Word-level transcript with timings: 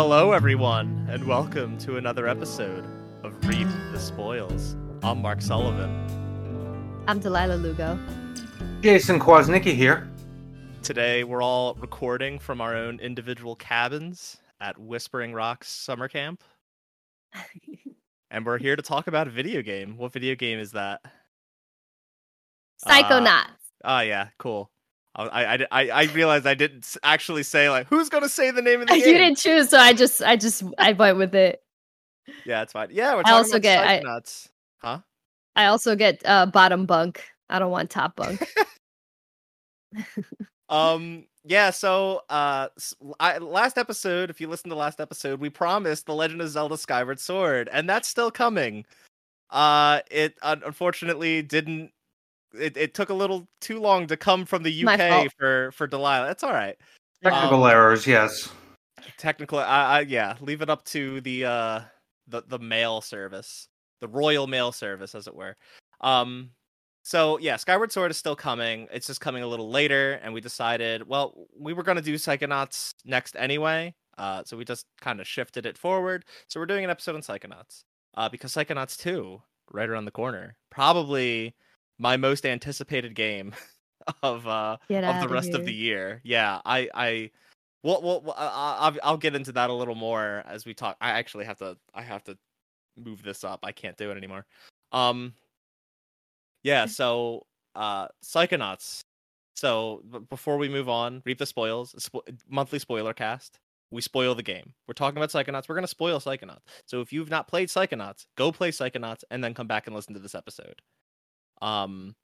Hello, 0.00 0.30
everyone, 0.30 1.08
and 1.10 1.24
welcome 1.24 1.76
to 1.78 1.96
another 1.96 2.28
episode 2.28 2.84
of 3.24 3.34
Reap 3.48 3.66
the 3.90 3.98
Spoils. 3.98 4.76
I'm 5.02 5.20
Mark 5.20 5.42
Sullivan. 5.42 7.02
I'm 7.08 7.18
Delilah 7.18 7.56
Lugo. 7.56 7.98
Jason 8.80 9.18
Kwasnicki 9.18 9.74
here. 9.74 10.08
Today, 10.84 11.24
we're 11.24 11.42
all 11.42 11.74
recording 11.80 12.38
from 12.38 12.60
our 12.60 12.76
own 12.76 13.00
individual 13.00 13.56
cabins 13.56 14.36
at 14.60 14.78
Whispering 14.78 15.32
Rocks 15.32 15.68
Summer 15.68 16.06
Camp, 16.06 16.44
and 18.30 18.46
we're 18.46 18.58
here 18.58 18.76
to 18.76 18.82
talk 18.82 19.08
about 19.08 19.26
a 19.26 19.30
video 19.30 19.62
game. 19.62 19.96
What 19.96 20.12
video 20.12 20.36
game 20.36 20.60
is 20.60 20.70
that? 20.70 21.00
Psychonauts. 22.86 23.46
Oh, 23.82 23.98
yeah, 23.98 24.28
cool. 24.38 24.70
I, 25.18 25.54
I, 25.54 25.66
I, 25.72 25.88
I 25.90 26.02
realized 26.12 26.46
I 26.46 26.54
didn't 26.54 26.96
actually 27.02 27.42
say 27.42 27.68
like 27.70 27.86
who's 27.88 28.08
gonna 28.08 28.28
say 28.28 28.50
the 28.52 28.62
name 28.62 28.80
of 28.82 28.86
the 28.88 28.94
you 28.98 29.04
game. 29.04 29.12
You 29.14 29.18
didn't 29.18 29.38
choose, 29.38 29.68
so 29.68 29.78
I 29.78 29.92
just, 29.92 30.22
I 30.22 30.36
just, 30.36 30.62
I 30.78 30.92
went 30.92 31.18
with 31.18 31.34
it. 31.34 31.60
Yeah, 32.44 32.62
it's 32.62 32.72
fine. 32.72 32.88
Yeah, 32.92 33.14
we're 33.14 33.20
I 33.20 33.22
talking 33.22 33.34
also 33.34 33.50
about 33.56 33.62
get- 33.62 33.86
I- 33.86 34.00
Psychonauts. 34.00 34.48
Huh? 34.78 34.98
I 35.56 35.66
also 35.66 35.96
get 35.96 36.22
uh, 36.24 36.46
bottom 36.46 36.86
bunk. 36.86 37.24
I 37.50 37.58
don't 37.58 37.70
want 37.72 37.90
top 37.90 38.14
bunk. 38.16 38.46
um 40.68 41.24
yeah 41.44 41.70
so 41.70 42.22
uh 42.28 42.68
I, 43.18 43.38
last 43.38 43.78
episode 43.78 44.28
if 44.28 44.38
you 44.40 44.48
listen 44.48 44.68
to 44.70 44.76
last 44.76 45.00
episode 45.00 45.40
we 45.40 45.48
promised 45.48 46.04
the 46.06 46.14
legend 46.14 46.42
of 46.42 46.50
zelda 46.50 46.76
skyward 46.76 47.18
sword 47.18 47.70
and 47.72 47.88
that's 47.88 48.06
still 48.06 48.30
coming 48.30 48.84
uh 49.50 50.00
it 50.10 50.34
un- 50.42 50.62
unfortunately 50.66 51.40
didn't 51.40 51.90
it, 52.54 52.76
it 52.76 52.94
took 52.94 53.10
a 53.10 53.14
little 53.14 53.48
too 53.60 53.80
long 53.80 54.06
to 54.06 54.16
come 54.16 54.44
from 54.44 54.62
the 54.62 54.86
uk 54.86 55.32
for 55.38 55.70
for 55.72 55.86
delilah. 55.86 56.26
That's 56.26 56.42
all 56.42 56.52
right. 56.52 56.76
Technical 57.22 57.64
Um, 57.64 57.70
errors, 57.70 58.06
yes. 58.06 58.50
technical 59.16 59.58
I, 59.58 59.64
I 59.64 60.00
yeah 60.00 60.36
leave 60.40 60.62
it 60.62 60.70
up 60.70 60.84
to 60.86 61.20
the 61.22 61.44
uh 61.44 61.80
the 62.26 62.42
the 62.46 62.58
mail 62.58 63.00
service 63.00 63.68
the 64.00 64.08
royal 64.08 64.46
mail 64.46 64.70
service 64.72 65.14
as 65.14 65.26
it 65.26 65.34
were. 65.34 65.56
Um 66.00 66.50
so 67.02 67.38
yeah 67.38 67.56
skyward 67.56 67.90
sword 67.92 68.10
is 68.10 68.16
still 68.16 68.36
coming. 68.36 68.86
It's 68.92 69.06
just 69.06 69.20
coming 69.20 69.42
a 69.42 69.46
little 69.46 69.70
later 69.70 70.20
and 70.22 70.32
we 70.32 70.40
decided 70.40 71.06
well 71.06 71.46
we 71.58 71.72
were 71.72 71.82
going 71.82 71.96
to 71.96 72.02
do 72.02 72.14
psychonauts 72.14 72.94
next 73.04 73.34
anyway 73.38 73.94
uh 74.18 74.42
so 74.44 74.56
we 74.56 74.64
just 74.64 74.86
kind 75.00 75.20
of 75.20 75.26
shifted 75.26 75.66
it 75.66 75.76
forward. 75.78 76.24
So 76.48 76.60
we're 76.60 76.66
doing 76.66 76.84
an 76.84 76.90
episode 76.90 77.14
on 77.16 77.22
psychonauts 77.22 77.84
uh 78.14 78.28
because 78.28 78.52
psychonauts 78.52 78.96
2 78.98 79.40
right 79.72 79.88
around 79.88 80.04
the 80.04 80.10
corner 80.10 80.56
probably 80.70 81.54
my 81.98 82.16
most 82.16 82.46
anticipated 82.46 83.14
game 83.14 83.54
of 84.22 84.46
uh 84.46 84.76
Get 84.88 85.04
of 85.04 85.20
the 85.28 85.28
rest 85.34 85.50
of 85.50 85.60
here. 85.60 85.64
the 85.66 85.72
year. 85.74 86.20
Yeah, 86.24 86.60
I 86.64 86.88
I 86.94 87.30
well, 87.82 88.02
well, 88.02 88.20
well, 88.22 88.34
I- 88.36 88.46
I- 88.46 88.76
I'll 88.88 88.96
I'll 89.02 89.16
get 89.16 89.34
into 89.34 89.52
that 89.52 89.70
a 89.70 89.72
little 89.74 89.94
more 89.94 90.42
as 90.46 90.64
we 90.66 90.74
talk. 90.74 90.96
I 91.00 91.10
actually 91.10 91.44
have 91.44 91.58
to 91.58 91.76
I 91.94 92.02
have 92.02 92.24
to 92.24 92.36
move 92.96 93.22
this 93.22 93.44
up. 93.44 93.60
I 93.62 93.72
can't 93.72 93.96
do 93.96 94.10
it 94.10 94.16
anymore. 94.16 94.46
Um 94.92 95.34
yeah, 96.62 96.86
so 96.86 97.46
uh 97.74 98.08
Psychonauts. 98.24 99.00
So 99.56 100.02
b- 100.10 100.18
before 100.30 100.56
we 100.56 100.68
move 100.68 100.88
on, 100.88 101.22
reap 101.24 101.38
the 101.38 101.46
spoils, 101.46 101.94
spo- 101.98 102.22
monthly 102.48 102.78
spoiler 102.78 103.12
cast. 103.12 103.58
We 103.90 104.02
spoil 104.02 104.34
the 104.34 104.42
game. 104.42 104.74
We're 104.86 104.92
talking 104.94 105.16
about 105.16 105.30
Psychonauts. 105.30 105.68
We're 105.68 105.74
going 105.74 105.82
to 105.84 105.88
spoil 105.88 106.20
Psychonauts. 106.20 106.60
So 106.84 107.00
if 107.00 107.10
you've 107.12 107.30
not 107.30 107.48
played 107.48 107.68
Psychonauts, 107.70 108.26
go 108.36 108.52
play 108.52 108.70
Psychonauts 108.70 109.24
and 109.30 109.42
then 109.42 109.54
come 109.54 109.66
back 109.66 109.86
and 109.86 109.96
listen 109.96 110.12
to 110.14 110.20
this 110.20 110.34
episode. 110.34 110.82
Um 111.60 112.14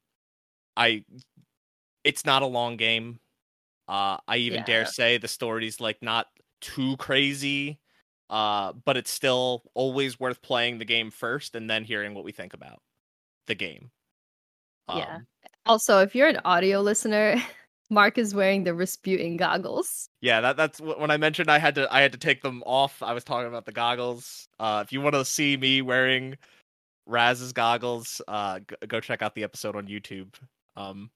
I 0.76 1.04
it's 2.04 2.24
not 2.24 2.42
a 2.42 2.46
long 2.46 2.76
game. 2.76 3.18
Uh, 3.88 4.18
I 4.26 4.36
even 4.38 4.62
dare 4.64 4.86
say 4.86 5.18
the 5.18 5.28
story's 5.28 5.80
like 5.80 5.98
not 6.02 6.26
too 6.60 6.96
crazy, 6.96 7.78
uh, 8.30 8.72
but 8.84 8.96
it's 8.96 9.10
still 9.10 9.62
always 9.74 10.18
worth 10.18 10.40
playing 10.42 10.78
the 10.78 10.84
game 10.84 11.10
first 11.10 11.54
and 11.54 11.68
then 11.68 11.84
hearing 11.84 12.14
what 12.14 12.24
we 12.24 12.32
think 12.32 12.54
about 12.54 12.80
the 13.46 13.54
game. 13.54 13.90
Yeah. 14.88 15.16
Um, 15.16 15.26
Also, 15.66 16.00
if 16.00 16.14
you're 16.14 16.28
an 16.28 16.40
audio 16.44 16.80
listener, 16.80 17.36
Mark 17.90 18.16
is 18.18 18.34
wearing 18.34 18.64
the 18.64 18.70
Razputin 18.70 19.36
goggles. 19.38 20.08
yeah. 20.20 20.40
That 20.40 20.56
that's 20.56 20.80
when 20.80 21.10
I 21.10 21.16
mentioned 21.18 21.50
I 21.50 21.58
had 21.58 21.74
to 21.74 21.92
I 21.92 22.00
had 22.00 22.12
to 22.12 22.18
take 22.18 22.42
them 22.42 22.62
off. 22.64 23.02
I 23.02 23.12
was 23.12 23.24
talking 23.24 23.48
about 23.48 23.66
the 23.66 23.72
goggles. 23.72 24.48
Uh, 24.58 24.82
if 24.84 24.92
you 24.92 25.00
want 25.00 25.14
to 25.14 25.24
see 25.24 25.56
me 25.56 25.82
wearing 25.82 26.36
Raz's 27.06 27.52
goggles, 27.52 28.20
uh, 28.28 28.60
g- 28.60 28.86
go 28.88 29.00
check 29.00 29.22
out 29.22 29.34
the 29.34 29.44
episode 29.44 29.76
on 29.76 29.86
YouTube. 29.86 30.34
Um, 30.76 31.10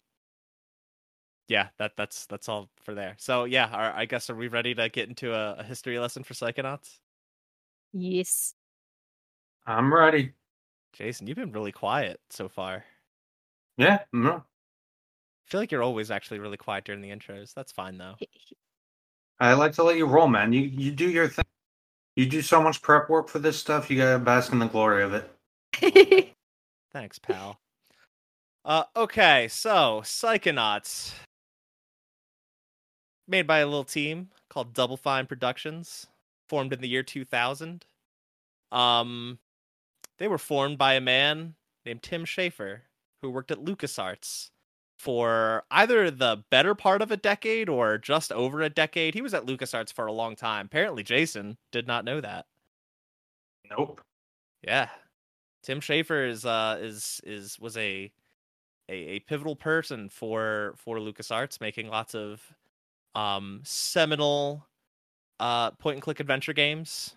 yeah, 1.48 1.68
that 1.78 1.92
that's 1.96 2.26
that's 2.26 2.48
all 2.48 2.68
for 2.82 2.94
there. 2.94 3.14
So 3.18 3.44
yeah, 3.44 3.68
are, 3.72 3.92
I 3.96 4.04
guess 4.04 4.28
are 4.28 4.34
we 4.34 4.48
ready 4.48 4.74
to 4.74 4.88
get 4.88 5.08
into 5.08 5.32
a, 5.32 5.54
a 5.54 5.64
history 5.64 5.98
lesson 5.98 6.22
for 6.22 6.34
Psychonauts? 6.34 6.98
Yes. 7.92 8.54
I'm 9.66 9.92
ready. 9.92 10.32
Jason, 10.92 11.26
you've 11.26 11.36
been 11.36 11.52
really 11.52 11.72
quiet 11.72 12.20
so 12.30 12.48
far. 12.48 12.84
Yeah, 13.76 14.00
no. 14.12 14.32
I 14.32 15.50
feel 15.50 15.60
like 15.60 15.72
you're 15.72 15.82
always 15.82 16.10
actually 16.10 16.40
really 16.40 16.56
quiet 16.56 16.84
during 16.84 17.00
the 17.00 17.10
intros. 17.10 17.54
That's 17.54 17.72
fine 17.72 17.96
though. 17.96 18.16
I 19.40 19.54
like 19.54 19.72
to 19.74 19.84
let 19.84 19.96
you 19.96 20.06
roll, 20.06 20.28
man. 20.28 20.52
You 20.52 20.62
you 20.62 20.90
do 20.90 21.08
your 21.08 21.28
thing. 21.28 21.44
You 22.16 22.26
do 22.26 22.42
so 22.42 22.60
much 22.60 22.82
prep 22.82 23.08
work 23.08 23.28
for 23.28 23.38
this 23.38 23.58
stuff. 23.58 23.90
You 23.90 23.96
gotta 23.96 24.18
bask 24.18 24.52
in 24.52 24.58
the 24.58 24.66
glory 24.66 25.02
of 25.02 25.14
it. 25.14 25.30
Thanks, 26.92 27.18
pal. 27.18 27.58
Uh, 28.64 28.84
okay, 28.96 29.48
so 29.48 30.02
Psychonauts, 30.04 31.14
made 33.26 33.46
by 33.46 33.58
a 33.58 33.66
little 33.66 33.84
team 33.84 34.28
called 34.50 34.74
Double 34.74 34.96
Fine 34.96 35.26
Productions, 35.26 36.06
formed 36.48 36.72
in 36.72 36.80
the 36.80 36.88
year 36.88 37.02
2000. 37.02 37.84
Um, 38.72 39.38
they 40.18 40.28
were 40.28 40.38
formed 40.38 40.78
by 40.78 40.94
a 40.94 41.00
man 41.00 41.54
named 41.86 42.02
Tim 42.02 42.24
Schafer, 42.24 42.80
who 43.22 43.30
worked 43.30 43.50
at 43.50 43.64
LucasArts 43.64 44.50
for 44.98 45.64
either 45.70 46.10
the 46.10 46.44
better 46.50 46.74
part 46.74 47.00
of 47.02 47.10
a 47.10 47.16
decade 47.16 47.68
or 47.68 47.98
just 47.98 48.32
over 48.32 48.60
a 48.60 48.68
decade. 48.68 49.14
He 49.14 49.22
was 49.22 49.32
at 49.32 49.46
LucasArts 49.46 49.92
for 49.92 50.06
a 50.06 50.12
long 50.12 50.34
time. 50.34 50.66
Apparently, 50.66 51.02
Jason 51.02 51.56
did 51.70 51.86
not 51.86 52.04
know 52.04 52.20
that. 52.20 52.46
Nope. 53.70 54.00
Yeah. 54.62 54.88
Tim 55.68 55.80
Schafer 55.80 56.26
is 56.26 56.46
uh 56.46 56.78
is 56.80 57.20
is 57.24 57.60
was 57.60 57.76
a 57.76 58.10
a, 58.88 58.94
a 58.94 59.20
pivotal 59.20 59.54
person 59.54 60.08
for 60.08 60.72
for 60.78 60.96
LucasArts 60.96 61.60
making 61.60 61.88
lots 61.88 62.14
of 62.14 62.40
um 63.14 63.60
seminal 63.64 64.66
uh 65.40 65.72
point 65.72 65.96
and 65.96 66.02
click 66.02 66.20
adventure 66.20 66.54
games 66.54 67.16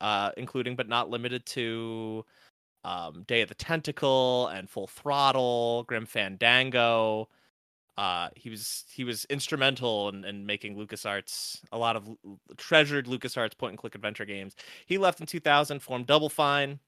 uh 0.00 0.32
including 0.36 0.74
but 0.74 0.88
not 0.88 1.08
limited 1.08 1.46
to 1.46 2.24
um 2.82 3.22
Day 3.28 3.42
of 3.42 3.48
the 3.48 3.54
Tentacle 3.54 4.48
and 4.48 4.68
Full 4.68 4.88
Throttle, 4.88 5.84
Grim 5.84 6.04
Fandango. 6.04 7.28
Uh 7.96 8.30
he 8.34 8.50
was 8.50 8.86
he 8.92 9.04
was 9.04 9.24
instrumental 9.26 10.08
in, 10.08 10.24
in 10.24 10.44
making 10.44 10.74
LucasArts 10.74 11.60
a 11.70 11.78
lot 11.78 11.94
of 11.94 12.08
treasured 12.56 13.06
LucasArts 13.06 13.56
point 13.56 13.70
and 13.70 13.78
click 13.78 13.94
adventure 13.94 14.24
games. 14.24 14.56
He 14.86 14.98
left 14.98 15.20
in 15.20 15.26
2000, 15.26 15.78
formed 15.78 16.08
Double 16.08 16.28
Fine. 16.28 16.80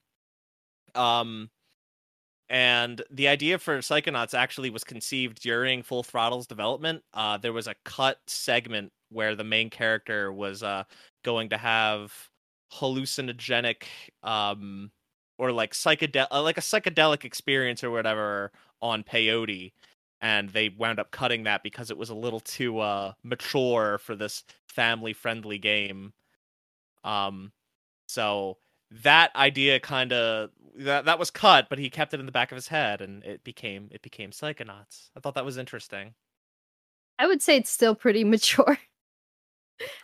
Um, 0.97 1.51
and 2.49 3.03
the 3.11 3.28
idea 3.28 3.59
for 3.59 3.78
Psychonauts 3.78 4.34
actually 4.34 4.71
was 4.71 4.83
conceived 4.83 5.41
during 5.41 5.83
Full 5.83 6.03
Throttle's 6.03 6.49
development. 6.49 7.03
Uh, 7.15 7.39
there 7.39 7.53
was 7.53 7.69
a 7.69 7.77
cut 7.84 8.19
segment 8.27 8.92
where 9.10 9.37
the 9.37 9.45
main 9.45 9.71
character 9.71 10.33
was 10.33 10.63
uh, 10.63 10.84
going 11.25 11.48
to 11.51 11.57
have 11.57 12.13
hallucinogenic 12.72 13.84
um, 14.22 14.91
or 15.39 15.53
like 15.53 15.72
psychedelic, 15.72 16.27
uh, 16.31 16.42
like 16.42 16.59
a 16.59 16.63
psychedelic 16.63 17.25
experience 17.25 17.84
or 17.84 17.91
whatever 17.91 18.51
on 18.83 19.04
peyote. 19.04 19.72
And 20.21 20.51
they 20.51 20.69
wound 20.69 20.98
up 20.98 21.13
cutting 21.13 21.45
that 21.45 21.63
because 21.63 21.91
it 21.91 21.97
was 21.97 22.10
a 22.10 22.15
little 22.15 22.41
too 22.41 22.81
uh, 22.81 23.13
mature 23.22 23.98
for 23.98 24.15
this 24.15 24.45
family-friendly 24.66 25.59
game. 25.59 26.13
Um, 27.04 27.53
so 28.07 28.59
that 29.03 29.34
idea 29.37 29.78
kind 29.81 30.13
of 30.13 30.51
that 30.77 31.04
that 31.04 31.19
was 31.19 31.31
cut, 31.31 31.69
but 31.69 31.78
he 31.78 31.91
kept 31.91 32.15
it 32.15 32.21
in 32.21 32.27
the 32.27 32.33
back 32.33 32.53
of 32.53 32.57
his 32.57 32.69
head, 32.69 33.01
and 33.01 33.22
it 33.25 33.45
became 33.45 33.89
it 33.92 34.03
became 34.03 34.31
Psychonauts. 34.31 35.10
I 35.16 35.21
thought 35.21 35.34
that 35.34 35.45
was 35.45 35.57
interesting. 35.59 36.15
I 37.19 37.27
would 37.27 37.42
say 37.42 37.57
it's 37.57 37.71
still 37.71 37.95
pretty 37.95 38.25
mature 38.34 38.78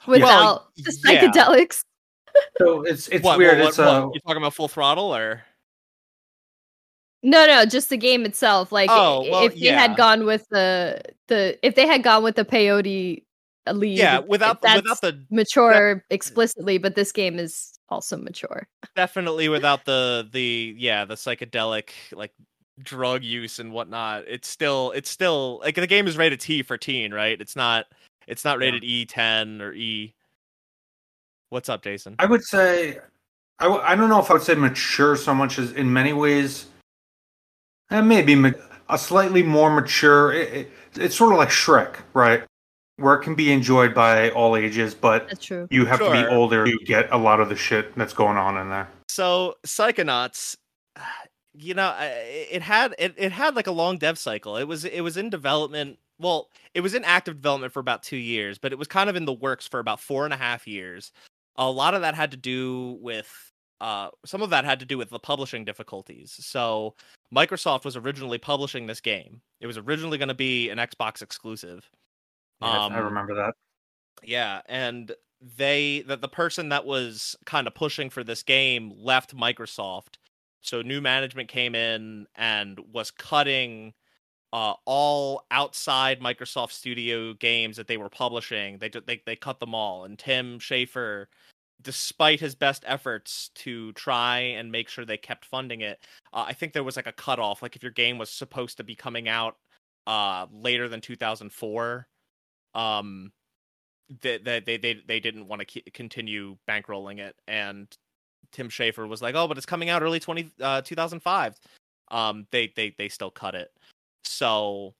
Well, 0.07 0.21
without 0.21 0.75
the 0.77 0.97
yeah. 1.05 1.21
psychedelics. 1.23 1.83
So 2.59 2.83
it's 2.83 3.09
it's 3.09 3.25
What- 3.25 3.39
weird. 3.39 3.59
what- 3.59 3.69
it's 3.69 3.79
what- 3.79 3.87
uh, 3.89 4.07
what? 4.07 4.15
you 4.15 4.21
talking 4.21 4.37
about 4.39 4.55
Full 4.55 4.69
Throttle 4.69 5.15
or 5.15 5.43
No, 7.23 7.47
no, 7.47 7.65
just 7.65 7.89
the 7.89 7.97
game 7.97 8.25
itself. 8.27 8.71
Like, 8.73 8.91
Oh, 8.93 9.23
well, 9.31 9.45
if 9.47 9.55
they 9.55 9.61
yeah. 9.61 9.81
had 9.81 9.97
gone 9.97 10.27
with 10.27 10.47
the 10.51 11.01
the 11.29 11.59
if 11.67 11.75
they 11.75 11.87
had 11.87 12.03
gone 12.03 12.23
with 12.23 12.37
the 12.37 12.45
peyote 12.45 13.25
lead, 13.75 13.99
yeah, 13.99 14.19
without 14.19 14.61
the, 14.61 14.69
that's 14.69 14.83
without 14.83 15.01
the 15.01 15.25
mature 15.31 16.05
explicitly, 16.11 16.79
but 16.79 16.95
this 16.95 17.13
game 17.13 17.39
is 17.39 17.79
also 17.89 18.17
mature. 18.17 18.69
definitely 18.97 19.49
without 19.49 19.85
the 19.85 20.29
the 20.33 20.75
yeah 20.79 21.05
the 21.05 21.15
psychedelic 21.15 21.91
like 22.13 22.33
drug 22.83 23.23
use 23.23 23.59
and 23.59 23.73
whatnot. 23.73 24.25
It's 24.29 24.49
still 24.49 24.93
it's 24.93 25.11
still 25.11 25.61
like 25.63 25.75
the 25.75 25.87
game 25.87 26.07
is 26.07 26.17
rated 26.17 26.41
T 26.41 26.63
for 26.63 26.77
teen, 26.77 27.13
right? 27.13 27.41
It's 27.41 27.57
not 27.57 27.87
it's 28.27 28.45
not 28.45 28.59
Yeah. 28.61 28.67
rated 28.67 28.83
E10 28.83 29.61
or 29.61 29.73
E 29.73 30.15
What's 31.51 31.69
up, 31.69 31.83
Jason? 31.83 32.17
I 32.19 32.27
would 32.27 32.43
say, 32.43 32.99
I, 33.61 33.65
w- 33.65 33.81
I 33.83 33.95
don't 33.95 34.09
know 34.09 34.19
if 34.19 34.31
I 34.31 34.35
would 34.35 34.43
say 34.43 34.57
mature 34.57 35.15
so 35.17 35.33
much 35.33 35.59
as 35.59 35.73
in 35.73 35.93
many 35.93 36.13
ways, 36.13 36.67
and 37.89 38.09
maybe 38.09 38.35
ma- 38.35 38.51
a 38.89 38.99
slightly 38.99 39.45
more 39.45 39.71
mature. 39.71 40.33
It, 40.33 40.53
it, 40.53 40.71
it's 40.97 41.15
sort 41.15 41.33
of 41.33 41.39
like 41.39 41.51
Shrek, 41.51 41.97
right? 42.15 42.43
Where 42.99 43.15
it 43.15 43.23
can 43.23 43.35
be 43.35 43.53
enjoyed 43.53 43.95
by 43.95 44.31
all 44.31 44.57
ages, 44.57 44.95
but 44.95 45.29
That's 45.29 45.45
true. 45.45 45.69
you 45.71 45.85
have 45.85 45.99
to 45.99 46.11
be 46.11 46.19
Sure. 46.21 46.31
older 46.33 46.65
to 46.65 46.79
get 46.85 47.13
a 47.13 47.19
lot 47.19 47.41
of 47.41 47.51
the 47.51 47.57
shit 47.57 47.95
that's 47.95 48.15
going 48.15 48.39
on 48.39 48.57
in 48.57 48.71
there. 48.71 48.89
So 49.09 49.57
Psychonauts, 49.67 50.57
you 51.55 51.75
know, 51.75 51.89
I- 51.89 52.07
it 52.51 52.63
had 52.63 52.95
it, 52.99 53.15
it 53.19 53.33
had 53.33 53.55
like 53.55 53.67
a 53.67 53.71
long 53.73 53.99
dev 53.99 54.19
cycle. 54.19 54.57
It 54.57 54.65
was 54.65 54.85
it 54.87 55.03
was 55.03 55.17
in 55.19 55.29
development. 55.29 55.99
Well, 56.19 56.49
it 56.73 56.81
was 56.81 56.95
in 56.95 57.05
active 57.05 57.37
development 57.37 57.75
for 57.75 57.81
about 57.81 58.03
two 58.03 58.17
years, 58.17 58.57
but 58.57 58.73
it 58.73 58.79
was 58.79 58.89
kind 58.89 59.11
of 59.11 59.17
in 59.17 59.27
the 59.27 59.33
works 59.35 59.69
for 59.69 59.79
about 59.79 60.01
four 60.01 60.25
and 60.25 60.33
a 60.33 60.39
half 60.39 60.67
years. 60.67 61.13
A 61.57 61.71
lot 61.71 61.93
of 61.93 62.01
that 62.01 62.15
had 62.15 62.31
to 62.31 62.37
do 62.39 62.99
with 63.03 63.53
uh, 63.83 64.09
some 64.25 64.41
of 64.41 64.49
that 64.49 64.65
had 64.65 64.81
to 64.81 64.87
do 64.87 64.97
with 64.97 65.11
the 65.11 65.19
publishing 65.19 65.63
difficulties. 65.67 66.35
So 66.41 66.95
Microsoft 67.35 67.85
was 67.85 67.95
originally 67.95 68.39
publishing 68.39 68.87
this 68.87 69.03
game. 69.03 69.43
It 69.61 69.67
was 69.67 69.77
originally 69.77 70.17
going 70.17 70.29
to 70.29 70.35
be 70.35 70.71
an 70.71 70.79
Xbox 70.79 71.21
exclusive. 71.21 71.91
Yes, 72.61 72.91
I 72.91 72.99
Um, 72.99 73.05
remember 73.05 73.35
that. 73.35 73.55
Yeah, 74.23 74.63
and 74.67 75.15
they 75.41 76.03
that 76.03 76.21
the 76.21 76.29
person 76.29 76.71
that 76.71 76.85
was 76.87 77.37
kind 77.45 77.67
of 77.67 77.75
pushing 77.75 78.11
for 78.11 78.25
this 78.25 78.43
game 78.43 78.93
left 78.97 79.37
Microsoft. 79.37 80.17
So 80.63 80.83
new 80.83 81.01
management 81.01 81.49
came 81.49 81.75
in 81.75 82.27
and 82.35 82.79
was 82.93 83.11
cutting 83.11 83.95
uh, 84.53 84.75
all 84.87 85.47
outside 85.51 86.21
Microsoft 86.21 86.73
Studio 86.73 87.35
games 87.35 87.77
that 87.77 87.89
they 87.89 87.97
were 87.99 88.09
publishing. 88.09 88.79
They 88.79 88.89
they 88.89 89.23
they 89.27 89.37
cut 89.37 89.61
them 89.61 89.75
all. 89.75 90.05
And 90.05 90.19
Tim 90.19 90.59
Schafer, 90.59 91.27
despite 91.83 92.41
his 92.41 92.55
best 92.55 92.85
efforts 92.87 93.51
to 93.57 93.93
try 93.93 94.39
and 94.41 94.73
make 94.73 94.89
sure 94.89 95.05
they 95.05 95.19
kept 95.19 95.45
funding 95.45 95.83
it, 95.83 96.01
uh, 96.33 96.45
I 96.49 96.53
think 96.55 96.73
there 96.73 96.85
was 96.85 96.97
like 96.97 97.07
a 97.07 97.13
cutoff. 97.13 97.63
Like 97.63 97.77
if 97.77 97.83
your 97.83 97.93
game 97.93 98.19
was 98.19 98.31
supposed 98.31 98.77
to 98.79 98.85
be 98.85 98.95
coming 98.97 99.29
out 99.29 99.57
uh, 100.07 100.47
later 100.51 100.89
than 100.89 101.01
2004, 101.01 102.09
um, 102.77 103.33
that 104.23 104.45
they 104.45 104.61
they 104.61 104.77
they, 104.77 105.03
they 105.07 105.21
didn't 105.21 105.49
want 105.49 105.67
to 105.67 105.81
continue 105.91 106.57
bankrolling 106.69 107.19
it 107.19 107.35
and 107.49 107.89
Tim 108.53 108.69
Schafer 108.69 109.09
was 109.09 109.21
like, 109.21 109.35
"Oh, 109.35 109.49
but 109.49 109.57
it's 109.57 109.67
coming 109.67 109.89
out 109.89 110.03
early 110.03 110.21
20 110.21 110.53
uh 110.61 110.83
2005." 110.83 111.57
Um 112.09 112.47
they 112.53 112.73
they 112.77 112.95
they 112.97 113.09
still 113.09 113.31
cut 113.31 113.55
it. 113.55 113.73
So 114.25 114.95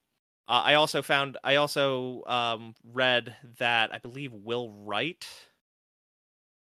uh, 0.49 0.61
I 0.65 0.73
also 0.73 1.01
found 1.01 1.37
I 1.43 1.55
also 1.55 2.23
um 2.25 2.75
read 2.93 3.35
that 3.59 3.93
I 3.93 3.99
believe 3.99 4.33
Will 4.33 4.71
Wright 4.71 5.25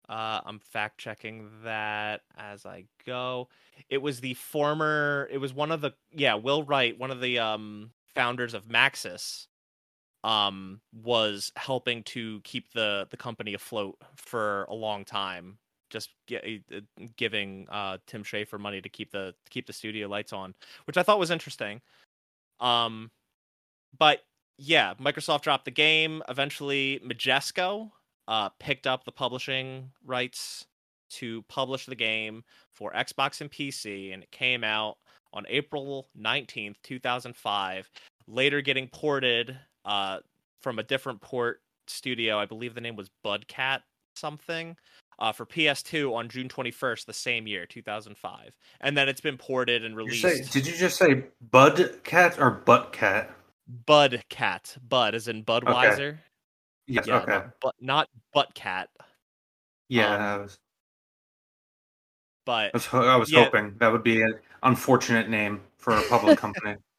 uh 0.10 0.42
I'm 0.46 0.60
fact 0.60 0.98
checking 0.98 1.50
that 1.64 2.22
as 2.38 2.66
I 2.66 2.86
go. 3.06 3.48
It 3.90 4.02
was 4.02 4.20
the 4.20 4.34
former 4.34 5.30
it 5.32 5.38
was 5.38 5.54
one 5.54 5.72
of 5.72 5.80
the 5.80 5.94
yeah, 6.12 6.36
Will 6.36 6.64
Wright, 6.64 6.98
one 7.00 7.12
of 7.12 7.22
the 7.22 7.40
um 7.40 7.92
founders 8.14 8.54
of 8.54 8.66
Maxis 8.66 9.48
um 10.24 10.80
was 10.94 11.52
helping 11.56 12.04
to 12.04 12.40
keep 12.44 12.72
the 12.74 13.08
the 13.12 13.18
company 13.18 13.54
afloat 13.54 13.98
for 14.16 14.64
a 14.66 14.74
long 14.74 15.04
time 15.04 15.58
just 15.90 16.10
gi- 16.28 16.64
uh, 16.76 16.80
giving 17.18 17.68
uh 17.70 17.98
Tim 18.08 18.24
Schafer 18.24 18.60
money 18.60 18.82
to 18.82 18.90
keep 18.90 19.12
the 19.12 19.34
to 19.46 19.50
keep 19.50 19.68
the 19.68 19.74
studio 19.74 20.08
lights 20.08 20.34
on 20.34 20.56
which 20.86 20.98
I 20.98 21.04
thought 21.04 21.20
was 21.20 21.32
interesting. 21.32 21.82
Um 22.60 23.12
but 23.98 24.22
yeah 24.58 24.94
Microsoft 24.96 25.42
dropped 25.42 25.66
the 25.66 25.72
game. 25.72 26.24
Eventually 26.30 27.02
Majesco 27.06 27.92
uh 28.28 28.50
picked 28.60 28.88
up 28.88 29.04
the 29.04 29.12
publishing 29.12 29.92
rights 30.06 30.66
to 31.12 31.44
publish 31.44 31.86
the 31.86 31.96
game 31.96 32.44
for 32.72 32.92
Xbox 32.94 33.42
and 33.42 33.52
PC 33.52 34.14
and 34.14 34.24
it 34.24 34.32
came 34.32 34.64
out 34.64 34.98
on 35.34 35.46
April 35.50 36.08
19th 36.20 36.76
2005 36.82 37.92
later 38.28 38.62
getting 38.62 38.88
ported 38.88 39.58
uh, 39.86 40.20
from 40.62 40.80
a 40.80 40.84
different 40.84 41.22
port 41.22 41.62
studio. 41.88 42.38
I 42.38 42.46
believe 42.46 42.76
the 42.76 42.82
name 42.82 42.96
was 42.96 43.10
Budcat 43.24 43.84
something. 44.16 44.78
Uh, 45.20 45.32
for 45.32 45.46
PS2 45.46 46.12
on 46.12 46.28
June 46.28 46.50
21st, 46.50 47.06
the 47.06 47.14
same 47.14 47.46
year, 47.46 47.68
2005, 47.68 48.58
and 48.82 48.98
then 48.98 49.08
it's 49.08 49.22
been 49.22 49.38
ported 49.38 49.86
and 49.86 49.96
released. 49.96 50.24
say, 50.24 50.42
did 50.42 50.66
you 50.66 50.76
just 50.76 50.98
say 50.98 51.26
Budcat 51.52 52.40
or 52.40 52.50
Butt 52.50 52.92
Cat? 52.92 53.30
Budcat, 53.86 54.76
Bud 54.90 55.14
as 55.14 55.28
in 55.28 55.44
Budweiser. 55.44 56.18
Yes. 56.88 57.08
Yeah, 57.08 57.18
okay. 57.18 57.32
not, 57.32 57.50
but 57.62 57.76
not 57.80 58.10
Buttcat. 58.36 58.88
Yeah, 59.88 60.16
um, 60.16 60.22
I 60.22 60.38
was, 60.38 60.58
But 62.46 62.72
I 62.74 62.78
was, 62.78 62.88
I 62.92 63.16
was 63.16 63.32
yeah. 63.32 63.44
hoping 63.46 63.76
that 63.78 63.92
would 63.92 64.04
be 64.04 64.24
an 64.24 64.34
unfortunate 64.64 65.30
name 65.30 65.62
for 65.78 65.96
a 65.96 66.02
public 66.10 66.40
company. 66.40 66.76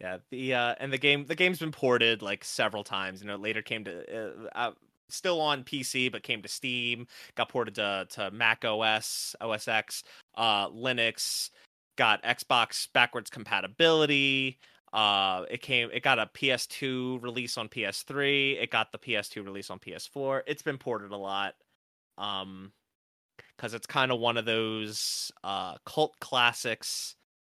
Yeah, 0.00 0.18
the 0.30 0.54
uh, 0.54 0.74
and 0.78 0.92
the 0.92 0.98
game 0.98 1.24
the 1.26 1.34
game's 1.34 1.58
been 1.58 1.72
ported 1.72 2.20
like 2.20 2.44
several 2.44 2.84
times. 2.84 3.20
You 3.20 3.28
know, 3.28 3.34
it 3.34 3.40
later 3.40 3.62
came 3.62 3.84
to 3.84 4.04
uh, 4.14 4.48
uh, 4.54 4.72
still 5.08 5.40
on 5.40 5.64
PC, 5.64 6.12
but 6.12 6.22
came 6.22 6.42
to 6.42 6.48
Steam. 6.48 7.06
Got 7.34 7.48
ported 7.48 7.76
to 7.76 8.06
to 8.10 8.30
Mac 8.30 8.64
OS, 8.64 9.34
OS 9.40 9.68
X, 9.68 10.04
uh, 10.36 10.68
Linux. 10.68 11.50
Got 11.96 12.22
Xbox 12.24 12.88
backwards 12.92 13.30
compatibility. 13.30 14.58
Uh, 14.92 15.44
it 15.50 15.62
came. 15.62 15.88
It 15.92 16.02
got 16.02 16.18
a 16.18 16.26
PS2 16.34 17.22
release 17.22 17.56
on 17.56 17.68
PS3. 17.68 18.62
It 18.62 18.70
got 18.70 18.92
the 18.92 18.98
PS2 18.98 19.44
release 19.44 19.70
on 19.70 19.78
PS4. 19.78 20.42
It's 20.46 20.62
been 20.62 20.78
ported 20.78 21.12
a 21.12 21.16
lot. 21.16 21.54
Um, 22.18 22.72
because 23.56 23.72
it's 23.72 23.86
kind 23.86 24.12
of 24.12 24.18
one 24.20 24.36
of 24.36 24.44
those 24.44 25.32
uh 25.44 25.76
cult 25.84 26.14
classics 26.20 27.15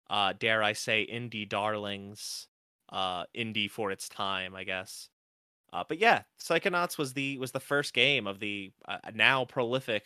uh 0.10 0.34
dare 0.34 0.64
i 0.64 0.74
say 0.74 1.06
indie 1.08 1.48
darlings 1.48 2.48
uh 2.90 3.26
indie 3.36 3.70
for 3.70 3.92
its 3.92 4.10
time 4.10 4.56
i 4.56 4.64
guess 4.64 5.10
uh 5.74 5.84
but 5.88 6.00
yeah 6.00 6.24
psychonauts 6.40 6.98
was 6.98 7.14
the 7.14 7.38
was 7.40 7.52
the 7.54 7.60
first 7.60 7.94
game 7.94 8.28
of 8.28 8.40
the 8.40 8.74
uh, 8.88 9.00
now 9.14 9.46
prolific 9.46 10.06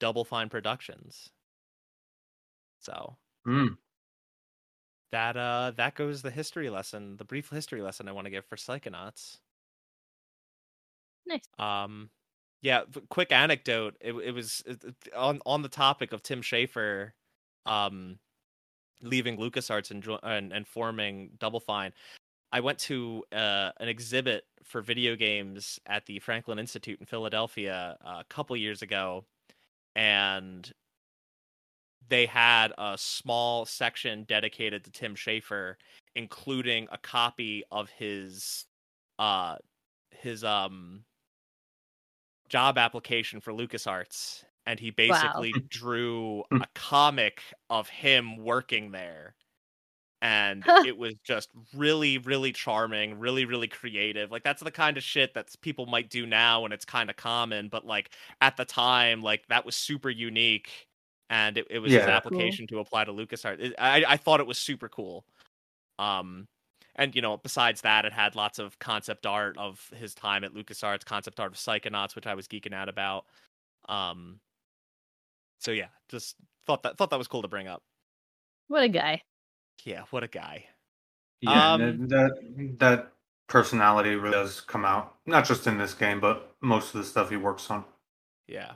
double 0.00 0.24
fine 0.24 0.48
productions 0.48 1.30
so 2.78 3.18
Mm. 3.46 3.76
that 5.12 5.36
uh 5.36 5.72
that 5.76 5.94
goes 5.94 6.22
the 6.22 6.30
history 6.30 6.68
lesson 6.70 7.16
the 7.16 7.24
brief 7.24 7.48
history 7.50 7.82
lesson 7.82 8.08
i 8.08 8.12
want 8.12 8.24
to 8.26 8.30
give 8.30 8.44
for 8.44 8.56
psychonauts 8.56 9.40
Nice. 11.26 11.48
um 11.58 12.10
yeah 12.62 12.82
quick 13.08 13.32
anecdote 13.32 13.96
it, 14.00 14.12
it 14.14 14.32
was 14.32 14.62
it- 14.66 14.84
it- 14.84 15.14
on 15.14 15.40
on 15.46 15.62
the 15.62 15.68
topic 15.68 16.12
of 16.12 16.22
tim 16.22 16.42
schafer 16.42 17.12
um 17.66 18.18
leaving 19.02 19.36
lucasarts 19.36 19.90
and 19.90 20.06
and, 20.22 20.52
and 20.52 20.66
forming 20.66 21.30
double 21.38 21.60
fine 21.60 21.92
i 22.52 22.60
went 22.60 22.78
to 22.78 23.24
uh, 23.32 23.70
an 23.80 23.88
exhibit 23.88 24.44
for 24.62 24.80
video 24.80 25.16
games 25.16 25.78
at 25.86 26.04
the 26.06 26.18
franklin 26.18 26.58
institute 26.58 26.98
in 27.00 27.06
philadelphia 27.06 27.96
uh, 28.04 28.18
a 28.20 28.24
couple 28.28 28.56
years 28.56 28.82
ago 28.82 29.24
and 29.94 30.72
they 32.08 32.26
had 32.26 32.72
a 32.78 32.96
small 32.96 33.64
section 33.64 34.24
dedicated 34.24 34.84
to 34.84 34.90
tim 34.90 35.14
schafer 35.14 35.74
including 36.14 36.88
a 36.92 36.98
copy 36.98 37.62
of 37.70 37.90
his 37.90 38.66
uh 39.18 39.56
his 40.10 40.44
um 40.44 41.04
job 42.48 42.78
application 42.78 43.40
for 43.40 43.52
LucasArts 43.52 44.44
and 44.66 44.80
he 44.80 44.90
basically 44.90 45.52
drew 45.68 46.42
Hmm. 46.50 46.62
a 46.62 46.66
comic 46.74 47.42
of 47.70 47.88
him 47.88 48.38
working 48.38 48.90
there. 48.92 49.34
And 50.22 50.64
it 50.86 50.96
was 50.96 51.14
just 51.24 51.50
really, 51.74 52.18
really 52.18 52.52
charming, 52.52 53.18
really, 53.18 53.44
really 53.44 53.68
creative. 53.68 54.30
Like 54.32 54.42
that's 54.44 54.62
the 54.62 54.70
kind 54.70 54.96
of 54.96 55.02
shit 55.02 55.34
that 55.34 55.48
people 55.60 55.86
might 55.86 56.10
do 56.10 56.26
now 56.26 56.64
and 56.64 56.74
it's 56.74 56.84
kind 56.86 57.10
of 57.10 57.16
common, 57.16 57.68
but 57.68 57.86
like 57.86 58.10
at 58.40 58.56
the 58.56 58.64
time, 58.64 59.22
like 59.22 59.46
that 59.48 59.64
was 59.66 59.76
super 59.76 60.10
unique. 60.10 60.88
And 61.30 61.58
it, 61.58 61.66
it 61.70 61.78
was 61.80 61.92
his 61.92 62.00
Yeah. 62.00 62.06
Cool. 62.06 62.14
application 62.14 62.66
to 62.68 62.78
apply 62.80 63.04
to 63.04 63.12
LucasArts. 63.12 63.60
It- 63.60 63.74
I, 63.78 64.04
I 64.08 64.16
thought 64.16 64.40
it 64.40 64.46
was 64.46 64.58
super 64.58 64.88
cool. 64.88 65.26
Um, 65.98 66.46
and 66.96 67.14
you 67.14 67.22
know, 67.22 67.36
besides 67.36 67.82
that, 67.82 68.04
it 68.04 68.12
had 68.12 68.34
lots 68.36 68.58
of 68.58 68.78
concept 68.78 69.26
art 69.26 69.56
of 69.58 69.90
his 69.96 70.14
time 70.14 70.44
at 70.44 70.54
LucasArts, 70.54 71.04
concept 71.04 71.40
art 71.40 71.52
of 71.52 71.58
Psychonauts, 71.58 72.14
which 72.16 72.26
I 72.26 72.34
was 72.34 72.48
geeking 72.48 72.72
out 72.74 72.88
about. 72.88 73.26
Um, 73.88 74.40
so 75.58 75.70
yeah, 75.70 75.88
just 76.08 76.36
thought 76.66 76.82
that 76.82 76.98
thought 76.98 77.10
that 77.10 77.18
was 77.18 77.28
cool 77.28 77.42
to 77.42 77.48
bring 77.48 77.68
up. 77.68 77.82
What 78.68 78.82
a 78.82 78.88
guy. 78.88 79.22
Yeah, 79.84 80.02
what 80.10 80.24
a 80.24 80.28
guy. 80.28 80.66
Yeah, 81.40 81.74
Um, 81.74 82.08
that 82.08 82.76
that 82.78 83.12
personality 83.46 84.16
really 84.16 84.32
does 84.32 84.60
come 84.60 84.84
out, 84.84 85.14
not 85.26 85.44
just 85.46 85.66
in 85.66 85.78
this 85.78 85.94
game, 85.94 86.20
but 86.20 86.54
most 86.60 86.94
of 86.94 87.00
the 87.00 87.06
stuff 87.06 87.30
he 87.30 87.36
works 87.36 87.70
on. 87.70 87.84
Yeah. 88.48 88.72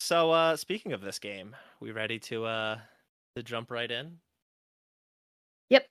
So 0.00 0.30
uh 0.30 0.56
speaking 0.56 0.92
of 0.92 1.00
this 1.00 1.18
game, 1.18 1.56
we 1.80 1.90
ready 1.92 2.18
to 2.20 2.44
uh 2.44 2.78
to 3.36 3.42
jump 3.42 3.70
right 3.70 3.90
in? 3.90 4.18
Yep. 5.70 5.86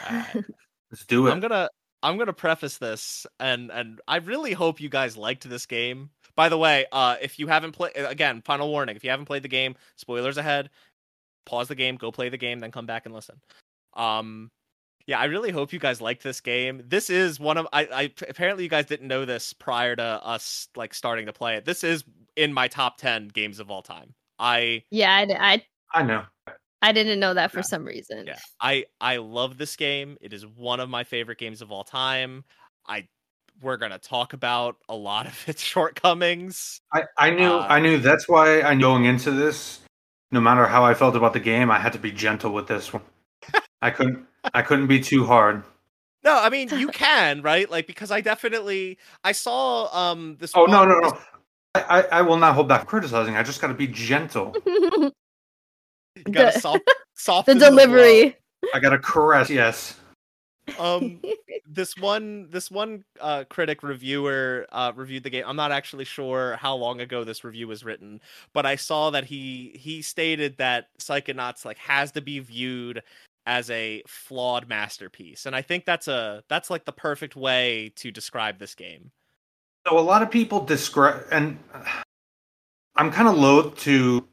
Alright. 0.00 0.44
Let's 0.90 1.06
do 1.06 1.26
it. 1.26 1.32
I'm 1.32 1.40
gonna 1.40 1.68
I'm 2.02 2.16
gonna 2.18 2.32
preface 2.32 2.78
this 2.78 3.26
and 3.40 3.70
and 3.70 4.00
I 4.08 4.16
really 4.16 4.52
hope 4.52 4.80
you 4.80 4.88
guys 4.88 5.16
liked 5.16 5.48
this 5.48 5.66
game 5.66 6.10
By 6.36 6.48
the 6.48 6.58
way, 6.58 6.86
uh, 6.92 7.16
if 7.20 7.38
you 7.38 7.46
haven't 7.46 7.72
played, 7.72 7.92
again, 7.96 8.42
final 8.42 8.68
warning: 8.70 8.96
if 8.96 9.04
you 9.04 9.10
haven't 9.10 9.26
played 9.26 9.42
the 9.42 9.48
game, 9.48 9.74
spoilers 9.96 10.36
ahead. 10.38 10.70
Pause 11.44 11.68
the 11.68 11.74
game, 11.74 11.96
go 11.96 12.12
play 12.12 12.28
the 12.28 12.38
game, 12.38 12.60
then 12.60 12.70
come 12.70 12.86
back 12.86 13.04
and 13.04 13.14
listen. 13.14 13.40
Um, 13.94 14.50
yeah, 15.06 15.18
I 15.18 15.24
really 15.24 15.50
hope 15.50 15.72
you 15.72 15.78
guys 15.80 16.00
like 16.00 16.22
this 16.22 16.40
game. 16.40 16.82
This 16.86 17.10
is 17.10 17.40
one 17.40 17.58
of 17.58 17.66
I, 17.72 17.84
I 17.92 18.02
apparently 18.28 18.64
you 18.64 18.70
guys 18.70 18.86
didn't 18.86 19.08
know 19.08 19.24
this 19.24 19.52
prior 19.52 19.96
to 19.96 20.02
us 20.02 20.68
like 20.76 20.94
starting 20.94 21.26
to 21.26 21.32
play 21.32 21.56
it. 21.56 21.64
This 21.64 21.82
is 21.82 22.04
in 22.36 22.52
my 22.52 22.68
top 22.68 22.98
ten 22.98 23.28
games 23.28 23.58
of 23.58 23.70
all 23.70 23.82
time. 23.82 24.14
I 24.38 24.84
Yeah, 24.90 25.12
I, 25.12 25.52
I, 25.54 25.66
I 25.92 26.02
know. 26.02 26.22
I 26.80 26.92
didn't 26.92 27.20
know 27.20 27.34
that 27.34 27.50
for 27.50 27.58
Yeah. 27.58 27.62
some 27.62 27.84
reason. 27.84 28.26
yeah, 28.26 28.38
I 28.60 28.86
I 29.00 29.16
love 29.16 29.58
this 29.58 29.76
game. 29.76 30.16
It 30.20 30.32
is 30.32 30.46
one 30.46 30.80
of 30.80 30.88
my 30.88 31.04
favorite 31.04 31.38
games 31.38 31.62
of 31.62 31.72
all 31.72 31.84
time. 31.84 32.44
I 32.86 33.08
we're 33.60 33.76
gonna 33.76 33.98
talk 33.98 34.32
about 34.32 34.76
a 34.88 34.94
lot 34.94 35.26
of 35.26 35.38
its 35.48 35.62
shortcomings. 35.62 36.80
I, 36.92 37.04
I 37.18 37.30
knew 37.30 37.44
Uh, 37.52 37.66
I 37.68 37.80
knew 37.80 37.98
that's 37.98 38.28
why 38.28 38.62
I 38.62 38.74
knew 38.74 38.82
going 38.82 39.04
into 39.04 39.30
this, 39.30 39.80
no 40.30 40.40
matter 40.40 40.66
how 40.66 40.84
I 40.84 40.94
felt 40.94 41.14
about 41.16 41.32
the 41.32 41.40
game, 41.40 41.70
I 41.70 41.78
had 41.78 41.92
to 41.92 41.98
be 41.98 42.10
gentle 42.12 42.52
with 42.52 42.66
this 42.66 42.92
one. 42.92 43.02
I 43.82 43.90
couldn't 43.90 44.26
I 44.54 44.62
couldn't 44.62 44.86
be 44.86 45.00
too 45.00 45.24
hard. 45.24 45.62
No, 46.24 46.38
I 46.38 46.48
mean 46.50 46.68
you 46.70 46.88
can 46.88 47.42
right, 47.42 47.68
like 47.70 47.86
because 47.86 48.10
I 48.10 48.20
definitely 48.20 48.98
I 49.24 49.32
saw 49.32 49.88
um 49.96 50.36
this. 50.38 50.52
Oh 50.54 50.66
no 50.66 50.84
no 50.84 50.98
no. 51.00 51.18
I, 51.74 51.80
I, 51.80 52.00
I 52.18 52.22
will 52.22 52.36
not 52.36 52.54
hold 52.54 52.68
back 52.68 52.86
criticizing. 52.86 53.34
I 53.36 53.42
just 53.42 53.60
got 53.60 53.68
to 53.68 53.74
be 53.74 53.86
gentle. 53.86 54.54
You 54.66 55.10
gotta 56.30 56.52
The- 56.54 56.60
soft, 56.60 56.84
the 56.86 56.94
soften 57.14 57.58
blow. 57.58 57.70
delivery. 57.70 58.36
I 58.74 58.78
got 58.78 58.90
to 58.90 58.98
caress. 58.98 59.48
Yes. 59.50 59.98
Um 60.78 61.20
this 61.66 61.96
one 61.96 62.48
this 62.50 62.70
one 62.70 63.04
uh 63.20 63.44
critic 63.48 63.82
reviewer 63.82 64.66
uh 64.72 64.92
reviewed 64.94 65.22
the 65.22 65.30
game. 65.30 65.44
I'm 65.46 65.56
not 65.56 65.72
actually 65.72 66.04
sure 66.04 66.56
how 66.56 66.74
long 66.74 67.00
ago 67.00 67.24
this 67.24 67.44
review 67.44 67.68
was 67.68 67.84
written 67.84 68.20
but 68.52 68.66
i 68.66 68.76
saw 68.76 69.10
that 69.10 69.24
he 69.24 69.72
he 69.78 70.02
stated 70.02 70.56
that 70.58 70.88
psychonauts 70.98 71.64
like 71.64 71.78
has 71.78 72.12
to 72.12 72.20
be 72.20 72.38
viewed 72.38 73.02
as 73.46 73.70
a 73.70 74.02
flawed 74.06 74.68
masterpiece 74.68 75.46
and 75.46 75.56
i 75.56 75.62
think 75.62 75.84
that's 75.84 76.08
a 76.08 76.42
that's 76.48 76.70
like 76.70 76.84
the 76.84 76.92
perfect 76.92 77.36
way 77.36 77.92
to 77.96 78.10
describe 78.10 78.58
this 78.58 78.74
game. 78.74 79.10
So 79.86 79.98
a 79.98 80.00
lot 80.00 80.22
of 80.22 80.30
people 80.30 80.64
describe, 80.64 81.24
and 81.30 81.58
I'm 82.96 83.10
kind 83.10 83.28
of 83.28 83.36
loath 83.36 83.78
to 83.80 84.26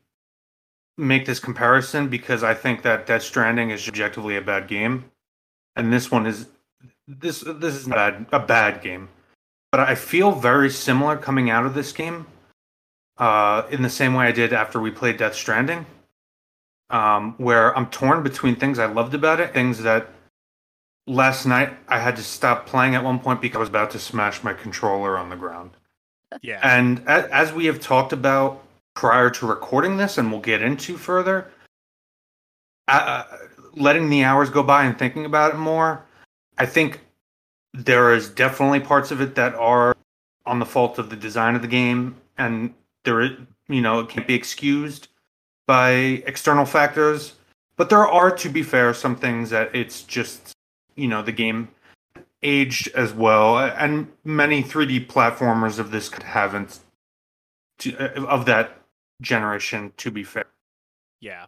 make 0.98 1.26
this 1.26 1.40
comparison 1.40 2.10
because 2.10 2.44
I 2.44 2.54
think 2.54 2.82
that 2.82 3.06
Death 3.06 3.24
Stranding 3.24 3.70
is 3.70 3.88
objectively 3.88 4.36
a 4.36 4.42
bad 4.42 4.68
game, 4.68 5.06
and 5.80 5.94
this 5.94 6.12
one 6.12 6.28
is 6.28 6.48
this 7.08 7.42
this 7.42 7.74
is 7.76 7.88
bad 7.88 8.26
a 8.32 8.40
bad 8.40 8.82
game. 8.82 9.10
But 9.72 9.82
I 9.82 9.96
feel 9.96 10.32
very 10.32 10.70
similar 10.70 11.16
coming 11.18 11.50
out 11.50 11.66
of 11.66 11.74
this 11.74 11.92
game, 11.92 12.26
uh, 13.18 13.64
in 13.70 13.82
the 13.82 13.90
same 13.90 14.14
way 14.14 14.26
I 14.26 14.32
did 14.32 14.52
after 14.52 14.80
we 14.80 14.92
played 14.92 15.18
Death 15.18 15.36
Stranding, 15.36 15.86
um, 16.90 17.36
where 17.38 17.76
I'm 17.78 17.88
torn 17.88 18.24
between 18.24 18.56
things 18.56 18.80
I 18.80 18.88
loved 18.88 19.14
about 19.14 19.40
it, 19.40 19.54
things 19.54 19.82
that 19.84 20.10
last 21.08 21.46
night 21.46 21.72
I 21.88 22.00
had 22.00 22.16
to 22.18 22.24
stop 22.24 22.66
playing 22.66 22.96
at 22.96 23.04
one 23.04 23.20
point 23.20 23.42
because 23.42 23.58
I 23.58 23.60
was 23.60 23.70
about 23.70 23.92
to 23.92 24.00
smash 24.00 24.44
my 24.44 24.54
controller 24.54 25.18
on 25.18 25.30
the 25.30 25.36
ground. 25.36 25.72
yeah 26.42 26.60
And 26.64 27.00
a- 27.08 27.34
as 27.34 27.54
we 27.54 27.66
have 27.66 27.80
talked 27.80 28.12
about 28.14 28.64
prior 28.96 29.30
to 29.30 29.48
recording 29.48 29.98
this, 29.98 30.18
and 30.18 30.32
we'll 30.32 30.42
get 30.42 30.62
into 30.62 30.98
further, 30.98 31.48
uh, 32.88 33.24
letting 33.76 34.10
the 34.10 34.24
hours 34.24 34.50
go 34.50 34.64
by 34.64 34.86
and 34.86 34.98
thinking 34.98 35.26
about 35.26 35.54
it 35.54 35.58
more, 35.58 36.06
I 36.58 36.66
think 36.66 37.02
there 37.74 38.14
is 38.14 38.30
definitely 38.30 38.80
parts 38.80 39.12
of 39.12 39.22
it 39.22 39.36
that 39.36 39.56
are 39.56 39.96
on 40.46 40.60
the 40.60 40.66
fault 40.66 40.98
of 40.98 41.10
the 41.10 41.16
design 41.16 41.56
of 41.56 41.62
the 41.62 41.68
game, 41.68 42.16
and 42.38 42.74
there, 43.04 43.22
you 43.68 43.82
know, 43.82 44.00
it 44.00 44.10
can't 44.10 44.28
be 44.28 44.34
excused 44.34 45.10
by 45.68 45.92
external 46.26 46.66
factors. 46.66 47.34
But 47.78 47.90
there 47.90 48.08
are, 48.08 48.32
to 48.38 48.50
be 48.50 48.64
fair, 48.64 48.94
some 48.94 49.16
things 49.16 49.52
that 49.52 49.74
it's 49.74 50.04
just, 50.04 50.52
you 50.96 51.08
know, 51.08 51.22
the 51.22 51.32
game 51.32 51.70
aged 52.42 52.90
as 52.96 53.14
well, 53.14 53.60
and 53.60 54.12
many 54.24 54.64
3D 54.64 55.08
platformers 55.08 55.80
of 55.80 55.92
this 55.92 56.12
haven't 56.24 56.80
to, 57.80 57.96
of 58.26 58.46
that 58.46 58.82
generation. 59.22 59.94
To 59.98 60.12
be 60.12 60.24
fair, 60.24 60.46
yeah 61.22 61.46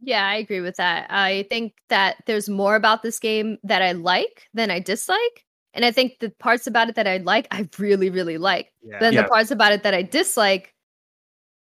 Yeah, 0.00 0.26
I 0.26 0.36
agree 0.36 0.60
with 0.60 0.76
that. 0.76 1.06
I 1.10 1.46
think 1.48 1.74
that 1.88 2.16
there's 2.26 2.48
more 2.48 2.76
about 2.76 3.02
this 3.02 3.18
game 3.18 3.58
that 3.64 3.82
I 3.82 3.92
like 3.92 4.48
than 4.54 4.70
I 4.70 4.78
dislike. 4.80 5.44
And 5.74 5.84
I 5.84 5.90
think 5.90 6.18
the 6.20 6.30
parts 6.30 6.66
about 6.66 6.88
it 6.88 6.94
that 6.94 7.06
I 7.06 7.18
like, 7.18 7.48
I 7.50 7.68
really, 7.78 8.10
really 8.10 8.38
like. 8.38 8.72
yeah 8.82 8.98
Then 9.00 9.14
Yeah. 9.14 9.22
the 9.22 9.28
parts 9.28 9.50
about 9.50 9.72
it 9.72 9.82
that 9.82 9.94
I 9.94 10.02
dislike, 10.02 10.74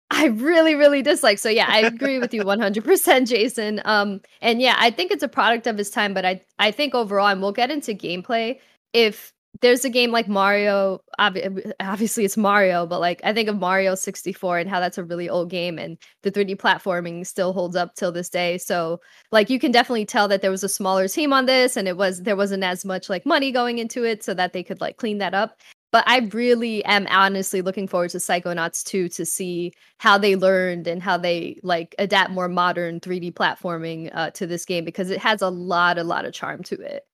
I 0.10 0.26
really, 0.26 0.76
really 0.76 1.02
dislike. 1.02 1.40
So 1.40 1.50
yeah, 1.50 1.68
I 1.70 1.80
agree 1.82 2.20
with 2.20 2.34
you 2.34 2.44
100%, 2.44 3.28
Jason. 3.28 3.82
Um, 3.86 4.22
and 4.42 4.62
yeah, 4.62 4.76
I 4.78 4.92
think 4.92 5.12
it's 5.12 5.24
a 5.24 5.28
product 5.30 5.68
of 5.68 5.78
his 5.78 5.90
time, 5.90 6.14
but 6.14 6.26
I, 6.26 6.42
I 6.60 6.72
think 6.72 6.94
overall, 6.94 7.28
and 7.28 7.42
we'll 7.42 7.54
get 7.54 7.72
into 7.72 7.94
gameplay. 7.94 8.60
If 8.92 9.34
there's 9.60 9.84
a 9.84 9.90
game 9.90 10.12
like 10.12 10.28
Mario, 10.28 11.02
obvi- 11.20 11.72
obviously 11.80 12.24
it's 12.24 12.38
Mario, 12.38 12.86
but 12.86 13.00
like 13.00 13.20
I 13.24 13.34
think 13.34 13.50
of 13.50 13.60
Mario 13.60 13.96
64 13.96 14.60
and 14.60 14.70
how 14.70 14.80
that's 14.80 14.98
a 14.98 15.04
really 15.04 15.30
old 15.30 15.50
game, 15.50 15.78
and 15.78 15.98
the 16.24 16.32
3D 16.32 16.56
platforming 16.56 17.28
still 17.28 17.52
holds 17.52 17.76
up 17.76 17.96
till 17.96 18.12
this 18.12 18.30
day. 18.30 18.58
So 18.58 19.02
like 19.32 19.50
you 19.50 19.60
can 19.60 19.72
definitely 19.72 20.06
tell 20.06 20.28
that 20.30 20.42
there 20.42 20.52
was 20.52 20.64
a 20.64 20.70
smaller 20.70 21.08
team 21.08 21.34
on 21.34 21.46
this, 21.46 21.76
and 21.76 21.88
it 21.88 21.98
was 21.98 22.22
there 22.24 22.36
wasn't 22.38 22.64
as 22.64 22.86
much 22.86 23.10
like 23.10 23.26
money 23.26 23.52
going 23.52 23.78
into 23.78 24.04
it, 24.06 24.24
so 24.24 24.34
that 24.34 24.54
they 24.54 24.64
could 24.64 24.80
like 24.82 24.98
clean 24.98 25.18
that 25.18 25.34
up. 25.34 25.58
But 25.92 26.06
I 26.08 26.20
really 26.32 26.84
am 26.86 27.06
honestly 27.08 27.62
looking 27.62 27.88
forward 27.88 28.12
to 28.12 28.18
Psychonauts 28.18 28.84
2 28.86 29.10
to 29.10 29.26
see 29.26 29.74
how 29.98 30.18
they 30.18 30.38
learned 30.38 30.88
and 30.88 31.04
how 31.04 31.18
they 31.18 31.60
like 31.64 31.94
adapt 32.00 32.32
more 32.32 32.48
modern 32.48 33.02
3D 33.02 33.34
platforming 33.34 34.10
uh, 34.14 34.32
to 34.32 34.48
this 34.48 34.64
game 34.64 34.86
because 34.86 35.10
it 35.10 35.20
has 35.20 35.42
a 35.42 35.50
lot, 35.50 35.98
a 35.98 36.04
lot 36.06 36.24
of 36.24 36.34
charm 36.34 36.64
to 36.64 36.76
it. 36.76 37.06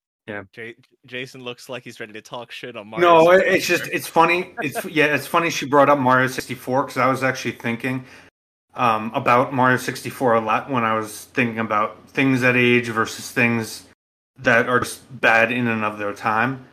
J- 0.52 0.76
jason 1.06 1.44
looks 1.44 1.70
like 1.70 1.84
he's 1.84 2.00
ready 2.00 2.14
to 2.14 2.22
talk 2.22 2.52
shit 2.52 2.76
on 2.76 2.88
Mario 2.88 3.08
no, 3.08 3.32
64. 3.32 3.54
it's 3.56 3.68
just 3.68 3.88
it's 3.88 4.08
funny. 4.08 4.54
It's 4.62 4.84
yeah, 4.86 5.06
it's 5.16 5.28
funny 5.28 5.50
she 5.50 5.66
brought 5.66 5.90
up 5.90 6.00
Mario 6.00 6.28
sixty 6.28 6.56
four 6.56 6.84
because 6.84 6.98
I 6.98 7.08
was 7.10 7.24
actually 7.24 7.54
thinking 7.54 8.06
um, 8.76 9.12
about 9.14 9.54
Mario 9.54 9.78
sixty 9.78 10.10
four 10.10 10.36
a 10.36 10.42
lot 10.42 10.70
when 10.70 10.84
I 10.84 10.96
was 10.96 11.26
thinking 11.34 11.60
about 11.60 12.08
things 12.10 12.42
that 12.42 12.56
age 12.56 12.90
versus 12.90 13.32
things 13.32 13.86
that 14.40 14.68
are 14.70 14.80
just 14.80 15.02
bad 15.22 15.52
in 15.52 15.68
and 15.68 15.84
of 15.84 15.98
their 15.98 16.14
time. 16.14 16.66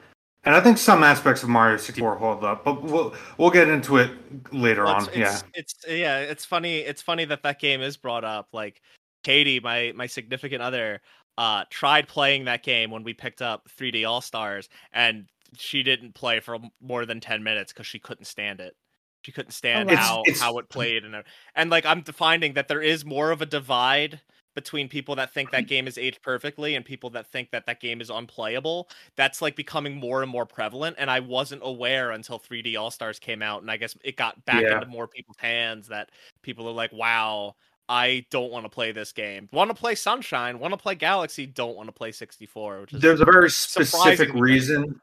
And 0.47 0.55
I 0.55 0.61
think 0.61 0.77
some 0.77 1.03
aspects 1.03 1.43
of 1.43 1.49
Mario 1.49 1.79
64 1.79 2.17
hold 2.17 2.45
up, 2.45 2.65
but 2.65 2.83
we'll 2.83 3.15
we'll 3.39 3.51
get 3.51 3.69
into 3.69 3.97
it 3.97 4.11
later 4.53 4.85
Well, 4.85 4.97
on. 4.97 5.03
it's, 5.05 5.17
yeah. 5.17 5.41
it's, 5.55 5.75
it's 5.85 5.87
yeah, 5.89 6.19
it's 6.19 6.45
funny. 6.45 6.81
It's 6.81 7.01
funny 7.01 7.25
that 7.25 7.43
that 7.45 7.59
game 7.59 7.81
is 7.81 7.97
brought 7.97 8.25
up. 8.25 8.49
Like 8.53 8.83
Katie, 9.23 9.59
my 9.61 9.93
my 9.97 10.07
significant 10.07 10.61
other, 10.61 11.01
uh, 11.39 11.65
tried 11.71 12.09
playing 12.09 12.45
that 12.45 12.63
game 12.63 12.91
when 12.91 13.03
we 13.03 13.13
picked 13.15 13.43
up 13.43 13.69
3D 13.79 14.07
All 14.09 14.21
Stars, 14.21 14.69
and 14.93 15.27
she 15.57 15.83
didn't 15.83 16.15
play 16.15 16.41
for 16.41 16.59
more 16.81 17.07
than 17.07 17.21
10 17.21 17.43
minutes 17.43 17.73
because 17.73 17.87
she 17.87 17.99
couldn't 17.99 18.25
stand 18.27 18.61
it. 18.61 18.75
She 19.23 19.33
couldn't 19.33 19.53
stand 19.53 19.89
wow. 19.89 19.97
how 19.97 20.23
It's- 20.27 20.41
how 20.41 20.59
it 20.59 20.69
played, 20.69 21.05
and 21.05 21.23
and 21.55 21.71
like 21.71 21.87
I'm 21.87 22.03
finding 22.05 22.53
that 22.55 22.69
there 22.69 22.83
is 22.83 23.05
more 23.05 23.31
of 23.31 23.41
a 23.43 23.47
divide 23.47 24.21
between 24.55 24.89
people 24.89 25.17
that 25.17 25.33
think 25.35 25.51
that 25.51 25.67
game 25.67 25.89
is 25.89 25.99
aged 25.99 26.23
perfectly 26.23 26.77
and 26.77 26.85
people 26.85 27.11
that 27.11 27.27
think 27.27 27.51
that 27.51 27.67
that 27.67 27.81
game 27.81 28.01
is 28.01 28.09
unplayable 28.09 28.89
that's 29.17 29.43
like 29.43 29.57
becoming 29.57 29.97
more 29.97 30.23
and 30.23 30.31
more 30.31 30.47
prevalent 30.47 30.95
and 30.97 31.11
i 31.11 31.19
wasn't 31.19 31.61
aware 31.65 32.13
until 32.13 32.39
3d 32.39 32.79
all 32.79 32.89
stars 32.93 33.19
came 33.19 33.43
out 33.43 33.63
and 33.63 33.71
i 33.71 33.77
guess 33.77 33.97
it 34.05 34.15
got 34.17 34.45
back 34.45 34.63
Yeah. 34.63 34.75
into 34.75 34.87
more 34.87 35.09
people's 35.09 35.39
hands 35.39 35.89
that 35.89 36.11
people 36.43 36.69
are 36.69 36.73
like 36.73 36.93
wow 36.93 37.57
i 37.89 38.25
don't 38.31 38.51
want 38.51 38.65
to 38.65 38.71
play 38.71 38.93
this 38.93 39.13
game 39.13 39.49
want 39.53 39.69
to 39.69 39.75
play 39.75 39.95
sunshine 39.95 40.59
want 40.59 40.73
to 40.73 40.79
play 40.79 40.95
galaxy 40.95 41.47
don't 41.47 41.77
want 41.77 41.89
to 41.89 41.93
play 41.93 42.13
64 42.13 42.81
which 42.81 42.93
is 42.93 43.01
There's 43.01 43.21
a 43.21 43.25
very 43.25 43.51
specific 43.51 44.33
reason. 44.35 45.01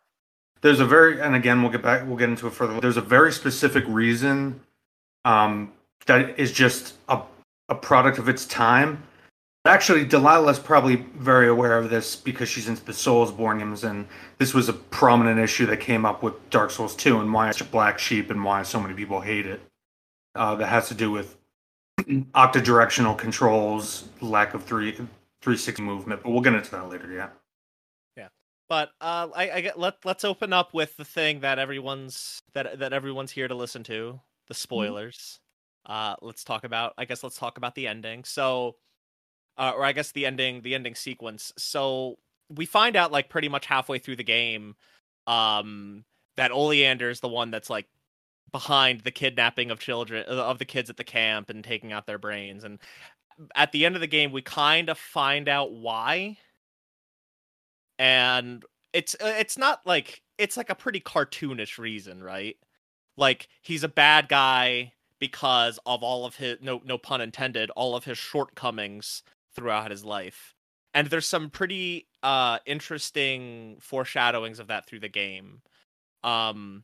There's 0.61 0.79
a 0.79 0.85
very, 0.85 1.19
and 1.19 1.35
again, 1.35 1.61
we'll 1.61 1.71
get 1.71 1.81
back, 1.81 2.05
we'll 2.07 2.17
get 2.17 2.29
into 2.29 2.47
it 2.47 2.53
further. 2.53 2.79
There's 2.79 2.97
a 2.97 3.01
very 3.01 3.31
specific 3.31 3.83
reason 3.87 4.59
um, 5.25 5.73
that 6.05 6.39
is 6.39 6.51
just 6.51 6.95
a, 7.09 7.21
a 7.69 7.75
product 7.75 8.19
of 8.19 8.29
its 8.29 8.45
time. 8.45 9.03
Actually, 9.65 10.05
Delilah's 10.05 10.59
probably 10.59 10.97
very 11.15 11.47
aware 11.47 11.77
of 11.77 11.89
this 11.89 12.15
because 12.15 12.49
she's 12.49 12.67
into 12.67 12.83
the 12.83 12.91
Soulsborne 12.91 13.59
games, 13.59 13.83
and 13.83 14.07
this 14.39 14.53
was 14.53 14.69
a 14.69 14.73
prominent 14.73 15.39
issue 15.39 15.65
that 15.67 15.77
came 15.77 16.05
up 16.05 16.23
with 16.23 16.49
Dark 16.49 16.71
Souls 16.71 16.95
2 16.95 17.19
and 17.19 17.31
why 17.31 17.49
it's 17.49 17.61
a 17.61 17.65
black 17.65 17.99
sheep 17.99 18.31
and 18.31 18.43
why 18.43 18.63
so 18.63 18.79
many 18.79 18.93
people 18.93 19.21
hate 19.21 19.45
it. 19.45 19.61
Uh, 20.33 20.55
that 20.55 20.67
has 20.67 20.87
to 20.87 20.93
do 20.93 21.11
with 21.11 21.35
octodirectional 22.33 23.17
controls, 23.17 24.05
lack 24.21 24.53
of 24.53 24.63
three 24.63 24.91
360 24.91 25.81
movement, 25.83 26.21
but 26.23 26.31
we'll 26.31 26.41
get 26.41 26.53
into 26.53 26.71
that 26.71 26.89
later. 26.89 27.11
Yeah. 27.11 27.29
Yeah, 28.15 28.27
but 28.69 28.91
uh 29.01 29.27
i, 29.35 29.51
I 29.51 29.61
get 29.61 29.79
let, 29.79 29.95
let's 30.05 30.23
open 30.23 30.53
up 30.53 30.73
with 30.73 30.95
the 30.97 31.05
thing 31.05 31.41
that 31.41 31.59
everyone's 31.59 32.41
that 32.53 32.79
that 32.79 32.93
everyone's 32.93 33.31
here 33.31 33.47
to 33.47 33.55
listen 33.55 33.83
to 33.83 34.19
the 34.47 34.53
spoilers 34.53 35.39
uh 35.85 36.15
let's 36.21 36.43
talk 36.43 36.63
about 36.63 36.93
i 36.97 37.05
guess 37.05 37.23
let's 37.23 37.37
talk 37.37 37.57
about 37.57 37.75
the 37.75 37.87
ending 37.87 38.23
so 38.23 38.75
uh, 39.57 39.73
or 39.75 39.83
i 39.83 39.91
guess 39.91 40.11
the 40.11 40.25
ending 40.25 40.61
the 40.61 40.75
ending 40.75 40.95
sequence 40.95 41.51
so 41.57 42.17
we 42.49 42.65
find 42.65 42.95
out 42.95 43.11
like 43.11 43.29
pretty 43.29 43.49
much 43.49 43.65
halfway 43.65 43.97
through 43.97 44.15
the 44.15 44.23
game 44.23 44.75
um 45.27 46.03
that 46.37 46.51
oleander's 46.51 47.19
the 47.19 47.27
one 47.27 47.51
that's 47.51 47.69
like 47.69 47.87
behind 48.51 49.01
the 49.01 49.11
kidnapping 49.11 49.71
of 49.71 49.79
children 49.79 50.25
uh, 50.27 50.33
of 50.33 50.59
the 50.59 50.65
kids 50.65 50.89
at 50.89 50.97
the 50.97 51.03
camp 51.03 51.49
and 51.49 51.63
taking 51.63 51.91
out 51.91 52.05
their 52.05 52.17
brains 52.17 52.63
and 52.63 52.79
at 53.55 53.71
the 53.71 53.85
end 53.85 53.95
of 53.95 54.01
the 54.01 54.07
game 54.07 54.31
we 54.31 54.41
kind 54.41 54.89
of 54.89 54.97
find 54.97 55.47
out 55.47 55.71
why. 55.71 56.37
And 57.99 58.63
it's 58.93 59.15
uh, 59.15 59.33
it's 59.37 59.57
not 59.57 59.85
like 59.85 60.21
it's 60.37 60.57
like 60.57 60.69
a 60.69 60.75
pretty 60.75 60.99
cartoonish 60.99 61.77
reason 61.77 62.21
right? 62.23 62.57
Like 63.17 63.47
he's 63.61 63.83
a 63.83 63.89
bad 63.89 64.27
guy 64.27 64.93
because 65.19 65.79
of 65.85 66.03
all 66.03 66.25
of 66.25 66.35
his 66.35 66.57
no 66.61 66.81
no 66.83 66.97
pun 66.97 67.21
intended 67.21 67.69
all 67.71 67.95
of 67.95 68.03
his 68.05 68.17
shortcomings 68.17 69.23
throughout 69.55 69.91
his 69.91 70.03
life. 70.03 70.55
And 70.93 71.07
there's 71.07 71.27
some 71.27 71.49
pretty 71.49 72.07
uh 72.23 72.59
interesting 72.65 73.77
foreshadowings 73.79 74.59
of 74.59 74.67
that 74.67 74.87
through 74.87 75.01
the 75.01 75.09
game. 75.09 75.61
Um 76.23 76.83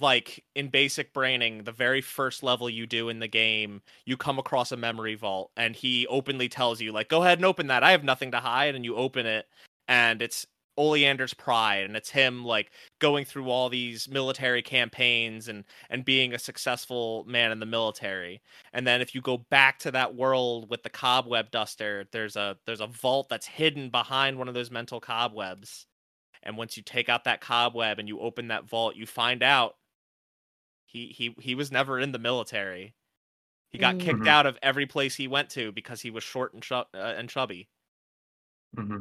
like 0.00 0.44
in 0.54 0.68
basic 0.68 1.12
braining 1.12 1.64
the 1.64 1.72
very 1.72 2.00
first 2.00 2.42
level 2.42 2.68
you 2.68 2.86
do 2.86 3.08
in 3.08 3.18
the 3.18 3.28
game 3.28 3.82
you 4.04 4.16
come 4.16 4.38
across 4.38 4.72
a 4.72 4.76
memory 4.76 5.14
vault 5.14 5.50
and 5.56 5.74
he 5.74 6.06
openly 6.08 6.48
tells 6.48 6.80
you 6.80 6.92
like 6.92 7.08
go 7.08 7.22
ahead 7.22 7.38
and 7.38 7.44
open 7.44 7.66
that 7.66 7.82
i 7.82 7.90
have 7.90 8.04
nothing 8.04 8.30
to 8.30 8.38
hide 8.38 8.74
and 8.74 8.84
you 8.84 8.96
open 8.96 9.26
it 9.26 9.46
and 9.88 10.22
it's 10.22 10.46
Oleander's 10.80 11.34
pride 11.34 11.84
and 11.84 11.94
it's 11.94 12.08
him 12.08 12.44
like 12.44 12.72
going 13.00 13.24
through 13.26 13.50
all 13.50 13.68
these 13.68 14.08
military 14.08 14.62
campaigns 14.62 15.48
and 15.48 15.64
and 15.90 16.04
being 16.06 16.32
a 16.32 16.38
successful 16.38 17.24
man 17.26 17.52
in 17.52 17.60
the 17.60 17.66
military. 17.66 18.40
And 18.72 18.86
then 18.86 19.02
if 19.02 19.14
you 19.14 19.20
go 19.20 19.38
back 19.50 19.78
to 19.80 19.90
that 19.90 20.14
world 20.14 20.70
with 20.70 20.82
the 20.82 20.88
cobweb 20.88 21.50
duster, 21.50 22.06
there's 22.12 22.36
a 22.36 22.56
there's 22.64 22.80
a 22.80 22.86
vault 22.86 23.28
that's 23.28 23.46
hidden 23.46 23.90
behind 23.90 24.38
one 24.38 24.48
of 24.48 24.54
those 24.54 24.70
mental 24.70 25.00
cobwebs. 25.00 25.86
And 26.42 26.56
once 26.56 26.76
you 26.76 26.82
take 26.82 27.10
out 27.10 27.24
that 27.24 27.42
cobweb 27.42 27.98
and 27.98 28.08
you 28.08 28.20
open 28.20 28.48
that 28.48 28.64
vault, 28.64 28.96
you 28.96 29.06
find 29.06 29.42
out 29.42 29.74
he 30.90 31.06
he 31.06 31.34
he 31.40 31.54
was 31.54 31.70
never 31.70 31.98
in 31.98 32.12
the 32.12 32.18
military. 32.18 32.94
He 33.70 33.78
got 33.78 33.96
mm-hmm. 33.96 34.06
kicked 34.06 34.26
out 34.26 34.46
of 34.46 34.58
every 34.62 34.86
place 34.86 35.14
he 35.14 35.28
went 35.28 35.50
to 35.50 35.70
because 35.70 36.00
he 36.00 36.10
was 36.10 36.24
short 36.24 36.52
and, 36.54 36.64
uh, 36.72 36.84
and 36.94 37.28
chubby. 37.28 37.68
Mm-hmm 38.76 38.98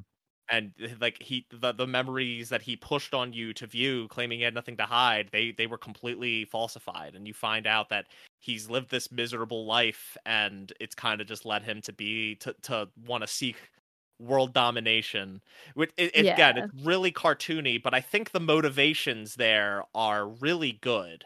and 0.49 0.71
like 0.99 1.21
he 1.21 1.45
the, 1.51 1.71
the 1.71 1.87
memories 1.87 2.49
that 2.49 2.61
he 2.61 2.75
pushed 2.75 3.13
on 3.13 3.31
you 3.33 3.53
to 3.53 3.67
view 3.67 4.07
claiming 4.09 4.39
he 4.39 4.43
had 4.43 4.53
nothing 4.53 4.77
to 4.77 4.83
hide 4.83 5.29
they 5.31 5.51
they 5.51 5.67
were 5.67 5.77
completely 5.77 6.45
falsified 6.45 7.15
and 7.15 7.27
you 7.27 7.33
find 7.33 7.67
out 7.67 7.89
that 7.89 8.07
he's 8.39 8.69
lived 8.69 8.89
this 8.89 9.11
miserable 9.11 9.65
life 9.65 10.17
and 10.25 10.73
it's 10.79 10.95
kind 10.95 11.21
of 11.21 11.27
just 11.27 11.45
led 11.45 11.63
him 11.63 11.81
to 11.81 11.93
be 11.93 12.35
to 12.35 12.53
to 12.61 12.87
want 13.05 13.21
to 13.21 13.27
seek 13.27 13.55
world 14.19 14.53
domination 14.53 15.41
it, 15.77 15.93
it, 15.97 16.25
yeah. 16.25 16.33
again 16.33 16.57
it's 16.57 16.85
really 16.85 17.11
cartoony 17.11 17.81
but 17.81 17.93
i 17.93 18.01
think 18.01 18.31
the 18.31 18.39
motivations 18.39 19.35
there 19.35 19.83
are 19.95 20.27
really 20.27 20.77
good 20.81 21.23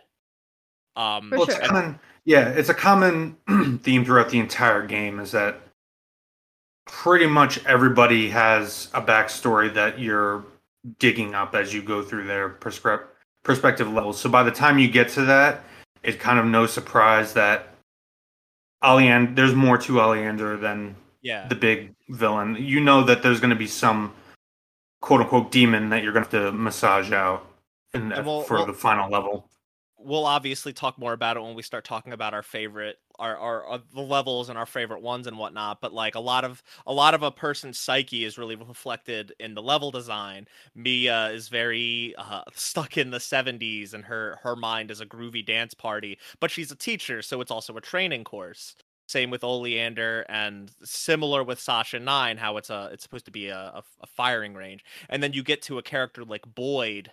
um 0.95 1.29
well, 1.31 1.43
it's 1.43 1.57
common, 1.57 1.99
yeah 2.25 2.49
it's 2.49 2.69
a 2.69 2.73
common 2.73 3.35
theme 3.83 4.05
throughout 4.05 4.29
the 4.29 4.39
entire 4.39 4.85
game 4.85 5.19
is 5.19 5.31
that 5.31 5.59
pretty 6.85 7.27
much 7.27 7.63
everybody 7.65 8.29
has 8.29 8.89
a 8.93 9.01
backstory 9.01 9.73
that 9.73 9.99
you're 9.99 10.43
digging 10.99 11.33
up 11.33 11.55
as 11.55 11.73
you 11.73 11.81
go 11.81 12.01
through 12.01 12.25
their 12.25 12.49
prescri- 12.49 13.03
perspective 13.43 13.91
levels. 13.91 14.19
So 14.19 14.29
by 14.29 14.43
the 14.43 14.51
time 14.51 14.79
you 14.79 14.89
get 14.89 15.09
to 15.09 15.21
that, 15.25 15.63
it's 16.03 16.17
kind 16.17 16.39
of 16.39 16.45
no 16.45 16.65
surprise 16.65 17.33
that 17.33 17.69
Oleander, 18.83 19.33
there's 19.33 19.55
more 19.55 19.77
to 19.77 20.01
Oleander 20.01 20.57
than 20.57 20.95
yeah. 21.21 21.47
the 21.47 21.55
big 21.55 21.93
villain. 22.09 22.57
You 22.59 22.81
know 22.81 23.03
that 23.03 23.23
there's 23.23 23.39
going 23.39 23.51
to 23.51 23.55
be 23.55 23.67
some 23.67 24.13
quote 25.01 25.21
unquote 25.21 25.51
demon 25.51 25.89
that 25.89 26.03
you're 26.03 26.11
going 26.11 26.25
to 26.25 26.37
have 26.37 26.51
to 26.51 26.57
massage 26.57 27.11
out 27.11 27.47
in 27.93 28.09
the, 28.09 28.21
we'll, 28.21 28.41
for 28.41 28.57
we'll, 28.57 28.65
the 28.65 28.73
final 28.73 29.09
level 29.09 29.47
we'll 30.03 30.25
obviously 30.25 30.73
talk 30.73 30.97
more 30.97 31.13
about 31.13 31.37
it 31.37 31.43
when 31.43 31.55
we 31.55 31.61
start 31.61 31.85
talking 31.85 32.13
about 32.13 32.33
our 32.33 32.43
favorite 32.43 32.97
our, 33.19 33.37
our, 33.37 33.65
our 33.65 33.73
uh, 33.73 33.79
the 33.93 34.01
levels 34.01 34.49
and 34.49 34.57
our 34.57 34.65
favorite 34.65 35.01
ones 35.01 35.27
and 35.27 35.37
whatnot 35.37 35.79
but 35.81 35.93
like 35.93 36.15
a 36.15 36.19
lot 36.19 36.43
of 36.43 36.63
a 36.87 36.93
lot 36.93 37.13
of 37.13 37.23
a 37.23 37.31
person's 37.31 37.79
psyche 37.79 38.25
is 38.25 38.37
really 38.37 38.55
reflected 38.55 39.33
in 39.39 39.53
the 39.53 39.61
level 39.61 39.91
design. 39.91 40.47
Mia 40.75 41.29
is 41.29 41.47
very 41.47 42.13
uh, 42.17 42.43
stuck 42.53 42.97
in 42.97 43.11
the 43.11 43.17
70s 43.17 43.93
and 43.93 44.03
her 44.05 44.39
her 44.43 44.55
mind 44.55 44.91
is 44.91 45.01
a 45.01 45.05
groovy 45.05 45.45
dance 45.45 45.73
party 45.73 46.17
but 46.39 46.51
she's 46.51 46.71
a 46.71 46.75
teacher 46.75 47.21
so 47.21 47.41
it's 47.41 47.51
also 47.51 47.75
a 47.77 47.81
training 47.81 48.23
course. 48.23 48.75
Same 49.07 49.29
with 49.29 49.43
Oleander 49.43 50.25
and 50.29 50.71
similar 50.83 51.43
with 51.43 51.59
Sasha 51.59 51.99
Nein 51.99 52.37
how 52.37 52.57
it's 52.57 52.69
a 52.69 52.89
it's 52.91 53.03
supposed 53.03 53.25
to 53.25 53.31
be 53.31 53.47
a, 53.47 53.57
a, 53.57 53.83
a 54.01 54.07
firing 54.07 54.53
range. 54.53 54.83
And 55.09 55.21
then 55.21 55.33
you 55.33 55.43
get 55.43 55.61
to 55.63 55.77
a 55.77 55.83
character 55.83 56.23
like 56.23 56.43
Boyd 56.55 57.11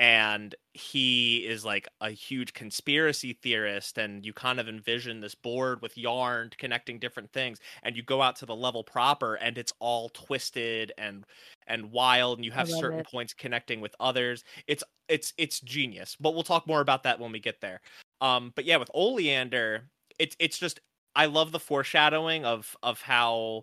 and 0.00 0.54
he 0.72 1.46
is 1.46 1.62
like 1.62 1.86
a 2.00 2.08
huge 2.08 2.54
conspiracy 2.54 3.34
theorist 3.34 3.98
and 3.98 4.24
you 4.24 4.32
kind 4.32 4.58
of 4.58 4.66
envision 4.66 5.20
this 5.20 5.34
board 5.34 5.82
with 5.82 5.98
yarn 5.98 6.48
connecting 6.56 6.98
different 6.98 7.30
things 7.32 7.58
and 7.82 7.94
you 7.94 8.02
go 8.02 8.22
out 8.22 8.34
to 8.34 8.46
the 8.46 8.56
level 8.56 8.82
proper 8.82 9.34
and 9.34 9.58
it's 9.58 9.74
all 9.78 10.08
twisted 10.08 10.90
and 10.96 11.26
and 11.66 11.92
wild 11.92 12.38
and 12.38 12.46
you 12.46 12.50
have 12.50 12.66
certain 12.66 13.00
it. 13.00 13.10
points 13.10 13.34
connecting 13.34 13.78
with 13.82 13.94
others 14.00 14.42
it's 14.66 14.82
it's 15.08 15.34
it's 15.36 15.60
genius 15.60 16.16
but 16.18 16.32
we'll 16.32 16.42
talk 16.42 16.66
more 16.66 16.80
about 16.80 17.02
that 17.02 17.20
when 17.20 17.30
we 17.30 17.38
get 17.38 17.60
there 17.60 17.82
um 18.22 18.54
but 18.56 18.64
yeah 18.64 18.78
with 18.78 18.90
oleander 18.94 19.82
it's 20.18 20.34
it's 20.38 20.58
just 20.58 20.80
i 21.14 21.26
love 21.26 21.52
the 21.52 21.60
foreshadowing 21.60 22.46
of 22.46 22.74
of 22.82 23.02
how 23.02 23.62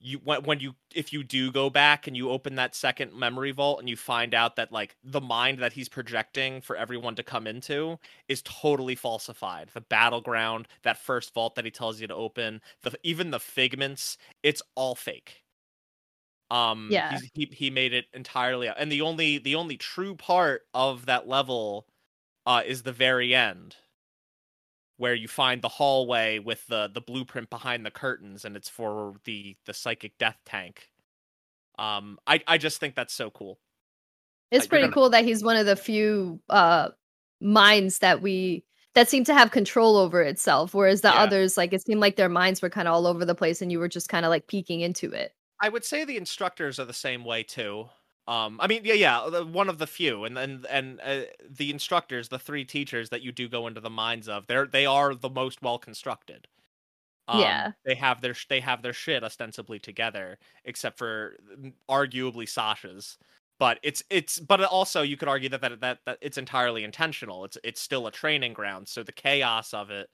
you 0.00 0.18
when, 0.24 0.42
when 0.44 0.60
you 0.60 0.74
if 0.94 1.12
you 1.12 1.22
do 1.22 1.52
go 1.52 1.68
back 1.70 2.06
and 2.06 2.16
you 2.16 2.30
open 2.30 2.54
that 2.56 2.74
second 2.74 3.12
memory 3.14 3.50
vault 3.50 3.78
and 3.80 3.88
you 3.88 3.96
find 3.96 4.34
out 4.34 4.56
that 4.56 4.72
like 4.72 4.96
the 5.04 5.20
mind 5.20 5.58
that 5.58 5.72
he's 5.74 5.88
projecting 5.88 6.60
for 6.60 6.76
everyone 6.76 7.14
to 7.16 7.22
come 7.22 7.46
into 7.46 7.98
is 8.28 8.42
totally 8.42 8.94
falsified. 8.94 9.68
The 9.74 9.82
battleground 9.82 10.68
that 10.82 10.98
first 10.98 11.34
vault 11.34 11.54
that 11.56 11.64
he 11.66 11.70
tells 11.70 12.00
you 12.00 12.06
to 12.06 12.14
open 12.14 12.62
the 12.82 12.98
even 13.02 13.30
the 13.30 13.40
figments 13.40 14.16
it's 14.42 14.62
all 14.74 14.94
fake. 14.94 15.44
Um 16.50 16.88
yeah. 16.90 17.18
he 17.34 17.46
he 17.52 17.70
made 17.70 17.92
it 17.92 18.06
entirely 18.12 18.68
and 18.68 18.90
the 18.90 19.02
only 19.02 19.38
the 19.38 19.54
only 19.54 19.76
true 19.76 20.16
part 20.16 20.62
of 20.74 21.06
that 21.06 21.28
level 21.28 21.86
uh 22.46 22.62
is 22.66 22.82
the 22.82 22.92
very 22.92 23.34
end 23.34 23.76
where 25.00 25.14
you 25.14 25.28
find 25.28 25.62
the 25.62 25.68
hallway 25.68 26.38
with 26.38 26.66
the 26.66 26.90
the 26.92 27.00
blueprint 27.00 27.48
behind 27.48 27.86
the 27.86 27.90
curtains 27.90 28.44
and 28.44 28.54
it's 28.54 28.68
for 28.68 29.14
the 29.24 29.56
the 29.64 29.72
psychic 29.72 30.18
death 30.18 30.36
tank. 30.44 30.90
Um 31.78 32.18
i 32.26 32.40
i 32.46 32.58
just 32.58 32.80
think 32.80 32.94
that's 32.94 33.14
so 33.14 33.30
cool. 33.30 33.58
It's 34.50 34.66
pretty 34.66 34.84
gonna... 34.84 34.92
cool 34.92 35.08
that 35.10 35.24
he's 35.24 35.42
one 35.42 35.56
of 35.56 35.64
the 35.64 35.74
few 35.74 36.38
uh 36.50 36.90
minds 37.40 38.00
that 38.00 38.20
we 38.20 38.62
that 38.94 39.08
seem 39.08 39.24
to 39.24 39.32
have 39.32 39.50
control 39.50 39.96
over 39.96 40.20
itself 40.20 40.74
whereas 40.74 41.00
the 41.00 41.08
yeah. 41.08 41.22
others 41.22 41.56
like 41.56 41.72
it 41.72 41.82
seemed 41.82 42.02
like 42.02 42.16
their 42.16 42.28
minds 42.28 42.60
were 42.60 42.68
kind 42.68 42.86
of 42.86 42.92
all 42.92 43.06
over 43.06 43.24
the 43.24 43.34
place 43.34 43.62
and 43.62 43.72
you 43.72 43.78
were 43.78 43.88
just 43.88 44.10
kind 44.10 44.26
of 44.26 44.28
like 44.28 44.48
peeking 44.48 44.82
into 44.82 45.10
it. 45.10 45.32
I 45.62 45.70
would 45.70 45.84
say 45.84 46.04
the 46.04 46.18
instructors 46.18 46.78
are 46.78 46.84
the 46.84 46.92
same 46.92 47.24
way 47.24 47.42
too 47.42 47.88
um, 48.30 48.60
I 48.60 48.68
mean, 48.68 48.82
yeah, 48.84 48.94
yeah, 48.94 49.40
one 49.40 49.68
of 49.68 49.78
the 49.78 49.88
few, 49.88 50.24
and 50.24 50.38
and 50.38 50.64
and 50.66 51.00
uh, 51.04 51.22
the 51.50 51.72
instructors, 51.72 52.28
the 52.28 52.38
three 52.38 52.64
teachers 52.64 53.08
that 53.08 53.22
you 53.22 53.32
do 53.32 53.48
go 53.48 53.66
into 53.66 53.80
the 53.80 53.90
minds 53.90 54.28
of, 54.28 54.46
they're 54.46 54.66
they 54.66 54.86
are 54.86 55.16
the 55.16 55.28
most 55.28 55.60
well 55.62 55.80
constructed. 55.80 56.46
Um, 57.26 57.40
yeah, 57.40 57.72
they 57.84 57.96
have 57.96 58.20
their 58.20 58.36
they 58.48 58.60
have 58.60 58.82
their 58.82 58.92
shit 58.92 59.24
ostensibly 59.24 59.80
together, 59.80 60.38
except 60.64 60.96
for 60.96 61.38
mm, 61.58 61.72
arguably 61.90 62.48
Sasha's. 62.48 63.18
But 63.58 63.80
it's 63.82 64.04
it's 64.10 64.38
but 64.38 64.62
also 64.62 65.02
you 65.02 65.16
could 65.16 65.28
argue 65.28 65.48
that 65.48 65.60
that 65.62 65.80
that, 65.80 65.98
that 66.06 66.18
it's 66.20 66.38
entirely 66.38 66.84
intentional. 66.84 67.44
It's 67.44 67.58
it's 67.64 67.80
still 67.80 68.06
a 68.06 68.12
training 68.12 68.52
ground, 68.52 68.86
so 68.86 69.02
the 69.02 69.10
chaos 69.10 69.74
of 69.74 69.90
it 69.90 70.08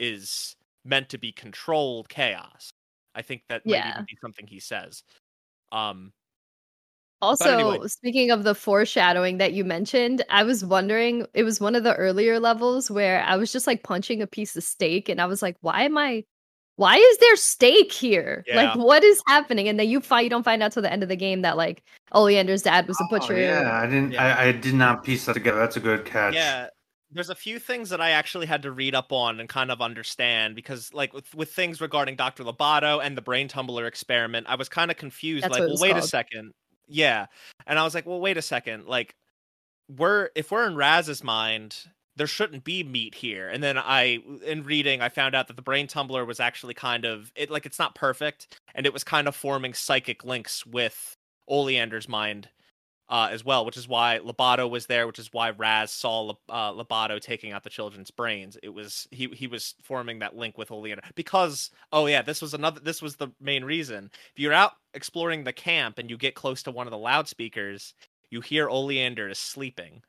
is 0.00 0.56
meant 0.84 1.08
to 1.10 1.18
be 1.18 1.30
controlled 1.30 2.08
chaos. 2.08 2.72
I 3.14 3.22
think 3.22 3.42
that 3.48 3.62
yeah. 3.64 3.84
might 3.84 3.90
even 3.90 4.06
be 4.06 4.18
something 4.20 4.48
he 4.48 4.58
says. 4.58 5.04
Um, 5.70 6.12
also, 7.22 7.70
anyway. 7.70 7.88
speaking 7.88 8.30
of 8.30 8.44
the 8.44 8.54
foreshadowing 8.54 9.38
that 9.38 9.52
you 9.52 9.64
mentioned, 9.64 10.24
I 10.30 10.42
was 10.42 10.64
wondering, 10.64 11.26
it 11.34 11.44
was 11.44 11.60
one 11.60 11.74
of 11.74 11.84
the 11.84 11.94
earlier 11.94 12.40
levels 12.40 12.90
where 12.90 13.22
I 13.22 13.36
was 13.36 13.52
just 13.52 13.66
like 13.66 13.82
punching 13.82 14.22
a 14.22 14.26
piece 14.26 14.56
of 14.56 14.64
steak 14.64 15.08
and 15.08 15.20
I 15.20 15.26
was 15.26 15.42
like, 15.42 15.56
why 15.60 15.82
am 15.82 15.98
I 15.98 16.24
why 16.76 16.96
is 16.96 17.18
there 17.18 17.36
steak 17.36 17.92
here? 17.92 18.42
Yeah. 18.46 18.56
Like 18.56 18.76
what 18.76 19.04
is 19.04 19.22
happening? 19.26 19.68
And 19.68 19.78
then 19.78 19.90
you 19.90 20.00
find 20.00 20.24
you 20.24 20.30
don't 20.30 20.44
find 20.44 20.62
out 20.62 20.72
till 20.72 20.82
the 20.82 20.90
end 20.90 21.02
of 21.02 21.10
the 21.10 21.16
game 21.16 21.42
that 21.42 21.58
like 21.58 21.82
Oleander's 22.12 22.62
dad 22.62 22.88
was 22.88 22.98
a 23.00 23.04
oh, 23.04 23.08
butcher. 23.10 23.38
yeah, 23.38 23.70
I 23.70 23.86
didn't 23.86 24.12
yeah. 24.12 24.36
I, 24.38 24.46
I 24.46 24.52
did 24.52 24.74
not 24.74 25.04
piece 25.04 25.26
that 25.26 25.34
together. 25.34 25.58
That's 25.58 25.76
a 25.76 25.80
good 25.80 26.06
catch. 26.06 26.34
Yeah 26.34 26.68
there's 27.12 27.30
a 27.30 27.34
few 27.34 27.58
things 27.58 27.90
that 27.90 28.00
I 28.00 28.10
actually 28.10 28.46
had 28.46 28.62
to 28.62 28.70
read 28.70 28.94
up 28.94 29.12
on 29.12 29.40
and 29.40 29.48
kind 29.48 29.70
of 29.70 29.80
understand 29.80 30.54
because, 30.54 30.94
like, 30.94 31.12
with, 31.12 31.34
with 31.34 31.52
things 31.52 31.80
regarding 31.80 32.16
Dr. 32.16 32.44
Loboto 32.44 33.04
and 33.04 33.16
the 33.16 33.22
brain 33.22 33.48
tumbler 33.48 33.86
experiment, 33.86 34.46
I 34.48 34.54
was 34.54 34.68
kind 34.68 34.90
of 34.90 34.96
confused. 34.96 35.44
That's 35.44 35.58
like, 35.58 35.68
well, 35.68 35.76
wait 35.80 35.92
called. 35.92 36.04
a 36.04 36.06
second. 36.06 36.52
Yeah. 36.90 37.26
And 37.66 37.78
I 37.78 37.84
was 37.84 37.94
like, 37.94 38.06
well, 38.06 38.20
wait 38.20 38.36
a 38.36 38.42
second. 38.42 38.86
Like, 38.86 39.14
we're 39.88 40.30
if 40.34 40.50
we're 40.50 40.66
in 40.66 40.76
Raz's 40.76 41.24
mind, 41.24 41.76
there 42.16 42.26
shouldn't 42.26 42.64
be 42.64 42.82
meat 42.82 43.14
here. 43.14 43.48
And 43.48 43.62
then 43.62 43.78
I, 43.78 44.18
in 44.44 44.62
reading, 44.64 45.00
I 45.00 45.08
found 45.08 45.34
out 45.34 45.48
that 45.48 45.56
the 45.56 45.62
brain 45.62 45.86
tumbler 45.86 46.24
was 46.24 46.40
actually 46.40 46.74
kind 46.74 47.04
of 47.04 47.32
it, 47.34 47.50
like 47.50 47.66
it's 47.66 47.78
not 47.78 47.94
perfect, 47.94 48.58
and 48.74 48.86
it 48.86 48.92
was 48.92 49.04
kind 49.04 49.26
of 49.28 49.34
forming 49.34 49.74
psychic 49.74 50.24
links 50.24 50.66
with 50.66 51.16
Oleander's 51.48 52.08
mind. 52.08 52.48
Uh, 53.10 53.28
as 53.32 53.44
well, 53.44 53.66
which 53.66 53.76
is 53.76 53.88
why 53.88 54.20
Loboto 54.20 54.70
was 54.70 54.86
there, 54.86 55.04
which 55.08 55.18
is 55.18 55.32
why 55.32 55.50
Raz 55.50 55.90
saw 55.90 56.32
uh, 56.48 56.72
Loboto 56.72 57.20
taking 57.20 57.50
out 57.50 57.64
the 57.64 57.68
children's 57.70 58.12
brains. 58.12 58.56
It 58.62 58.68
was 58.68 59.08
he 59.10 59.26
he 59.30 59.48
was 59.48 59.74
forming 59.82 60.20
that 60.20 60.36
link 60.36 60.56
with 60.56 60.70
Oleander 60.70 61.02
because 61.16 61.70
oh 61.90 62.06
yeah, 62.06 62.22
this 62.22 62.40
was 62.40 62.54
another 62.54 62.78
this 62.80 63.02
was 63.02 63.16
the 63.16 63.30
main 63.40 63.64
reason. 63.64 64.10
If 64.14 64.38
you're 64.40 64.52
out 64.52 64.74
exploring 64.94 65.42
the 65.42 65.52
camp 65.52 65.98
and 65.98 66.08
you 66.08 66.16
get 66.16 66.36
close 66.36 66.62
to 66.62 66.70
one 66.70 66.86
of 66.86 66.92
the 66.92 66.98
loudspeakers, 66.98 67.94
you 68.30 68.40
hear 68.42 68.68
Oleander 68.70 69.28
is 69.28 69.40
sleeping. 69.40 70.02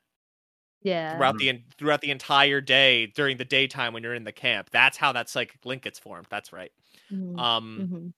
Yeah. 0.82 1.22
Throughout 1.22 1.36
the 1.38 1.62
throughout 1.78 2.00
the 2.00 2.10
entire 2.10 2.60
day 2.62 3.06
during 3.06 3.36
the 3.36 3.44
daytime 3.44 3.92
when 3.92 4.02
you're 4.02 4.14
in 4.14 4.24
the 4.24 4.32
camp, 4.32 4.70
that's 4.70 4.96
how 4.96 5.12
that 5.12 5.28
psychic 5.28 5.64
link 5.66 5.82
gets 5.82 5.98
formed. 5.98 6.26
That's 6.30 6.52
right. 6.52 6.72
Mhm. 7.10 7.46
Um, 7.46 7.86
Mhm. 7.86 8.12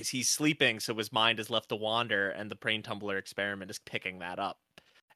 Is 0.00 0.08
he's 0.08 0.28
sleeping, 0.28 0.80
so 0.80 0.94
his 0.94 1.12
mind 1.12 1.38
is 1.40 1.50
left 1.50 1.68
to 1.70 1.76
wander, 1.76 2.30
and 2.30 2.50
the 2.50 2.54
brain 2.56 2.82
tumbler 2.82 3.16
experiment 3.18 3.70
is 3.70 3.78
picking 3.78 4.18
that 4.20 4.38
up 4.38 4.58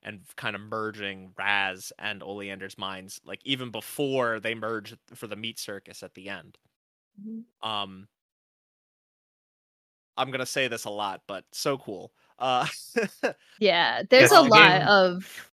and 0.02 0.20
kind 0.36 0.54
of 0.54 0.62
merging 0.62 1.32
Raz 1.38 1.92
and 1.98 2.22
Oleander's 2.22 2.76
minds, 2.76 3.20
like 3.24 3.40
even 3.44 3.70
before 3.70 4.38
they 4.40 4.54
merge 4.54 4.94
for 5.14 5.26
the 5.26 5.36
meat 5.36 5.58
circus 5.58 6.02
at 6.02 6.12
the 6.14 6.28
end. 6.28 6.58
Mhm. 7.20 7.44
Um, 7.62 8.08
I'm 10.16 10.30
gonna 10.30 10.46
say 10.46 10.68
this 10.68 10.84
a 10.84 10.90
lot, 10.90 11.22
but 11.26 11.44
so 11.52 11.78
cool. 11.78 12.12
Uh, 12.38 12.66
Yeah, 13.60 14.02
there's 14.10 14.30
Yes, 14.30 14.32
a 14.32 14.42
lot 14.42 14.76
again- 14.76 14.88
of. 14.88 15.50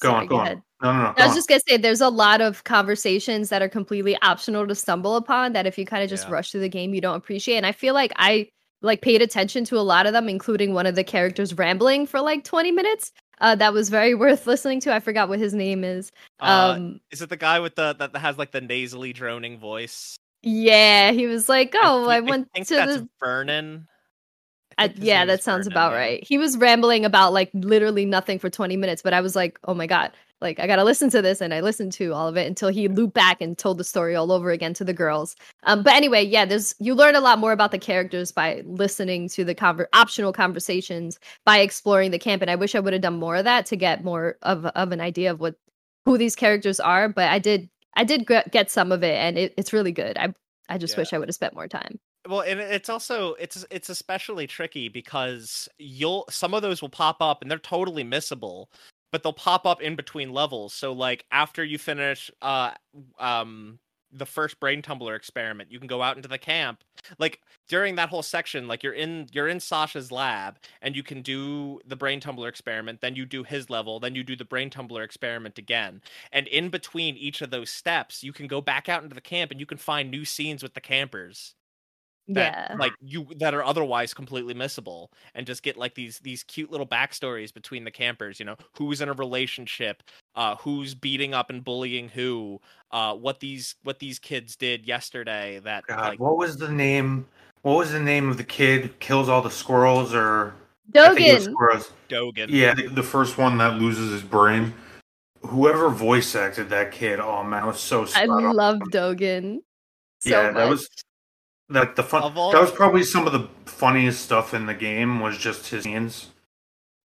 Go 0.00 0.08
Sorry, 0.10 0.20
on, 0.22 0.26
go 0.26 0.36
on. 0.36 0.62
No, 0.84 0.92
no, 0.92 0.98
no. 1.02 1.14
I 1.16 1.22
was 1.22 1.30
on. 1.30 1.34
just 1.36 1.48
gonna 1.48 1.60
say 1.66 1.76
there's 1.78 2.00
a 2.00 2.08
lot 2.10 2.40
of 2.40 2.62
conversations 2.64 3.48
that 3.48 3.62
are 3.62 3.68
completely 3.68 4.16
optional 4.22 4.66
to 4.68 4.74
stumble 4.74 5.16
upon 5.16 5.52
that 5.54 5.66
if 5.66 5.78
you 5.78 5.84
kind 5.86 6.02
of 6.04 6.10
just 6.10 6.26
Yeah. 6.28 6.34
rush 6.34 6.50
through 6.52 6.60
the 6.60 6.68
game 6.68 6.94
you 6.94 7.00
don't 7.00 7.16
appreciate. 7.16 7.56
And 7.56 7.66
I 7.66 7.72
feel 7.72 7.94
like 7.94 8.12
I 8.16 8.48
like 8.82 9.00
paid 9.00 9.22
attention 9.22 9.64
to 9.64 9.78
a 9.78 9.80
lot 9.80 10.06
of 10.06 10.12
them, 10.12 10.28
including 10.28 10.74
one 10.74 10.84
of 10.86 10.94
the 10.94 11.02
characters 11.04 11.54
rambling 11.54 12.06
for 12.06 12.20
like 12.20 12.44
20 12.44 12.70
minutes. 12.70 13.12
Uh, 13.40 13.54
that 13.56 13.72
was 13.72 13.88
very 13.88 14.14
worth 14.24 14.46
listening 14.46 14.78
to. 14.80 14.94
I 14.94 15.00
forgot 15.00 15.28
what 15.30 15.38
his 15.38 15.54
name 15.54 15.82
is. 15.84 16.12
uh, 16.40 16.74
Um, 16.76 17.00
is 17.10 17.22
it 17.22 17.30
the 17.30 17.36
guy 17.36 17.60
with 17.60 17.74
the 17.76 17.94
that 17.94 18.14
has 18.16 18.36
like 18.38 18.52
the 18.52 18.60
nasally 18.60 19.12
droning 19.12 19.58
voice? 19.58 20.16
yeah, 20.42 21.10
he 21.12 21.26
was 21.26 21.48
like, 21.48 21.74
"Oh, 21.80 22.06
I, 22.10 22.20
thi- 22.20 22.26
went 22.30 22.48
think 22.52 22.66
to 22.68 22.74
that's 22.74 22.96
the 22.98 23.08
Vernon. 23.18 23.88
I, 24.76 24.92
yeah, 24.96 25.24
that 25.24 25.42
sounds 25.42 25.66
Vernon, 25.66 25.72
about 25.72 25.92
yeah. 25.92 25.98
right. 25.98 26.24
He 26.26 26.36
was 26.36 26.58
rambling 26.58 27.04
about 27.06 27.32
like 27.32 27.50
literally 27.54 28.04
nothing 28.04 28.38
for 28.38 28.50
20 28.50 28.76
minutes, 28.76 29.00
but 29.02 29.14
I 29.14 29.20
was 29.22 29.34
like, 29.34 29.58
oh 29.64 29.72
my 29.72 29.86
God, 29.86 30.10
like 30.44 30.60
I 30.60 30.68
gotta 30.68 30.84
listen 30.84 31.10
to 31.10 31.20
this. 31.20 31.40
And 31.40 31.52
I 31.52 31.60
listened 31.60 31.90
to 31.94 32.12
all 32.12 32.28
of 32.28 32.36
it 32.36 32.46
until 32.46 32.68
he 32.68 32.86
looped 32.86 33.14
back 33.14 33.40
and 33.40 33.58
told 33.58 33.78
the 33.78 33.82
story 33.84 34.14
all 34.14 34.30
over 34.30 34.50
again 34.52 34.74
to 34.74 34.84
the 34.84 34.92
girls. 34.92 35.34
Um, 35.64 35.82
but 35.82 35.94
anyway, 35.94 36.22
yeah, 36.24 36.44
there's 36.44 36.76
you 36.78 36.94
learn 36.94 37.16
a 37.16 37.20
lot 37.20 37.40
more 37.40 37.50
about 37.50 37.72
the 37.72 37.78
characters 37.78 38.30
by 38.30 38.62
listening 38.66 39.28
to 39.30 39.44
the 39.44 39.54
conver- 39.56 39.86
optional 39.92 40.32
conversations 40.32 41.18
by 41.44 41.58
exploring 41.58 42.12
the 42.12 42.18
camp. 42.20 42.42
And 42.42 42.50
I 42.50 42.54
wish 42.54 42.76
I 42.76 42.80
would 42.80 42.92
have 42.92 43.02
done 43.02 43.18
more 43.18 43.34
of 43.34 43.44
that 43.44 43.66
to 43.66 43.76
get 43.76 44.04
more 44.04 44.36
of, 44.42 44.64
of 44.66 44.92
an 44.92 45.00
idea 45.00 45.32
of 45.32 45.40
what 45.40 45.56
who 46.04 46.16
these 46.16 46.36
characters 46.36 46.78
are. 46.78 47.08
But 47.08 47.30
I 47.30 47.40
did 47.40 47.68
I 47.96 48.04
did 48.04 48.26
get 48.26 48.52
get 48.52 48.70
some 48.70 48.92
of 48.92 49.02
it 49.02 49.16
and 49.16 49.36
it, 49.36 49.54
it's 49.56 49.72
really 49.72 49.92
good. 49.92 50.16
I 50.18 50.32
I 50.68 50.78
just 50.78 50.94
Yeah. 50.94 51.00
wish 51.00 51.12
I 51.12 51.18
would 51.18 51.28
have 51.28 51.34
spent 51.34 51.54
more 51.54 51.68
time. 51.68 51.98
well 52.28 52.40
and 52.40 52.58
it's 52.60 52.88
also 52.88 53.34
it's 53.34 53.66
it's 53.70 53.88
especially 53.90 54.46
tricky 54.46 54.88
because 54.88 55.68
you'll 55.78 56.24
some 56.30 56.54
of 56.54 56.62
those 56.62 56.80
will 56.82 56.88
pop 56.88 57.18
up 57.20 57.42
and 57.42 57.50
they're 57.50 57.58
totally 57.58 58.04
missable 58.04 58.66
but 59.14 59.22
they'll 59.22 59.32
pop 59.32 59.64
up 59.64 59.80
in 59.80 59.94
between 59.94 60.32
levels. 60.32 60.74
So 60.74 60.92
like 60.92 61.24
after 61.30 61.62
you 61.64 61.78
finish 61.78 62.32
uh 62.42 62.72
um 63.20 63.78
the 64.10 64.26
first 64.26 64.58
brain 64.58 64.82
tumbler 64.82 65.14
experiment 65.14 65.70
you 65.70 65.78
can 65.78 65.86
go 65.86 66.02
out 66.02 66.16
into 66.16 66.28
the 66.28 66.36
camp. 66.36 66.82
Like 67.16 67.40
during 67.68 67.94
that 67.94 68.08
whole 68.08 68.24
section 68.24 68.66
like 68.66 68.82
you're 68.82 68.92
in 68.92 69.28
you're 69.30 69.46
in 69.46 69.60
sasha's 69.60 70.10
lab 70.10 70.58
and 70.82 70.96
you 70.96 71.04
can 71.04 71.22
do 71.22 71.78
the 71.86 71.94
brain 71.94 72.18
tumbler 72.18 72.48
experiment 72.48 73.02
then 73.02 73.14
you 73.14 73.24
do 73.24 73.44
his 73.44 73.70
level 73.70 74.00
then 74.00 74.16
you 74.16 74.24
do 74.24 74.34
the 74.34 74.44
brain 74.44 74.68
tumbler 74.68 75.04
experiment 75.04 75.58
again. 75.58 76.02
And 76.32 76.48
in 76.48 76.68
between 76.68 77.16
each 77.16 77.40
of 77.40 77.50
those 77.50 77.70
steps 77.70 78.24
you 78.24 78.32
can 78.32 78.48
go 78.48 78.60
back 78.60 78.88
out 78.88 79.04
into 79.04 79.14
the 79.14 79.20
camp 79.20 79.52
and 79.52 79.60
you 79.60 79.66
can 79.66 79.78
find 79.78 80.10
new 80.10 80.24
scenes 80.24 80.60
with 80.60 80.74
the 80.74 80.80
campers 80.80 81.54
that 82.28 82.68
yeah. 82.70 82.76
like 82.78 82.92
you 83.02 83.26
that 83.36 83.52
are 83.52 83.62
otherwise 83.62 84.14
completely 84.14 84.54
missable 84.54 85.08
and 85.34 85.46
just 85.46 85.62
get 85.62 85.76
like 85.76 85.94
these 85.94 86.18
these 86.20 86.42
cute 86.44 86.70
little 86.70 86.86
backstories 86.86 87.52
between 87.52 87.84
the 87.84 87.90
campers 87.90 88.40
you 88.40 88.46
know 88.46 88.56
who's 88.72 89.02
in 89.02 89.10
a 89.10 89.12
relationship 89.12 90.02
uh 90.34 90.56
who's 90.56 90.94
beating 90.94 91.34
up 91.34 91.50
and 91.50 91.64
bullying 91.64 92.08
who 92.08 92.58
uh 92.92 93.14
what 93.14 93.40
these 93.40 93.74
what 93.82 93.98
these 93.98 94.18
kids 94.18 94.56
did 94.56 94.86
yesterday 94.86 95.60
that 95.64 95.84
God, 95.86 96.08
like 96.10 96.20
what 96.20 96.36
was 96.36 96.56
the 96.56 96.68
name? 96.68 97.26
What 97.62 97.78
was 97.78 97.92
the 97.92 98.00
name 98.00 98.28
of 98.28 98.36
the 98.36 98.44
kid 98.44 98.82
who 98.82 98.88
kills 99.00 99.28
all 99.28 99.42
the 99.42 99.50
squirrels? 99.50 100.14
Or 100.14 100.54
I 100.94 101.14
think 101.14 101.28
it 101.28 101.34
was 101.34 101.48
Dogen. 101.48 101.52
squirrels. 101.52 101.92
Dogen 102.08 102.46
Yeah, 102.48 102.74
the, 102.74 102.88
the 102.88 103.02
first 103.02 103.38
one 103.38 103.58
that 103.58 103.74
loses 103.74 104.12
his 104.12 104.22
brain. 104.22 104.74
Whoever 105.40 105.88
voice 105.90 106.34
acted 106.34 106.70
that 106.70 106.90
kid, 106.92 107.20
oh 107.20 107.42
man, 107.42 107.64
it 107.64 107.66
was 107.66 107.80
so 107.80 108.06
I 108.14 108.26
on. 108.26 108.54
love 108.54 108.78
Dogen. 108.90 109.58
So 110.20 110.30
yeah, 110.30 110.52
that 110.52 110.68
was 110.68 110.88
like 111.68 111.96
the 111.96 112.02
fun. 112.02 112.22
All- 112.22 112.52
that 112.52 112.60
was 112.60 112.70
probably 112.70 113.02
some 113.02 113.26
of 113.26 113.32
the 113.32 113.48
funniest 113.66 114.22
stuff 114.22 114.54
in 114.54 114.66
the 114.66 114.74
game. 114.74 115.20
Was 115.20 115.38
just 115.38 115.68
his 115.68 115.84
scenes 115.84 116.30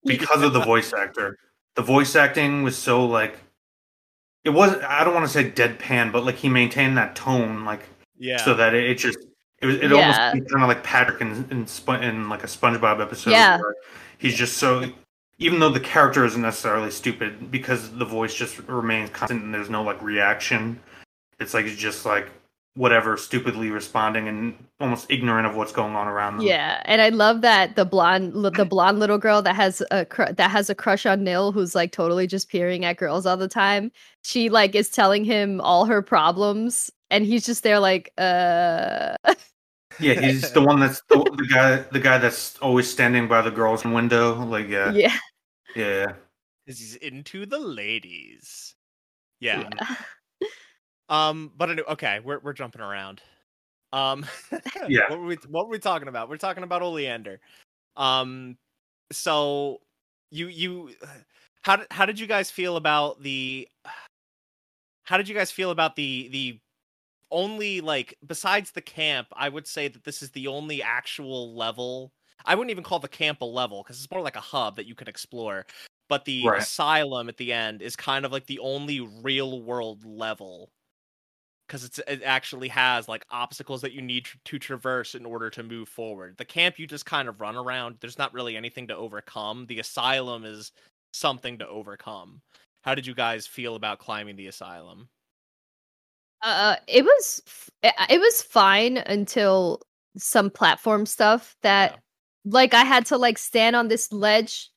because 0.06 0.42
of 0.44 0.54
the 0.54 0.60
voice 0.62 0.94
actor. 0.94 1.38
The 1.76 1.82
voice 1.82 2.16
acting 2.16 2.64
was 2.64 2.78
so 2.78 3.06
like 3.06 3.38
it 4.44 4.50
was. 4.52 4.76
I 4.88 5.04
don't 5.04 5.14
want 5.14 5.26
to 5.26 5.32
say 5.32 5.50
deadpan, 5.50 6.12
but 6.12 6.26
like 6.26 6.36
he 6.36 6.50
maintained 6.50 6.98
that 6.98 7.16
tone, 7.16 7.66
like 7.66 7.82
yeah 8.18 8.38
so 8.44 8.54
that 8.54 8.74
it, 8.74 8.90
it 8.90 8.96
just 8.96 9.18
it 9.62 9.66
was 9.66 9.76
it 9.78 9.92
Yeah. 9.92 10.30
almost 10.32 10.50
kind 10.52 10.64
of 10.64 10.68
like 10.68 10.84
Patrick 10.84 11.22
in 11.22 11.30
in, 11.52 11.66
Spo- 11.66 12.02
in 12.02 12.28
like 12.30 12.44
a 12.44 12.48
SpongeBob 12.48 13.02
episode. 13.02 13.32
Yeah. 13.32 13.58
where 13.60 13.76
he's 14.18 14.36
just 14.36 14.58
so. 14.58 14.86
Even 15.42 15.60
though 15.62 15.70
the 15.70 15.80
character 15.80 16.26
isn't 16.26 16.42
necessarily 16.42 16.92
stupid, 16.92 17.50
because 17.50 17.92
the 17.92 18.04
voice 18.04 18.36
just 18.36 18.60
remains 18.68 19.10
constant 19.12 19.42
and 19.42 19.54
there's 19.54 19.70
no 19.70 19.82
like 19.84 20.02
reaction, 20.02 20.78
it's 21.40 21.54
like 21.54 21.66
it's 21.66 21.80
just 21.80 22.06
like 22.06 22.30
whatever, 22.80 23.18
stupidly 23.18 23.70
responding 23.70 24.30
and 24.30 24.56
almost 24.80 25.06
ignorant 25.12 25.46
of 25.46 25.54
what's 25.54 25.74
going 25.74 25.98
on 25.98 26.08
around 26.08 26.38
them. 26.38 26.48
Yeah, 26.48 26.82
and 26.86 27.02
I 27.02 27.10
love 27.10 27.42
that 27.42 27.76
the 27.76 27.84
blonde 27.84 28.32
the 28.56 28.64
blonde 28.64 29.00
little 29.00 29.18
girl 29.18 29.42
that 29.42 29.56
has 29.58 29.84
a 29.92 30.06
cr- 30.06 30.32
that 30.32 30.50
has 30.50 30.70
a 30.70 30.76
crush 30.76 31.06
on 31.06 31.26
Nil 31.26 31.52
who's 31.52 31.76
like 31.76 31.92
totally 31.92 32.26
just 32.26 32.50
peering 32.50 32.86
at 32.86 32.96
girls 32.96 33.26
all 33.26 33.36
the 33.36 33.50
time. 33.50 33.92
She 34.24 34.48
like 34.48 34.76
is 34.76 34.90
telling 34.90 35.26
him 35.26 35.60
all 35.60 35.84
her 35.86 36.02
problems 36.02 36.90
and 37.12 37.26
he's 37.26 37.46
just 37.46 37.64
there 37.64 37.80
like 37.80 38.14
uh 38.18 39.18
Yeah, 40.00 40.14
he's 40.14 40.50
the 40.54 40.62
one 40.62 40.80
that's 40.80 41.02
the, 41.10 41.18
the 41.18 41.48
guy 41.54 41.76
the 41.92 42.00
guy 42.00 42.18
that's 42.18 42.58
always 42.60 42.90
standing 42.90 43.28
by 43.28 43.42
the 43.42 43.52
girl's 43.52 43.84
window. 43.84 44.42
Like 44.46 44.70
yeah, 44.70 44.92
yeah. 44.94 45.18
yeah. 45.76 46.06
'cause 46.66 46.80
he's 46.80 46.96
into 46.96 47.46
the 47.46 47.60
ladies 47.60 48.76
yeah 49.42 49.68
yeah. 49.82 49.96
Um 51.10 51.52
but 51.58 51.70
anyway, 51.70 51.88
okay 51.90 52.20
we're 52.24 52.40
we're 52.40 52.54
jumping 52.54 52.82
around 52.82 53.22
um 53.94 54.26
Yeah. 54.88 55.10
what 55.10 55.20
were 55.20 55.26
we 55.26 55.36
what 55.48 55.66
were 55.66 55.72
we 55.72 55.80
talking 55.80 56.08
about 56.08 56.30
we're 56.30 56.38
talking 56.38 56.64
about 56.64 56.82
oleander 56.82 57.40
um 57.98 58.58
so 59.12 59.82
you 60.32 60.48
you 60.48 60.92
how 61.62 61.76
did 61.76 61.88
how 61.92 62.06
did 62.06 62.20
you 62.20 62.28
guys 62.28 62.50
feel 62.52 62.78
about 62.78 63.22
the 63.22 63.68
how 65.04 65.18
did 65.18 65.28
you 65.28 65.36
guys 65.36 65.52
feel 65.52 65.72
about 65.72 65.96
the 65.96 66.30
the 66.30 66.60
only 67.32 67.82
like 67.82 68.16
besides 68.26 68.72
the 68.72 68.82
camp 68.82 69.28
i 69.34 69.50
would 69.50 69.68
say 69.68 69.88
that 69.88 70.04
this 70.04 70.22
is 70.22 70.32
the 70.32 70.48
only 70.48 70.82
actual 70.82 71.56
level 71.56 72.12
i 72.46 72.56
wouldn't 72.56 72.72
even 72.72 72.84
call 72.84 73.00
the 73.00 73.08
camp 73.08 73.42
a 73.42 73.46
level 73.46 73.84
because 73.84 73.98
it's 74.02 74.12
more 74.12 74.22
like 74.22 74.36
a 74.36 74.42
hub 74.42 74.76
that 74.76 74.86
you 74.88 74.96
can 74.96 75.08
explore 75.08 75.66
but 76.10 76.26
the 76.26 76.52
Right. 76.52 76.56
asylum 76.56 77.30
at 77.30 77.38
the 77.38 77.54
end 77.54 77.82
is 77.82 77.96
kind 77.96 78.26
of 78.26 78.32
like 78.32 78.46
the 78.48 78.60
only 78.60 79.00
real 79.00 79.62
world 79.62 80.04
level 80.06 80.72
because 81.70 81.86
it's 81.86 82.00
it 82.08 82.24
actually 82.24 82.68
has 82.70 83.08
like 83.08 83.26
obstacles 83.32 83.82
that 83.82 83.94
you 83.94 84.02
need 84.02 84.26
tr- 84.26 84.38
to 84.46 84.60
traverse 84.60 85.16
in 85.16 85.26
order 85.26 85.50
to 85.52 85.64
move 85.64 85.88
forward. 85.88 86.36
The 86.38 86.46
camp 86.46 86.80
you 86.80 86.88
just 86.88 87.06
kind 87.06 87.30
of 87.30 87.40
run 87.40 87.56
around. 87.56 87.98
There's 88.02 88.18
not 88.18 88.34
really 88.34 88.58
anything 88.58 88.88
to 88.88 88.98
overcome. 88.98 89.68
The 89.68 89.80
asylum 89.80 90.46
is 90.46 90.72
something 91.14 91.60
to 91.60 91.68
overcome. 91.68 92.42
How 92.84 92.96
did 92.96 93.06
you 93.08 93.14
guys 93.16 93.48
feel 93.48 93.76
about 93.76 94.00
climbing 94.00 94.36
the 94.36 94.48
asylum? 94.48 95.10
Uh 96.42 96.76
it 96.88 97.04
was 97.04 97.42
f- 97.48 97.70
it 98.10 98.20
was 98.20 98.42
fine 98.42 98.98
until 98.98 99.82
some 100.18 100.50
platform 100.50 101.06
stuff 101.06 101.56
that 101.62 101.94
Yeah. 101.94 101.98
like 102.46 102.74
I 102.74 102.84
had 102.84 103.06
to 103.08 103.18
like 103.18 103.38
stand 103.38 103.76
on 103.76 103.88
this 103.90 104.12
ledge 104.12 104.72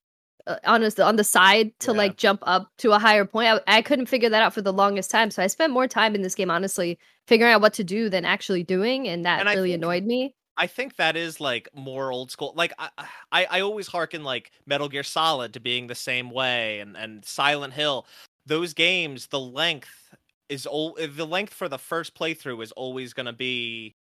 Uh, 0.47 0.57
on 0.65 0.81
the 0.81 1.05
on 1.05 1.17
the 1.17 1.25
side 1.25 1.73
to 1.81 1.93
Yeah. 1.93 1.99
like 1.99 2.17
jump 2.17 2.41
up 2.45 2.69
to 2.79 2.93
a 2.93 2.99
higher 2.99 3.25
point. 3.25 3.61
I, 3.69 3.79
I 3.79 3.83
couldn't 3.83 4.07
figure 4.07 4.29
that 4.29 4.43
out 4.43 4.53
for 4.55 4.63
the 4.63 4.73
longest 4.73 5.11
time. 5.11 5.31
So 5.31 5.43
I 5.43 5.47
spent 5.47 5.73
more 5.73 5.87
time 5.87 6.15
in 6.15 6.23
this 6.23 6.35
game 6.35 6.51
honestly 6.51 6.99
figuring 7.27 7.53
out 7.53 7.61
what 7.61 7.75
to 7.75 7.85
do 7.85 8.09
than 8.09 8.25
actually 8.25 8.63
doing 8.65 9.07
and 9.09 9.25
that 9.25 9.41
And 9.41 9.49
really 9.49 9.71
think- 9.71 9.83
annoyed 9.83 10.05
me. 10.05 10.35
I 10.57 10.67
think 10.67 10.97
that 10.97 11.17
is 11.17 11.41
like 11.41 11.69
more 11.75 12.13
old 12.13 12.31
school. 12.31 12.53
Like 12.55 12.75
I, 12.79 12.91
I, 13.33 13.47
I 13.51 13.61
always 13.61 13.89
hearken 13.89 14.23
like 14.23 14.51
Metal 14.67 14.89
Gear 14.89 15.03
Solid 15.03 15.55
to 15.55 15.61
being 15.61 15.87
the 15.87 15.95
same 15.95 16.29
way, 16.31 16.81
and 16.81 16.95
and 16.97 17.25
Silent 17.25 17.73
Hill. 17.73 18.07
Those 18.45 18.75
games, 18.75 19.29
the 19.29 19.41
length 19.41 20.15
is 20.51 20.67
all 20.67 20.95
The 21.01 21.27
length 21.27 21.55
for 21.55 21.69
the 21.71 21.79
first 21.79 22.15
playthrough 22.15 22.63
is 22.63 22.71
always 22.73 23.15
going 23.15 23.27
to 23.27 23.33
be 23.33 23.95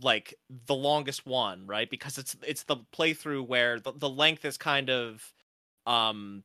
like 0.00 0.34
the 0.66 0.76
longest 0.76 1.26
one, 1.26 1.66
right? 1.66 1.90
Because 1.90 2.18
it's 2.18 2.36
it's 2.46 2.62
the 2.64 2.76
playthrough 2.96 3.46
where 3.48 3.80
the, 3.80 3.92
the 3.92 4.08
length 4.08 4.44
is 4.44 4.56
kind 4.56 4.90
of 4.90 5.32
um 5.86 6.44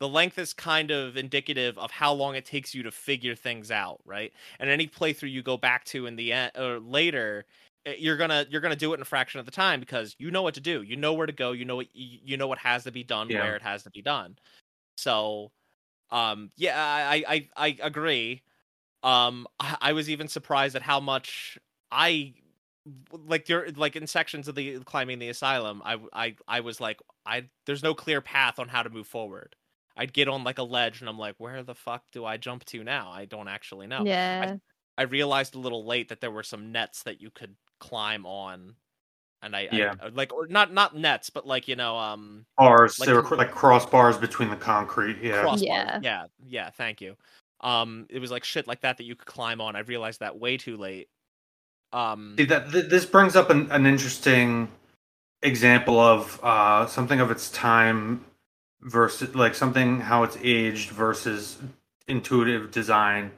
the 0.00 0.08
length 0.08 0.38
is 0.38 0.54
kind 0.54 0.90
of 0.92 1.16
indicative 1.16 1.76
of 1.78 1.90
how 1.90 2.12
long 2.12 2.36
it 2.36 2.44
takes 2.44 2.72
you 2.74 2.84
to 2.84 2.90
figure 2.92 3.34
things 3.34 3.70
out, 3.72 4.00
right? 4.04 4.32
And 4.60 4.70
any 4.70 4.86
playthrough 4.86 5.30
you 5.32 5.42
go 5.42 5.56
back 5.56 5.84
to 5.86 6.06
in 6.06 6.14
the 6.16 6.32
end 6.32 6.52
or 6.56 6.78
later, 6.80 7.46
eh, 7.86 7.96
you're 7.98 8.16
gonna 8.16 8.46
you're 8.48 8.60
gonna 8.60 8.76
do 8.76 8.92
it 8.92 8.96
in 8.96 9.02
a 9.02 9.04
fraction 9.04 9.40
of 9.40 9.46
the 9.46 9.52
time 9.52 9.80
because 9.80 10.14
you 10.18 10.30
know 10.30 10.42
what 10.42 10.54
to 10.54 10.60
do, 10.60 10.82
you 10.82 10.96
know 10.96 11.14
where 11.14 11.26
to 11.26 11.32
go, 11.32 11.52
you 11.52 11.64
know 11.64 11.76
what 11.76 11.88
you 11.94 12.36
know 12.36 12.46
what 12.48 12.58
has 12.58 12.84
to 12.84 12.92
be 12.92 13.02
done, 13.04 13.28
Yeah. 13.28 13.34
where 13.34 13.56
it 13.56 13.62
has 13.62 13.82
to 13.84 13.90
be 13.90 14.02
done. 14.02 14.38
So, 14.96 15.52
um, 16.10 16.50
yeah, 16.56 16.78
I 16.82 17.24
I 17.28 17.50
I 17.56 17.78
agree. 17.82 18.42
Um, 19.02 19.46
I, 19.60 19.78
I 19.80 19.92
was 19.94 20.10
even 20.10 20.28
surprised 20.28 20.76
at 20.76 20.82
how 20.82 21.00
much 21.00 21.58
I 21.90 22.34
like 23.12 23.48
you're 23.48 23.70
like 23.72 23.96
in 23.96 24.06
sections 24.06 24.48
of 24.48 24.54
the 24.54 24.78
climbing 24.80 25.18
the 25.18 25.28
asylum. 25.28 25.82
I 25.84 25.98
I 26.12 26.36
I 26.46 26.60
was 26.60 26.80
like 26.80 27.00
I 27.26 27.44
there's 27.66 27.82
no 27.82 27.94
clear 27.94 28.20
path 28.20 28.58
on 28.58 28.68
how 28.68 28.82
to 28.82 28.90
move 28.90 29.06
forward. 29.06 29.54
I'd 29.96 30.12
get 30.12 30.28
on 30.28 30.44
like 30.44 30.58
a 30.58 30.62
ledge 30.62 31.00
and 31.00 31.08
I'm 31.08 31.18
like, 31.18 31.34
where 31.38 31.62
the 31.62 31.74
fuck 31.74 32.04
do 32.12 32.24
I 32.24 32.36
jump 32.36 32.64
to 32.66 32.84
now? 32.84 33.10
I 33.10 33.24
don't 33.24 33.48
actually 33.48 33.88
know. 33.88 34.04
Yeah. 34.04 34.56
I 34.96 35.02
realized 35.02 35.54
a 35.54 35.58
little 35.58 35.84
late 35.84 36.08
that 36.08 36.20
there 36.20 36.30
were 36.30 36.42
some 36.42 36.72
nets 36.72 37.02
that 37.04 37.20
you 37.20 37.30
could 37.30 37.54
climb 37.78 38.26
on, 38.26 38.74
and 39.42 39.54
I, 39.54 39.68
Yeah. 39.70 39.94
I 40.00 40.08
like 40.08 40.32
or 40.32 40.46
not 40.46 40.72
not 40.72 40.96
nets, 40.96 41.30
but 41.30 41.46
like 41.46 41.68
you 41.68 41.76
know 41.76 41.96
um 41.96 42.46
Bars. 42.56 42.98
Like 42.98 43.08
they 43.08 43.12
were 43.12 43.22
like 43.36 43.52
crossbars 43.52 44.20
between 44.20 44.50
the 44.50 44.56
concrete. 44.56 45.18
Yeah. 45.22 45.44
crossbars. 45.44 45.64
Yeah. 45.64 46.00
yeah, 46.02 46.24
yeah. 46.46 46.70
Thank 46.70 47.00
you. 47.00 47.16
Um, 47.60 48.06
it 48.08 48.20
was 48.20 48.30
like 48.30 48.44
shit 48.44 48.68
like 48.68 48.82
that 48.82 48.98
that 48.98 49.04
you 49.04 49.16
could 49.16 49.26
climb 49.26 49.60
on. 49.60 49.74
I 49.74 49.80
realized 49.80 50.20
that 50.20 50.38
way 50.38 50.56
too 50.56 50.76
late. 50.76 51.08
Um, 51.92 52.34
See 52.38 52.44
that 52.44 52.70
th- 52.70 52.88
this 52.88 53.06
brings 53.06 53.36
up 53.36 53.50
an, 53.50 53.70
an 53.70 53.86
interesting 53.86 54.68
example 55.42 55.98
of 55.98 56.40
uh, 56.42 56.86
something 56.86 57.20
of 57.20 57.30
its 57.30 57.50
time 57.50 58.24
versus 58.82 59.34
like 59.34 59.54
something 59.54 60.00
how 60.00 60.22
it's 60.22 60.36
aged 60.42 60.90
versus 60.90 61.58
intuitive 62.06 62.70
design. 62.70 63.30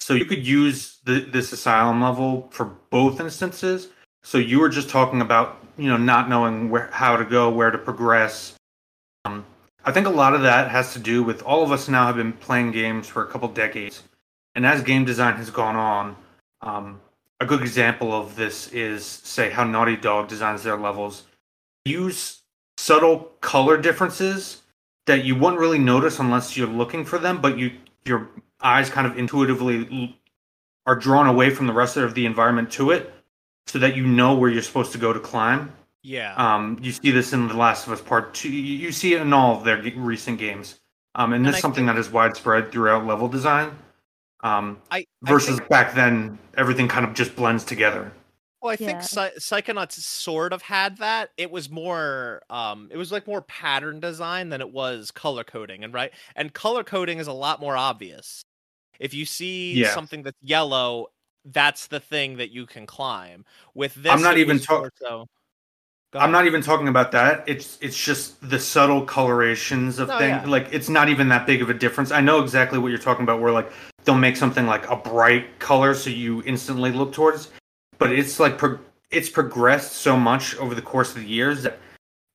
So 0.00 0.14
you 0.14 0.24
could 0.24 0.46
use 0.46 0.98
the, 1.04 1.20
this 1.20 1.52
asylum 1.52 2.02
level 2.02 2.48
for 2.50 2.66
both 2.90 3.20
instances. 3.20 3.88
So 4.22 4.38
you 4.38 4.58
were 4.60 4.68
just 4.68 4.88
talking 4.88 5.20
about 5.20 5.58
you 5.76 5.88
know 5.88 5.96
not 5.96 6.28
knowing 6.28 6.70
where 6.70 6.88
how 6.92 7.16
to 7.16 7.24
go, 7.24 7.50
where 7.50 7.70
to 7.70 7.78
progress. 7.78 8.54
Um, 9.24 9.44
I 9.84 9.92
think 9.92 10.06
a 10.06 10.10
lot 10.10 10.34
of 10.34 10.42
that 10.42 10.70
has 10.70 10.92
to 10.94 10.98
do 10.98 11.22
with 11.22 11.42
all 11.42 11.62
of 11.62 11.70
us 11.70 11.88
now 11.88 12.06
have 12.06 12.16
been 12.16 12.32
playing 12.32 12.72
games 12.72 13.06
for 13.06 13.22
a 13.22 13.26
couple 13.26 13.48
decades, 13.48 14.02
and 14.54 14.66
as 14.66 14.82
game 14.82 15.04
design 15.04 15.36
has 15.36 15.50
gone 15.50 15.76
on, 15.76 16.16
um, 16.62 17.00
a 17.40 17.46
good 17.46 17.60
example 17.62 18.12
of 18.12 18.36
this 18.36 18.68
is 18.72 19.04
say 19.04 19.50
how 19.50 19.64
Naughty 19.64 19.96
Dog 19.96 20.28
designs 20.28 20.62
their 20.62 20.76
levels. 20.76 21.24
Use 21.84 22.42
subtle 22.76 23.30
color 23.40 23.76
differences 23.76 24.62
that 25.06 25.24
you 25.24 25.34
wouldn't 25.36 25.60
really 25.60 25.78
notice 25.78 26.18
unless 26.18 26.56
you're 26.56 26.66
looking 26.66 27.04
for 27.04 27.18
them, 27.18 27.40
but 27.40 27.58
you 27.58 27.72
your 28.04 28.28
eyes 28.60 28.90
kind 28.90 29.06
of 29.06 29.18
intuitively 29.18 30.18
are 30.86 30.94
drawn 30.96 31.26
away 31.26 31.50
from 31.50 31.66
the 31.66 31.72
rest 31.72 31.96
of 31.96 32.14
the 32.14 32.26
environment 32.26 32.70
to 32.72 32.90
it, 32.90 33.12
so 33.66 33.78
that 33.78 33.96
you 33.96 34.06
know 34.06 34.34
where 34.34 34.50
you're 34.50 34.62
supposed 34.62 34.92
to 34.92 34.98
go 34.98 35.12
to 35.12 35.20
climb. 35.20 35.72
yeah, 36.02 36.34
Um, 36.36 36.78
you 36.82 36.92
see 36.92 37.10
this 37.10 37.32
in 37.32 37.48
The 37.48 37.54
Last 37.54 37.86
of 37.86 37.92
Us 37.94 38.02
Part 38.02 38.34
Two. 38.34 38.50
You 38.50 38.92
see 38.92 39.14
it 39.14 39.22
in 39.22 39.32
all 39.32 39.56
of 39.56 39.64
their 39.64 39.80
recent 39.96 40.38
games, 40.38 40.80
um, 41.14 41.32
and 41.32 41.36
And 41.36 41.46
this 41.46 41.56
is 41.56 41.62
something 41.62 41.86
think- 41.86 41.96
that 41.96 42.00
is 42.00 42.10
widespread 42.10 42.70
throughout 42.70 43.06
level 43.06 43.28
design. 43.28 43.76
Um, 44.44 44.80
I 44.90 44.98
I 44.98 45.06
versus 45.22 45.56
think- 45.58 45.68
back 45.70 45.94
then, 45.94 46.38
everything 46.56 46.86
kind 46.86 47.04
of 47.04 47.14
just 47.14 47.34
blends 47.34 47.64
together. 47.64 48.12
Well, 48.62 48.72
I 48.72 48.76
think 48.76 48.90
Yeah. 48.92 49.00
Psy- 49.00 49.34
Psychonauts 49.38 49.92
sort 49.92 50.52
of 50.54 50.62
had 50.62 50.96
that. 50.98 51.30
It 51.36 51.50
was 51.50 51.68
more, 51.68 52.42
um, 52.48 52.88
it 52.90 52.96
was 52.96 53.12
like 53.12 53.26
more 53.26 53.42
pattern 53.42 54.00
design 54.00 54.48
than 54.50 54.60
it 54.62 54.70
was 54.70 55.10
color 55.10 55.44
coding, 55.44 55.82
and 55.84 55.92
right, 55.92 56.12
and 56.36 56.52
color 56.54 56.82
coding 56.84 57.18
is 57.18 57.26
a 57.26 57.32
lot 57.32 57.60
more 57.60 57.76
obvious. 57.76 58.42
If 58.98 59.12
you 59.12 59.26
see 59.26 59.74
Yeah. 59.74 59.92
something 59.92 60.22
that's 60.22 60.38
yellow, 60.40 61.08
that's 61.44 61.88
the 61.88 62.00
thing 62.00 62.36
that 62.38 62.52
you 62.52 62.64
can 62.64 62.86
climb. 62.86 63.44
With 63.74 63.94
this, 63.96 64.12
I'm 64.12 64.22
not 64.22 64.38
even 64.38 64.58
talking. 64.60 64.90
so. 64.96 65.26
I'm 66.14 66.30
not 66.30 66.46
even 66.46 66.62
talking 66.62 66.88
about 66.88 67.12
that. 67.12 67.44
It's 67.46 67.78
it's 67.80 67.96
just 67.96 68.40
the 68.48 68.58
subtle 68.58 69.02
colorations 69.04 69.98
of 69.98 70.08
No, 70.08 70.18
things. 70.18 70.42
yeah. 70.44 70.48
Like 70.48 70.68
it's 70.72 70.88
not 70.88 71.08
even 71.08 71.28
that 71.28 71.46
big 71.46 71.60
of 71.62 71.70
a 71.70 71.74
difference. 71.74 72.10
I 72.12 72.20
know 72.20 72.42
exactly 72.42 72.78
what 72.78 72.88
you're 72.88 72.98
talking 72.98 73.24
about. 73.24 73.40
Where 73.40 73.52
like 73.52 73.72
they'll 74.04 74.14
make 74.16 74.36
something 74.36 74.66
like 74.66 74.88
a 74.90 74.96
bright 74.96 75.58
color 75.58 75.94
so 75.94 76.10
you 76.10 76.42
instantly 76.44 76.92
look 76.92 77.12
towards, 77.12 77.50
but 77.98 78.12
it's 78.12 78.38
like 78.38 78.58
pro- 78.58 78.78
it's 79.10 79.28
progressed 79.28 79.92
so 79.92 80.16
much 80.16 80.56
over 80.56 80.74
the 80.74 80.82
course 80.82 81.10
of 81.10 81.22
the 81.22 81.28
years 81.28 81.62
that 81.64 81.78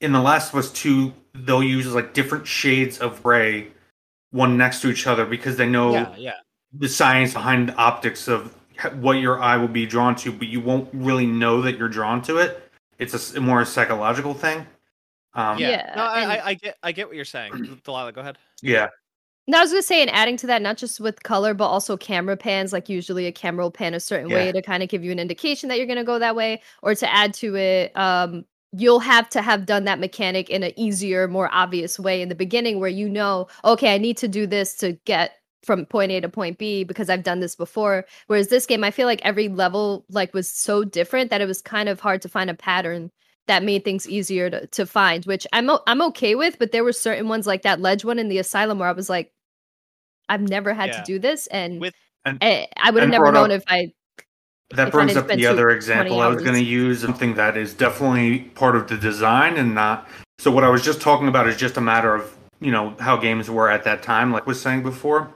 in 0.02 0.12
The 0.12 0.22
Last 0.22 0.54
of 0.54 0.60
Us 0.60 0.72
Two 0.72 1.13
they'll 1.34 1.63
use 1.63 1.88
like 1.94 2.13
different 2.13 2.46
shades 2.48 2.98
of 3.00 3.22
gray, 3.24 3.68
one 4.32 4.58
next 4.58 4.82
to 4.82 4.89
each 4.89 5.08
other 5.08 5.26
because 5.26 5.58
they 5.58 5.68
know 5.70 5.94
Yeah, 5.94 6.15
yeah. 6.18 6.34
the 6.74 6.89
science 6.89 7.34
behind 7.34 7.70
the 7.70 7.76
optics 7.76 8.28
of 8.28 8.56
what 8.96 9.13
your 9.20 9.42
eye 9.42 9.58
will 9.58 9.68
be 9.68 9.86
drawn 9.86 10.15
to, 10.15 10.32
but 10.32 10.48
you 10.48 10.60
won't 10.62 10.89
really 10.94 11.26
know 11.26 11.62
that 11.62 11.78
you're 11.78 11.89
drawn 11.89 12.22
to 12.24 12.38
it. 12.38 12.69
It's 13.00 13.34
a 13.36 13.42
more 13.42 13.66
psychological 13.66 14.34
thing. 14.34 14.66
Um, 15.34 15.58
Yeah. 15.58 15.70
Yeah, 15.70 15.94
No, 15.96 16.04
I, 16.04 16.22
I, 16.22 16.46
I 16.48 16.54
get, 16.56 16.78
I 16.84 16.92
get 16.92 17.08
what 17.08 17.16
you're 17.16 17.26
saying. 17.26 17.80
Delilah, 17.86 18.12
go 18.12 18.22
ahead. 18.22 18.38
yeah, 18.62 18.90
No, 19.48 19.60
I 19.60 19.62
was 19.62 19.72
gonna 19.72 19.82
say, 19.82 20.02
and 20.02 20.12
adding 20.12 20.38
to 20.38 20.48
that, 20.48 20.62
not 20.62 20.78
just 20.78 21.00
with 21.00 21.24
color, 21.24 21.54
but 21.54 21.68
also 21.68 21.96
camera 21.98 22.36
pans. 22.36 22.74
Like 22.74 22.90
usually, 22.90 23.26
a 23.26 23.32
camera 23.32 23.66
will 23.66 23.72
pan 23.72 23.94
a 23.94 24.00
certain 24.00 24.30
way 24.30 24.52
to 24.52 24.62
kind 24.62 24.84
of 24.84 24.90
give 24.90 25.04
you 25.04 25.12
an 25.12 25.20
indication 25.20 25.70
that 25.70 25.78
you're 25.78 25.88
gonna 25.88 26.04
go 26.04 26.20
that 26.20 26.36
way, 26.36 26.62
or 26.84 26.94
to 26.94 27.14
add 27.14 27.34
to 27.36 27.56
it, 27.56 27.96
um, 27.98 28.46
you'll 28.74 29.00
have 29.00 29.30
to 29.30 29.42
have 29.42 29.66
done 29.66 29.86
that 29.86 30.00
mechanic 30.00 30.50
in 30.50 30.62
an 30.64 30.72
easier, 30.76 31.28
more 31.28 31.50
obvious 31.52 32.00
way 32.00 32.22
in 32.22 32.30
the 32.30 32.36
beginning, 32.36 32.80
where 32.80 32.90
you 32.90 33.08
know, 33.10 33.48
okay, 33.66 33.96
I 33.96 33.98
need 33.98 34.18
to 34.18 34.28
do 34.28 34.46
this 34.46 34.76
to 34.78 34.94
get 35.06 35.38
from 35.63 35.86
point 35.86 36.12
A 36.12 36.22
to 36.22 36.30
point 36.30 36.58
B 36.58 36.84
because 36.84 37.10
I've 37.10 37.24
done 37.24 37.39
this 37.39 37.56
before. 37.56 38.06
Whereas 38.28 38.48
this 38.48 38.65
game, 38.65 38.84
I 38.84 38.91
feel 38.91 39.06
like 39.08 39.22
every 39.24 39.50
level 39.50 40.06
like 40.10 40.34
was 40.34 40.50
so 40.50 40.84
different 40.84 41.30
that 41.32 41.41
it 41.41 41.48
was 41.48 41.62
kind 41.62 41.89
of 41.89 42.00
hard 42.00 42.22
to 42.22 42.30
find 42.30 42.50
a 42.50 42.54
pattern 42.54 43.12
that 43.48 43.63
made 43.63 43.84
things 43.84 44.08
easier 44.08 44.50
to, 44.50 44.67
to 44.67 44.86
find, 44.86 45.26
which 45.26 45.45
I'm 45.54 45.69
o- 45.69 45.82
I'm 45.88 46.02
okay 46.04 46.36
with. 46.36 46.58
But 46.60 46.72
there 46.72 46.84
were 46.84 46.93
certain 46.93 47.28
ones 47.28 47.45
like 47.48 47.63
that 47.63 47.82
ledge 47.82 48.06
one 48.06 48.19
in 48.19 48.30
the 48.30 48.38
asylum 48.38 48.80
where 48.80 48.88
I 48.89 48.93
was 48.93 49.10
like, 49.10 49.32
I've 50.30 50.41
never 50.41 50.74
had 50.74 50.89
Yeah. 50.89 51.00
to 51.00 51.04
do 51.06 51.19
this, 51.19 51.48
and, 51.48 51.82
With- 51.82 51.95
And- 52.26 52.38
I, 52.41 52.67
I 52.78 52.91
would 52.91 53.02
have 53.02 53.10
never 53.12 53.32
known 53.32 53.52
up- 53.52 53.58
if 53.58 53.63
I. 53.67 53.91
that 54.76 54.88
If 54.89 54.93
brings 54.93 55.13
didn't 55.13 55.32
up 55.32 55.36
the 55.38 55.48
other 55.48 55.72
example 55.72 56.22
I 56.22 56.28
was 56.28 56.38
going 56.43 56.54
to 56.54 56.60
hours. 56.60 56.67
use. 56.67 57.02
Something 57.02 57.34
that 57.36 57.58
is 57.58 57.74
definitely 57.74 58.39
part 58.54 58.76
of 58.76 58.88
the 58.88 58.98
design 58.98 59.58
and 59.58 59.74
not. 59.74 60.08
So 60.38 60.52
what 60.52 60.63
I 60.63 60.69
was 60.69 60.84
just 60.84 61.02
talking 61.02 61.28
about 61.28 61.48
is 61.48 61.58
just 61.58 61.76
a 61.78 61.82
matter 61.82 62.13
of 62.13 62.36
you 62.62 62.72
know 62.72 62.93
how 63.00 63.17
games 63.17 63.50
were 63.50 63.69
at 63.69 63.84
that 63.86 64.04
time, 64.04 64.32
like 64.32 64.45
was 64.45 64.62
saying 64.62 64.84
before. 64.84 65.34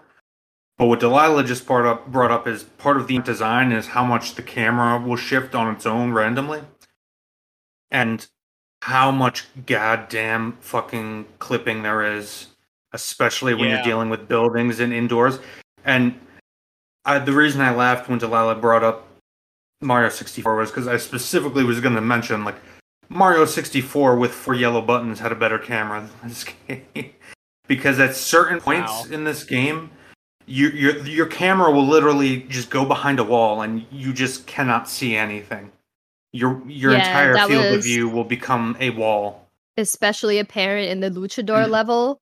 But 0.84 0.88
what 0.88 1.00
Delilah 1.00 1.46
just 1.46 1.66
brought 1.66 1.86
up 1.86 2.08
brought 2.12 2.30
up 2.30 2.46
is 2.46 2.64
part 2.64 2.98
of 2.98 3.08
the 3.08 3.18
design 3.20 3.72
is 3.72 3.88
how 3.88 4.04
much 4.04 4.36
the 4.36 4.42
camera 4.42 5.00
will 5.00 5.16
shift 5.16 5.56
on 5.56 5.74
its 5.74 5.86
own 5.86 6.12
randomly, 6.12 6.60
and 7.90 8.28
how 8.82 9.10
much 9.10 9.46
goddamn 9.66 10.58
fucking 10.60 11.28
clipping 11.40 11.84
there 11.84 12.04
is, 12.04 12.48
especially 12.92 13.54
when 13.54 13.70
Yeah. 13.70 13.76
you're 13.76 13.86
dealing 13.86 14.10
with 14.10 14.28
buildings 14.28 14.82
and 14.82 14.92
indoors. 14.92 15.40
And 15.86 16.20
I, 17.06 17.20
the 17.20 17.32
reason 17.32 17.62
I 17.62 17.74
laughed 17.74 18.10
when 18.10 18.20
Delilah 18.20 18.56
brought 18.56 18.84
up 18.84 19.08
Mario 19.80 20.10
64 20.10 20.58
was 20.58 20.70
because 20.70 20.90
I 20.90 20.98
specifically 20.98 21.64
was 21.64 21.80
going 21.80 21.96
to 21.96 22.02
mention 22.02 22.44
like 22.44 22.58
Mario 23.08 23.46
64 23.46 24.18
with 24.18 24.34
four 24.34 24.54
yellow 24.54 24.82
buttons 24.82 25.22
had 25.22 25.32
a 25.32 25.36
better 25.36 25.60
camera 25.60 26.10
than 26.20 26.28
this 26.30 26.44
game 26.68 27.12
because 27.70 28.02
at 28.02 28.18
certain 28.18 28.60
points 28.60 28.92
Wow. 28.92 29.06
in 29.14 29.24
this 29.24 29.46
game, 29.46 29.90
you, 30.46 30.70
your 30.70 30.98
your 31.06 31.26
camera 31.28 31.72
will 31.72 31.86
literally 31.88 32.42
just 32.44 32.70
go 32.70 32.86
behind 32.86 33.20
a 33.20 33.24
wall 33.24 33.62
and 33.62 33.86
you 33.92 34.14
just 34.14 34.48
cannot 34.48 34.90
see 34.90 35.16
anything. 35.16 35.72
Your 36.34 36.62
your 36.68 36.92
Yeah, 36.92 36.96
entire 36.96 37.34
that 37.34 37.48
field 37.48 37.72
of 37.72 37.82
view 37.84 38.10
will 38.10 38.26
become 38.26 38.78
a 38.80 38.92
wall. 38.92 39.48
especially 39.78 40.40
apparent 40.40 40.90
in 40.90 41.00
the 41.00 41.10
luchador 41.10 41.68
Mhm. 41.68 41.70
level 41.70 42.22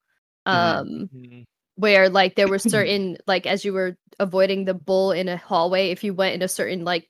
Mhm. 0.51 0.85
um 0.85 1.09
Mhm. 1.13 1.45
where 1.75 2.09
like 2.09 2.35
there 2.35 2.49
were 2.49 2.59
certain 2.59 3.17
like 3.27 3.47
as 3.47 3.65
you 3.65 3.73
were 3.73 3.97
avoiding 4.19 4.65
the 4.65 4.73
bull 4.73 5.11
in 5.11 5.29
a 5.29 5.37
hallway 5.37 5.91
if 5.91 6.03
you 6.03 6.13
went 6.13 6.35
in 6.35 6.41
a 6.41 6.47
certain 6.47 6.85
like 6.85 7.09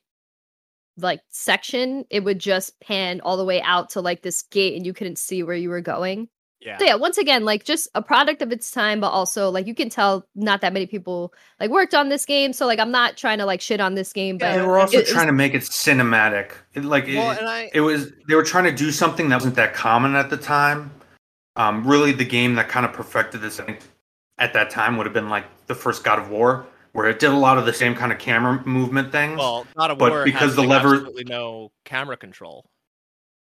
like 0.98 1.20
section 1.30 2.04
it 2.10 2.20
would 2.22 2.38
just 2.38 2.78
pan 2.80 3.20
all 3.22 3.36
the 3.36 3.44
way 3.44 3.62
out 3.62 3.90
to 3.90 4.00
like 4.00 4.22
this 4.22 4.42
gate 4.42 4.76
and 4.76 4.84
you 4.86 4.92
couldn't 4.92 5.18
see 5.18 5.42
where 5.42 5.56
you 5.56 5.70
were 5.70 5.80
going 5.80 6.28
Yeah. 6.64 6.78
so 6.78 6.84
yeah 6.84 6.94
once 6.94 7.18
again 7.18 7.44
like 7.44 7.64
just 7.64 7.88
a 7.94 8.02
product 8.02 8.40
of 8.40 8.52
its 8.52 8.70
time 8.70 9.00
but 9.00 9.08
also 9.10 9.50
like 9.50 9.66
you 9.66 9.74
can 9.74 9.88
tell 9.88 10.26
not 10.34 10.60
that 10.60 10.72
many 10.72 10.86
people 10.86 11.34
like 11.58 11.70
worked 11.70 11.92
on 11.94 12.08
this 12.08 12.24
game 12.24 12.52
so 12.52 12.66
like 12.66 12.78
i'm 12.78 12.90
not 12.92 13.16
trying 13.16 13.38
to 13.38 13.44
like 13.46 13.60
shit 13.60 13.80
on 13.80 13.94
this 13.94 14.12
game 14.12 14.38
but 14.38 14.46
Yeah, 14.46 14.56
they 14.58 14.66
were 14.66 14.78
also 14.78 14.96
it- 14.96 15.00
it's- 15.00 15.12
trying 15.12 15.26
to 15.26 15.32
make 15.32 15.54
it 15.54 15.62
cinematic. 15.62 16.52
It, 16.74 16.84
like 16.84 17.08
it, 17.08 17.16
Well, 17.16 17.30
and 17.32 17.48
I, 17.48 17.70
it 17.74 17.80
was 17.80 18.12
they 18.28 18.34
were 18.34 18.44
trying 18.44 18.64
to 18.64 18.72
do 18.72 18.90
something 18.92 19.28
that 19.30 19.36
wasn't 19.36 19.56
that 19.56 19.74
common 19.74 20.14
at 20.14 20.30
the 20.30 20.36
time. 20.36 20.90
Um, 21.56 21.86
really, 21.86 22.12
the 22.12 22.24
game 22.24 22.54
that 22.54 22.68
kind 22.68 22.86
of 22.86 22.92
perfected 22.94 23.40
this, 23.42 23.60
I 23.60 23.64
think, 23.64 23.80
at 24.38 24.54
that 24.54 24.70
time 24.70 24.96
would 24.96 25.04
have 25.06 25.12
been 25.12 25.28
like 25.28 25.44
the 25.66 25.74
first 25.74 26.02
God 26.02 26.18
of 26.18 26.30
War, 26.30 26.64
where 26.92 27.08
it 27.10 27.18
did 27.18 27.30
a 27.30 27.36
lot 27.36 27.58
of 27.58 27.66
the 27.66 27.74
same 27.74 27.94
kind 27.94 28.10
of 28.10 28.18
camera 28.18 28.62
movement 28.66 29.12
things. 29.12 29.36
well, 29.38 29.66
God 29.76 29.90
of 29.90 29.98
but 29.98 30.12
War 30.12 30.24
because 30.24 30.40
has, 30.40 30.54
the 30.56 30.62
like, 30.62 30.70
lever- 30.82 30.94
absolutely 30.94 31.24
no 31.24 31.70
camera 31.84 32.16
control. 32.16 32.64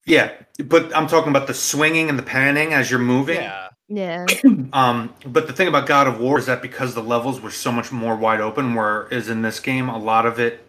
Yeah, 0.09 0.31
but 0.65 0.95
I'm 0.95 1.07
talking 1.07 1.29
about 1.29 1.47
the 1.47 1.53
swinging 1.53 2.09
and 2.09 2.17
the 2.17 2.23
panning 2.23 2.73
as 2.73 2.89
you're 2.89 2.99
moving. 2.99 3.35
Yeah. 3.37 3.69
Yeah. 3.87 4.25
Um, 4.71 5.13
but 5.25 5.47
the 5.47 5.53
thing 5.53 5.67
about 5.67 5.87
God 5.87 6.07
of 6.07 6.19
War 6.19 6.37
is 6.37 6.45
that 6.45 6.61
because 6.61 6.93
the 6.93 7.01
levels 7.01 7.41
were 7.41 7.49
so 7.49 7.71
much 7.71 7.91
more 7.91 8.15
wide 8.15 8.39
open, 8.39 8.75
whereas 8.75 9.29
in 9.29 9.41
this 9.41 9.59
game, 9.59 9.89
a 9.89 9.97
lot 9.97 10.27
of 10.27 10.39
it 10.39 10.63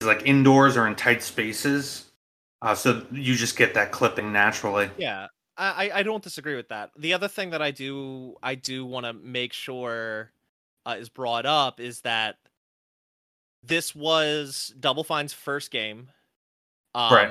is 0.00 0.06
like 0.06 0.26
indoors 0.26 0.76
or 0.76 0.86
in 0.86 0.94
tight 0.94 1.22
spaces. 1.22 2.10
Uh, 2.62 2.74
so 2.74 3.04
you 3.12 3.34
just 3.34 3.58
get 3.58 3.74
that 3.74 3.92
clipping 3.92 4.32
naturally. 4.32 4.90
Yeah, 4.96 5.26
I 5.58 5.90
I 5.92 6.02
don't 6.02 6.22
disagree 6.22 6.56
with 6.56 6.68
that. 6.70 6.90
The 6.96 7.12
other 7.12 7.28
thing 7.28 7.50
that 7.50 7.60
I 7.60 7.70
do 7.70 8.36
I 8.42 8.54
do 8.54 8.86
want 8.86 9.04
to 9.04 9.12
make 9.12 9.52
sure 9.52 10.32
uh, 10.86 10.96
is 10.98 11.10
brought 11.10 11.44
up 11.44 11.80
is 11.80 12.00
that 12.00 12.36
this 13.62 13.94
was 13.94 14.74
Double 14.80 15.04
Fine's 15.04 15.34
first 15.34 15.70
game. 15.70 16.08
Um, 16.94 17.14
Right. 17.14 17.30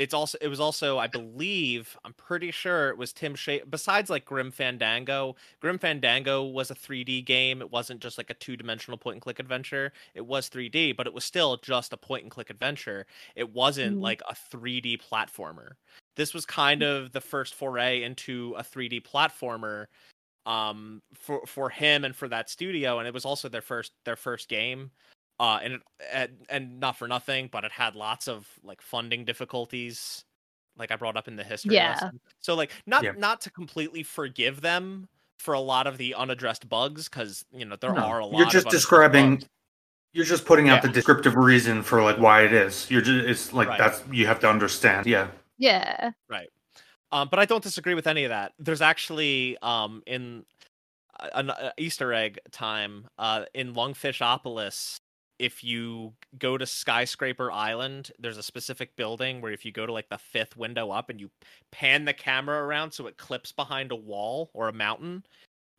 It's 0.00 0.14
also 0.14 0.38
it 0.40 0.48
was 0.48 0.60
also 0.60 0.98
I 0.98 1.06
believe 1.08 1.96
I'm 2.04 2.14
pretty 2.14 2.50
sure 2.52 2.88
it 2.90 2.98
was 2.98 3.12
Tim 3.12 3.34
Schafer. 3.34 3.70
Besides 3.70 4.10
like 4.10 4.24
Grim 4.24 4.50
Fandango, 4.50 5.36
Grim 5.60 5.78
Fandango 5.78 6.42
was 6.44 6.70
a 6.70 6.74
3D 6.74 7.22
game. 7.22 7.60
It 7.60 7.70
wasn't 7.70 8.00
just 8.00 8.18
like 8.18 8.30
a 8.30 8.34
two 8.34 8.56
dimensional 8.56 8.98
point 8.98 9.16
and 9.16 9.22
click 9.22 9.38
adventure. 9.38 9.92
It 10.14 10.26
was 10.26 10.48
3D, 10.48 10.92
but 10.92 11.06
it 11.06 11.12
was 11.14 11.24
still 11.24 11.58
just 11.58 11.92
a 11.92 11.98
point 11.98 12.22
and 12.24 12.32
click 12.32 12.50
adventure. 12.50 13.06
It 13.36 13.50
wasn't 13.52 13.98
Mhm. 13.98 14.00
like 14.00 14.22
a 14.28 14.34
3D 14.34 14.96
platformer 14.98 15.72
this 16.16 16.34
was 16.34 16.44
kind 16.44 16.82
of 16.82 17.12
the 17.12 17.20
first 17.20 17.54
foray 17.54 18.02
into 18.02 18.54
a 18.58 18.64
3D 18.64 19.00
platformer 19.00 19.86
um 20.46 21.02
for 21.14 21.46
for 21.46 21.70
him 21.70 22.04
and 22.04 22.16
for 22.16 22.28
that 22.28 22.50
studio 22.50 22.98
and 22.98 23.08
it 23.08 23.14
was 23.14 23.24
also 23.26 23.48
their 23.48 23.62
first 23.62 23.92
their 24.04 24.16
first 24.16 24.48
game 24.48 24.90
uh 25.40 25.58
and 25.62 25.74
it, 25.74 25.82
and, 26.12 26.30
and 26.48 26.80
not 26.80 26.96
for 26.96 27.08
nothing 27.08 27.48
but 27.50 27.64
it 27.64 27.72
had 27.72 27.96
lots 27.96 28.28
of 28.28 28.48
like 28.62 28.80
funding 28.82 29.24
difficulties 29.24 30.24
like 30.76 30.92
I 30.92 30.96
brought 30.96 31.16
up 31.16 31.26
in 31.28 31.36
the 31.36 31.44
history 31.44 31.74
Yeah. 31.74 31.90
lesson. 31.90 32.20
So 32.40 32.54
like 32.54 32.70
not 32.86 33.02
Yeah. 33.04 33.12
not 33.18 33.40
to 33.42 33.50
completely 33.50 34.04
forgive 34.04 34.60
them 34.60 35.08
for 35.38 35.54
a 35.54 35.60
lot 35.60 35.86
of 35.88 35.98
the 35.98 36.14
unaddressed 36.14 36.68
bugs 36.68 37.08
cuz 37.08 37.44
you 37.52 37.64
know 37.64 37.76
there 37.76 37.94
No, 37.94 38.02
are 38.02 38.20
a 38.20 38.26
lot 38.26 38.38
You're 38.38 38.46
just 38.46 38.66
unaddressed 38.66 38.70
describing. 38.70 39.30
bugs. 39.36 39.48
You're 40.12 40.24
just 40.26 40.44
putting 40.44 40.68
out 40.68 40.76
Yeah. 40.76 40.88
the 40.88 40.88
descriptive 40.88 41.36
reason 41.36 41.82
for 41.82 42.02
like 42.02 42.18
why 42.18 42.42
it 42.44 42.52
is. 42.52 42.90
You're 42.90 43.00
just 43.02 43.26
it's 43.28 43.52
like 43.52 43.68
Right. 43.68 43.78
that's 43.78 44.02
you 44.10 44.26
have 44.26 44.40
to 44.40 44.48
understand. 44.50 45.06
Yeah. 45.06 45.28
Yeah. 45.58 46.12
Right. 46.28 46.48
Um, 47.12 47.28
but 47.30 47.38
I 47.40 47.44
don't 47.44 47.62
disagree 47.62 47.94
with 47.94 48.06
any 48.06 48.24
of 48.24 48.30
that. 48.30 48.52
There's 48.58 48.82
actually 48.82 49.56
um 49.62 50.02
in 50.06 50.44
an 51.34 51.50
uh, 51.50 51.72
Easter 51.78 52.12
egg 52.14 52.38
time 52.50 53.08
uh 53.18 53.44
in 53.54 53.74
Lungfishopolis. 53.74 55.00
If 55.40 55.64
you 55.64 56.12
go 56.38 56.58
to 56.58 56.66
Skyscraper 56.66 57.50
Island, 57.50 58.12
there's 58.18 58.36
a 58.36 58.42
specific 58.42 58.94
building 58.96 59.40
where 59.40 59.52
if 59.52 59.64
you 59.64 59.72
go 59.72 59.86
to 59.86 59.92
like 59.92 60.10
the 60.10 60.18
fifth 60.18 60.56
window 60.56 60.90
up 60.90 61.08
and 61.08 61.20
you 61.20 61.30
pan 61.72 62.04
the 62.04 62.12
camera 62.12 62.62
around 62.62 62.92
so 62.92 63.06
it 63.06 63.16
clips 63.16 63.50
behind 63.52 63.90
a 63.90 63.96
wall 63.96 64.50
or 64.52 64.68
a 64.68 64.72
mountain, 64.72 65.24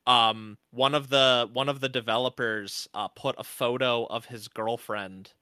um, 0.08 0.58
one 0.71 0.95
of 0.95 1.10
the 1.10 1.50
one 1.54 1.69
of 1.69 1.80
the 1.80 1.89
developers 1.89 2.88
uh, 2.95 3.08
put 3.10 3.36
a 3.38 3.43
photo 3.43 4.06
of 4.06 4.26
his 4.26 4.47
girlfriend 4.47 5.34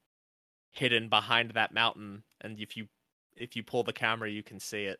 hidden 0.71 1.09
behind 1.09 1.51
that 1.51 1.73
mountain, 1.73 2.23
and 2.41 2.59
if 2.59 2.75
you 2.77 2.87
if 3.37 3.55
you 3.55 3.63
pull 3.63 3.83
the 3.83 3.93
camera, 3.93 4.29
you 4.29 4.43
can 4.43 4.59
see 4.59 4.83
it 4.85 4.99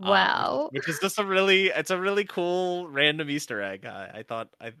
um, 0.00 0.08
Wow. 0.08 0.68
which 0.72 0.88
is 0.88 0.98
just 0.98 1.18
a 1.18 1.24
really 1.24 1.66
it's 1.66 1.90
a 1.90 2.00
really 2.00 2.24
cool 2.24 2.88
random 2.88 3.30
Easter 3.30 3.62
egg. 3.62 3.84
I, 3.86 4.10
I 4.16 4.22
thought 4.22 4.48
I 4.60 4.72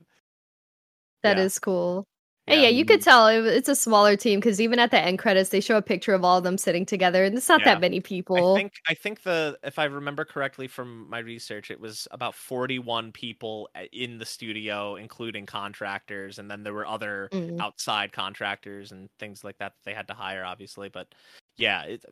That 1.22 1.38
is 1.38 1.58
yeah. 1.58 1.60
cool. 1.60 2.06
Yeah, 2.46 2.68
you 2.68 2.84
could 2.84 3.00
tell 3.00 3.26
it, 3.28 3.44
it's 3.46 3.68
a 3.70 3.74
smaller 3.76 4.16
team 4.16 4.38
because 4.38 4.60
even 4.60 4.78
at 4.78 4.90
the 4.90 5.00
end 5.00 5.18
credits, 5.18 5.48
they 5.48 5.60
show 5.60 5.78
a 5.78 5.82
picture 5.82 6.12
of 6.12 6.24
all 6.24 6.36
of 6.38 6.44
them 6.44 6.58
sitting 6.58 6.84
together, 6.84 7.24
and 7.24 7.34
it's 7.36 7.48
not 7.48 7.64
Yeah. 7.64 7.64
that 7.64 7.80
many 7.80 8.00
people. 8.00 8.34
I 8.36 8.42
think 8.42 8.72
I 8.88 8.94
think 8.94 9.22
the 9.22 9.58
if 9.62 9.78
I 9.78 9.84
remember 9.84 10.24
correctly 10.24 10.66
from 10.68 11.08
my 11.08 11.18
research, 11.20 11.70
it 11.70 11.80
was 11.80 12.08
about 12.10 12.34
forty 12.34 12.78
one 12.80 13.12
people 13.12 13.68
in 13.92 14.18
the 14.18 14.26
studio, 14.26 14.96
including 14.96 15.46
contractors, 15.46 16.38
and 16.38 16.50
then 16.50 16.62
there 16.64 16.74
were 16.74 16.86
other 16.86 17.32
Mm. 17.32 17.64
outside 17.64 18.12
contractors 18.12 18.92
and 18.92 19.08
things 19.18 19.44
like 19.44 19.58
that 19.58 19.74
that 19.76 19.84
they 19.84 19.94
had 19.94 20.08
to 20.08 20.14
hire, 20.14 20.44
obviously. 20.44 20.88
But 20.88 21.14
yeah, 21.56 21.84
it, 21.84 22.04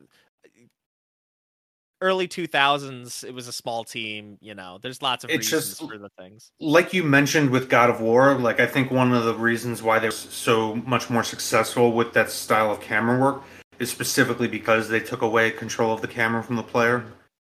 early 2.03 2.27
two 2.27 2.45
thousands, 2.45 3.23
it 3.23 3.33
was 3.33 3.47
a 3.47 3.53
small 3.53 3.83
team. 3.83 4.37
You 4.41 4.53
know, 4.53 4.77
there's 4.81 5.01
lots 5.01 5.23
of 5.23 5.29
It's 5.31 5.51
reasons 5.51 5.77
just- 5.79 5.89
for 5.89 5.97
the 5.97 6.09
things. 6.19 6.51
like 6.59 6.93
you 6.93 7.03
mentioned 7.03 7.49
with 7.49 7.69
God 7.69 7.89
of 7.89 8.01
War, 8.01 8.35
like 8.35 8.59
I 8.59 8.67
think 8.67 8.91
one 8.91 9.13
of 9.13 9.23
the 9.23 9.33
reasons 9.33 9.81
why 9.81 9.97
they're 9.99 10.11
so 10.11 10.75
much 10.75 11.09
more 11.09 11.23
successful 11.23 11.93
with 11.93 12.13
that 12.13 12.29
style 12.29 12.69
of 12.71 12.81
camera 12.81 13.17
work 13.19 13.41
is 13.79 13.89
specifically 13.89 14.47
because 14.47 14.89
they 14.89 14.99
took 14.99 15.21
away 15.23 15.49
control 15.49 15.91
of 15.93 16.01
the 16.01 16.07
camera 16.07 16.43
from 16.43 16.57
the 16.57 16.63
player. 16.63 17.03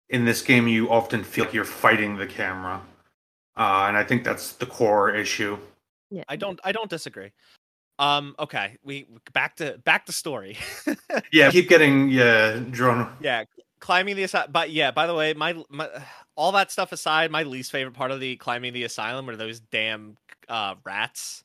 In 0.09 0.25
this 0.25 0.41
game, 0.43 0.67
you 0.67 0.91
often 0.91 1.23
feel 1.23 1.45
like 1.45 1.53
you're 1.55 1.65
fighting 1.65 2.17
the 2.17 2.27
camera, 2.27 2.81
uh, 3.57 3.85
and 3.87 3.97
I 3.97 4.03
think 4.03 4.23
that's 4.23 4.51
the 4.51 4.65
core 4.67 5.09
issue. 5.15 5.57
Yeah. 6.11 6.23
I 6.29 6.35
don't 6.35 6.59
I 6.63 6.71
don't 6.71 6.89
disagree. 6.89 7.31
Um, 7.99 8.35
okay, 8.37 8.77
we 8.83 9.07
back 9.33 9.55
to 9.57 9.77
back 9.85 10.05
to 10.07 10.11
story. 10.11 10.57
Yeah, 11.31 11.49
keep 11.51 11.69
getting 11.69 12.09
yeah 12.09 12.59
drawn. 12.69 13.15
yeah, 13.21 13.43
climbing 13.83 14.15
the 14.15 14.23
asylum. 14.23 14.51
But 14.51 14.71
yeah, 14.71 14.91
by 14.91 15.05
the 15.07 15.13
way, 15.13 15.33
my 15.33 15.61
my 15.69 15.89
all 16.35 16.53
that 16.53 16.71
stuff 16.71 16.91
aside, 16.93 17.29
my 17.29 17.43
least 17.43 17.71
favorite 17.71 17.93
part 17.93 18.11
of 18.11 18.19
the 18.21 18.37
climbing 18.37 18.71
the 18.73 18.83
asylum 18.85 19.25
were 19.27 19.35
those 19.35 19.59
damn 19.59 20.17
uh 20.47 20.75
rats. 20.85 21.43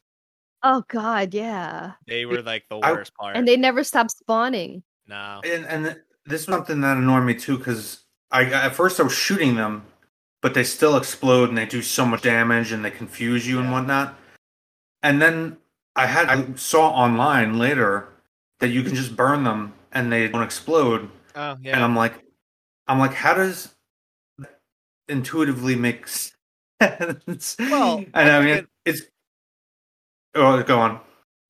Oh 0.62 0.85
God, 0.88 1.35
yeah. 1.35 1.92
They 2.07 2.24
were 2.27 2.42
like 2.42 2.64
the 2.70 2.79
I- 2.79 2.92
worst 2.92 3.12
part. 3.14 3.37
And 3.37 3.46
they 3.46 3.57
never 3.57 3.83
stop 3.85 4.11
spawning. 4.11 4.83
no, 5.09 5.40
And 5.44 5.66
and 5.66 6.01
this 6.27 6.42
is 6.42 6.46
something 6.46 6.81
that 6.83 6.96
annoyed 6.96 7.24
me 7.24 7.35
too 7.35 7.59
because 7.59 8.05
I 8.31 8.44
at 8.44 8.74
first 8.74 9.01
I 9.01 9.03
was 9.03 9.12
shooting 9.14 9.57
them, 9.57 9.85
but 10.40 10.55
they 10.55 10.64
still 10.64 10.96
explode 10.96 11.48
and 11.48 11.59
they 11.59 11.66
do 11.66 11.83
so 11.83 12.07
much 12.07 12.22
damage 12.22 12.70
and 12.72 12.85
they 12.85 12.90
confuse 12.90 13.46
you 13.48 13.59
and 13.59 13.72
whatnot. 13.72 14.16
And 15.03 15.20
then 15.20 15.57
I 15.96 16.07
had 16.07 16.29
I 16.29 16.55
saw 16.55 16.90
online 16.90 17.59
later 17.59 18.09
that 18.61 18.68
you 18.68 18.83
can 18.85 18.94
just 18.94 19.16
burn 19.16 19.42
them 19.44 19.74
and 19.92 20.12
they 20.12 20.29
don't 20.29 20.42
explode. 20.42 21.09
oh 21.35 21.40
yeah. 21.40 21.53
And 21.53 21.64
yeah, 21.64 21.85
I'm 21.85 21.96
like, 21.96 22.14
I'm 22.88 22.98
like, 22.98 23.14
how 23.14 23.35
does 23.35 23.74
that 24.38 24.61
intuitively 25.09 25.77
make 25.77 26.07
sense? 26.81 27.57
Well, 27.68 28.09
and 28.14 28.29
I 28.29 28.31
I 28.31 28.40
think 28.40 28.44
mean, 28.44 28.62
it- 28.62 28.68
it's 28.85 29.03
oh, 30.35 30.62
go 30.62 30.79
on. 30.81 31.01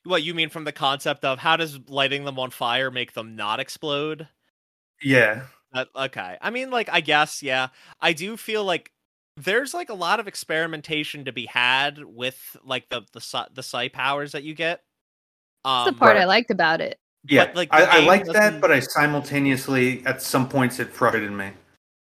what 0.04 0.22
you 0.22 0.34
mean 0.34 0.48
from 0.48 0.64
the 0.64 0.72
concept 0.72 1.24
of 1.24 1.38
how 1.38 1.56
does 1.56 1.78
lighting 1.88 2.24
them 2.24 2.38
on 2.38 2.50
fire 2.50 2.90
make 2.90 3.12
them 3.12 3.36
not 3.36 3.60
explode? 3.60 4.28
Yeah, 5.02 5.46
That, 5.72 5.88
okay. 5.94 6.38
I 6.40 6.50
mean, 6.50 6.70
like, 6.70 6.88
I 6.90 7.00
guess, 7.00 7.42
yeah. 7.42 7.68
I 8.00 8.12
do 8.12 8.36
feel 8.36 8.64
like 8.64 8.92
there's 9.36 9.74
like 9.74 9.90
a 9.90 9.94
lot 9.94 10.18
of 10.18 10.26
experimentation 10.26 11.24
to 11.26 11.32
be 11.32 11.46
had 11.46 12.02
with 12.04 12.56
like 12.64 12.88
the 12.88 13.02
the 13.12 13.20
psi- 13.20 13.48
the 13.52 13.62
psi 13.62 13.88
powers 13.88 14.32
that 14.32 14.42
you 14.44 14.54
get. 14.54 14.82
That's 15.70 15.84
Um, 15.90 15.92
the 15.92 15.92
part 15.92 16.16
I 16.16 16.24
liked 16.24 16.50
about 16.50 16.80
it. 16.80 16.98
Yeah. 17.28 17.46
But, 17.46 17.56
like, 17.56 17.68
I, 17.72 17.84
I 17.84 18.00
like 18.00 18.24
that, 18.26 18.60
but 18.60 18.72
I 18.72 18.80
simultaneously, 18.80 20.04
at 20.06 20.22
some 20.22 20.48
points, 20.48 20.78
it 20.78 20.88
frustrated 20.92 21.32
me. 21.32 21.50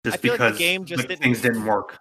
Just 0.04 0.22
because 0.22 0.40
like 0.40 0.54
the 0.54 0.60
game 0.60 0.86
just 0.86 1.00
like, 1.00 1.08
didn't- 1.08 1.24
things 1.24 1.42
didn't 1.42 1.66
work. 1.66 2.00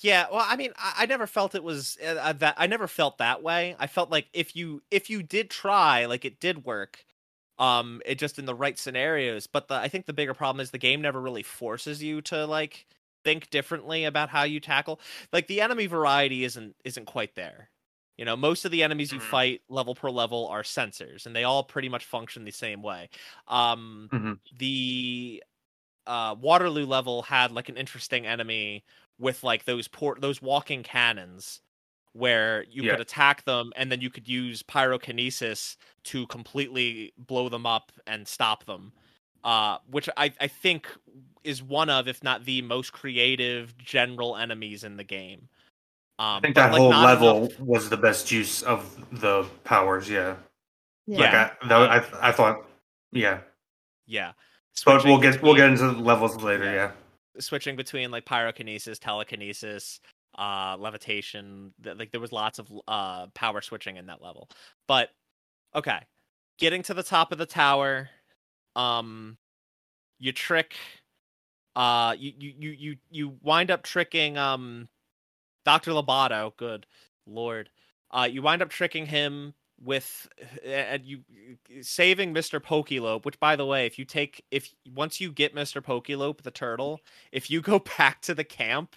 Yeah, 0.00 0.26
well, 0.32 0.44
I 0.44 0.56
mean, 0.56 0.72
I, 0.76 0.94
I 0.98 1.06
never 1.06 1.26
felt 1.26 1.54
it 1.54 1.62
was 1.62 1.96
uh, 2.04 2.16
uh, 2.16 2.32
that. 2.34 2.56
I 2.58 2.66
never 2.66 2.88
felt 2.88 3.18
that 3.18 3.42
way. 3.42 3.76
I 3.78 3.86
felt 3.86 4.10
like 4.10 4.26
if 4.32 4.56
you 4.56 4.82
if 4.90 5.08
you 5.08 5.22
did 5.22 5.48
try, 5.48 6.06
like 6.06 6.24
it 6.24 6.40
did 6.40 6.64
work. 6.64 7.04
Um, 7.58 8.02
it 8.04 8.18
just 8.18 8.38
in 8.38 8.46
the 8.46 8.54
right 8.54 8.78
scenarios. 8.78 9.46
But 9.46 9.68
the 9.68 9.74
I 9.74 9.88
think 9.88 10.06
the 10.06 10.12
bigger 10.12 10.34
problem 10.34 10.60
is 10.60 10.72
the 10.72 10.78
game 10.78 11.00
never 11.00 11.20
really 11.20 11.44
forces 11.44 12.02
you 12.02 12.20
to 12.22 12.46
like 12.46 12.86
think 13.24 13.48
differently 13.50 14.04
about 14.04 14.28
how 14.28 14.42
you 14.42 14.60
tackle. 14.60 15.00
Like 15.32 15.46
the 15.46 15.60
enemy 15.60 15.86
variety 15.86 16.44
isn't 16.44 16.74
isn't 16.84 17.06
quite 17.06 17.36
there. 17.36 17.70
You 18.18 18.24
know, 18.24 18.36
most 18.36 18.64
of 18.64 18.70
the 18.70 18.82
enemies 18.82 19.12
you 19.12 19.20
Mhm. 19.20 19.20
fight 19.20 19.62
level 19.68 19.94
per 19.94 20.10
level 20.10 20.48
are 20.48 20.62
sensors, 20.62 21.26
and 21.26 21.36
they 21.36 21.44
all 21.44 21.64
pretty 21.64 21.88
much 21.88 22.04
function 22.04 22.44
the 22.44 22.50
same 22.52 22.82
way. 22.82 23.10
Um, 23.48 24.12
Mhm. 24.12 24.40
the 24.52 25.42
uh, 26.06 26.36
Waterloo 26.38 26.86
level 26.86 27.22
had 27.22 27.52
like 27.52 27.68
an 27.68 27.76
interesting 27.76 28.26
enemy 28.26 28.84
with 29.18 29.42
like 29.42 29.64
those 29.64 29.88
port 29.88 30.20
those 30.20 30.40
walking 30.42 30.82
cannons 30.82 31.60
where 32.12 32.64
you 32.64 32.82
Yeah. 32.82 32.84
could 32.84 33.00
attack 33.00 33.44
them 33.44 33.72
and 33.76 33.92
then 33.92 34.00
you 34.00 34.10
could 34.10 34.28
use 34.28 34.62
pyrokinesis 34.62 35.76
to 36.04 36.26
completely 36.28 37.12
blow 37.18 37.48
them 37.48 37.66
up 37.66 37.92
and 38.06 38.26
stop 38.28 38.64
them. 38.66 38.92
Uh, 39.44 39.78
which 39.86 40.08
I, 40.16 40.32
I 40.40 40.48
think 40.48 40.88
is 41.44 41.62
one 41.62 41.88
of, 41.88 42.08
if 42.08 42.22
not 42.24 42.44
the 42.44 42.62
most 42.62 42.92
creative 42.92 43.76
general 43.78 44.36
enemies 44.36 44.82
in 44.82 44.96
the 44.96 45.04
game. 45.04 45.48
Um, 46.18 46.36
I 46.38 46.40
think 46.40 46.54
that 46.54 46.72
like, 46.72 46.80
whole 46.80 46.88
level 46.90 47.44
enough- 47.44 47.60
was 47.60 47.88
the 47.90 47.96
best 47.96 48.30
use 48.32 48.62
of 48.62 48.96
the 49.20 49.44
powers. 49.64 50.08
Yeah, 50.08 50.36
Yeah. 51.06 51.18
like 51.18 51.34
I, 51.34 51.68
that, 51.68 51.90
I, 52.22 52.28
I 52.28 52.32
thought, 52.32 52.64
yeah. 53.12 53.40
yeah. 54.06 54.32
But 54.84 55.04
we'll 55.04 55.18
get 55.20 55.42
we'll 55.42 55.54
get 55.56 55.68
into 55.70 55.84
the 55.90 55.98
levels 56.00 56.36
later. 56.42 56.64
Yeah. 56.64 56.72
Yeah, 56.74 56.90
switching 57.38 57.76
between 57.76 58.10
like 58.10 58.24
pyrokinesis, 58.24 58.98
telekinesis, 58.98 60.00
uh, 60.38 60.76
levitation. 60.78 61.72
th- 61.82 61.96
Like 61.98 62.12
there 62.12 62.20
was 62.20 62.32
lots 62.32 62.58
of 62.58 62.70
uh 62.88 63.26
power 63.34 63.60
switching 63.60 63.96
in 63.96 64.06
that 64.06 64.22
level. 64.22 64.48
But 64.86 65.10
okay, 65.74 66.00
getting 66.58 66.82
to 66.84 66.94
the 66.94 67.02
top 67.02 67.32
of 67.32 67.38
the 67.38 67.46
tower, 67.46 68.08
um, 68.74 69.36
you 70.18 70.32
trick 70.32 70.74
uh, 71.74 72.14
you 72.18 72.32
you 72.38 72.54
you 72.58 72.70
you 72.70 72.96
you 73.10 73.36
wind 73.42 73.70
up 73.70 73.82
tricking 73.82 74.36
um, 74.38 74.88
Doctor 75.66 75.90
Loboto. 75.90 76.56
Good 76.56 76.86
lord, 77.26 77.68
uh, 78.12 78.26
you 78.30 78.40
wind 78.40 78.62
up 78.62 78.70
tricking 78.70 79.04
him 79.06 79.52
with 79.78 80.26
and 80.64 81.04
you 81.04 81.22
saving 81.82 82.32
Mr. 82.32 82.60
Pokeylope, 82.60 83.26
which 83.26 83.38
by 83.38 83.56
the 83.56 83.66
way, 83.66 83.84
if 83.84 83.98
you 83.98 84.06
take 84.06 84.42
if 84.50 84.72
once 84.94 85.20
you 85.20 85.30
get 85.30 85.54
Mr. 85.54 85.82
Pokeylope 85.82 86.40
the 86.42 86.50
turtle, 86.50 87.00
if 87.32 87.50
you 87.50 87.60
go 87.60 87.78
back 87.98 88.22
to 88.22 88.34
the 88.34 88.44
camp, 88.44 88.96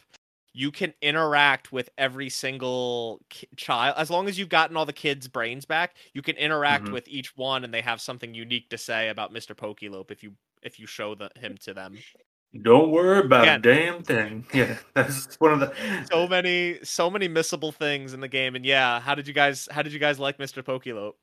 you 0.54 0.72
can 0.72 0.94
interact 1.02 1.72
with 1.72 1.90
every 1.98 2.30
single 2.30 3.20
ki- 3.30 3.48
child 3.58 3.96
as 3.98 4.10
long 4.10 4.28
as 4.30 4.40
you've 4.40 4.50
gotten 4.50 4.78
all 4.78 4.86
the 4.86 4.94
kids' 4.94 5.28
brains 5.28 5.66
back. 5.66 5.96
You 6.14 6.22
can 6.22 6.38
interact 6.38 6.86
Mhm. 6.86 6.94
with 6.94 7.08
each 7.08 7.36
one, 7.36 7.64
and 7.66 7.74
they 7.74 7.82
have 7.82 8.00
something 8.00 8.34
unique 8.34 8.70
to 8.70 8.78
say 8.78 9.10
about 9.10 9.34
Mr. 9.34 9.56
Pokeylope 9.56 10.12
if 10.12 10.24
you 10.24 10.36
if 10.62 10.80
you 10.80 10.86
show 10.88 11.16
the, 11.16 11.30
him 11.36 11.58
to 11.58 11.74
them. 11.74 11.98
Don't 12.64 12.90
worry 12.92 13.20
about 13.20 13.46
Yeah. 13.46 13.56
a 13.56 13.60
damn 13.60 14.04
thing. 14.04 14.46
Yeah, 14.54 14.78
that's 14.96 15.36
one 15.40 15.54
of 15.54 15.60
the. 15.60 16.08
So 16.12 16.28
many 16.28 16.80
so 16.84 17.10
many 17.10 17.30
missable 17.30 17.74
things 17.74 18.14
in 18.14 18.22
the 18.22 18.28
game, 18.28 18.56
and 18.56 18.66
yeah, 18.66 19.00
how 19.00 19.14
did 19.16 19.28
you 19.28 19.34
guys 19.34 19.68
how 19.72 19.82
did 19.84 19.94
you 19.94 20.00
guys 20.00 20.20
like 20.20 20.38
Mr. 20.38 20.64
Pokeylope? 20.64 21.14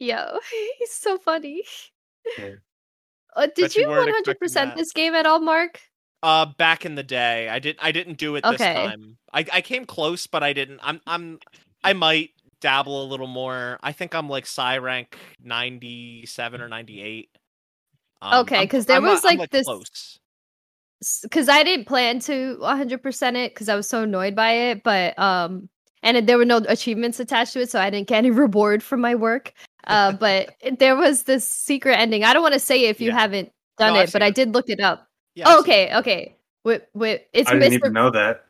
Yo, 0.00 0.38
he's 0.78 0.92
so 0.92 1.18
funny. 1.18 1.62
Yeah. 2.36 2.50
Uh, 3.36 3.46
did 3.54 3.74
you 3.76 3.82
you 3.82 3.88
one 3.88 4.08
hundred 4.08 4.38
percent 4.40 4.70
that. 4.70 4.76
this 4.76 4.92
game 4.92 5.14
at 5.14 5.26
all, 5.26 5.40
Mark? 5.40 5.80
Uh, 6.22 6.46
back 6.58 6.84
in 6.84 6.96
the 6.96 7.04
day, 7.04 7.48
I 7.48 7.60
didn't. 7.60 7.78
I 7.80 7.92
didn't 7.92 8.18
do 8.18 8.34
it 8.34 8.42
this 8.42 8.54
Okay. 8.60 8.74
time. 8.74 9.18
I 9.32 9.44
I 9.52 9.60
came 9.60 9.84
close, 9.84 10.26
but 10.26 10.42
I 10.42 10.52
didn't. 10.52 10.80
I'm 10.82 11.00
I'm 11.06 11.38
I 11.84 11.92
might 11.92 12.30
dabble 12.60 13.04
a 13.04 13.06
little 13.06 13.28
more. 13.28 13.78
I 13.84 13.92
think 13.92 14.16
I'm 14.16 14.28
like 14.28 14.46
Psy 14.46 14.78
rank 14.78 15.16
ninety 15.40 16.26
seven 16.26 16.60
or 16.60 16.68
ninety 16.68 17.00
eight. 17.02 17.28
Okay, 18.22 18.66
'cause 18.66 18.86
there 18.86 19.00
was, 19.00 19.22
like, 19.24 19.50
this- 19.50 19.64
close. 19.66 20.18
because 21.22 21.48
I 21.48 21.62
didn't 21.62 21.86
plan 21.86 22.18
to 22.20 22.56
100% 22.60 23.36
it 23.36 23.54
because 23.54 23.68
I 23.68 23.76
was 23.76 23.88
so 23.88 24.02
annoyed 24.02 24.34
by 24.34 24.50
it, 24.52 24.82
but 24.82 25.16
um, 25.18 25.68
and 26.02 26.26
there 26.28 26.38
were 26.38 26.44
no 26.44 26.56
achievements 26.68 27.20
attached 27.20 27.52
to 27.52 27.60
it, 27.60 27.70
so 27.70 27.80
I 27.80 27.90
didn't 27.90 28.08
get 28.08 28.16
any 28.18 28.30
reward 28.46 28.82
for 28.82 28.96
my 28.96 29.14
work. 29.14 29.52
Uh, 29.86 30.12
but 30.12 30.54
there 30.78 30.96
was 30.96 31.22
this 31.22 31.48
secret 31.48 31.94
ending. 31.98 32.24
I 32.24 32.32
don't 32.32 32.42
want 32.42 32.54
to 32.54 32.60
say 32.60 32.86
it 32.86 32.90
if 32.90 33.00
you 33.00 33.08
Yeah. 33.10 33.18
haven't 33.18 33.52
done 33.78 33.94
No, 33.94 34.00
it, 34.00 34.06
but 34.12 34.20
seen 34.20 34.22
I 34.22 34.30
did 34.30 34.54
look 34.54 34.68
it 34.68 34.80
up. 34.80 35.06
Yeah, 35.36 35.44
oh, 35.46 35.60
okay, 35.60 35.90
it. 35.90 35.96
okay. 35.98 36.36
Wait, 36.64 36.82
wait, 36.94 37.26
it's 37.32 37.48
I 37.48 37.54
didn't 37.54 37.70
Mr. 37.72 37.74
even 37.76 37.92
know 37.92 38.10
that. 38.10 38.44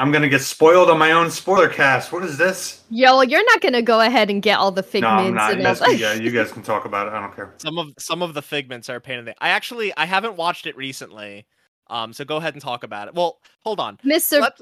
I'm 0.00 0.12
gonna 0.12 0.28
get 0.28 0.42
spoiled 0.42 0.90
on 0.90 0.98
my 0.98 1.12
own 1.12 1.30
spoiler 1.30 1.68
cast. 1.68 2.12
What 2.12 2.24
is 2.24 2.38
this? 2.38 2.84
Yo, 2.88 3.20
you're 3.22 3.44
not 3.44 3.60
gonna 3.60 3.82
go 3.82 4.00
ahead 4.00 4.30
and 4.30 4.40
get 4.40 4.58
all 4.58 4.70
the 4.70 4.82
figments. 4.82 5.32
No, 5.34 5.48
figments 5.48 5.80
I'm 5.80 5.86
not. 5.86 5.90
and 5.90 5.98
Yes, 5.98 6.18
yeah, 6.18 6.22
you 6.22 6.30
guys 6.30 6.52
can 6.52 6.62
talk 6.62 6.84
about 6.84 7.08
it. 7.08 7.12
I 7.12 7.20
don't 7.20 7.34
care. 7.34 7.54
Some 7.58 7.78
of 7.78 7.92
some 7.98 8.22
of 8.22 8.34
the 8.34 8.42
figments 8.42 8.88
are 8.88 8.96
a 8.96 9.00
pain 9.00 9.18
in 9.18 9.24
the. 9.24 9.34
I 9.42 9.48
actually 9.50 9.92
I 9.96 10.06
haven't 10.06 10.36
watched 10.36 10.66
it 10.66 10.76
recently. 10.76 11.46
Um, 11.88 12.12
so 12.12 12.24
go 12.24 12.36
ahead 12.36 12.54
and 12.54 12.62
talk 12.62 12.84
about 12.84 13.08
it. 13.08 13.14
Well, 13.14 13.38
hold 13.64 13.80
on. 13.80 13.96
Mr. 14.04 14.40
Let, 14.40 14.60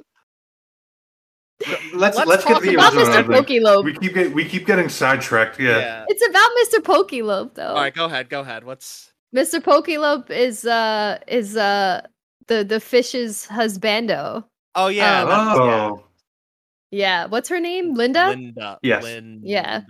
Let's 1.95 2.17
Let's 2.17 2.29
let's, 2.29 2.45
get 2.45 2.63
the 2.63 2.75
about 2.75 2.93
Mr. 2.93 3.15
ending. 3.15 3.33
Pokeylope. 3.33 3.85
We 3.85 3.95
keep 3.95 4.15
get, 4.15 4.35
we 4.35 4.45
keep 4.45 4.67
getting 4.67 4.89
sidetracked. 4.91 5.59
Yeah. 5.59 5.79
yeah. 5.79 6.05
It's 6.09 6.27
about 6.27 6.51
Mr. 6.63 6.85
Pokeylope, 6.85 7.55
though. 7.55 7.69
All 7.69 7.77
right, 7.77 7.95
go 7.95 8.05
ahead. 8.05 8.29
Go 8.29 8.41
ahead. 8.41 8.65
What's 8.65 9.11
Mr. 9.35 9.61
Pokeylope 9.61 10.31
is 10.31 10.65
uh 10.67 11.19
is 11.27 11.57
uh 11.57 12.07
the 12.47 12.63
the 12.63 12.79
fish's 12.79 13.47
husbando. 13.47 14.45
Oh 14.77 14.89
yeah. 14.89 15.23
Um, 15.23 15.29
that 15.29 15.39
was- 15.39 15.59
yeah. 15.59 15.89
Oh, 15.91 16.05
Yeah, 16.93 17.27
what's 17.27 17.49
her 17.49 17.59
name? 17.61 17.95
Linda. 17.95 18.29
Linda. 18.29 18.79
Yes. 18.83 19.03
Linda. 19.03 19.41
Yeah. 19.47 19.81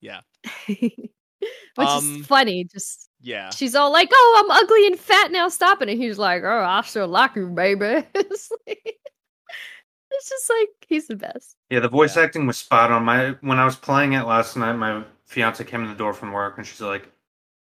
Yeah. 0.00 0.20
Which 0.68 1.86
Um, 1.88 2.20
is 2.20 2.26
funny. 2.26 2.64
Just 2.64 3.08
Yeah. 3.20 3.50
she's 3.50 3.74
all 3.74 3.92
like, 3.92 4.08
"Oh, 4.12 4.42
I'm 4.44 4.50
ugly 4.50 4.86
and 4.86 4.98
fat 4.98 5.30
now. 5.30 5.48
Stop 5.48 5.82
it!" 5.82 5.88
And 5.88 6.00
he's 6.00 6.18
like, 6.18 6.42
"Oh, 6.44 6.64
I 6.64 6.82
still 6.82 7.06
like 7.08 7.36
you, 7.36 7.48
baby." 7.48 7.84
it's, 8.14 8.50
like, 8.66 8.96
it's 10.10 10.28
just 10.28 10.50
like 10.50 10.68
he's 10.88 11.06
the 11.06 11.16
best. 11.16 11.56
yeah. 11.70 11.80
The 11.80 11.88
voice 11.88 12.16
Yeah. 12.16 12.22
acting 12.24 12.46
was 12.46 12.58
spot 12.58 12.90
on. 12.90 13.04
My 13.04 13.30
when 13.42 13.58
I 13.58 13.64
was 13.64 13.76
playing 13.76 14.14
it 14.14 14.24
last 14.24 14.56
night, 14.56 14.72
my 14.74 15.04
fiance 15.26 15.62
came 15.64 15.82
in 15.82 15.88
the 15.90 15.94
door 15.94 16.12
from 16.14 16.32
work 16.32 16.58
and 16.58 16.66
she's 16.66 16.80
like, 16.80 17.08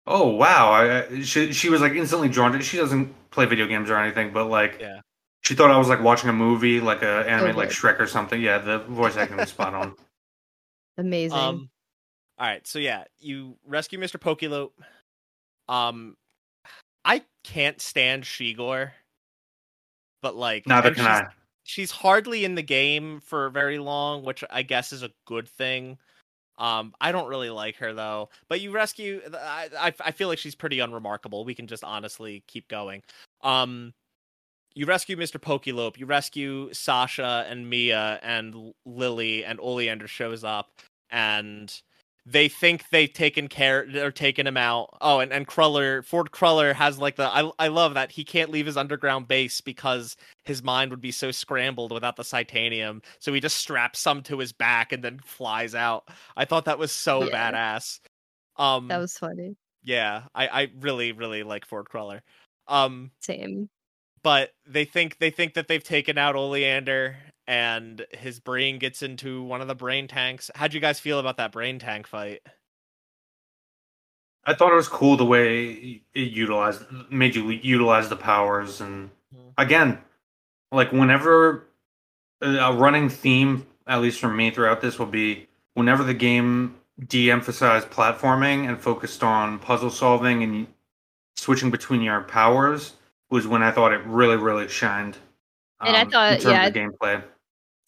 "Oh 0.07 0.28
wow!" 0.28 0.70
I, 0.70 1.07
I- 1.07 1.22
she 1.22 1.53
she 1.53 1.68
was 1.70 1.80
like 1.80 1.92
instantly 1.95 2.28
drawn 2.28 2.53
to. 2.53 2.62
She 2.62 2.76
doesn't 2.76 3.12
play 3.30 3.47
video 3.47 3.66
games 3.66 3.90
or 3.90 3.97
anything, 3.97 4.32
but 4.32 4.47
like, 4.49 4.78
Yeah. 4.80 5.01
She 5.45 5.55
thought 5.55 5.70
I 5.70 5.76
was 5.76 5.88
like 5.88 6.01
watching 6.03 6.30
a 6.30 6.32
movie, 6.32 6.80
like 6.80 7.03
a 7.03 7.28
anime, 7.28 7.55
like. 7.57 7.68
Shrek 7.70 8.01
or 8.01 8.07
something. 8.07 8.40
Yeah, 8.40 8.59
the 8.59 8.78
voice 8.78 9.16
acting 9.16 9.36
was 9.36 9.51
spot 9.51 9.74
on. 9.74 9.95
Amazing. 10.99 11.36
Um. 11.38 11.70
All 12.38 12.47
right. 12.47 12.66
So 12.66 12.78
yeah, 12.78 13.05
you 13.20 13.57
rescue 13.66 13.99
Mr. 13.99 14.18
Pokeylope. 14.18 14.70
Um, 15.68 16.16
I 17.05 17.22
can't 17.42 17.80
stand 17.80 18.24
Sheegor, 18.24 18.92
but 20.22 20.34
like 20.34 20.66
Neither 20.66 20.95
can 20.95 21.05
she's- 21.05 21.20
I. 21.20 21.26
she's 21.64 21.90
hardly 21.90 22.45
in 22.45 22.55
the 22.55 22.62
game 22.62 23.20
for 23.20 23.51
very 23.51 23.78
long, 23.78 24.24
which 24.24 24.42
I 24.51 24.62
guess 24.62 24.92
is 24.92 25.03
a 25.03 25.11
good 25.26 25.49
thing. 25.49 25.99
Um, 26.57 26.95
I 27.01 27.11
don't 27.12 27.28
really 27.28 27.51
like 27.51 27.76
her 27.78 27.92
though. 27.92 28.30
But 28.49 28.61
you 28.61 28.70
rescue. 28.70 29.20
I 29.34 29.68
I, 29.78 29.95
I 30.01 30.11
feel 30.12 30.28
like 30.28 30.38
she's 30.38 30.55
pretty 30.55 30.80
unremarkable. 30.80 31.45
We 31.45 31.55
can 31.55 31.66
just 31.66 31.84
honestly 31.84 32.42
keep 32.47 32.68
going. 32.68 33.03
Um, 33.42 33.92
you 34.75 34.87
rescue 34.87 35.16
Mr. 35.16 35.39
Pokeylope. 35.41 35.99
You 35.99 36.07
rescue 36.07 36.72
Sasha 36.72 37.47
and 37.49 37.68
Mia 37.70 38.18
and 38.22 38.72
Lily, 38.85 39.45
and 39.45 39.59
Oleander 39.61 40.09
shows 40.09 40.45
up, 40.45 40.70
and 41.11 41.81
they 42.27 42.49
think 42.49 42.89
they've 42.91 43.12
taken 43.12 43.49
care 43.49 43.87
or 43.97 44.11
taken 44.11 44.47
him 44.47 44.57
out. 44.57 44.97
Oh, 45.03 45.20
and, 45.20 45.31
and 45.33 45.47
Cruller, 45.47 46.03
Ford 46.03 46.31
Cruller 46.33 46.72
has 46.72 46.99
like 46.99 47.16
the 47.16 47.25
I 47.29 47.51
I 47.59 47.68
love 47.68 47.95
that 47.95 48.11
he 48.12 48.25
can't 48.25 48.51
leave 48.51 48.64
his 48.66 48.77
underground 48.79 49.29
base 49.29 49.61
because 49.61 50.16
his 50.45 50.62
mind 50.62 50.91
would 50.91 51.03
be 51.03 51.11
so 51.12 51.31
scrambled 51.31 51.93
without 51.93 52.16
the 52.16 52.25
Psitanium. 52.25 53.03
So 53.18 53.33
he 53.33 53.41
just 53.41 53.59
straps 53.59 54.01
some 54.01 54.22
to 54.25 54.39
his 54.39 54.53
back 54.53 54.91
and 54.93 55.05
then 55.05 55.18
flies 55.20 55.75
out. 55.75 56.09
I 56.37 56.47
thought 56.47 56.64
that 56.64 56.79
was 56.79 56.93
so 56.93 57.27
Yeah. 57.27 57.53
badass. 57.53 58.01
Um 58.57 58.89
that 58.89 58.99
was 58.99 59.18
funny. 59.18 59.57
yeah, 59.83 60.25
I, 60.35 60.49
I 60.49 60.72
really, 60.81 61.12
really 61.12 61.43
like 61.43 61.66
Ford 61.66 61.89
Cruller. 61.91 62.22
Um 62.68 63.11
Same. 63.20 63.68
But 64.25 64.55
they 64.66 64.85
think 64.87 65.18
they 65.18 65.31
think 65.31 65.55
that 65.55 65.68
they've 65.68 65.85
taken 65.85 66.18
out 66.18 66.35
Oleander 66.35 67.16
and 67.47 68.05
his 68.11 68.41
brain 68.41 68.79
gets 68.79 69.03
into 69.03 69.43
one 69.45 69.61
of 69.61 69.68
the 69.68 69.75
brain 69.75 70.09
tanks. 70.09 70.51
How'd 70.57 70.72
you 70.75 70.81
guys 70.81 70.99
feel 70.99 71.18
about 71.20 71.37
that 71.37 71.53
brain 71.53 71.79
tank 71.79 72.09
fight? 72.09 72.41
I 74.47 74.55
thought 74.55 74.72
it 74.72 74.77
was 74.77 74.89
cool 74.89 75.16
the 75.16 75.27
way 75.27 76.03
it 76.14 76.20
utilized 76.20 76.83
made 77.11 77.37
you 77.37 77.51
utilize 77.51 78.09
the 78.09 78.16
powers 78.16 78.81
and 78.81 79.11
Mhm. 79.35 79.53
again, 79.59 79.99
like 80.72 80.91
whenever 80.91 81.66
a 82.41 82.49
a 82.57 82.72
running 82.72 83.11
theme, 83.11 83.66
at 83.87 84.01
least 84.01 84.20
for 84.20 84.29
me 84.29 84.51
throughout 84.51 84.81
this, 84.81 84.99
will 84.99 85.07
be 85.07 85.49
whenever 85.75 86.03
the 86.03 86.14
game 86.14 86.79
de-emphasized 87.09 87.91
platforming 87.91 88.66
and 88.68 88.81
focused 88.81 89.22
on 89.22 89.59
puzzle 89.59 89.91
solving 89.91 90.43
and 90.43 90.66
switching 91.37 91.70
between 91.70 92.01
your 92.01 92.22
powers 92.22 92.95
was 93.35 93.47
when 93.47 93.62
I 93.62 93.70
thought 93.72 93.93
it 93.93 94.01
really, 94.07 94.37
really 94.37 94.68
shined. 94.68 95.18
And 95.80 95.97
I 95.97 96.03
um, 96.03 96.11
thought- 96.11 96.32
in 96.35 96.41
terms 96.41 96.53
yeah, 96.53 96.66
of 96.66 96.72
gameplay. 96.74 97.22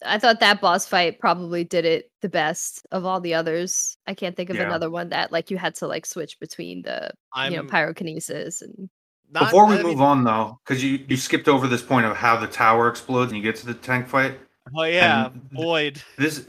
I 0.05 0.19
thought 0.19 0.41
that 0.41 0.61
boss 0.61 0.85
fight 0.85 1.19
probably 1.19 1.63
did 1.63 1.83
it 1.83 2.11
the 2.21 2.29
best 2.29 2.85
of 2.91 3.03
all 3.03 3.19
the 3.19 3.33
others. 3.33 3.97
I 4.05 4.13
can't 4.13 4.35
think 4.35 4.51
of 4.51 4.55
Yeah. 4.55 4.65
another 4.67 4.91
one 4.91 5.09
that 5.09 5.31
like 5.31 5.49
you 5.49 5.57
had 5.57 5.73
to 5.75 5.87
like 5.87 6.05
switch 6.05 6.39
between 6.39 6.83
the 6.83 7.09
I'm 7.33 7.51
you 7.51 7.57
know 7.57 7.63
pyrokinesis 7.63 8.61
and 8.61 8.89
not, 9.31 9.45
Before 9.45 9.65
we 9.65 9.73
I 9.73 9.77
mean- 9.77 9.87
move 9.87 10.01
on, 10.01 10.23
though, 10.23 10.59
because 10.63 10.83
you, 10.83 11.03
you 11.07 11.17
skipped 11.17 11.47
over 11.47 11.67
this 11.67 11.81
point 11.81 12.05
of 12.05 12.15
how 12.15 12.37
the 12.37 12.45
tower 12.47 12.87
explodes 12.89 13.31
and 13.31 13.37
you 13.37 13.43
get 13.43 13.55
to 13.61 13.65
the 13.65 13.73
tank 13.73 14.07
fight. 14.07 14.37
Oh 14.75 14.83
yeah, 14.83 15.27
and- 15.27 15.49
Boyd. 15.49 16.01
This 16.17 16.45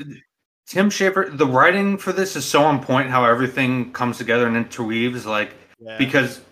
Tim 0.66 0.90
Schafer, 0.90 1.34
the 1.36 1.46
writing 1.46 1.96
for 1.96 2.12
this 2.12 2.36
is 2.36 2.44
so 2.44 2.62
on 2.62 2.82
point. 2.84 3.09
How 3.09 3.24
everything 3.24 3.92
comes 3.92 4.18
together 4.18 4.46
and 4.46 4.57
interweaves, 4.59 5.24
like 5.24 5.55
Yeah. 5.80 5.96
because 5.96 6.42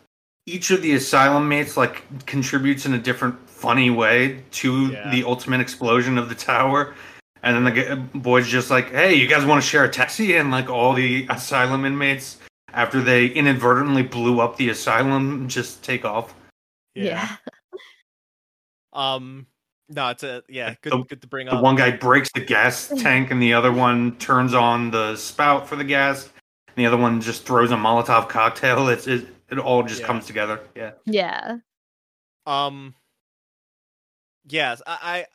each 0.47 0.71
of 0.71 0.81
the 0.83 0.95
asylum 0.95 1.49
mates 1.49 1.77
like 1.77 2.03
contributes 2.27 2.87
in 2.87 2.95
a 2.95 2.99
different 2.99 3.37
funny 3.49 3.91
way 3.91 4.43
to 4.53 4.87
Yeah. 4.93 5.11
the 5.11 5.25
ultimate 5.25 5.61
explosion 5.61 6.17
of 6.19 6.29
the 6.29 6.35
tower. 6.35 6.95
And 7.43 7.67
then 7.67 7.75
the 7.75 8.19
boys 8.19 8.49
just 8.49 8.71
like, 8.71 8.91
"Hey, 8.91 9.15
you 9.15 9.27
guys 9.27 9.45
want 9.45 9.63
to 9.63 9.69
share 9.69 9.85
a 9.85 9.89
taxi?" 9.89 10.37
And 10.37 10.51
like 10.51 10.69
all 10.69 10.93
the 10.95 11.27
asylum 11.31 11.85
inmates, 11.85 12.39
after 12.73 13.01
they 13.01 13.27
inadvertently 13.27 14.03
blew 14.03 14.41
up 14.41 14.57
the 14.57 14.69
asylum, 14.71 15.49
just 15.49 15.83
take 15.83 16.05
off. 16.05 16.35
yeah. 16.95 17.37
Um 18.93 19.47
no, 19.89 20.09
it's 20.09 20.23
a 20.25 20.43
yeah, 20.49 20.75
good 20.83 20.93
The- 20.93 21.05
good 21.05 21.21
to 21.23 21.29
bring 21.29 21.47
The 21.47 21.53
up. 21.55 21.63
one 21.63 21.77
guy 21.77 21.91
breaks 21.93 22.31
the 22.35 22.41
gas 22.41 22.89
tank, 22.99 23.31
and 23.31 23.41
the 23.41 23.53
other 23.55 23.71
one 23.71 24.17
turns 24.17 24.55
on 24.55 24.91
the 24.91 25.15
spout 25.17 25.69
for 25.69 25.77
the 25.77 25.85
gas. 25.85 26.25
And 26.69 26.77
the 26.77 26.87
other 26.87 26.97
one 26.97 27.21
just 27.21 27.45
throws 27.47 27.71
a 27.71 27.77
Molotov 27.77 28.29
cocktail. 28.29 28.89
It's 28.89 29.07
it, 29.07 29.27
it 29.51 29.59
all 29.59 29.83
just 29.83 30.01
Yeah. 30.01 30.07
comes 30.07 30.27
together. 30.27 30.61
Yeah. 30.75 30.93
Yeah. 31.07 31.59
Um 32.47 32.95
yes, 34.47 34.83
I 34.87 35.27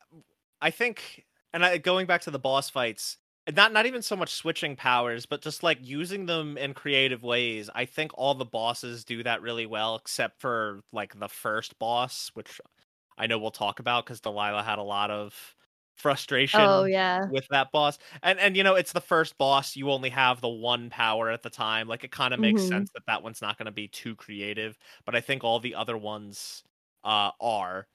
I, 0.62 0.68
I 0.68 0.72
think 0.72 1.26
and 1.53 1.66
I, 1.66 1.78
going 1.78 2.05
back 2.05 2.22
to 2.22 2.32
the 2.32 2.39
boss 2.39 2.70
fights, 2.70 3.18
not 3.55 3.74
not 3.74 3.86
even 3.86 4.01
so 4.01 4.16
much 4.16 4.34
switching 4.34 4.76
powers, 4.76 5.26
but 5.26 5.41
just 5.41 5.64
like 5.64 5.80
using 5.82 6.26
them 6.26 6.57
in 6.57 6.74
creative 6.74 7.24
ways. 7.24 7.70
I 7.76 7.86
think 7.86 8.12
all 8.16 8.36
the 8.36 8.45
bosses 8.45 9.03
do 9.03 9.24
that 9.24 9.41
really 9.41 9.66
well, 9.66 9.95
except 9.95 10.41
for 10.41 10.82
like 10.93 11.20
the 11.20 11.30
first 11.30 11.78
boss, 11.80 12.32
which 12.34 12.62
I 13.18 13.28
know 13.28 13.39
we'll 13.39 13.51
talk 13.51 13.80
about 13.80 14.05
because 14.05 14.22
Delilah 14.22 14.64
had 14.64 14.80
a 14.80 14.84
lot 14.84 15.12
of 15.12 15.55
frustration 15.96 16.46
Oh 16.54 16.86
yeah. 16.86 17.28
with 17.28 17.46
that 17.50 17.72
boss. 17.72 17.98
And 18.24 18.39
and 18.39 18.58
you 18.58 18.64
know, 18.64 18.76
it's 18.76 18.94
the 18.94 19.02
first 19.02 19.38
boss. 19.38 19.76
You 19.76 19.92
only 19.92 20.10
have 20.10 20.42
the 20.42 20.50
one 20.50 20.89
power 20.89 21.30
at 21.30 21.44
the 21.44 21.50
time. 21.50 21.88
Like 21.88 22.04
it 22.04 22.12
kind 22.12 22.34
of 22.34 22.39
makes 22.39 22.64
Mhm. 22.64 22.68
sense 22.68 22.92
that 22.96 23.06
that 23.08 23.24
one's 23.24 23.42
not 23.42 23.58
going 23.58 23.66
to 23.68 23.72
be 23.72 23.88
too 23.88 24.16
creative. 24.16 24.78
But 25.06 25.16
I 25.16 25.22
think 25.22 25.44
all 25.44 25.60
the 25.60 25.76
other 25.76 25.98
ones 25.98 26.64
uh, 27.04 27.32
are, 27.39 27.88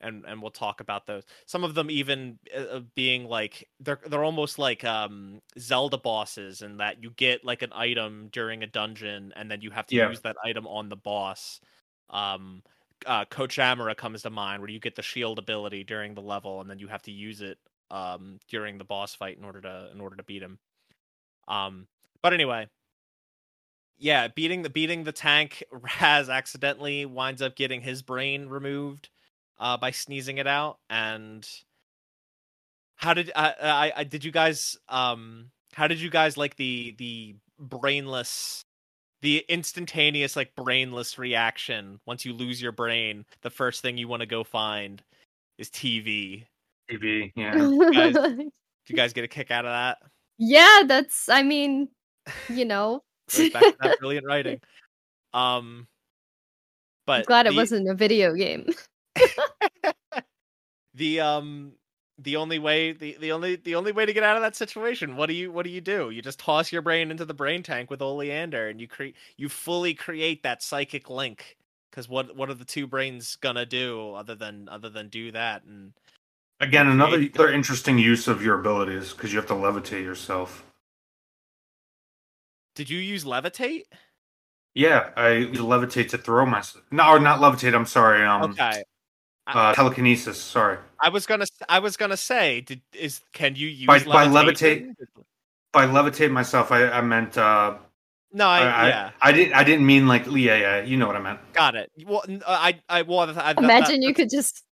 and 0.00 0.24
and 0.26 0.42
we'll 0.42 0.50
talk 0.50 0.80
about 0.80 1.06
those. 1.06 1.24
Some 1.46 1.64
of 1.64 1.74
them 1.74 1.90
even 1.90 2.38
uh, 2.54 2.58
uh, 2.60 2.80
being 2.94 3.24
like 3.26 3.68
they're 3.80 4.00
they're 4.06 4.24
almost 4.24 4.58
like 4.58 4.84
um 4.84 5.40
Zelda 5.58 5.98
bosses, 5.98 6.62
in 6.62 6.76
that 6.78 7.02
you 7.02 7.10
get 7.10 7.44
like 7.44 7.62
an 7.62 7.72
item 7.72 8.28
during 8.32 8.62
a 8.62 8.66
dungeon, 8.66 9.32
and 9.36 9.50
then 9.50 9.60
you 9.62 9.70
have 9.70 9.86
to 9.88 9.96
Yeah. 9.96 10.10
use 10.10 10.20
that 10.22 10.36
item 10.44 10.66
on 10.66 10.88
the 10.88 10.96
boss. 10.96 11.60
Um, 12.10 12.62
uh, 13.06 13.24
Coach 13.26 13.58
Amara 13.58 13.94
comes 13.94 14.22
to 14.22 14.30
mind, 14.30 14.60
where 14.60 14.70
you 14.70 14.80
get 14.80 14.96
the 14.96 15.02
shield 15.02 15.38
ability 15.38 15.84
during 15.84 16.14
the 16.14 16.22
level, 16.22 16.60
and 16.60 16.70
then 16.70 16.78
you 16.78 16.88
have 16.88 17.02
to 17.02 17.12
use 17.12 17.40
it 17.40 17.58
um 17.90 18.38
during 18.48 18.78
the 18.78 18.84
boss 18.84 19.14
fight 19.14 19.36
in 19.36 19.44
order 19.44 19.60
to 19.60 19.90
in 19.92 20.00
order 20.00 20.16
to 20.16 20.22
beat 20.22 20.42
him. 20.42 20.58
Um, 21.48 21.86
but 22.22 22.32
anyway, 22.32 22.68
yeah, 23.98 24.28
beating 24.28 24.62
the 24.62 24.70
beating 24.70 25.04
the 25.04 25.12
tank, 25.12 25.62
Raz 26.00 26.28
accidentally 26.28 27.06
winds 27.06 27.42
up 27.42 27.56
getting 27.56 27.80
his 27.80 28.02
brain 28.02 28.48
removed 28.48 29.08
uh, 29.58 29.76
by 29.76 29.90
sneezing 29.90 30.38
it 30.38 30.46
out. 30.46 30.78
And 30.90 31.46
how 32.96 33.14
did 33.14 33.30
I, 33.34 33.54
I, 33.60 33.92
I 33.96 34.04
did 34.04 34.24
you 34.24 34.30
guys 34.30 34.76
um 34.88 35.50
how 35.74 35.88
did 35.88 36.00
you 36.00 36.10
guys 36.10 36.36
like 36.36 36.56
the 36.56 36.94
the 36.98 37.36
brainless 37.58 38.64
the 39.24 39.42
instantaneous 39.48 40.36
like 40.36 40.54
brainless 40.54 41.18
reaction 41.18 41.98
once 42.04 42.26
you 42.26 42.34
lose 42.34 42.60
your 42.60 42.72
brain 42.72 43.24
the 43.40 43.48
first 43.48 43.80
thing 43.80 43.96
you 43.96 44.06
want 44.06 44.20
to 44.20 44.26
go 44.26 44.44
find 44.44 45.02
is 45.58 45.70
tv 45.70 46.44
TV. 46.90 47.32
Yeah. 47.34 47.54
guys- 47.92 48.12
do 48.12 48.50
you 48.88 48.96
guys 48.96 49.14
get 49.14 49.24
a 49.24 49.28
kick 49.28 49.50
out 49.50 49.64
of 49.64 49.70
that 49.70 49.98
yeah, 50.36 50.82
that's 50.86 51.28
I 51.28 51.42
mean, 51.42 51.88
you 52.48 52.64
know. 52.66 53.02
Back 53.52 53.62
to 53.62 53.76
that 53.80 53.98
brilliant 53.98 54.26
writing 54.26 54.60
um 55.32 55.88
but 57.06 57.20
I'm 57.20 57.24
glad 57.24 57.46
it 57.46 57.54
wasn't 57.54 57.88
a 57.88 57.94
video 57.94 58.34
game. 58.34 58.66
the 60.94 61.20
um 61.20 61.72
the 62.18 62.36
only 62.36 62.58
way 62.58 62.92
the, 62.92 63.16
the 63.20 63.32
only 63.32 63.56
the 63.56 63.74
only 63.74 63.92
way 63.92 64.06
to 64.06 64.12
get 64.12 64.22
out 64.22 64.36
of 64.36 64.42
that 64.42 64.54
situation 64.54 65.16
what 65.16 65.26
do 65.26 65.34
you 65.34 65.50
what 65.50 65.64
do 65.64 65.70
you 65.70 65.80
do 65.80 66.10
you 66.10 66.22
just 66.22 66.38
toss 66.38 66.70
your 66.70 66.82
brain 66.82 67.10
into 67.10 67.24
the 67.24 67.34
brain 67.34 67.62
tank 67.62 67.90
with 67.90 68.00
oleander 68.00 68.68
and 68.68 68.80
you 68.80 68.86
create 68.86 69.16
you 69.36 69.48
fully 69.48 69.94
create 69.94 70.42
that 70.42 70.62
psychic 70.62 71.10
link 71.10 71.56
because 71.90 72.08
what 72.08 72.36
what 72.36 72.48
are 72.48 72.54
the 72.54 72.64
two 72.64 72.86
brains 72.86 73.36
gonna 73.36 73.66
do 73.66 74.12
other 74.14 74.34
than 74.34 74.68
other 74.68 74.88
than 74.88 75.08
do 75.08 75.32
that 75.32 75.64
and 75.64 75.92
Again, 76.60 76.86
another 76.86 77.28
other 77.34 77.52
interesting 77.52 77.98
use 77.98 78.28
of 78.28 78.42
your 78.42 78.60
abilities 78.60 79.12
because 79.12 79.32
you 79.32 79.38
have 79.38 79.48
to 79.48 79.54
levitate 79.54 80.04
yourself. 80.04 80.64
did 82.76 82.88
you 82.88 82.98
use 82.98 83.24
levitate 83.24 83.82
Yeah, 84.72 85.10
I 85.16 85.50
levitate 85.52 86.10
to 86.10 86.18
throw 86.18 86.46
myself. 86.46 86.84
No, 86.92 87.08
or 87.08 87.18
not 87.18 87.40
levitate. 87.40 87.74
I'm 87.74 87.86
sorry. 87.86 88.24
Um, 88.24 88.52
okay 88.52 88.84
uh, 89.46 89.74
telekinesis. 89.74 90.40
Sorry. 90.40 90.78
i 91.00 91.08
was 91.08 91.26
gonna 91.26 91.46
i 91.68 91.78
was 91.78 91.96
gonna 91.96 92.16
say 92.16 92.60
did 92.62 92.80
is 92.92 93.20
can 93.32 93.56
you 93.56 93.68
use 93.68 93.86
By- 93.86 94.04
by 94.04 94.26
levitation? 94.26 94.96
By 95.72 95.86
levitate 95.86 96.30
myself, 96.30 96.70
I, 96.72 96.88
I 96.88 97.00
meant. 97.00 97.36
Uh, 97.36 97.74
no 98.32 98.46
I, 98.48 98.58
I, 98.60 98.62
I, 98.84 98.88
yeah 98.88 99.10
I 99.20 99.32
didn't. 99.32 99.54
I 99.54 99.64
didn't 99.64 99.86
mean 99.86 100.06
like. 100.06 100.24
Yeah, 100.26 100.56
yeah. 100.56 100.82
You 100.82 100.96
know 100.96 101.06
what 101.06 101.16
I 101.16 101.20
meant. 101.20 101.40
got 101.52 101.74
it 101.74 101.90
well 102.06 102.22
uh, 102.28 102.40
i 102.46 102.80
i 102.88 103.02
well 103.02 103.20
I, 103.20 103.32
that- 103.32 103.58
Imagine 103.58 104.00
that- 104.00 104.06
you 104.06 104.14
could 104.14 104.30
just 104.30 104.62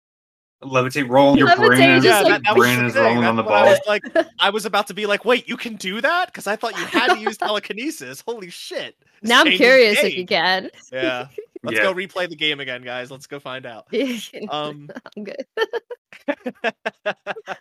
Levitate. 0.62 1.09
Roll 1.09 1.37
your 1.37 1.49
Levitate, 1.49 1.66
brain. 1.66 1.91
Is, 1.91 2.05
just, 2.05 2.23
your 2.23 2.31
like- 2.31 2.43
that, 2.45 2.49
that 2.51 2.57
brain 2.57 2.85
is 2.85 2.95
rolling 2.95 3.23
That's 3.23 3.27
on 3.31 3.35
the 3.37 3.43
what 3.43 3.53
I 3.53 3.62
ball. 3.62 3.70
was 3.70 3.81
like, 3.89 4.27
I 4.39 4.51
was 4.51 4.64
about 4.64 4.87
to 4.87 4.95
be 4.95 5.07
like, 5.07 5.25
wait, 5.25 5.49
you 5.49 5.57
can 5.57 5.75
do 5.75 6.01
that? 6.01 6.27
Because 6.27 6.47
I 6.47 6.55
thought 6.55 6.79
you 6.79 6.85
had 6.85 7.14
to 7.14 7.18
use 7.20 7.37
telekinesis. 7.49 8.23
Holy 8.25 8.49
shit! 8.49 8.95
This 9.23 9.29
now 9.29 9.41
I'm 9.41 9.51
curious 9.51 10.01
the 10.01 10.07
if 10.07 10.16
you 10.16 10.25
can. 10.25 10.70
Yeah, 10.93 11.27
let's 11.64 11.76
Yeah. 11.78 11.84
go 11.84 11.94
replay 11.94 12.28
the 12.28 12.36
game 12.36 12.60
again, 12.60 12.82
guys. 12.82 13.10
Let's 13.10 13.26
go 13.26 13.38
find 13.40 13.66
out. 13.66 13.86
Um, 14.48 14.88
I'm 15.16 15.24
good. 15.24 15.46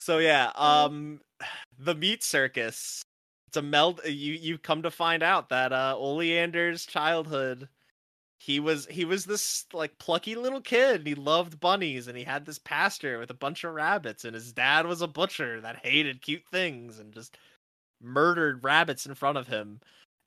so 0.00 0.18
yeah, 0.18 0.50
um, 0.54 1.20
the 1.78 1.94
meat 1.94 2.22
circus. 2.22 3.02
It's 3.48 3.56
a 3.56 3.62
meld. 3.62 4.00
You 4.04 4.34
you 4.34 4.58
come 4.58 4.82
to 4.82 4.90
find 4.90 5.22
out 5.22 5.48
that 5.48 5.72
uh, 5.72 5.96
Oleander's 5.98 6.86
childhood. 6.86 7.68
He 8.38 8.60
was 8.60 8.86
he 8.86 9.04
was 9.04 9.26
this 9.26 9.66
like 9.72 9.98
plucky 9.98 10.34
little 10.34 10.60
kid. 10.62 11.00
And 11.00 11.06
he 11.08 11.14
loved 11.14 11.60
bunnies, 11.60 12.08
and 12.08 12.16
he 12.16 12.24
had 12.24 12.46
this 12.46 12.58
pasture 12.58 13.18
with 13.18 13.30
a 13.30 13.34
bunch 13.34 13.64
of 13.64 13.74
rabbits. 13.74 14.24
And 14.24 14.34
his 14.34 14.52
dad 14.52 14.86
was 14.86 15.02
a 15.02 15.08
butcher 15.08 15.60
that 15.62 15.84
hated 15.84 16.22
cute 16.22 16.44
things 16.50 16.98
and 16.98 17.12
just 17.12 17.36
murdered 18.00 18.64
rabbits 18.64 19.06
in 19.06 19.14
front 19.14 19.38
of 19.38 19.48
him. 19.48 19.80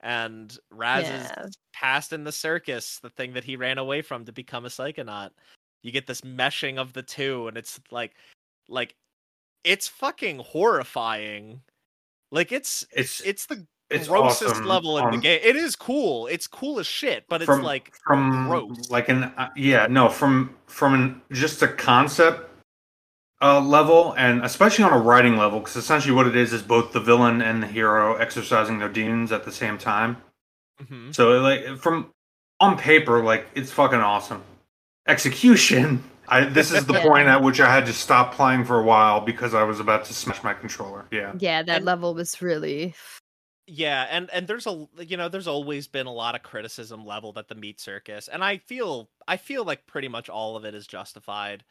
And 0.04 0.56
Raz 0.70 1.06
Yeah. 1.08 1.46
past 1.74 2.14
in 2.14 2.24
the 2.26 2.32
circus, 2.32 3.00
the 3.00 3.10
thing 3.10 3.34
that 3.34 3.44
he 3.46 3.56
ran 3.56 3.78
away 3.80 4.02
from 4.04 4.26
to 4.26 4.32
become 4.32 4.66
a 4.66 4.70
psychonaut. 4.70 5.32
You 5.82 5.92
get 5.92 6.06
this 6.08 6.22
meshing 6.22 6.78
of 6.78 6.94
the 6.94 7.02
two, 7.04 7.48
and 7.48 7.58
it's 7.58 7.80
like, 7.90 8.14
like, 8.68 8.96
it's 9.64 9.88
fucking 9.88 10.40
horrifying. 10.40 11.62
Like 12.32 12.52
it's 12.52 12.86
It's 12.92 13.22
it's 13.22 13.46
the 13.46 13.66
it's 13.90 14.08
grossest 14.08 14.56
awesome. 14.56 14.68
level 14.68 14.98
in 14.98 15.06
the 15.06 15.18
Um, 15.18 15.22
game. 15.22 15.40
It 15.44 15.56
is 15.56 15.76
cool. 15.76 16.28
It's 16.28 16.48
cool 16.48 16.80
as 16.80 16.88
shit, 16.88 17.26
but 17.30 17.42
it's 17.42 17.46
from 17.46 17.64
like 17.64 17.94
from 18.04 18.48
gross. 18.48 18.90
like 18.90 19.08
an 19.10 19.24
uh, 19.38 19.50
yeah 19.56 19.88
no 19.88 20.10
from 20.10 20.56
from 20.66 20.94
an 20.96 21.22
just 21.32 21.62
a 21.62 21.68
concept 21.68 22.50
uh, 23.44 23.60
level 23.60 24.14
and 24.18 24.44
especially 24.46 24.86
on 24.86 24.94
a 24.94 24.98
writing 24.98 25.36
level 25.38 25.60
because 25.60 25.76
essentially 25.76 26.14
what 26.14 26.26
it 26.26 26.36
is 26.36 26.54
is 26.54 26.62
both 26.62 26.94
the 26.94 27.00
villain 27.02 27.42
and 27.42 27.62
the 27.62 27.68
hero 27.68 28.16
exercising 28.16 28.80
their 28.80 28.88
demons 28.90 29.32
at 29.34 29.44
the 29.44 29.52
same 29.52 29.78
time. 29.78 30.18
Mhm. 30.82 31.14
So 31.14 31.40
like 31.42 31.78
from 31.78 32.12
on 32.60 32.78
paper 32.78 33.22
like 33.24 33.48
it's 33.54 33.70
fucking 33.72 34.00
awesome. 34.00 34.42
Execution. 35.08 36.04
I 36.30 36.46
this 36.46 36.72
is 36.72 36.86
the 36.86 36.94
Yeah. 37.00 37.04
point 37.04 37.28
at 37.28 37.42
which 37.44 37.60
I 37.60 37.70
had 37.72 37.86
to 37.88 37.94
stop 37.94 38.34
playing 38.34 38.64
for 38.64 38.80
a 38.80 38.84
while 38.84 39.20
because 39.20 39.54
I 39.54 39.64
was 39.64 39.80
about 39.82 40.06
to 40.06 40.14
smash 40.14 40.42
my 40.44 40.54
controller. 40.54 41.06
Yeah. 41.12 41.34
Yeah, 41.38 41.62
that 41.64 41.78
And- 41.78 41.86
level 41.86 42.14
was 42.14 42.42
really 42.42 42.96
Yeah, 43.68 44.08
and 44.10 44.30
and 44.32 44.48
there's 44.48 44.66
a 44.68 44.88
you 45.00 45.18
know 45.18 45.28
there's 45.30 45.48
always 45.48 45.88
been 45.88 46.06
a 46.08 46.14
lot 46.14 46.36
of 46.36 46.44
criticism 46.44 47.06
leveled 47.06 47.38
at 47.38 47.48
the 47.50 47.56
meat 47.56 47.80
circus, 47.82 48.28
and 48.30 48.44
I 48.44 48.58
feel 48.58 49.10
I 49.28 49.38
feel 49.38 49.64
like 49.66 49.86
pretty 49.86 50.08
much 50.08 50.30
all 50.30 50.56
of 50.56 50.64
it 50.66 50.74
is 50.76 50.88
justified. 50.88 51.64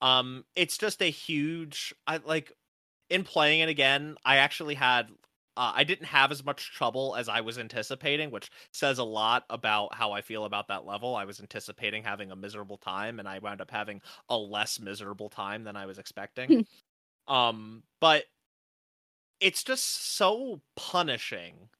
Um, 0.00 0.44
it's 0.54 0.78
just 0.78 1.02
a 1.02 1.10
huge 1.10 1.94
I 2.06 2.18
like 2.18 2.52
in 3.10 3.24
playing 3.24 3.60
it 3.60 3.68
again. 3.68 4.16
I 4.24 4.36
actually 4.36 4.74
had 4.74 5.08
uh, 5.58 5.72
I 5.74 5.82
didn't 5.82 6.06
have 6.06 6.30
as 6.30 6.44
much 6.44 6.72
trouble 6.72 7.16
as 7.16 7.28
I 7.28 7.40
was 7.40 7.58
anticipating, 7.58 8.30
which 8.30 8.48
says 8.72 8.98
a 8.98 9.04
lot 9.04 9.44
about 9.50 9.92
how 9.92 10.12
I 10.12 10.20
feel 10.20 10.44
about 10.44 10.68
that 10.68 10.86
level. 10.86 11.16
I 11.16 11.24
was 11.24 11.40
anticipating 11.40 12.04
having 12.04 12.30
a 12.30 12.36
miserable 12.36 12.76
time, 12.76 13.18
and 13.18 13.28
I 13.28 13.40
wound 13.40 13.60
up 13.60 13.72
having 13.72 14.00
a 14.28 14.36
less 14.36 14.78
miserable 14.78 15.28
time 15.28 15.64
than 15.64 15.74
I 15.74 15.86
was 15.86 15.98
expecting. 15.98 16.64
um, 17.26 17.82
but 18.00 18.22
it's 19.40 19.64
just 19.64 20.16
so 20.16 20.60
punishing. 20.76 21.70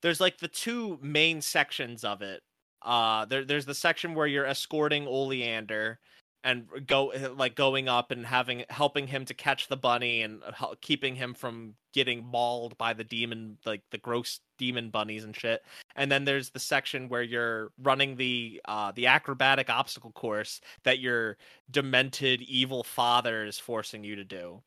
There's 0.00 0.20
like 0.20 0.38
the 0.38 0.48
two 0.48 0.98
main 1.02 1.42
sections 1.42 2.04
of 2.04 2.22
it. 2.22 2.42
Uh, 2.80 3.26
there, 3.26 3.44
there's 3.44 3.66
the 3.66 3.74
section 3.74 4.14
where 4.14 4.26
you're 4.26 4.46
escorting 4.46 5.06
Oleander 5.06 5.98
and 6.42 6.66
go 6.86 7.12
like 7.36 7.54
going 7.54 7.88
up 7.88 8.10
and 8.10 8.24
having 8.24 8.64
helping 8.70 9.06
him 9.06 9.24
to 9.26 9.34
catch 9.34 9.68
the 9.68 9.76
bunny 9.76 10.22
and 10.22 10.42
hel- 10.54 10.74
keeping 10.80 11.14
him 11.14 11.34
from 11.34 11.74
getting 11.92 12.24
mauled 12.24 12.76
by 12.78 12.92
the 12.94 13.04
demon 13.04 13.58
like 13.66 13.82
the 13.90 13.98
gross 13.98 14.40
demon 14.58 14.90
bunnies 14.90 15.24
and 15.24 15.36
shit. 15.36 15.62
And 15.96 16.10
then 16.10 16.24
there's 16.24 16.50
the 16.50 16.58
section 16.58 17.08
where 17.08 17.22
you're 17.22 17.72
running 17.82 18.16
the 18.16 18.60
uh 18.66 18.92
the 18.92 19.06
acrobatic 19.06 19.68
obstacle 19.68 20.12
course 20.12 20.60
that 20.84 20.98
your 20.98 21.36
demented 21.70 22.40
evil 22.42 22.84
father 22.84 23.44
is 23.44 23.58
forcing 23.58 24.02
you 24.04 24.16
to 24.16 24.24
do. 24.24 24.62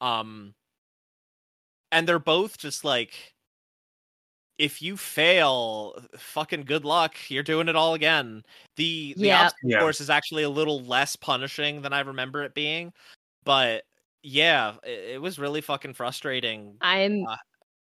Um 0.00 0.54
and 1.92 2.06
they're 2.06 2.18
both 2.18 2.58
just 2.58 2.84
like 2.84 3.34
if 4.60 4.82
you 4.82 4.94
fail 4.94 5.96
fucking 6.18 6.62
good 6.64 6.84
luck 6.84 7.14
you're 7.28 7.42
doing 7.42 7.66
it 7.66 7.74
all 7.74 7.94
again 7.94 8.42
the 8.76 9.14
the 9.14 9.24
Yeah. 9.24 9.44
obstacle 9.44 9.70
Yeah. 9.70 9.78
course 9.80 10.00
is 10.02 10.10
actually 10.10 10.42
a 10.42 10.50
little 10.50 10.82
less 10.84 11.16
punishing 11.16 11.80
than 11.80 11.94
i 11.94 12.00
remember 12.00 12.42
it 12.44 12.52
being 12.54 12.92
but 13.44 13.84
yeah 14.22 14.74
it, 14.84 15.14
it 15.14 15.22
was 15.22 15.38
really 15.38 15.62
fucking 15.62 15.94
frustrating 15.94 16.76
I'm 16.82 17.24
Uh, 17.24 17.36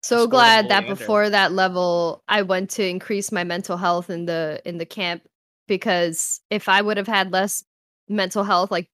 so 0.03 0.27
glad 0.27 0.69
that 0.69 0.83
Oleander. 0.83 0.95
before 0.95 1.31
that 1.31 1.53
level 1.53 2.23
I 2.29 2.43
went 2.43 2.69
to 2.71 2.85
increase 2.87 3.31
my 3.31 3.45
mental 3.45 3.77
health 3.77 4.11
in 4.11 4.27
the 4.27 4.61
in 4.65 4.79
the 4.79 4.87
camp 4.87 5.23
because 5.69 6.41
if 6.51 6.69
I 6.69 6.83
would 6.83 6.97
have 6.97 7.07
had 7.09 7.33
less 7.33 7.65
mental 8.09 8.43
health 8.45 8.71
like 8.73 8.89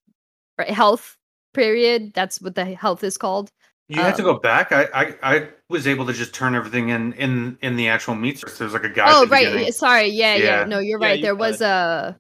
health 0.69 1.17
period, 1.55 2.13
that's 2.15 2.41
what 2.41 2.55
the 2.55 2.65
health 2.65 3.03
is 3.05 3.17
called. 3.19 3.51
You 3.97 4.03
had 4.03 4.17
to 4.17 4.23
Um, 4.23 4.35
go 4.35 4.39
back. 4.41 4.73
I, 4.73 4.85
I 4.95 5.15
I 5.23 5.49
was 5.69 5.87
able 5.87 6.07
to 6.07 6.13
just 6.13 6.35
turn 6.35 6.55
everything 6.55 6.89
in 6.91 7.13
in 7.15 7.59
in 7.63 7.77
the 7.77 7.89
actual 7.89 8.15
meat 8.15 8.39
source. 8.39 8.59
There's 8.59 8.73
like 8.73 8.85
a 8.85 8.89
guy. 8.89 9.07
Oh 9.09 9.27
right, 9.27 9.47
beginning. 9.47 9.73
sorry. 9.73 10.07
Yeah, 10.09 10.35
yeah. 10.37 10.45
Yeah. 10.61 10.65
No, 10.65 10.79
you're 10.79 11.01
Yeah, 11.01 11.07
right. 11.09 11.19
you 11.19 11.23
there 11.23 11.35
was 11.35 11.61
a 11.61 12.19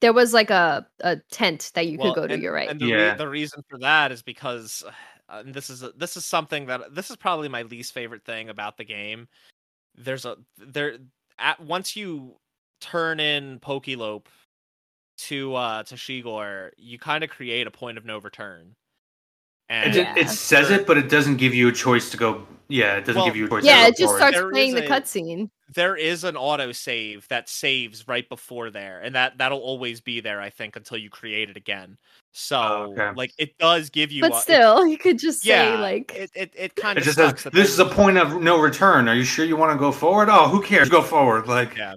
there 0.00 0.12
was 0.12 0.32
like 0.32 0.50
a 0.50 0.86
a 1.00 1.16
tent 1.30 1.70
that 1.74 1.86
you 1.86 1.98
Well, 1.98 2.14
could 2.14 2.20
go 2.22 2.26
to. 2.28 2.34
and- 2.34 2.42
You're 2.42 2.52
right. 2.52 2.68
And 2.68 2.80
the, 2.80 2.86
Yeah. 2.86 3.10
re- 3.12 3.16
the 3.18 3.28
reason 3.28 3.62
for 3.68 3.78
that 3.80 4.10
is 4.12 4.22
because 4.22 4.82
uh, 5.28 5.42
and 5.44 5.54
this 5.54 5.70
is 5.70 5.82
a, 5.82 5.92
this 5.92 6.16
is 6.16 6.24
something 6.24 6.66
that 6.66 6.94
this 6.94 7.10
is 7.10 7.16
probably 7.16 7.48
my 7.48 7.62
least 7.62 7.92
favorite 7.94 8.24
thing 8.24 8.48
about 8.48 8.76
the 8.76 8.84
game. 8.84 9.28
There's 9.94 10.24
a 10.24 10.36
there 10.58 10.98
at 11.38 11.60
once 11.60 11.94
you 11.96 12.36
turn 12.80 13.20
in 13.20 13.60
Pokeylope 13.60 14.26
to 15.18 15.54
uh 15.54 15.82
to 15.84 15.94
Sheegor, 15.94 16.70
you 16.76 16.98
kind 16.98 17.22
of 17.22 17.30
create 17.30 17.66
a 17.66 17.70
point 17.70 17.98
of 17.98 18.04
no 18.04 18.18
return. 18.18 18.74
It, 19.68 19.72
And 19.74 19.92
ju- 19.92 20.00
Yeah. 20.00 20.14
it 20.16 20.28
says 20.28 20.70
it, 20.70 20.86
but 20.86 20.98
it 20.98 21.08
doesn't 21.08 21.36
give 21.36 21.54
you 21.54 21.68
a 21.68 21.72
choice 21.72 22.10
to 22.10 22.16
go. 22.16 22.46
Yeah, 22.68 22.96
it 22.96 23.00
doesn't 23.04 23.16
Well, 23.16 23.26
give 23.26 23.36
you 23.36 23.46
a 23.46 23.48
choice. 23.48 23.64
yeah, 23.64 23.82
to 23.82 23.88
it 23.88 23.90
just 23.90 24.00
forward. 24.04 24.18
starts 24.18 24.36
There 24.36 24.50
playing 24.50 24.74
the 24.74 24.82
cutscene. 24.82 25.50
there 25.74 25.94
is 25.96 26.24
an 26.24 26.36
auto 26.36 26.72
save 26.72 27.26
that 27.28 27.48
saves 27.48 28.06
right 28.08 28.26
before 28.28 28.70
there, 28.70 29.00
and 29.00 29.14
that 29.14 29.36
that'll 29.38 29.58
always 29.60 30.00
be 30.00 30.20
there, 30.20 30.40
I 30.40 30.48
think, 30.50 30.76
until 30.76 30.96
you 30.98 31.10
create 31.10 31.50
it 31.50 31.56
again. 31.56 31.96
So, 32.32 32.56
Oh, 32.60 32.92
okay. 32.92 33.10
like, 33.16 33.32
it 33.38 33.56
does 33.58 33.90
give 33.90 34.10
you, 34.12 34.22
But 34.22 34.32
a- 34.32 34.36
it- 34.36 34.40
still, 34.40 34.86
you 34.86 34.96
could 34.98 35.18
just 35.18 35.44
yeah, 35.44 35.76
say 35.76 35.80
like 35.80 36.12
it 36.14 36.30
it, 36.34 36.52
it 36.56 36.76
kind 36.76 36.98
of 36.98 37.04
just 37.04 37.16
sucks. 37.16 37.42
says 37.42 37.52
this 37.52 37.70
is 37.70 37.78
a 37.78 37.86
point 37.86 38.16
of 38.18 38.40
no 38.42 38.58
return. 38.60 39.08
Are 39.08 39.14
you 39.14 39.24
sure 39.24 39.44
you 39.44 39.56
want 39.56 39.72
to 39.72 39.78
go 39.78 39.92
forward? 39.92 40.28
Oh, 40.30 40.48
who 40.48 40.62
cares? 40.62 40.88
Go 40.88 41.02
forward. 41.02 41.46
Like 41.46 41.76
Yeah. 41.76 41.94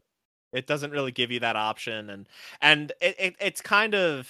it 0.53 0.67
doesn't 0.67 0.91
really 0.91 1.11
give 1.11 1.31
you 1.31 1.39
that 1.41 1.55
option 1.57 2.09
and 2.09 2.27
and 2.61 2.91
it, 3.01 3.15
it 3.19 3.35
it's 3.39 3.61
kind 3.61 3.93
of 3.95 4.29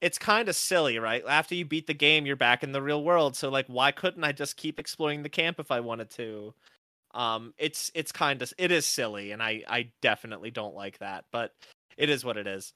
it's 0.00 0.18
kind 0.18 0.48
of 0.48 0.56
silly 0.56 0.98
right? 0.98 1.22
After 1.26 1.54
you 1.54 1.64
beat 1.64 1.86
the 1.86 1.94
game 1.94 2.26
you're 2.26 2.36
back 2.36 2.62
in 2.62 2.72
the 2.72 2.82
real 2.82 3.02
world 3.02 3.36
so 3.36 3.48
like 3.48 3.66
why 3.66 3.92
couldn't 3.92 4.24
i 4.24 4.32
just 4.32 4.56
keep 4.56 4.78
exploring 4.78 5.22
the 5.22 5.28
camp 5.28 5.58
if 5.60 5.70
i 5.70 5.80
wanted 5.80 6.10
to? 6.10 6.54
Um 7.14 7.54
it's 7.58 7.90
it's 7.94 8.12
kind 8.12 8.42
of 8.42 8.52
it 8.58 8.70
is 8.70 8.86
silly 8.86 9.32
and 9.32 9.42
i 9.42 9.62
i 9.68 9.90
definitely 10.02 10.50
don't 10.50 10.74
like 10.74 10.98
that 10.98 11.24
but 11.32 11.52
it 11.96 12.10
is 12.10 12.24
what 12.24 12.36
it 12.36 12.46
is. 12.46 12.72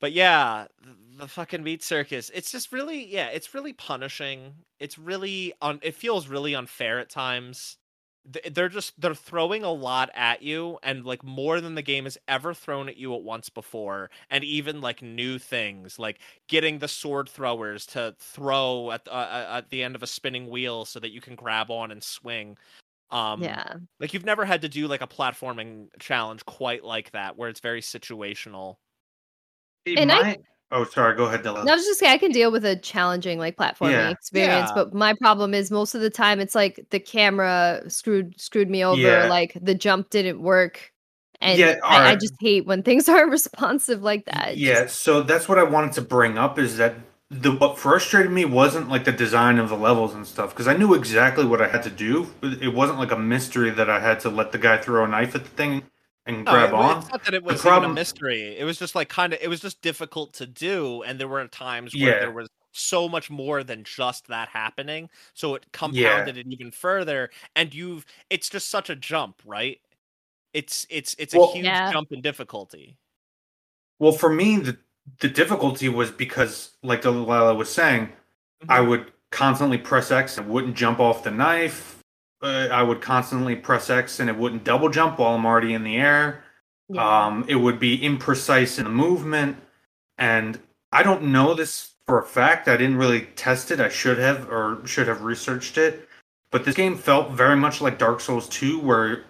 But 0.00 0.12
yeah 0.12 0.66
th- 0.84 0.96
the 1.18 1.28
fucking 1.28 1.62
meat 1.62 1.82
circus 1.82 2.30
it's 2.34 2.52
just 2.52 2.72
really 2.72 3.06
yeah 3.06 3.28
it's 3.28 3.54
really 3.54 3.72
punishing. 3.72 4.54
It's 4.80 4.98
really 4.98 5.54
on 5.62 5.80
it 5.82 5.94
feels 5.94 6.28
really 6.28 6.54
unfair 6.54 6.98
at 7.00 7.10
times 7.10 7.76
they're 8.50 8.68
just 8.68 9.00
they're 9.00 9.14
throwing 9.14 9.62
a 9.62 9.70
lot 9.72 10.10
at 10.14 10.42
you 10.42 10.78
and 10.82 11.04
like 11.04 11.22
more 11.22 11.60
than 11.60 11.74
the 11.74 11.82
game 11.82 12.04
has 12.04 12.18
ever 12.28 12.52
thrown 12.52 12.88
at 12.88 12.96
you 12.96 13.14
at 13.14 13.22
once 13.22 13.48
before 13.48 14.10
and 14.30 14.42
even 14.44 14.80
like 14.80 15.00
new 15.02 15.38
things 15.38 15.98
like 15.98 16.20
getting 16.48 16.78
the 16.78 16.88
sword 16.88 17.28
throwers 17.28 17.86
to 17.86 18.14
throw 18.18 18.90
at 18.90 19.04
the, 19.04 19.12
uh, 19.14 19.58
at 19.58 19.70
the 19.70 19.82
end 19.82 19.94
of 19.94 20.02
a 20.02 20.06
spinning 20.06 20.48
wheel 20.48 20.84
so 20.84 20.98
that 20.98 21.10
you 21.10 21.20
can 21.20 21.34
grab 21.36 21.70
on 21.70 21.90
and 21.90 22.02
swing 22.02 22.56
um 23.10 23.42
yeah. 23.42 23.74
like 24.00 24.12
you've 24.12 24.24
never 24.24 24.44
had 24.44 24.62
to 24.62 24.68
do 24.68 24.88
like 24.88 25.02
a 25.02 25.06
platforming 25.06 25.88
challenge 26.00 26.44
quite 26.46 26.84
like 26.84 27.10
that 27.12 27.36
where 27.36 27.48
it's 27.48 27.60
very 27.60 27.80
situational 27.82 28.76
And 29.86 30.10
I- 30.10 30.22
my- 30.22 30.38
oh, 30.72 30.84
sorry. 30.84 31.16
Go 31.16 31.24
ahead, 31.24 31.42
Dylan. 31.42 31.64
No, 31.64 31.72
I 31.72 31.76
was 31.76 31.84
just 31.84 32.00
saying 32.00 32.12
I 32.12 32.18
can 32.18 32.32
deal 32.32 32.50
with 32.52 32.64
a 32.64 32.76
challenging 32.76 33.38
like 33.38 33.56
platforming 33.56 33.92
Yeah. 33.92 34.10
experience, 34.10 34.70
Yeah. 34.70 34.74
but 34.84 34.94
my 34.94 35.14
problem 35.14 35.54
is 35.54 35.70
most 35.70 35.94
of 35.94 36.00
the 36.00 36.10
time 36.10 36.40
it's 36.40 36.54
like 36.54 36.84
the 36.90 37.00
camera 37.00 37.82
screwed 37.88 38.38
screwed 38.40 38.70
me 38.70 38.84
over, 38.84 39.00
Yeah. 39.00 39.28
like 39.28 39.56
the 39.60 39.74
jump 39.74 40.10
didn't 40.10 40.40
work. 40.42 40.92
And 41.40 41.58
Yeah, 41.58 41.76
I, 41.84 42.12
I 42.12 42.14
just 42.14 42.34
hate 42.40 42.64
when 42.66 42.82
things 42.82 43.08
aren't 43.10 43.30
responsive 43.30 44.02
like 44.02 44.24
that. 44.26 44.56
Yeah, 44.56 44.84
just- 44.84 45.00
so 45.00 45.22
that's 45.22 45.48
what 45.48 45.58
I 45.58 45.62
wanted 45.64 45.92
to 45.92 46.02
bring 46.02 46.38
up 46.38 46.58
is 46.58 46.76
that 46.78 46.94
the 47.28 47.50
what 47.50 47.76
frustrated 47.76 48.30
me 48.30 48.44
wasn't 48.44 48.88
like 48.88 49.04
the 49.04 49.10
design 49.10 49.58
of 49.58 49.68
the 49.68 49.76
levels 49.76 50.14
and 50.14 50.24
stuff 50.24 50.50
because 50.50 50.68
I 50.68 50.76
knew 50.76 50.94
exactly 50.94 51.44
what 51.44 51.60
I 51.60 51.66
had 51.66 51.82
to 51.82 51.90
do. 51.90 52.28
It 52.42 52.72
wasn't 52.72 52.98
like 53.00 53.10
a 53.10 53.18
mystery 53.18 53.70
that 53.70 53.90
I 53.90 53.98
had 53.98 54.20
to 54.20 54.28
let 54.30 54.52
the 54.52 54.58
guy 54.58 54.76
throw 54.76 55.04
a 55.04 55.08
knife 55.08 55.34
at 55.34 55.42
the 55.42 55.50
thing 55.50 55.82
and 56.26 56.44
No, 56.44 56.50
grab 56.52 56.68
it- 56.70 56.74
on. 56.74 56.98
It's 56.98 57.10
not 57.10 57.24
that 57.24 57.34
it 57.34 57.42
was 57.42 57.60
problem- 57.60 57.84
even 57.84 57.90
a 57.92 57.94
mystery. 57.94 58.56
It 58.58 58.64
was 58.64 58.78
just 58.78 58.94
like 58.94 59.08
kind 59.08 59.32
of 59.32 59.38
it 59.40 59.48
was 59.48 59.60
just 59.60 59.80
difficult 59.82 60.32
to 60.34 60.46
do, 60.46 61.02
and 61.02 61.18
there 61.20 61.28
were 61.28 61.46
times 61.48 61.94
where 61.94 62.02
Yeah. 62.14 62.18
there 62.20 62.32
was 62.32 62.48
so 62.72 63.08
much 63.08 63.30
more 63.30 63.62
than 63.64 63.84
just 63.84 64.26
that 64.28 64.48
happening. 64.50 65.08
So 65.34 65.54
it 65.54 65.64
compounded 65.72 66.36
it 66.36 66.46
even 66.48 66.70
further, 66.70 67.30
and 67.54 67.72
you've 67.74 68.04
it's 68.28 68.48
just 68.50 68.68
such 68.68 68.90
a 68.90 68.96
jump, 68.96 69.40
right? 69.44 69.80
It's 70.52 70.86
it's 70.90 71.14
it's 71.18 71.34
a 71.34 71.46
huge 71.52 71.64
Yeah. 71.64 71.92
jump 71.92 72.12
in 72.12 72.20
difficulty. 72.20 72.96
Well, 73.98 74.12
for 74.12 74.28
me, 74.30 74.58
the 74.58 74.76
the 75.20 75.28
difficulty 75.28 75.88
was 75.88 76.10
because, 76.10 76.76
like 76.82 77.02
Delilah 77.02 77.54
was 77.54 77.72
saying, 77.72 78.12
I 78.68 78.78
Mm-hmm. 78.80 78.88
would 78.88 79.12
constantly 79.30 79.78
press 79.78 80.10
X 80.10 80.36
and 80.36 80.48
wouldn't 80.48 80.76
jump 80.76 80.98
off 80.98 81.22
the 81.22 81.30
knife. 81.30 81.95
Uh, 82.42 82.68
I 82.70 82.82
would 82.82 83.00
constantly 83.00 83.56
press 83.56 83.88
X 83.88 84.20
and 84.20 84.28
it 84.28 84.36
wouldn't 84.36 84.64
double 84.64 84.90
jump 84.90 85.18
while 85.18 85.34
I'm 85.34 85.46
already 85.46 85.72
in 85.72 85.84
the 85.84 85.96
air. 85.96 86.44
yeah. 86.88 87.26
Um, 87.26 87.44
it 87.48 87.56
would 87.56 87.78
be 87.78 87.98
imprecise 87.98 88.78
in 88.78 88.84
the 88.84 88.90
movement, 88.90 89.56
and 90.18 90.60
I 90.92 91.02
don't 91.02 91.24
know 91.24 91.54
this 91.54 91.94
for 92.06 92.20
a 92.20 92.24
fact. 92.24 92.68
I 92.68 92.76
didn't 92.76 92.98
really 92.98 93.22
test 93.36 93.70
it. 93.70 93.80
I 93.80 93.88
should 93.88 94.18
have, 94.18 94.50
or 94.50 94.86
should 94.86 95.08
have 95.08 95.22
researched 95.22 95.78
it. 95.78 96.08
But 96.50 96.64
this 96.64 96.74
game 96.74 96.96
felt 96.96 97.32
very 97.32 97.56
much 97.56 97.80
like 97.80 97.98
Dark 97.98 98.20
Souls 98.20 98.48
2, 98.48 98.78
where, 98.80 99.24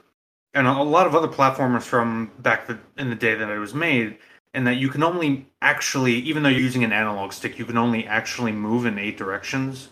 and 0.53 0.67
a 0.67 0.83
lot 0.83 1.07
of 1.07 1.15
other 1.15 1.29
platformers 1.29 1.83
from 1.83 2.31
back 2.41 2.67
the, 2.67 2.79
in 2.99 3.09
the 3.09 3.17
day 3.17 3.35
that 3.35 3.49
it 3.49 3.59
was 3.59 3.75
made, 3.75 4.19
and 4.53 4.67
that 4.67 4.77
you 4.77 4.89
can 4.89 5.03
only 5.03 5.47
actually, 5.63 6.15
even 6.15 6.43
though 6.43 6.49
you're 6.49 6.61
using 6.61 6.85
an 6.85 6.93
analog 6.93 7.33
stick, 7.33 7.59
you 7.59 7.65
can 7.65 7.79
only 7.79 8.07
actually 8.07 8.53
move 8.53 8.87
in 8.87 8.99
eight 8.99 9.17
directions. 9.17 9.89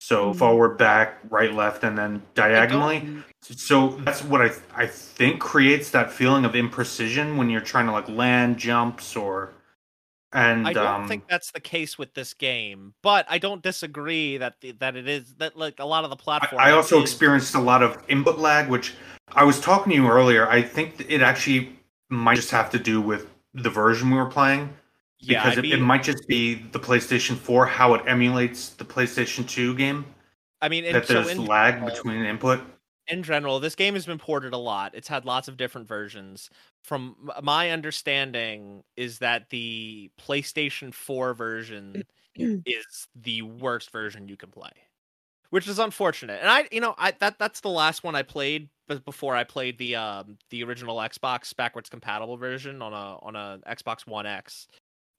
So 0.00 0.32
Mhm. 0.32 0.36
forward, 0.36 0.78
back, 0.78 1.18
right, 1.28 1.52
left, 1.52 1.82
and 1.82 1.98
then 1.98 2.22
diagonally. 2.34 3.24
So 3.40 3.88
that's 4.04 4.22
what 4.22 4.40
I 4.40 4.52
I 4.74 4.86
think 4.86 5.40
creates 5.40 5.90
that 5.90 6.12
feeling 6.12 6.44
of 6.44 6.52
imprecision 6.52 7.36
when 7.36 7.50
you're 7.50 7.60
trying 7.60 7.86
to 7.86 7.92
like 7.92 8.08
land 8.08 8.58
jumps 8.58 9.16
or 9.16 9.52
and 10.32 10.66
I 10.66 10.72
don't 10.72 10.86
um 10.86 11.08
think 11.08 11.26
that's 11.28 11.50
the 11.50 11.60
case 11.60 11.98
with 11.98 12.14
this 12.14 12.32
game, 12.34 12.94
but 13.02 13.26
I 13.28 13.38
don't 13.38 13.62
disagree 13.62 14.36
that 14.36 14.60
the, 14.60 14.72
that 14.72 14.94
it 14.94 15.08
is 15.08 15.34
that 15.38 15.56
like 15.56 15.80
a 15.80 15.84
lot 15.84 16.04
of 16.04 16.10
the 16.10 16.16
I, 16.16 16.20
platform. 16.20 16.62
I 16.62 16.70
also 16.72 17.00
experienced 17.00 17.54
a 17.54 17.60
lot 17.60 17.82
of 17.82 17.98
input 18.08 18.38
lag, 18.38 18.68
which 18.68 18.94
I 19.32 19.44
was 19.44 19.60
talking 19.60 19.90
to 19.90 19.96
you 19.96 20.08
earlier. 20.08 20.48
I 20.48 20.62
think 20.62 21.06
it 21.08 21.22
actually 21.22 21.76
might 22.08 22.36
just 22.36 22.50
have 22.52 22.70
to 22.70 22.78
do 22.78 23.00
with 23.00 23.30
the 23.54 23.70
version 23.70 24.10
we 24.10 24.16
were 24.16 24.26
playing 24.26 24.72
yeah, 25.20 25.42
because 25.44 25.58
I 25.58 25.60
it, 25.60 25.62
mean, 25.62 25.72
it 25.72 25.80
might 25.80 26.02
just 26.02 26.26
be 26.28 26.54
the 26.54 26.78
PlayStation 26.80 27.36
4 27.36 27.66
how 27.66 27.94
it 27.94 28.02
emulates 28.06 28.70
the 28.70 28.84
PlayStation 28.84 29.48
2 29.48 29.74
game 29.74 30.04
I 30.60 30.68
mean, 30.68 30.84
in, 30.84 30.92
that 30.92 31.06
so 31.06 31.14
there's 31.14 31.28
in 31.30 31.44
lag 31.44 31.84
between 31.84 32.24
input. 32.24 32.60
in 33.08 33.22
general, 33.22 33.60
this 33.60 33.74
game 33.74 33.94
has 33.94 34.06
been 34.06 34.18
ported 34.18 34.52
a 34.52 34.58
lot. 34.58 34.94
It's 34.94 35.08
had 35.08 35.24
lots 35.24 35.48
of 35.48 35.56
different 35.56 35.88
versions. 35.88 36.50
From 36.82 37.30
my 37.42 37.70
understanding, 37.70 38.82
is 38.96 39.18
that 39.18 39.50
the 39.50 40.10
PlayStation 40.20 40.92
4 40.92 41.34
version 41.34 42.02
is 42.36 43.08
the 43.14 43.42
worst 43.42 43.90
version 43.90 44.28
you 44.28 44.36
can 44.36 44.50
play, 44.50 44.70
which 45.50 45.66
is 45.68 45.78
unfortunate. 45.78 46.38
And 46.40 46.50
I, 46.50 46.68
you 46.70 46.80
know, 46.80 46.94
I 46.98 47.12
that 47.20 47.38
that's 47.38 47.60
the 47.60 47.70
last 47.70 48.04
one 48.04 48.14
I 48.14 48.22
played, 48.22 48.68
but 48.86 49.04
before 49.04 49.34
I 49.36 49.44
played 49.44 49.78
the 49.78 49.96
um 49.96 50.38
the 50.50 50.62
original 50.64 50.96
Xbox 50.96 51.54
backwards 51.56 51.88
compatible 51.88 52.36
version 52.36 52.82
on 52.82 52.92
a 52.92 53.18
on 53.22 53.36
a 53.36 53.58
Xbox 53.68 54.06
One 54.06 54.26
X. 54.26 54.68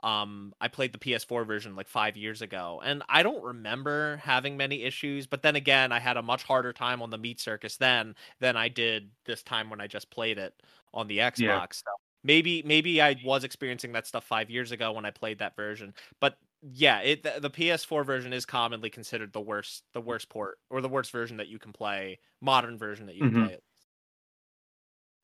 Um, 0.02 0.54
I 0.62 0.68
played 0.70 0.93
the 0.93 0.97
PS4 0.97 1.43
version 1.45 1.76
like 1.76 1.88
five 1.89 2.16
years 2.18 2.41
ago, 2.41 2.82
and 2.84 3.04
I 3.10 3.22
don't 3.24 3.43
remember 3.43 4.18
having 4.18 4.56
many 4.58 4.84
issues. 4.84 5.28
But 5.28 5.41
then 5.43 5.56
again, 5.56 5.91
I 5.91 6.00
had 6.00 6.18
a 6.18 6.22
much 6.22 6.43
harder 6.43 6.72
time 6.74 7.02
on 7.02 7.10
the 7.10 7.18
Meat 7.18 7.39
Circus 7.39 7.78
then 7.78 8.16
than 8.39 8.56
I 8.58 8.70
did 8.70 9.12
this 9.26 9.43
time 9.43 9.70
when 9.70 9.82
I 9.82 9.88
just 9.88 10.10
played 10.12 10.38
it 10.38 10.62
on 10.93 11.08
the 11.08 11.18
Xbox. 11.20 11.76
So 11.86 11.91
maybe 12.24 12.62
maybe 12.64 13.02
I 13.02 13.16
was 13.24 13.43
experiencing 13.43 13.91
that 13.93 14.08
stuff 14.08 14.24
five 14.26 14.50
years 14.50 14.72
ago 14.72 14.91
when 14.93 15.06
I 15.06 15.12
played 15.12 15.39
that 15.39 15.56
version. 15.56 15.93
But 16.20 16.38
yeah, 16.62 17.00
it 17.02 17.24
the, 17.24 17.39
the 17.41 17.50
PS4 17.50 18.04
version 18.04 18.34
is 18.34 18.45
commonly 18.45 18.89
considered 18.89 19.34
the 19.34 19.41
worst 19.41 19.84
the 19.93 20.02
worst 20.02 20.30
port 20.30 20.60
or 20.70 20.82
the 20.82 20.89
worst 20.89 21.12
version 21.12 21.38
that 21.38 21.47
you 21.47 21.60
can 21.60 21.74
play, 21.74 22.20
modern 22.41 22.78
version 22.78 23.06
that 23.08 23.16
you 23.16 23.24
can 23.24 23.32
Mhm. 23.32 23.50
play. 23.50 23.58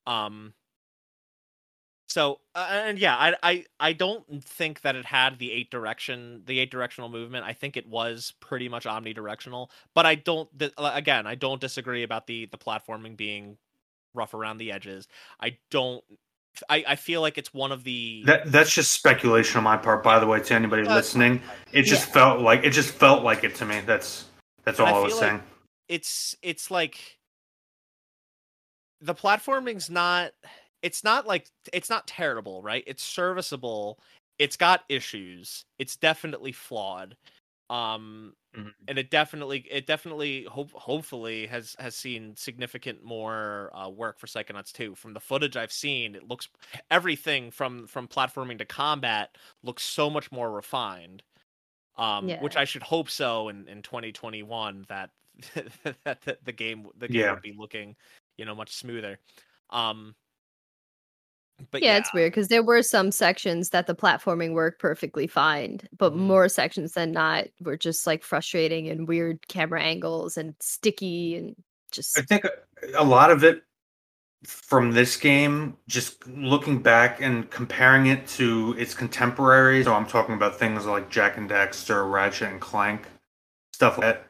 Um. 0.06 0.54
So 2.16 2.40
uh, 2.54 2.66
and 2.70 2.98
yeah, 2.98 3.14
I 3.14 3.34
I 3.42 3.64
I 3.78 3.92
don't 3.92 4.42
think 4.42 4.80
that 4.80 4.96
it 4.96 5.04
had 5.04 5.38
the 5.38 5.52
eight 5.52 5.70
direction 5.70 6.44
the 6.46 6.60
eight 6.60 6.70
directional 6.70 7.10
movement. 7.10 7.44
I 7.44 7.52
think 7.52 7.76
it 7.76 7.86
was 7.86 8.32
pretty 8.40 8.70
much 8.70 8.84
omnidirectional, 8.86 9.68
but 9.92 10.06
I 10.06 10.14
don't 10.14 10.48
uh, 10.78 10.92
again 10.94 11.26
I 11.26 11.34
don't 11.34 11.60
disagree 11.60 12.04
about 12.04 12.26
the 12.26 12.46
the 12.46 12.56
platforming 12.56 13.18
being 13.18 13.58
rough 14.14 14.32
around 14.32 14.56
the 14.56 14.72
edges. 14.72 15.06
I 15.38 15.58
don't. 15.70 16.02
I 16.70 16.84
I 16.88 16.96
feel 16.96 17.20
like 17.20 17.36
it's 17.36 17.52
one 17.52 17.70
of 17.70 17.84
the 17.84 18.22
That 18.24 18.50
that's 18.50 18.72
just 18.72 18.92
speculation 18.92 19.58
on 19.58 19.64
my 19.64 19.76
part, 19.76 20.02
by 20.02 20.18
the 20.18 20.26
way, 20.26 20.40
to 20.40 20.54
anybody 20.54 20.86
Uh, 20.86 20.94
listening. 20.94 21.42
It 21.74 21.82
just 21.82 22.06
felt 22.08 22.40
like 22.40 22.64
it 22.64 22.70
just 22.70 22.94
felt 22.94 23.24
like 23.24 23.44
it 23.44 23.56
to 23.56 23.66
me. 23.66 23.80
That's 23.84 24.24
that's 24.64 24.80
all 24.80 24.86
And 24.86 24.96
I 24.96 25.00
I, 25.00 25.02
was 25.02 25.12
like- 25.12 25.20
saying. 25.20 25.42
it's 25.88 26.34
it's 26.40 26.70
like 26.70 27.18
the 29.02 29.14
platforming's 29.14 29.90
not 29.90 30.32
it's 30.82 31.04
not 31.04 31.26
like 31.26 31.50
it's 31.72 31.90
not 31.90 32.06
terrible 32.06 32.62
right 32.62 32.84
it's 32.86 33.02
serviceable 33.02 33.98
it's 34.38 34.56
got 34.56 34.84
issues 34.88 35.64
it's 35.78 35.96
definitely 35.96 36.52
flawed 36.52 37.16
Um, 37.70 38.34
Mhm. 38.52 38.88
and 38.88 38.98
it 38.98 39.10
definitely, 39.10 39.60
it 39.70 39.86
definitely, 39.86 40.44
hope, 40.44 40.72
hopefully, 40.72 41.46
has 41.48 41.76
has 41.78 41.96
seen 41.96 42.36
significant 42.36 43.04
more 43.04 43.70
uh, 43.76 43.88
work 43.90 44.18
for 44.20 44.26
Psychonauts 44.28 44.72
2. 44.72 44.94
From 44.96 45.12
the 45.14 45.20
footage 45.20 45.56
I've 45.58 45.72
seen, 45.72 46.14
it 46.16 46.24
looks 46.28 46.48
everything 46.90 47.50
from 47.52 47.86
from 47.88 48.08
platforming 48.08 48.58
to 48.58 48.64
combat 48.66 49.36
looks 49.64 49.82
so 49.84 50.10
much 50.10 50.32
more 50.32 50.52
refined. 50.52 51.22
Um, 51.96 52.36
which 52.38 52.56
I 52.56 52.64
should 52.64 52.82
hope 52.82 53.08
so 53.08 53.48
in 53.48 53.68
in 53.68 53.82
2021 53.82 54.84
that 54.88 55.10
that, 56.04 56.22
that 56.22 56.44
the 56.44 56.52
game 56.52 56.88
the 56.96 57.08
game 57.08 57.28
Yeah. 57.28 57.30
would 57.30 57.40
be 57.40 57.52
looking, 57.56 57.96
you 58.36 58.44
know, 58.44 58.54
much 58.54 58.74
smoother. 58.74 59.18
Um, 59.70 60.14
but 61.70 61.82
yeah, 61.82 61.92
yeah, 61.92 61.98
it's 61.98 62.12
weird 62.12 62.32
because 62.32 62.48
there 62.48 62.62
were 62.62 62.82
some 62.82 63.10
sections 63.10 63.70
that 63.70 63.86
the 63.86 63.94
platforming 63.94 64.52
worked 64.52 64.80
perfectly 64.80 65.26
fine, 65.26 65.80
but 65.96 66.12
Mhm. 66.12 66.16
more 66.18 66.48
sections 66.48 66.92
than 66.92 67.12
not 67.12 67.46
were 67.60 67.76
just 67.76 68.06
like 68.06 68.22
frustrating 68.22 68.88
and 68.88 69.08
weird 69.08 69.46
camera 69.48 69.82
angles 69.82 70.36
and 70.36 70.54
sticky 70.60 71.36
and 71.36 71.56
just 71.92 72.18
I 72.18 72.22
think 72.22 72.46
a- 72.94 73.04
lot 73.04 73.30
of 73.30 73.42
it 73.44 73.62
from 74.44 74.92
this 74.92 75.16
game, 75.16 75.76
just 75.88 76.26
looking 76.28 76.80
back 76.82 77.20
and 77.20 77.50
comparing 77.50 78.06
it 78.06 78.26
to 78.28 78.74
its 78.78 78.94
contemporaries. 78.94 79.86
So 79.86 79.94
I'm 79.94 80.06
talking 80.06 80.34
about 80.34 80.58
things 80.58 80.84
like 80.86 81.08
Jak 81.10 81.36
and 81.36 81.48
Daxter, 81.50 82.10
Ratchet 82.10 82.48
and 82.50 82.60
Clank, 82.60 83.06
stuff 83.72 83.98
like 83.98 84.06
that. 84.06 84.26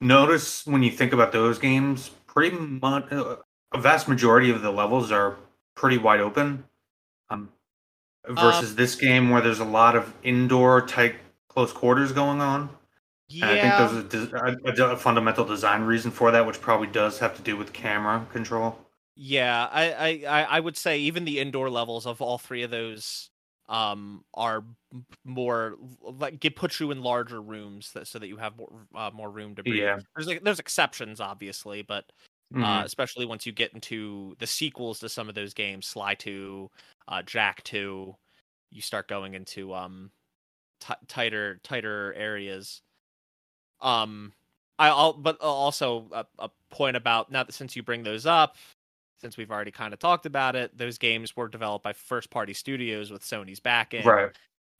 Notice 0.00 0.66
when 0.66 0.82
you 0.82 0.90
think 0.90 1.12
about 1.12 1.32
those 1.32 1.58
games, 1.58 2.10
pretty 2.26 2.54
much 2.56 3.10
uh, 3.10 3.36
a 3.72 3.80
vast 3.80 4.08
majority 4.08 4.50
of 4.50 4.60
the 4.62 4.70
levels 4.70 5.10
are 5.10 5.38
pretty 5.76 5.98
wide 5.98 6.20
open. 6.20 6.64
Um, 7.30 7.50
versus 8.28 8.74
this 8.74 8.96
game 8.96 9.30
where 9.30 9.40
there's 9.40 9.60
a 9.60 9.64
lot 9.64 9.94
of 9.94 10.12
indoor 10.24 10.84
type 10.86 11.16
close 11.48 11.72
quarters 11.72 12.10
going 12.10 12.40
on. 12.40 12.68
yeah. 13.28 13.48
And 13.48 13.60
I 13.60 13.88
think 13.88 14.10
there's 14.10 14.32
a, 14.32 14.82
a, 14.82 14.92
a 14.92 14.96
fundamental 14.96 15.44
design 15.44 15.82
reason 15.82 16.10
for 16.10 16.30
that, 16.32 16.44
which 16.44 16.60
probably 16.60 16.88
does 16.88 17.18
have 17.20 17.36
to 17.36 17.42
do 17.42 17.56
with 17.56 17.72
camera 17.72 18.26
control. 18.32 18.78
Yeah, 19.14 19.68
I, 19.72 19.92
I, 19.92 20.08
I 20.28 20.42
I 20.56 20.60
would 20.60 20.76
say 20.76 20.98
even 20.98 21.24
the 21.24 21.38
indoor 21.38 21.70
levels 21.70 22.06
of 22.06 22.20
all 22.20 22.36
three 22.38 22.62
of 22.62 22.70
those 22.70 23.30
um 23.68 24.24
are 24.34 24.62
more 25.24 25.76
like 26.00 26.38
get 26.38 26.54
put 26.54 26.78
you 26.78 26.90
in 26.92 27.02
larger 27.02 27.40
rooms 27.40 27.90
that, 27.92 28.06
so 28.06 28.18
that 28.18 28.28
you 28.28 28.36
have 28.36 28.56
more 28.56 28.70
uh, 28.94 29.10
more 29.12 29.30
room 29.30 29.54
to 29.54 29.62
breathe. 29.62 29.82
Yeah. 29.82 29.98
There's 30.14 30.28
like, 30.28 30.44
there's 30.44 30.60
exceptions 30.60 31.20
obviously, 31.20 31.82
but 31.82 32.04
uh, 32.60 32.82
Mhm. 32.82 32.84
especially 32.84 33.26
once 33.26 33.46
you 33.46 33.52
get 33.52 33.72
into 33.74 34.34
the 34.38 34.46
sequels 34.46 35.00
to 35.00 35.08
some 35.08 35.28
of 35.28 35.34
those 35.34 35.54
games, 35.54 35.86
Sly 35.86 36.14
2, 36.14 36.70
uh, 37.08 37.22
Jak 37.22 37.62
2, 37.64 38.16
you 38.70 38.82
start 38.82 39.08
going 39.08 39.34
into 39.34 39.74
um 39.74 40.12
t- 40.80 40.94
tighter 41.08 41.60
tighter 41.64 42.14
areas. 42.14 42.82
Um, 43.80 44.32
I, 44.78 44.88
I'll 44.88 45.12
but 45.14 45.40
also 45.40 46.08
a, 46.12 46.26
a 46.38 46.50
point 46.70 46.96
about 46.96 47.30
now 47.30 47.44
that 47.44 47.52
since 47.52 47.76
you 47.76 47.82
bring 47.82 48.02
those 48.02 48.26
up, 48.26 48.56
since 49.18 49.36
we've 49.36 49.50
already 49.50 49.70
kind 49.70 49.92
of 49.94 49.98
talked 50.00 50.26
about 50.26 50.56
it, 50.56 50.76
those 50.76 50.98
games 50.98 51.36
were 51.36 51.48
developed 51.48 51.84
by 51.84 51.92
first 51.92 52.30
party 52.30 52.52
studios 52.54 53.10
with 53.10 53.22
Sony's 53.22 53.60
backing. 53.60 54.04
right. 54.04 54.32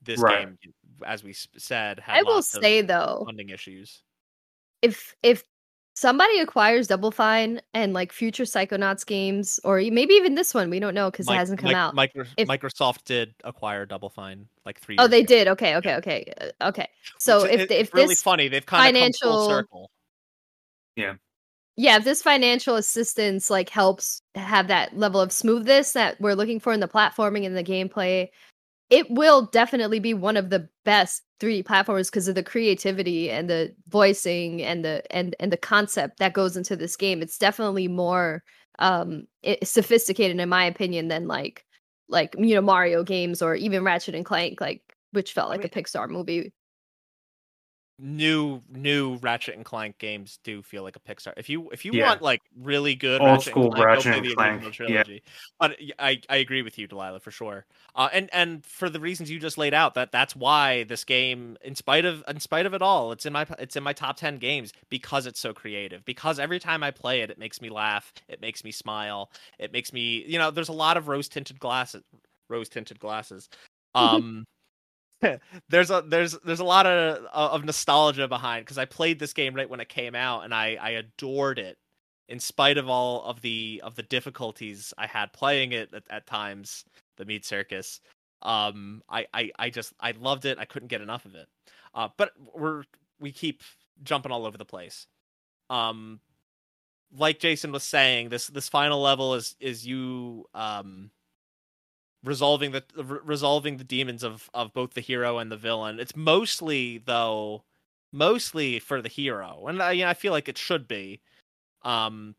This 0.02 0.22
right. 0.22 0.48
game, 0.48 0.58
as 1.06 1.24
we 1.24 1.32
said, 1.34 2.00
had 2.00 2.18
I 2.18 2.22
will 2.24 2.42
of 2.54 2.64
say 2.64 2.80
though, 2.82 3.26
funding 3.26 3.50
issues. 3.50 4.02
if 4.82 5.14
if 5.22 5.44
somebody 5.96 6.38
acquires 6.38 6.86
Double 6.86 7.10
Fine 7.10 7.60
and 7.74 7.92
like 7.94 8.12
future 8.12 8.44
Psychonauts 8.44 9.04
games, 9.04 9.58
or 9.64 9.80
e- 9.80 9.90
maybe 9.90 10.14
even 10.14 10.34
this 10.36 10.54
one, 10.54 10.70
we 10.70 10.78
don't 10.78 10.94
know 10.94 11.10
because 11.10 11.28
it 11.28 11.32
hasn't 11.34 11.58
come 11.58 11.68
Mic- 11.68 11.76
out. 11.76 11.94
Micro- 11.94 12.24
If- 12.36 12.46
Microsoft 12.46 13.04
did 13.04 13.34
acquire 13.42 13.86
Double 13.86 14.10
Fine 14.10 14.46
like 14.64 14.78
three. 14.78 14.96
oh, 14.98 15.02
years 15.04 15.10
they 15.10 15.20
ago. 15.20 15.26
did. 15.26 15.48
Okay, 15.48 15.76
okay, 15.76 15.94
okay, 15.96 16.32
uh, 16.60 16.68
okay. 16.68 16.88
So 17.18 17.42
Which 17.42 17.52
if 17.52 17.60
is- 17.62 17.68
the- 17.68 17.80
if 17.80 17.94
really 17.94 18.08
this 18.08 18.22
funny, 18.22 18.46
they've 18.48 18.64
kind 18.64 18.94
of 18.96 19.02
come 19.02 19.12
full 19.20 19.32
financial- 19.32 19.48
circle. 19.48 19.90
Yeah, 20.96 21.14
yeah, 21.76 21.96
if 21.96 22.04
this 22.04 22.22
financial 22.22 22.76
assistance 22.76 23.50
like 23.50 23.68
helps 23.70 24.22
have 24.34 24.68
that 24.68 24.96
level 24.96 25.20
of 25.20 25.32
smoothness 25.32 25.92
that 25.92 26.20
we're 26.20 26.34
looking 26.34 26.60
for 26.60 26.72
in 26.72 26.80
the 26.80 26.88
platforming 26.88 27.44
and 27.44 27.56
the 27.56 27.64
gameplay, 27.64 28.28
it 28.90 29.10
will 29.10 29.46
definitely 29.46 29.98
be 29.98 30.14
one 30.14 30.36
of 30.36 30.50
the 30.50 30.68
best 30.84 31.22
3D 31.40 31.64
platformers 31.64 32.06
because 32.06 32.28
of 32.28 32.34
the 32.34 32.42
creativity 32.42 33.30
and 33.30 33.50
the 33.50 33.74
voicing 33.88 34.62
and 34.62 34.84
the 34.84 35.02
and 35.10 35.34
and 35.40 35.52
the 35.52 35.56
concept 35.56 36.18
that 36.18 36.32
goes 36.32 36.56
into 36.56 36.76
this 36.76 36.96
game. 36.96 37.22
It's 37.22 37.38
definitely 37.38 37.88
more 37.88 38.42
um 38.78 39.26
sophisticated 39.62 40.38
in 40.38 40.48
my 40.48 40.64
opinion 40.64 41.08
than 41.08 41.26
like 41.26 41.64
like 42.08 42.34
you 42.38 42.54
know 42.54 42.60
Mario 42.60 43.02
games 43.02 43.42
or 43.42 43.54
even 43.54 43.84
Ratchet 43.84 44.14
and 44.14 44.24
Clank 44.24 44.60
like 44.60 44.82
which 45.12 45.32
felt 45.32 45.48
I 45.48 45.56
like 45.56 45.64
a 45.64 45.68
Pixar 45.68 46.08
movie. 46.08 46.52
New 47.98 48.60
new 48.68 49.16
Ratchet 49.22 49.56
and 49.56 49.64
Clank 49.64 49.96
games 49.96 50.38
do 50.44 50.60
feel 50.62 50.82
like 50.82 50.96
a 50.96 51.00
Pixar. 51.00 51.32
If 51.38 51.48
you 51.48 51.70
if 51.70 51.82
you 51.84 51.92
Yeah. 51.94 52.04
want 52.04 52.20
like 52.20 52.42
really 52.60 52.94
good 52.94 53.22
Old 53.22 53.30
Ratchet 53.30 53.52
school 53.52 53.64
and 53.64 53.74
Clank, 53.74 53.86
Ratchet 53.86 54.14
and 54.14 54.34
Clank, 54.34 54.62
original 54.62 54.94
yeah. 54.94 55.02
trilogy. 55.02 55.22
But 55.58 55.76
I 55.98 56.36
agree 56.36 56.60
with 56.60 56.78
you, 56.78 56.86
Delilah, 56.86 57.20
for 57.20 57.30
sure. 57.30 57.64
Uh, 57.94 58.10
and 58.12 58.28
and 58.34 58.62
for 58.66 58.90
the 58.90 59.00
reasons 59.00 59.30
you 59.30 59.38
just 59.38 59.56
laid 59.56 59.72
out, 59.72 59.94
that 59.94 60.12
that's 60.12 60.36
why 60.36 60.84
this 60.84 61.04
game, 61.04 61.56
in 61.64 61.74
spite 61.74 62.04
of 62.04 62.22
in 62.28 62.38
spite 62.38 62.66
of 62.66 62.74
it 62.74 62.82
all, 62.82 63.12
it's 63.12 63.24
in 63.24 63.32
my 63.32 63.46
it's 63.58 63.76
in 63.76 63.82
my 63.82 63.94
top 63.94 64.18
ten 64.18 64.36
games 64.36 64.74
because 64.90 65.24
it's 65.26 65.40
so 65.40 65.54
creative. 65.54 66.04
Because 66.04 66.38
every 66.38 66.58
time 66.58 66.82
I 66.82 66.90
play 66.90 67.22
it, 67.22 67.30
it 67.30 67.38
makes 67.38 67.62
me 67.62 67.70
laugh, 67.70 68.12
it 68.28 68.42
makes 68.42 68.62
me 68.62 68.72
smile, 68.72 69.30
it 69.58 69.72
makes 69.72 69.94
me 69.94 70.22
you 70.26 70.38
know. 70.38 70.50
There's 70.50 70.68
a 70.68 70.72
lot 70.72 70.98
of 70.98 71.08
rose 71.08 71.30
tinted 71.30 71.58
glasses, 71.58 72.02
rose 72.50 72.68
tinted 72.68 72.98
glasses. 73.00 73.48
Um, 73.94 74.44
there's 75.68 75.90
a 75.90 76.02
there's 76.06 76.32
there's 76.44 76.60
a 76.60 76.64
lot 76.64 76.86
of 76.86 77.24
of 77.32 77.64
nostalgia 77.64 78.28
behind 78.28 78.64
because 78.64 78.78
I 78.78 78.84
played 78.84 79.18
this 79.18 79.32
game 79.32 79.54
right 79.54 79.68
when 79.68 79.80
it 79.80 79.88
came 79.88 80.14
out 80.14 80.44
and 80.44 80.54
I 80.54 80.76
I 80.80 80.90
adored 80.90 81.58
it 81.58 81.78
in 82.28 82.38
spite 82.40 82.76
of 82.78 82.88
all 82.88 83.24
of 83.24 83.40
the 83.40 83.80
of 83.84 83.94
the 83.94 84.02
difficulties 84.02 84.92
I 84.98 85.06
had 85.06 85.32
playing 85.32 85.72
it 85.72 85.92
at, 85.94 86.02
at 86.10 86.26
times 86.26 86.84
the 87.16 87.24
meat 87.24 87.44
circus. 87.46 88.00
Um 88.42 89.02
I, 89.08 89.26
I 89.32 89.50
I 89.58 89.70
just 89.70 89.94
I 90.00 90.12
loved 90.12 90.44
it. 90.44 90.58
I 90.58 90.64
couldn't 90.66 90.88
get 90.88 91.00
enough 91.00 91.24
of 91.24 91.34
it. 91.34 91.48
Uh 91.94 92.08
but 92.16 92.32
we're 92.54 92.84
we 93.18 93.32
keep 93.32 93.62
jumping 94.02 94.32
all 94.32 94.46
over 94.46 94.58
the 94.58 94.64
place. 94.64 95.06
Um 95.70 96.20
like 97.16 97.38
Jason 97.38 97.72
was 97.72 97.84
saying 97.84 98.28
this 98.28 98.48
this 98.48 98.68
final 98.68 99.00
level 99.00 99.34
is 99.34 99.56
is 99.60 99.86
you 99.86 100.44
um 100.54 101.10
resolving 102.24 102.72
the 102.72 102.84
re- 102.96 103.20
resolving 103.24 103.76
the 103.76 103.84
demons 103.84 104.22
of 104.24 104.50
of 104.54 104.72
both 104.72 104.94
the 104.94 105.00
hero 105.00 105.38
and 105.38 105.50
the 105.50 105.56
villain. 105.56 106.00
It's 106.00 106.16
mostly 106.16 106.98
though 106.98 107.64
mostly 108.12 108.78
for 108.78 109.02
the 109.02 109.08
hero, 109.08 109.66
and 109.66 109.82
I, 109.82 110.10
I 110.10 110.14
feel 110.14 110.32
like 110.32 110.48
it 110.48 110.58
should 110.58 110.86
be. 110.88 111.20
Um, 111.82 112.34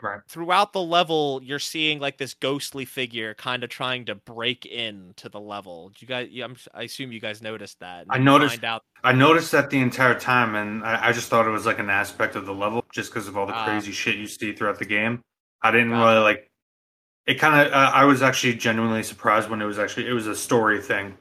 Right. 0.00 0.20
throughout 0.28 0.72
the 0.72 0.80
level, 0.80 1.40
you're 1.42 1.58
seeing 1.58 1.98
like 1.98 2.18
this 2.18 2.32
ghostly 2.32 2.84
figure 2.84 3.34
kind 3.34 3.64
of 3.64 3.70
trying 3.70 4.04
to 4.04 4.14
break 4.14 4.64
in 4.64 5.12
to 5.16 5.28
the 5.28 5.40
level. 5.40 5.88
Do 5.88 5.96
you 5.98 6.06
guys? 6.06 6.28
You, 6.30 6.44
I'm, 6.44 6.56
I 6.72 6.84
assume 6.84 7.10
you 7.10 7.18
guys 7.18 7.42
noticed 7.42 7.80
that. 7.80 8.06
I 8.08 8.16
noticed- 8.18 8.62
out. 8.62 8.84
I 9.02 9.10
noticed 9.12 9.50
that 9.50 9.70
the 9.70 9.80
entire 9.80 10.16
time, 10.16 10.54
and 10.54 10.84
I, 10.84 11.08
I 11.08 11.12
just 11.12 11.28
thought 11.28 11.48
it 11.48 11.50
was 11.50 11.66
like 11.66 11.80
an 11.80 11.90
aspect 11.90 12.36
of 12.36 12.46
the 12.46 12.54
level, 12.54 12.84
just 12.92 13.10
because 13.10 13.26
of 13.26 13.36
all 13.36 13.44
the 13.46 13.54
Ah. 13.54 13.64
crazy 13.64 13.90
shit 13.90 14.16
you 14.16 14.28
see 14.28 14.52
throughout 14.52 14.78
the 14.78 14.84
game. 14.84 15.20
I 15.62 15.72
didn't 15.72 15.90
really 15.90 16.18
like. 16.18 16.47
It 17.28 17.34
kind 17.38 17.66
of. 17.66 17.72
Uh, 17.72 17.90
I 17.94 18.04
was 18.04 18.22
actually 18.22 18.54
genuinely 18.54 19.02
surprised 19.04 19.48
when 19.50 19.62
it 19.62 19.66
was 19.66 19.78
actually 19.78 20.08
it 20.08 20.12
was 20.12 20.26
a 20.26 20.34
story 20.34 20.80
thing. 20.80 21.16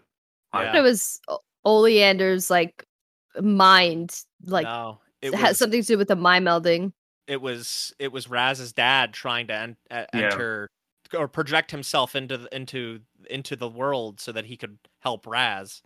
Like, 0.53 0.73
Yeah. 0.73 0.79
It 0.79 0.81
was 0.81 1.19
Oleander's 1.65 2.49
like 2.49 2.83
mind 3.41 4.23
like 4.45 4.63
no, 4.65 4.99
it 5.21 5.33
has 5.35 5.49
was 5.49 5.57
something 5.59 5.81
to 5.81 5.87
do 5.87 5.97
with 5.97 6.07
the 6.07 6.15
mind 6.15 6.47
melding. 6.47 6.93
it 7.27 7.41
was 7.41 7.93
it 7.99 8.11
was 8.11 8.29
Raz's 8.29 8.73
dad 8.73 9.13
trying 9.13 9.47
to 9.47 9.53
en- 9.53 9.77
e- 9.91 9.95
Yeah. 9.95 10.05
enter 10.13 10.69
or 11.17 11.27
project 11.27 11.71
himself 11.71 12.15
into 12.15 12.37
the, 12.37 12.55
into 12.55 13.01
into 13.29 13.55
the 13.55 13.67
world 13.69 14.19
so 14.21 14.31
that 14.31 14.45
he 14.45 14.57
could 14.57 14.77
help 15.01 15.27
Raz. 15.27 15.81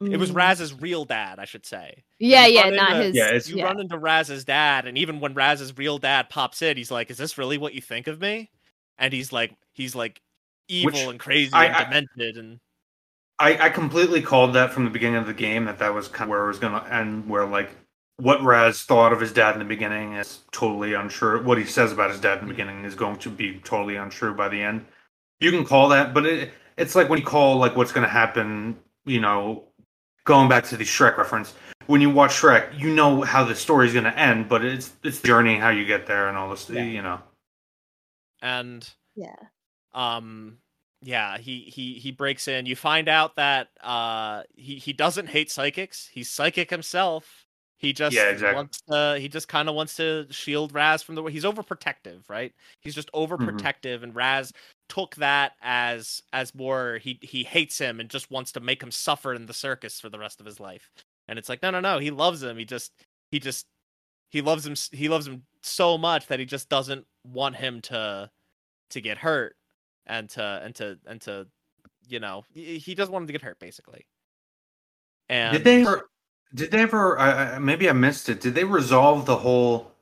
It 0.00 0.16
was 0.16 0.30
Mm. 0.32 0.36
Raz's 0.36 0.74
real 0.74 1.04
dad, 1.04 1.38
I 1.38 1.44
should 1.44 1.64
say. 1.66 2.02
Yeah, 2.18 2.46
yeah, 2.46 2.62
run 2.62 2.74
not 2.76 2.92
into- 2.92 3.02
his. 3.04 3.16
Yeah, 3.16 3.32
You 3.54 3.56
yeah. 3.60 3.64
run 3.64 3.78
into 3.80 3.96
Raz's 3.98 4.44
dad, 4.44 4.86
and 4.86 4.98
even 4.98 5.20
when 5.20 5.34
Raz's 5.34 5.76
real 5.76 5.98
dad 5.98 6.28
pops 6.28 6.60
in, 6.62 6.76
he's 6.76 6.90
like, 6.90 7.08
"Is 7.10 7.18
this 7.18 7.38
really 7.38 7.56
what 7.58 7.74
you 7.74 7.80
think 7.80 8.06
of 8.08 8.20
me?" 8.20 8.50
And 9.02 9.12
he's 9.12 9.32
like, 9.32 9.52
he's 9.72 9.94
like 9.94 10.22
evil 10.68 10.92
Which 10.92 11.00
and 11.00 11.20
crazy 11.20 11.52
I- 11.52 11.66
and 11.66 11.76
I- 11.76 11.84
demented, 11.84 12.36
and 12.38 12.60
I, 13.38 13.66
I 13.66 13.68
completely 13.70 14.22
called 14.22 14.54
that 14.54 14.72
from 14.72 14.84
the 14.84 14.90
beginning 14.90 15.16
of 15.16 15.26
the 15.26 15.34
game 15.34 15.64
that 15.64 15.80
that 15.80 15.92
was 15.92 16.06
kind 16.06 16.28
of 16.28 16.30
where 16.30 16.44
it 16.44 16.48
was 16.48 16.60
going 16.60 16.80
to 16.80 16.94
end. 16.94 17.28
Where 17.28 17.44
like 17.44 17.70
what 18.16 18.40
Raz 18.42 18.84
thought 18.84 19.12
of 19.12 19.20
his 19.20 19.32
dad 19.32 19.54
in 19.54 19.58
the 19.58 19.64
beginning 19.64 20.12
is 20.14 20.40
totally 20.52 20.94
untrue. 20.94 21.42
What 21.42 21.58
he 21.58 21.64
says 21.64 21.90
about 21.90 22.10
his 22.10 22.20
dad 22.20 22.34
in 22.34 22.38
the 22.38 22.44
hmm. 22.44 22.50
beginning 22.50 22.84
is 22.84 22.94
going 22.94 23.16
to 23.16 23.30
be 23.30 23.60
totally 23.64 23.96
untrue 23.96 24.34
by 24.34 24.48
the 24.48 24.62
end. 24.62 24.86
You 25.40 25.50
can 25.50 25.64
call 25.64 25.88
that, 25.88 26.14
but 26.14 26.24
it, 26.24 26.52
it's 26.78 26.94
like 26.94 27.08
when 27.08 27.18
you 27.18 27.24
call 27.24 27.56
like 27.56 27.74
what's 27.74 27.90
going 27.92 28.06
to 28.06 28.12
happen. 28.12 28.78
You 29.04 29.20
know, 29.20 29.64
going 30.24 30.48
back 30.48 30.64
to 30.66 30.76
the 30.76 30.84
Shrek 30.84 31.16
reference. 31.16 31.54
When 31.86 32.00
you 32.00 32.10
watch 32.10 32.30
Shrek, 32.30 32.78
you 32.78 32.94
know 32.94 33.22
how 33.22 33.42
the 33.42 33.56
story's 33.56 33.92
going 33.92 34.04
to 34.04 34.16
end, 34.16 34.48
but 34.48 34.64
it's 34.64 34.92
it's 35.02 35.18
the 35.18 35.26
journey 35.26 35.58
how 35.58 35.70
you 35.70 35.84
get 35.84 36.06
there 36.06 36.28
and 36.28 36.38
all 36.38 36.50
this. 36.50 36.70
Yeah. 36.70 36.84
You 36.84 37.02
know, 37.02 37.20
and 38.42 38.94
Yeah. 39.14 39.50
um 39.92 40.58
yeah, 41.04 41.38
he 41.38 41.62
he 41.62 41.94
he 41.94 42.12
breaks 42.12 42.46
in. 42.46 42.66
You 42.66 42.76
find 42.76 43.08
out 43.08 43.36
that 43.36 43.68
uh 43.82 44.44
he 44.54 44.76
he 44.76 44.92
doesn't 44.92 45.28
hate 45.28 45.50
psychics. 45.50 46.08
He's 46.12 46.30
psychic 46.30 46.70
himself. 46.70 47.46
He 47.78 47.92
just 47.92 48.16
Yeah, 48.16 48.28
exactly. 48.30 48.54
wants 48.54 48.80
to 48.82 49.16
he 49.18 49.28
just 49.28 49.48
kind 49.48 49.68
of 49.68 49.74
wants 49.74 49.96
to 49.96 50.26
shield 50.30 50.72
Raz 50.72 51.02
from 51.02 51.16
the 51.16 51.24
he's 51.24 51.44
overprotective, 51.44 52.28
right? 52.30 52.52
He's 52.80 52.94
just 52.94 53.10
overprotective 53.12 54.02
and 54.04 54.14
Raz 54.14 54.52
took 54.88 55.16
that 55.16 55.52
as 55.60 56.22
as 56.32 56.54
more 56.54 56.98
he 57.02 57.18
he 57.22 57.42
hates 57.44 57.78
him 57.78 57.98
and 57.98 58.08
just 58.08 58.30
wants 58.30 58.52
to 58.52 58.60
make 58.60 58.80
him 58.82 58.92
suffer 58.92 59.34
in 59.34 59.46
the 59.46 59.54
circus 59.54 60.00
for 60.00 60.08
the 60.08 60.18
rest 60.20 60.38
of 60.40 60.46
his 60.46 60.60
life. 60.60 60.90
And 61.28 61.38
it's 61.38 61.48
like, 61.48 61.62
no, 61.62 61.70
no, 61.70 61.80
no, 61.80 61.98
he 61.98 62.10
loves 62.12 62.42
him. 62.42 62.58
He 62.58 62.64
just 62.64 62.92
he 63.32 63.40
just 63.40 63.66
he 64.32 64.40
loves 64.40 64.66
him 64.66 64.74
he 64.90 65.08
loves 65.08 65.28
him 65.28 65.42
so 65.62 65.96
much 65.96 66.26
that 66.26 66.40
he 66.40 66.44
just 66.44 66.68
doesn't 66.68 67.06
want 67.24 67.54
him 67.54 67.80
to 67.82 68.28
to 68.90 69.00
get 69.00 69.18
hurt 69.18 69.54
and 70.06 70.28
to 70.30 70.60
and 70.64 70.74
to 70.74 70.98
and 71.06 71.20
to 71.20 71.46
you 72.08 72.18
know 72.18 72.44
he 72.52 72.94
doesn't 72.96 73.12
want 73.12 73.22
him 73.22 73.26
to 73.28 73.32
get 73.32 73.42
hurt 73.42 73.60
basically 73.60 74.06
and 75.28 75.52
Did 75.52 75.64
they 75.64 75.82
ever? 75.82 76.08
Did 76.54 76.70
they 76.70 76.80
ever? 76.82 77.18
I- 77.18 77.58
maybe 77.58 77.88
I 77.88 77.92
missed 77.92 78.28
it. 78.28 78.40
Did 78.40 78.54
they 78.54 78.64
resolve 78.64 79.24
the 79.24 79.36
whole 79.36 79.92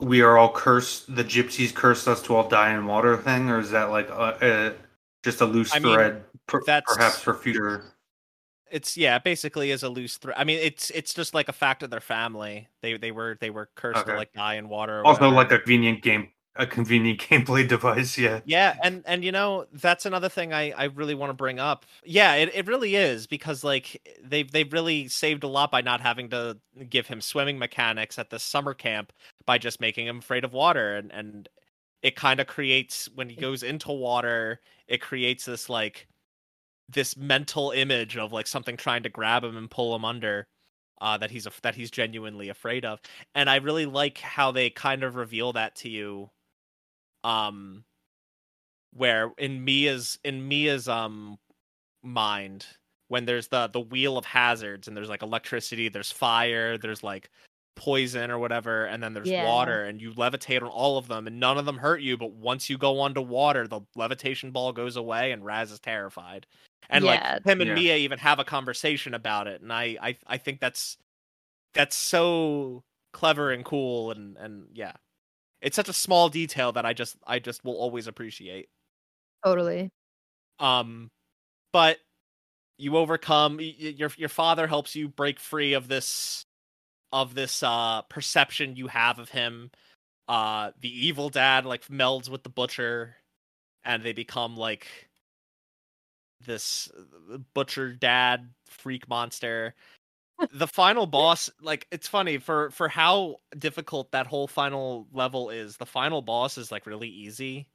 "we 0.00 0.20
are 0.22 0.36
all 0.36 0.52
cursed"? 0.52 1.14
The 1.14 1.22
gypsies 1.22 1.72
cursed 1.72 2.08
us 2.08 2.22
to 2.22 2.34
all 2.34 2.48
die 2.48 2.72
in 2.74 2.86
water 2.86 3.16
thing, 3.16 3.50
or 3.50 3.60
is 3.60 3.70
that 3.70 3.90
like 3.90 4.08
a, 4.08 4.38
a 4.42 4.74
just 5.22 5.40
a 5.40 5.44
loose 5.44 5.72
I 5.74 5.78
mean, 5.78 5.94
thread? 5.94 6.24
per- 6.48 6.62
that's- 6.64 6.96
perhaps 6.96 7.20
for 7.20 7.34
future. 7.34 7.84
It's 8.70 8.96
yeah 8.96 9.18
basically 9.18 9.70
is 9.70 9.82
a 9.82 9.88
loose 9.88 10.16
thread 10.18 10.36
i 10.38 10.44
mean 10.44 10.58
it's 10.58 10.90
it's 10.90 11.14
just 11.14 11.34
like 11.34 11.48
a 11.48 11.52
fact 11.52 11.82
of 11.82 11.90
their 11.90 12.00
family 12.00 12.68
they 12.82 12.96
they 12.96 13.12
were 13.12 13.36
they 13.40 13.50
were 13.50 13.70
cursed 13.76 14.06
to 14.06 14.12
like 14.12 14.32
die 14.32 14.54
in 14.54 14.68
water 14.68 15.04
Also, 15.04 15.30
whatever. 15.30 15.30
like 15.30 15.52
a 15.52 15.58
convenient 15.58 16.02
game, 16.02 16.32
a 16.56 16.66
convenient 16.66 17.20
gameplay 17.20 17.66
device. 17.68 18.18
Yeah. 18.18 18.40
Yeah, 18.44 18.76
and 18.82 19.02
and 19.06 19.24
you 19.24 19.32
know 19.32 19.66
that's 19.72 20.06
another 20.06 20.28
thing 20.28 20.52
I 20.52 20.70
I 20.72 20.84
really 20.84 21.14
want 21.14 21.30
to 21.30 21.34
bring 21.34 21.58
up. 21.58 21.86
Yeah, 22.04 22.34
it, 22.34 22.50
it 22.54 22.66
really 22.66 22.96
is 22.96 23.26
because 23.26 23.62
like 23.64 24.00
they've 24.22 24.50
they've 24.50 24.72
really 24.72 25.08
saved 25.08 25.44
a 25.44 25.48
lot 25.48 25.70
by 25.70 25.80
not 25.82 26.00
having 26.00 26.28
to 26.30 26.58
give 26.88 27.06
him 27.06 27.20
swimming 27.20 27.58
mechanics 27.58 28.18
at 28.18 28.30
the 28.30 28.38
summer 28.38 28.74
camp 28.74 29.12
by 29.46 29.58
just 29.58 29.80
making 29.80 30.06
him 30.06 30.18
afraid 30.18 30.44
of 30.44 30.52
water 30.52 30.96
and 30.96 31.12
and 31.12 31.48
it 32.02 32.16
kind 32.16 32.40
of 32.40 32.46
creates 32.46 33.08
when 33.14 33.28
he 33.28 33.36
goes 33.36 33.62
into 33.62 33.90
water 33.92 34.60
it 34.88 35.00
creates 35.00 35.44
this 35.46 35.68
like 35.68 36.06
this 36.88 37.16
mental 37.16 37.70
image 37.72 38.16
of 38.16 38.32
like 38.32 38.46
something 38.46 38.76
trying 38.76 39.02
to 39.02 39.08
grab 39.08 39.44
him 39.44 39.56
and 39.56 39.70
pull 39.70 39.94
him 39.94 40.04
under 40.04 40.46
uh 41.00 41.16
that 41.18 41.30
he's 41.30 41.46
a, 41.46 41.52
that 41.62 41.74
he's 41.74 41.90
genuinely 41.90 42.48
afraid 42.48 42.84
of 42.84 43.00
and 43.34 43.50
i 43.50 43.56
really 43.56 43.86
like 43.86 44.18
how 44.18 44.50
they 44.52 44.70
kind 44.70 45.02
of 45.02 45.16
reveal 45.16 45.52
that 45.52 45.74
to 45.76 45.88
you 45.88 46.30
um 47.24 47.84
where 48.92 49.32
in 49.38 49.64
mia's 49.64 50.18
in 50.24 50.46
mia's 50.46 50.88
um 50.88 51.38
mind 52.02 52.66
when 53.08 53.26
there's 53.26 53.48
the 53.48 53.68
the 53.68 53.80
wheel 53.80 54.18
of 54.18 54.24
hazards 54.24 54.88
and 54.88 54.96
there's 54.96 55.08
like 55.08 55.22
electricity 55.22 55.88
there's 55.88 56.12
fire 56.12 56.78
there's 56.78 57.02
like 57.02 57.30
poison 57.76 58.30
or 58.30 58.38
whatever 58.38 58.86
and 58.86 59.02
then 59.02 59.14
there's 59.14 59.32
Yeah. 59.32 59.42
water 59.42 59.84
and 59.84 60.00
you 60.00 60.12
levitate 60.14 60.62
on 60.62 60.68
all 60.68 60.98
of 60.98 61.08
them 61.08 61.26
and 61.26 61.40
none 61.40 61.58
of 61.58 61.66
them 61.66 61.78
hurt 61.78 62.00
you 62.02 62.16
but 62.16 62.32
once 62.32 62.70
you 62.70 62.78
go 62.78 63.00
onto 63.00 63.20
water 63.22 63.68
the 63.68 63.80
levitation 63.96 64.50
ball 64.52 64.72
goes 64.72 64.96
away 64.96 65.32
and 65.32 65.44
raz 65.44 65.72
is 65.72 65.80
terrified 65.80 66.46
and 66.90 67.04
Yeah. 67.04 67.38
like 67.38 67.44
him 67.46 67.60
and 67.60 67.68
Yeah. 67.68 67.74
mia 67.74 67.96
even 67.96 68.18
have 68.18 68.38
a 68.38 68.44
conversation 68.44 69.14
about 69.14 69.46
it 69.46 69.60
and 69.62 69.72
I, 69.72 69.96
I 70.00 70.16
i 70.26 70.38
think 70.38 70.60
that's 70.60 70.98
that's 71.74 71.96
so 71.96 72.84
clever 73.12 73.50
and 73.52 73.64
cool 73.64 74.10
and 74.10 74.36
and 74.36 74.68
yeah 74.74 74.92
it's 75.62 75.76
such 75.76 75.88
a 75.88 75.92
small 75.94 76.28
detail 76.28 76.72
that 76.72 76.86
i 76.86 76.92
just 76.92 77.16
i 77.26 77.38
just 77.38 77.64
will 77.64 77.76
always 77.76 78.06
appreciate 78.06 78.68
Totally. 79.44 79.90
um 80.58 81.10
but 81.72 81.98
you 82.78 82.96
overcome 82.96 83.56
y- 83.58 83.76
y- 83.80 83.94
your 83.96 84.10
your 84.16 84.28
father 84.28 84.66
helps 84.66 84.94
you 84.96 85.08
break 85.08 85.40
free 85.40 85.74
of 85.74 85.88
this 85.88 86.46
of 87.12 87.34
this 87.34 87.62
uh 87.62 88.02
perception 88.02 88.76
you 88.76 88.88
have 88.88 89.18
of 89.18 89.30
him 89.30 89.70
uh 90.28 90.72
the 90.80 91.06
evil 91.06 91.30
dad 91.30 91.66
like 91.66 91.86
melds 91.88 92.28
with 92.28 92.42
the 92.42 92.50
butcher 92.50 93.16
and 93.84 94.02
they 94.02 94.12
become 94.12 94.56
like 94.56 95.05
this 96.44 96.90
uh, 97.32 97.38
butcher 97.54 97.92
dad 97.92 98.50
freak 98.66 99.08
monster 99.08 99.74
the 100.52 100.66
final 100.66 101.06
boss 101.06 101.48
like 101.62 101.86
it's 101.90 102.06
funny 102.08 102.36
for 102.36 102.70
for 102.70 102.88
how 102.88 103.36
difficult 103.58 104.10
that 104.12 104.26
whole 104.26 104.46
final 104.46 105.06
level 105.12 105.48
is 105.50 105.76
the 105.78 105.86
final 105.86 106.20
boss 106.20 106.58
is 106.58 106.70
like 106.70 106.86
really 106.86 107.08
easy 107.08 107.66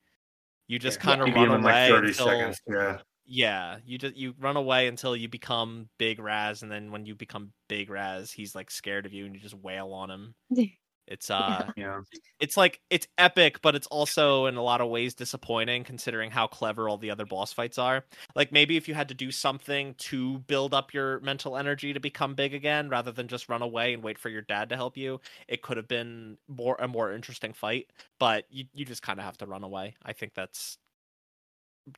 you 0.67 0.79
just 0.79 0.99
Yeah. 0.99 1.03
kind 1.17 1.21
of 1.21 1.35
run 1.35 1.49
away 1.49 1.89
like 1.89 1.89
thirty 1.89 2.07
until, 2.09 2.25
seconds. 2.27 2.61
Yeah. 2.65 2.97
yeah, 3.25 3.77
you 3.85 3.97
just 3.97 4.15
you 4.15 4.33
run 4.39 4.55
away 4.55 4.87
until 4.87 5.17
you 5.17 5.27
become 5.27 5.89
Big 5.97 6.17
Raz, 6.17 6.63
and 6.63 6.71
then 6.71 6.91
when 6.91 7.05
you 7.05 7.13
become 7.13 7.51
Big 7.67 7.89
Raz, 7.89 8.31
he's 8.31 8.55
like 8.55 8.71
scared 8.71 9.05
of 9.05 9.11
you, 9.11 9.25
and 9.25 9.35
you 9.35 9.41
just 9.41 9.55
wail 9.55 9.91
on 9.91 10.09
him. 10.09 10.33
It's 11.11 11.29
uh, 11.29 11.71
Yeah. 11.75 12.01
it's 12.39 12.57
like 12.57 12.81
it's 12.89 13.07
epic, 13.17 13.61
but 13.61 13.75
it's 13.75 13.87
also 13.87 14.47
in 14.47 14.55
a 14.57 14.63
lot 14.63 14.81
of 14.81 14.89
ways 14.89 15.15
disappointing 15.15 15.83
considering 15.83 16.31
how 16.31 16.47
clever 16.47 16.89
all 16.89 16.97
the 16.97 17.11
other 17.11 17.25
boss 17.25 17.53
fights 17.53 17.77
are. 17.77 18.05
Like 18.35 18.51
maybe 18.51 18.77
if 18.77 18.87
you 18.87 18.93
had 18.95 19.09
to 19.09 19.13
do 19.15 19.31
something 19.31 19.95
to 19.95 20.39
build 20.39 20.73
up 20.73 20.93
your 20.93 21.19
mental 21.21 21.57
energy 21.57 21.93
to 21.93 21.99
become 21.99 22.35
big 22.35 22.53
again, 22.53 22.89
rather 22.89 23.11
than 23.11 23.27
just 23.27 23.49
run 23.49 23.61
away 23.61 23.93
and 23.93 24.03
wait 24.03 24.17
for 24.19 24.29
your 24.29 24.41
dad 24.43 24.69
to 24.69 24.75
help 24.77 24.97
you, 24.97 25.21
it 25.47 25.61
could 25.63 25.77
have 25.77 25.87
been 25.87 26.37
more 26.47 26.75
a 26.79 26.87
more 26.87 27.13
interesting 27.13 27.53
fight. 27.53 27.91
But 28.19 28.45
you 28.49 28.65
you 28.73 28.85
just 28.85 29.03
kind 29.03 29.19
of 29.19 29.25
have 29.25 29.37
to 29.39 29.45
run 29.47 29.63
away. 29.63 29.95
I 30.03 30.13
think 30.13 30.33
that's 30.35 30.77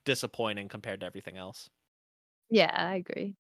disappointing 0.05 0.70
compared 0.70 1.01
to 1.01 1.05
everything 1.05 1.38
else. 1.38 1.70
Yeah, 2.49 2.72
I 2.74 2.95
agree. 2.95 3.36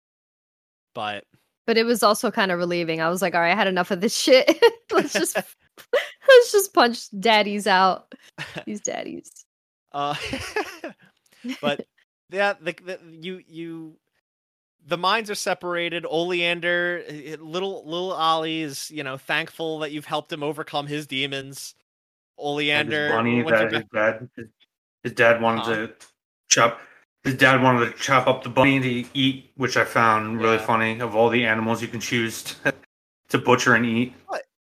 But 0.94 1.26
But 1.70 1.78
it 1.78 1.86
was 1.86 2.02
also 2.02 2.32
kind 2.32 2.52
of 2.52 2.58
relieving. 2.58 3.00
I 3.00 3.10
was 3.10 3.22
like, 3.22 3.36
all 3.36 3.42
right, 3.42 3.52
I 3.52 3.56
had 3.56 3.68
enough 3.68 3.92
of 3.92 4.02
this 4.02 4.18
shit. 4.18 4.60
let's 4.92 5.14
just 5.14 5.36
let's 6.28 6.52
just 6.52 6.74
punch 6.74 7.10
daddies 7.20 7.68
out. 7.68 8.16
These 8.66 8.82
daddies. 8.82 9.46
Uh, 9.92 10.16
but 11.62 11.86
yeah, 12.32 12.54
the, 12.60 12.74
the 12.84 13.00
you 13.22 13.44
you 13.48 13.98
the 14.84 14.98
minds 14.98 15.30
are 15.30 15.36
separated. 15.36 16.08
Oleander, 16.10 17.04
eh, 17.08 17.36
little 17.40 17.86
little 17.86 18.14
Ollie 18.14 18.62
is 18.62 18.90
you 18.90 19.04
know 19.04 19.18
thankful 19.18 19.78
that 19.78 19.92
you've 19.92 20.06
helped 20.06 20.34
him 20.34 20.42
overcome 20.42 20.88
his 20.88 21.06
demons. 21.06 21.76
Oleander, 22.40 23.10
his 23.10 23.12
bunny 23.12 23.44
once 23.44 23.60
that 23.60 23.72
his 23.72 23.84
dad, 23.94 24.30
his, 24.36 24.48
his 25.04 25.14
dad 25.14 25.40
wanted 25.40 25.66
Huh? 25.66 25.76
to 25.76 25.94
chop. 26.48 26.82
His 27.24 27.36
dad 27.36 27.62
wanted 27.62 27.86
to 27.92 27.98
chop 28.02 28.28
up 28.28 28.44
the 28.44 28.50
bunny 28.50 28.80
to 28.80 29.10
eat, 29.14 29.52
which 29.56 29.76
I 29.78 29.84
found 29.84 30.40
really 30.40 30.56
Yeah. 30.56 30.66
funny. 30.66 31.00
Of 31.00 31.16
all 31.16 31.30
the 31.30 31.46
animals 31.46 31.82
you 31.82 31.88
can 31.88 32.00
choose 32.00 32.44
to, 32.64 32.74
to 33.30 33.38
butcher 33.38 33.76
and 33.76 33.86
eat, 33.86 34.14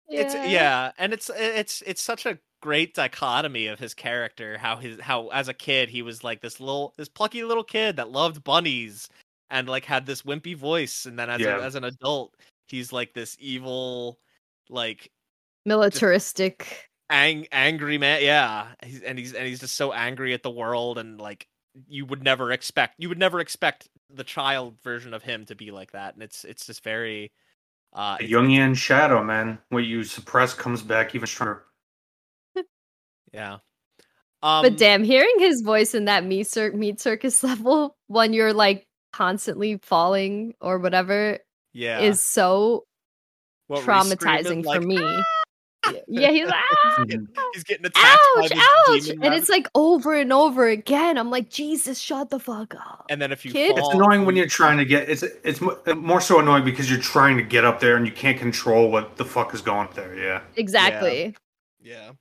it's 0.09 0.33
yeah, 0.33 0.91
and 0.97 1.13
it's 1.13 1.29
it's 1.35 1.81
it's 1.85 2.01
such 2.01 2.25
a 2.25 2.37
great 2.61 2.93
dichotomy 2.93 3.67
of 3.67 3.79
his 3.79 3.93
character. 3.93 4.57
How 4.57 4.75
his 4.75 4.99
how 4.99 5.29
as 5.29 5.47
a 5.47 5.53
kid 5.53 5.89
he 5.89 6.01
was 6.01 6.23
like 6.23 6.41
this 6.41 6.59
little 6.59 6.93
this 6.97 7.07
plucky 7.09 7.43
little 7.43 7.63
kid 7.63 7.95
that 7.95 8.11
loved 8.11 8.43
bunnies 8.43 9.07
and 9.49 9.69
like 9.69 9.85
had 9.85 10.05
this 10.05 10.23
wimpy 10.23 10.55
voice, 10.55 11.05
and 11.05 11.17
then 11.17 11.29
as 11.29 11.39
Yeah. 11.41 11.57
a, 11.59 11.61
as 11.61 11.75
an 11.75 11.85
adult 11.85 12.35
he's 12.67 12.91
like 12.91 13.13
this 13.13 13.35
evil 13.39 14.19
like 14.69 15.09
militaristic. 15.65 16.89
ang- 17.09 17.47
angry 17.51 17.97
man 17.97 18.21
yeah 18.21 18.67
he's, 18.83 19.01
and 19.01 19.17
he's 19.17 19.33
and 19.33 19.47
he's 19.47 19.59
just 19.59 19.75
so 19.75 19.91
angry 19.93 20.33
at 20.33 20.43
the 20.43 20.51
world 20.51 20.97
and 20.99 21.19
like 21.19 21.47
you 21.87 22.05
would 22.05 22.23
never 22.23 22.51
expect 22.51 22.95
you 22.97 23.09
would 23.09 23.17
never 23.17 23.39
expect 23.39 23.87
the 24.13 24.23
child 24.23 24.75
version 24.83 25.13
of 25.13 25.23
him 25.23 25.45
to 25.45 25.55
be 25.55 25.71
like 25.71 25.91
that 25.91 26.13
and 26.13 26.23
it's 26.23 26.43
it's 26.43 26.65
just 26.65 26.83
very 26.83 27.31
uh 27.93 28.17
the 28.17 28.25
it's- 28.25 28.41
Jungian 28.41 28.75
shadow, 28.75 29.23
man. 29.23 29.57
What 29.69 29.79
you 29.85 30.03
suppress 30.03 30.53
comes 30.53 30.81
back 30.81 31.15
even 31.15 31.27
stronger. 31.27 31.63
yeah 33.33 33.57
um 34.41 34.63
but 34.63 34.77
damn, 34.77 35.03
hearing 35.03 35.35
his 35.39 35.61
voice 35.61 35.93
in 35.93 36.05
that 36.05 36.25
meat, 36.25 36.47
cir- 36.47 36.71
meat 36.71 36.99
circus 36.99 37.43
level 37.49 37.95
when 38.07 38.33
you're 38.33 38.53
like 38.53 38.87
constantly 39.11 39.79
falling 39.81 40.53
or 40.61 40.77
whatever 40.77 41.39
yeah 41.73 41.99
is 41.99 42.23
so 42.23 42.85
What, 43.67 43.85
were 43.85 43.93
you 43.93 44.03
screaming, 44.03 44.63
traumatizing 44.63 44.65
like, 44.65 44.81
for 44.81 44.87
me. 44.87 45.23
Yeah, 46.07 46.31
he's 46.31 46.45
like, 46.47 46.55
"Ah, 46.85 47.03
he's 47.53 47.63
getting 47.63 47.85
attacked 47.85 48.19
by 48.35 48.41
ouch, 48.43 48.49
this 48.49 48.59
ouch, 48.59 49.01
demon 49.01 49.11
and 49.11 49.21
rabbit. 49.21 49.37
it's 49.37 49.49
like 49.49 49.67
over 49.75 50.13
and 50.15 50.33
over 50.33 50.67
again. 50.67 51.17
I'm 51.17 51.31
like, 51.31 51.49
Jesus, 51.49 51.97
shut 51.99 52.29
the 52.29 52.39
fuck 52.39 52.75
up. 52.75 53.05
and 53.09 53.21
then 53.21 53.31
if 53.31 53.45
you 53.45 53.51
kid. 53.51 53.77
fall, 53.77 53.87
It's 53.87 53.95
annoying 53.95 54.25
when 54.25 54.35
you're 54.35 54.47
trying 54.47 54.77
to 54.77 54.85
get. 54.85 55.09
It's 55.09 55.23
it's 55.23 55.61
more 55.95 56.21
so 56.21 56.39
annoying 56.39 56.65
because 56.65 56.89
you're 56.89 56.99
trying 56.99 57.37
to 57.37 57.43
get 57.43 57.63
up 57.65 57.79
there 57.79 57.95
and 57.95 58.05
you 58.05 58.11
can't 58.11 58.37
control 58.37 58.91
what 58.91 59.15
the 59.17 59.25
fuck 59.25 59.53
is 59.53 59.61
going 59.61 59.87
up 59.87 59.93
there. 59.93 60.15
Yeah. 60.17 60.41
Exactly. 60.57 61.35
Yeah. 61.81 62.11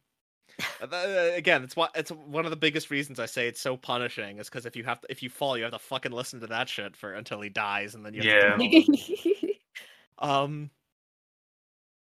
Uh, 0.83 0.87
th- 0.87 0.93
uh, 1.33 1.37
Again, 1.37 1.63
it's 1.63 1.77
why 1.77 1.89
it's 1.95 2.11
one 2.11 2.45
of 2.45 2.51
the 2.51 2.57
biggest 2.57 2.91
reasons 2.91 3.21
I 3.21 3.27
say 3.27 3.47
it's 3.49 3.61
so 3.61 3.77
punishing 3.77 4.39
is 4.39 4.49
because 4.49 4.67
if 4.67 4.75
you 4.77 4.83
have 4.85 5.01
to, 5.03 5.07
if 5.11 5.23
you 5.23 5.31
fall, 5.31 5.57
you 5.57 5.63
have 5.65 5.73
to 5.73 5.79
fucking 5.79 6.11
listen 6.13 6.41
to 6.41 6.47
that 6.49 6.69
shit 6.69 6.97
for 6.97 7.13
until 7.15 7.41
he 7.41 7.49
dies, 7.49 7.95
and 7.95 8.05
then 8.05 8.13
you 8.15 8.23
have 8.23 8.59
to 8.59 8.65
Yeah. 8.65 8.83
deal. 8.83 9.51
Um. 10.21 10.71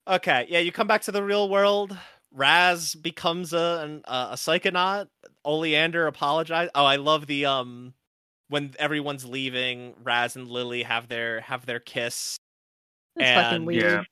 Okay, 0.08 0.46
yeah, 0.48 0.60
you 0.60 0.72
come 0.72 0.86
back 0.86 1.02
to 1.02 1.12
the 1.12 1.22
real 1.22 1.48
world. 1.48 1.96
Raz 2.32 2.94
becomes 2.94 3.52
a 3.52 3.80
an, 3.84 4.02
a, 4.06 4.28
a 4.32 4.34
psychonaut. 4.34 5.08
Oleander 5.44 6.06
apologize. 6.06 6.68
Oh, 6.74 6.84
I 6.84 6.96
love 6.96 7.26
the 7.26 7.46
um 7.46 7.94
when 8.48 8.74
everyone's 8.78 9.24
leaving, 9.24 9.94
Raz 10.02 10.36
and 10.36 10.48
Lily 10.48 10.82
have 10.82 11.08
their 11.08 11.40
have 11.42 11.66
their 11.66 11.80
kiss. 11.80 12.38
That's 13.16 13.48
fucking 13.48 13.64
weird. 13.64 14.06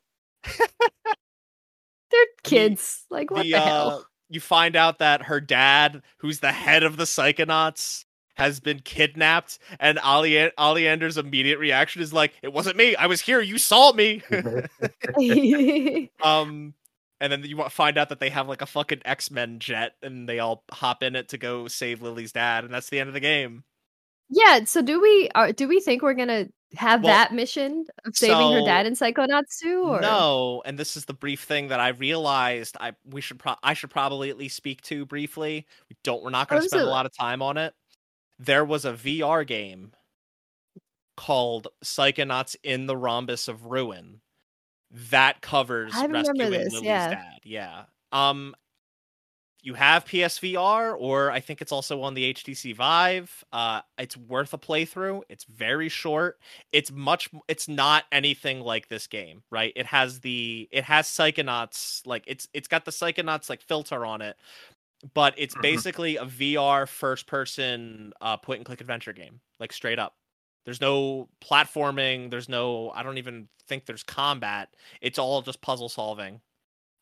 Yeah. 0.45 0.53
They're 2.11 2.27
kids. 2.45 3.05
like 3.11 3.31
what 3.31 3.43
the, 3.43 3.55
uh, 3.55 3.65
hell? 3.65 4.07
you 4.29 4.41
find 4.41 4.77
out 4.77 4.99
that 4.99 5.23
her 5.23 5.41
dad, 5.41 6.03
who's 6.19 6.41
the 6.41 6.53
head 6.53 6.83
of 6.83 6.97
the 6.97 7.05
Psychonauts, 7.05 8.06
has 8.37 8.61
been 8.61 8.81
kidnapped, 8.81 9.59
and 9.81 9.99
Ali 9.99 10.51
Oleander's 10.59 11.19
immediate 11.19 11.59
reaction 11.59 12.03
is 12.03 12.13
like, 12.13 12.35
"It 12.43 12.53
wasn't 12.53 12.77
me. 12.77 12.97
I 12.97 13.07
was 13.07 13.21
here. 13.21 13.41
You 13.41 13.59
saw 13.59 13.93
me." 13.93 14.23
um, 16.23 16.75
and 17.21 17.33
then 17.33 17.43
you 17.45 17.63
find 17.71 17.99
out 17.99 18.11
that 18.11 18.21
they 18.21 18.31
have 18.31 18.49
like 18.49 18.63
a 18.63 18.67
fucking 18.67 19.03
X 19.05 19.31
Men 19.31 19.59
jet, 19.59 19.93
and 20.03 20.29
they 20.29 20.39
all 20.39 20.65
hop 20.71 21.03
in 21.03 21.17
it 21.17 21.29
to 21.31 21.39
go 21.39 21.69
save 21.69 22.03
Lily's 22.03 22.33
dad, 22.33 22.65
and 22.65 22.73
that's 22.73 22.89
the 22.91 23.01
end 23.01 23.09
of 23.09 23.15
the 23.15 23.21
game. 23.21 23.65
yeah. 24.29 24.65
So 24.65 24.83
do 24.83 25.01
we? 25.01 25.29
Are, 25.35 25.53
do 25.53 25.69
we 25.69 25.81
think 25.81 26.03
we're 26.03 26.15
gonna 26.15 26.49
have 26.75 27.03
Well, 27.03 27.13
that 27.13 27.33
mission 27.33 27.87
of 28.05 28.17
saving 28.17 28.53
her 28.53 28.63
dad 28.63 28.87
in 28.87 28.95
Psychonauts 28.95 29.59
too? 29.63 29.85
Or 29.87 30.01
No, 30.01 30.63
and 30.67 30.79
this 30.79 30.97
is 30.97 31.05
the 31.07 31.15
brief 31.15 31.43
thing 31.45 31.69
that 31.69 31.81
I 31.81 31.89
realized 31.89 32.77
I 32.81 32.93
we 33.05 33.21
should 33.21 33.39
pro- 33.39 33.55
I 33.63 33.73
should 33.75 33.91
probably 33.91 34.31
at 34.31 34.37
least 34.37 34.57
speak 34.57 34.83
to 34.83 35.07
briefly. 35.07 35.67
We 35.89 35.97
don't 36.03 36.23
we're 36.23 36.31
not 36.31 36.49
going 36.49 36.59
Oh, 36.59 36.61
to 36.61 36.67
is 36.67 36.71
spend 36.73 36.85
a 36.85 36.91
lot 36.91 37.07
of 37.07 37.17
time 37.17 37.41
on 37.41 37.57
it. 37.57 37.73
There 38.39 38.65
was 38.65 38.85
a 38.85 38.93
VR 38.93 39.47
game 39.47 39.93
called 41.17 41.69
Psychonauts 41.83 42.57
in 42.63 42.87
the 42.87 42.97
Rhombus 42.97 43.49
of 43.49 43.67
Ruin 43.67 44.21
that 45.11 45.41
covers 45.41 45.93
I 45.95 46.07
rescuing 46.07 46.51
this, 46.51 46.73
Lily's 46.73 46.87
yeah. 46.87 47.11
dad. 47.11 47.39
Yeah. 47.45 47.83
Um 48.13 48.55
you 49.63 49.75
have 49.75 50.05
PSVR 50.05 50.95
or 50.97 51.33
I 51.33 51.41
think 51.41 51.61
it's 51.61 51.73
also 51.73 52.03
on 52.03 52.15
the 52.15 52.33
HTC 52.35 52.75
Vive. 52.77 53.45
Uh 53.53 53.81
it's 53.99 54.17
worth 54.17 54.53
a 54.53 54.59
playthrough. 54.59 55.23
It's 55.29 55.45
very 55.45 55.89
short 55.89 56.39
it's 56.73 56.93
much 56.93 57.31
it's 57.49 57.67
not 57.67 58.05
anything 58.13 58.61
like 58.61 58.89
this 58.89 59.07
game 59.07 59.43
right 59.51 59.73
it 59.75 59.87
has 59.87 60.21
the 60.21 60.69
it 60.71 60.85
has 60.85 61.07
psychonauts 61.07 62.07
like 62.07 62.23
it's 62.27 62.47
it's 62.55 62.69
got 62.69 62.85
the 62.85 62.91
psychonauts 62.91 63.51
like 63.51 63.63
filter 63.63 64.07
on 64.07 64.21
it 64.23 64.37
but 65.15 65.35
it's 65.37 65.55
Mhm. 65.55 65.83
basically 65.85 66.17
a 66.17 66.25
vr 66.25 66.89
first 66.89 67.27
person 67.27 68.13
uh 68.21 68.37
point 68.37 68.59
and 68.59 68.67
click 68.67 68.81
adventure 68.81 69.13
game 69.13 69.41
like 69.61 69.73
straight 69.73 69.99
up 69.99 70.17
there's 70.65 70.81
no 70.81 71.29
platforming 71.41 72.31
there's 72.31 72.49
no 72.49 72.91
i 72.93 73.03
don't 73.03 73.19
even 73.19 73.49
think 73.67 73.85
there's 73.87 74.03
combat 74.03 74.75
it's 75.01 75.19
all 75.19 75.43
just 75.43 75.61
puzzle 75.61 75.89
solving 75.89 76.41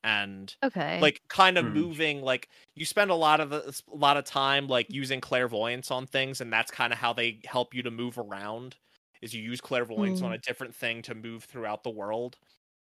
and 0.02 0.56
okay, 0.62 1.00
like 1.00 1.20
kind 1.28 1.58
of 1.58 1.64
Hmm. 1.64 1.74
moving 1.74 2.22
like 2.22 2.48
you 2.76 2.84
spend 2.84 3.10
a 3.10 3.14
lot 3.14 3.40
of 3.40 3.50
the, 3.50 3.82
a 3.92 3.96
lot 3.96 4.16
of 4.16 4.24
time 4.24 4.66
like 4.68 4.92
using 4.92 5.20
clairvoyance 5.20 5.90
on 5.90 6.06
things 6.06 6.40
and 6.40 6.52
that's 6.52 6.70
kind 6.70 6.92
of 6.92 6.98
how 6.98 7.12
they 7.12 7.40
help 7.44 7.74
you 7.74 7.82
to 7.82 7.90
move 7.90 8.18
around 8.18 8.76
is 9.22 9.34
you 9.34 9.42
use 9.42 9.60
clairvoyance 9.60 10.22
on 10.22 10.32
Hmm. 10.32 10.34
a 10.34 10.38
different 10.38 10.74
thing 10.74 11.02
to 11.02 11.14
move 11.14 11.44
throughout 11.44 11.82
the 11.82 11.90
world 11.90 12.38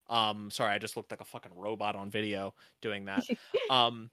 um 0.09 0.51
sorry 0.51 0.73
i 0.73 0.77
just 0.79 0.97
looked 0.97 1.11
like 1.11 1.21
a 1.21 1.25
fucking 1.25 1.53
robot 1.55 1.95
on 1.95 2.09
video 2.09 2.53
doing 2.81 3.05
that 3.05 3.27
um 3.69 4.09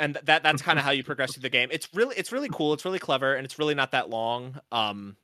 and 0.00 0.14
th- 0.14 0.24
that 0.26 0.42
that's 0.42 0.62
kind 0.62 0.78
of 0.78 0.84
how 0.86 0.90
you 0.90 1.04
progress 1.04 1.32
through 1.34 1.42
the 1.42 1.48
game 1.50 1.68
it's 1.72 1.88
really 1.94 2.16
it's 2.16 2.32
really 2.32 2.48
cool 2.52 2.72
it's 2.72 2.84
really 2.84 2.98
clever 2.98 3.34
and 3.34 3.44
it's 3.44 3.58
really 3.58 3.74
not 3.74 3.92
that 3.92 4.10
long 4.10 4.58
um 4.72 5.16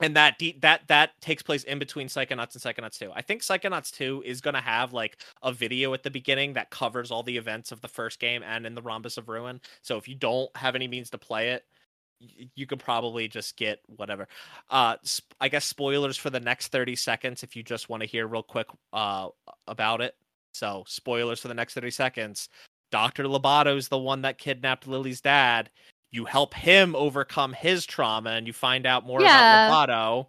and 0.00 0.16
that 0.16 0.38
de- 0.38 0.58
that 0.60 0.82
that 0.88 1.10
takes 1.20 1.42
place 1.42 1.62
in 1.64 1.78
between 1.78 2.08
Psychonauts 2.08 2.54
and 2.54 2.62
Psychonauts 2.62 2.98
2. 2.98 3.12
I 3.14 3.22
think 3.22 3.42
Psychonauts 3.42 3.90
2 3.92 4.22
is 4.24 4.40
going 4.40 4.54
to 4.54 4.60
have 4.60 4.92
like 4.92 5.18
a 5.42 5.52
video 5.52 5.92
at 5.94 6.02
the 6.02 6.10
beginning 6.10 6.54
that 6.54 6.70
covers 6.70 7.10
all 7.10 7.22
the 7.22 7.36
events 7.36 7.70
of 7.70 7.80
the 7.80 7.88
first 7.88 8.18
game 8.18 8.42
and 8.42 8.66
in 8.66 8.74
the 8.74 8.82
Rhombus 8.82 9.18
of 9.18 9.28
Ruin. 9.28 9.60
So 9.82 9.98
if 9.98 10.08
you 10.08 10.14
don't 10.14 10.54
have 10.56 10.74
any 10.74 10.88
means 10.88 11.10
to 11.10 11.18
play 11.18 11.50
it, 11.50 11.64
y- 12.20 12.48
you 12.54 12.66
could 12.66 12.78
probably 12.80 13.28
just 13.28 13.56
get 13.56 13.80
whatever. 13.96 14.26
Uh 14.70 14.96
sp- 15.04 15.34
I 15.40 15.48
guess 15.48 15.66
spoilers 15.66 16.16
for 16.16 16.30
the 16.30 16.40
next 16.40 16.68
30 16.68 16.96
seconds 16.96 17.42
if 17.42 17.54
you 17.54 17.62
just 17.62 17.88
want 17.90 18.02
to 18.02 18.08
hear 18.08 18.26
real 18.26 18.42
quick 18.42 18.68
uh 18.92 19.28
about 19.66 20.00
it. 20.00 20.14
So, 20.52 20.84
spoilers 20.86 21.40
for 21.40 21.48
the 21.48 21.54
next 21.54 21.74
30 21.74 21.90
seconds. 21.90 22.48
Dr. 22.90 23.24
Loboto's 23.24 23.88
the 23.88 23.98
one 23.98 24.22
that 24.22 24.38
kidnapped 24.38 24.86
Lily's 24.86 25.20
dad. 25.20 25.70
You 26.12 26.24
help 26.24 26.54
him 26.54 26.96
overcome 26.96 27.52
his 27.52 27.86
trauma 27.86 28.30
and 28.30 28.46
you 28.46 28.52
find 28.52 28.84
out 28.86 29.06
more 29.06 29.20
Yeah. 29.22 29.68
about 29.68 29.88
Loboto. 29.88 30.26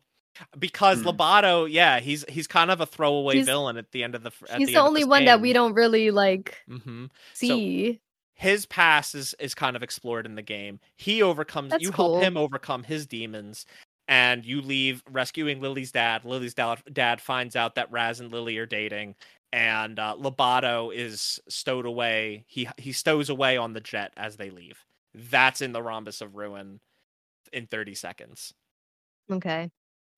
Because 0.57 1.01
Hmm. 1.01 1.07
Lobato, 1.09 1.67
yeah, 1.69 1.99
he's 1.99 2.23
he's 2.29 2.47
kind 2.47 2.71
of 2.71 2.79
a 2.81 2.85
throwaway 2.85 3.35
He's- 3.35 3.45
villain 3.45 3.77
at 3.77 3.91
the 3.91 4.03
end 4.03 4.15
of 4.15 4.23
the 4.23 4.31
at 4.49 4.59
he's 4.59 4.67
the, 4.69 4.75
the, 4.75 4.79
only 4.81 5.01
this 5.01 5.09
one 5.09 5.25
that 5.25 5.41
we 5.41 5.53
don't 5.53 5.73
really 5.73 6.09
like 6.09 6.57
Mhm. 6.69 7.09
see. 7.33 7.99
His 8.35 8.65
past 8.65 9.13
is 9.13 9.35
is 9.39 9.53
kind 9.53 9.75
of 9.75 9.83
explored 9.83 10.25
in 10.25 10.35
the 10.35 10.41
game. 10.41 10.79
He 10.97 11.21
overcomes 11.21 11.71
That's 11.71 11.83
you 11.83 11.91
cool. 11.91 12.13
help 12.13 12.23
him 12.23 12.37
overcome 12.37 12.83
his 12.83 13.05
demons 13.05 13.65
and 14.07 14.45
you 14.45 14.61
leave 14.61 15.03
rescuing 15.09 15.59
Lily's 15.61 15.91
dad. 15.91 16.25
Lily's 16.25 16.53
dad, 16.55 16.81
dad 16.91 17.21
finds 17.21 17.55
out 17.55 17.75
that 17.75 17.91
Raz 17.91 18.19
and 18.19 18.31
Lily 18.31 18.57
are 18.57 18.65
dating 18.65 19.15
and 19.51 19.99
uh, 19.99 20.15
Loboto 20.17 20.93
is 20.93 21.39
stowed 21.49 21.85
away. 21.85 22.45
He 22.47 22.69
he 22.77 22.91
stows 22.93 23.29
away 23.29 23.57
on 23.57 23.73
the 23.73 23.81
jet 23.81 24.13
as 24.17 24.37
they 24.37 24.49
leave. 24.49 24.85
That's 25.13 25.61
in 25.61 25.73
the 25.73 25.81
Rhombus 25.83 26.21
of 26.21 26.35
Ruin 26.35 26.81
in 27.53 27.67
30 27.67 27.95
seconds. 27.95 28.53
Okay, 29.29 29.71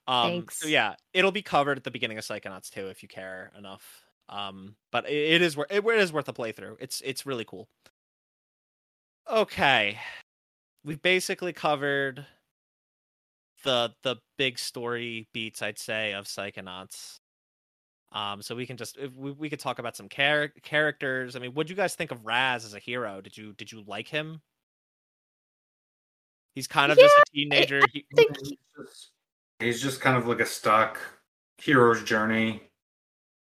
Um, 0.07 0.21
Thanks. 0.21 0.59
So 0.59 0.67
yeah, 0.67 0.95
it'll 1.13 1.31
be 1.31 1.41
covered 1.41 1.77
at 1.77 1.83
the 1.83 1.91
beginning 1.91 2.17
of 2.17 2.23
Psychonauts 2.25 2.69
2 2.69 2.87
if 2.87 3.01
you 3.03 3.07
care 3.09 3.51
enough. 3.57 4.05
Um, 4.29 4.77
but 4.91 5.05
it, 5.09 5.35
it 5.35 5.41
is 5.41 5.55
worth 5.57 5.71
it, 5.71 5.85
it 5.85 5.99
is 5.99 6.13
worth 6.13 6.27
a 6.29 6.33
playthrough. 6.33 6.77
It's 6.79 7.01
it's 7.01 7.25
really 7.25 7.45
cool. 7.45 7.69
Okay, 9.27 9.99
we've 10.83 11.01
basically 11.01 11.53
covered 11.53 12.27
the 13.63 13.95
the 14.03 14.17
big 14.37 14.59
story 14.59 15.29
beats, 15.33 15.61
I'd 15.61 15.77
say, 15.79 16.13
of 16.13 16.25
Psychonauts. 16.25 17.19
Um, 18.13 18.41
so 18.43 18.55
we 18.55 18.65
can 18.67 18.77
just 18.77 18.97
if 18.97 19.11
we 19.15 19.31
we 19.31 19.49
could 19.49 19.59
talk 19.59 19.79
about 19.79 19.97
some 19.97 20.07
char- 20.07 20.53
characters. 20.61 21.35
I 21.35 21.39
mean, 21.39 21.53
what 21.53 21.67
do 21.67 21.71
you 21.73 21.77
guys 21.77 21.95
think 21.95 22.11
of 22.11 22.25
Raz 22.25 22.63
as 22.63 22.73
a 22.75 22.79
hero? 22.79 23.21
Did 23.21 23.35
you 23.37 23.53
did 23.53 23.71
you 23.71 23.83
like 23.87 24.07
him? 24.07 24.41
He's 26.55 26.67
kind 26.67 26.91
of 26.91 26.97
just 26.99 27.15
a 27.17 27.23
teenager. 27.33 27.81
He, 27.91 28.05
I 28.13 28.15
think 28.15 28.37
He's 28.39 28.57
just, 28.77 29.11
he's 29.59 29.81
just 29.81 30.01
kind 30.01 30.15
of 30.15 30.27
like 30.27 30.39
a 30.39 30.45
stock 30.45 30.99
hero's 31.57 32.03
journey, 32.03 32.61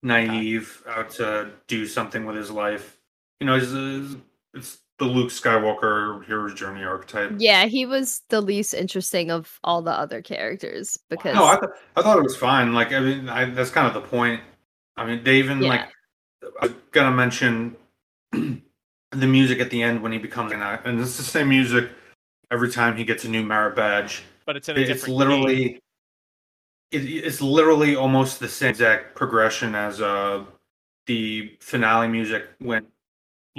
naive, 0.04 0.84
out 0.88 1.10
to 1.12 1.52
do 1.68 1.88
something 1.88 2.26
with 2.26 2.36
his 2.36 2.52
life. 2.52 3.00
You 3.40 3.48
know, 3.48 3.58
he's, 3.58 3.72
he's- 3.72 4.16
it's 4.54 4.80
the 5.00 5.06
Luke 5.06 5.30
Skywalker 5.30 6.24
hero's 6.26 6.54
journey 6.54 6.84
archetype. 6.84 7.32
yeah, 7.38 7.66
he 7.66 7.86
was 7.86 8.22
the 8.30 8.42
least 8.42 8.74
interesting 8.74 9.32
of 9.32 9.60
all 9.64 9.82
the 9.82 9.92
other 9.92 10.22
characters 10.22 10.98
because 11.10 11.36
No, 11.36 11.46
I, 11.46 11.58
th- 11.60 11.72
I 11.96 12.02
thought 12.02 12.18
it 12.18 12.24
was 12.24 12.36
fine. 12.36 12.74
Like, 12.74 12.92
I 12.92 13.00
mean, 13.00 13.30
I, 13.30 13.46
that's 13.46 13.70
kind 13.72 13.88
of 13.88 13.94
the 13.94 14.02
point. 14.08 14.42
I 14.98 15.06
mean, 15.06 15.24
they 15.24 15.38
even 15.38 15.62
Yeah. 15.62 15.70
like. 15.70 15.90
I 16.62 16.66
was 16.68 16.76
gonna 16.92 17.16
mention 17.16 17.76
the 18.32 19.28
music 19.28 19.60
at 19.60 19.70
the 19.70 19.82
end 19.84 20.02
when 20.04 20.12
he 20.12 20.18
becomes 20.18 20.52
an 20.52 20.62
act, 20.62 20.86
and 20.88 21.00
it's 21.00 21.18
the 21.18 21.24
same 21.24 21.50
music 21.50 21.90
every 22.52 22.70
time 22.72 22.96
he 22.98 23.04
gets 23.04 23.26
a 23.26 23.30
new 23.30 23.44
merit 23.44 23.76
badge. 23.76 24.24
but 24.46 24.56
it's 24.56 24.70
in 24.70 24.78
a 24.78 24.80
it's 24.80 24.90
different 24.90 25.16
literally 25.16 25.80
it, 26.92 26.98
it's 27.06 27.42
literally 27.42 27.96
almost 27.96 28.40
the 28.40 28.48
same 28.48 28.70
exact 28.72 29.16
progression 29.16 29.76
as 29.76 30.02
uh 30.02 30.44
the 31.08 31.56
finale 31.60 32.08
music 32.08 32.48
when 32.60 32.86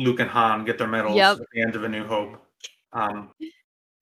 Luke 0.00 0.20
and 0.20 0.30
Han 0.30 0.64
get 0.64 0.78
their 0.78 0.88
medals 0.88 1.16
Yep. 1.16 1.40
at 1.40 1.46
the 1.52 1.60
end 1.60 1.76
of 1.76 1.84
A 1.84 1.88
New 1.88 2.04
Hope. 2.06 2.42
Um, 2.92 3.30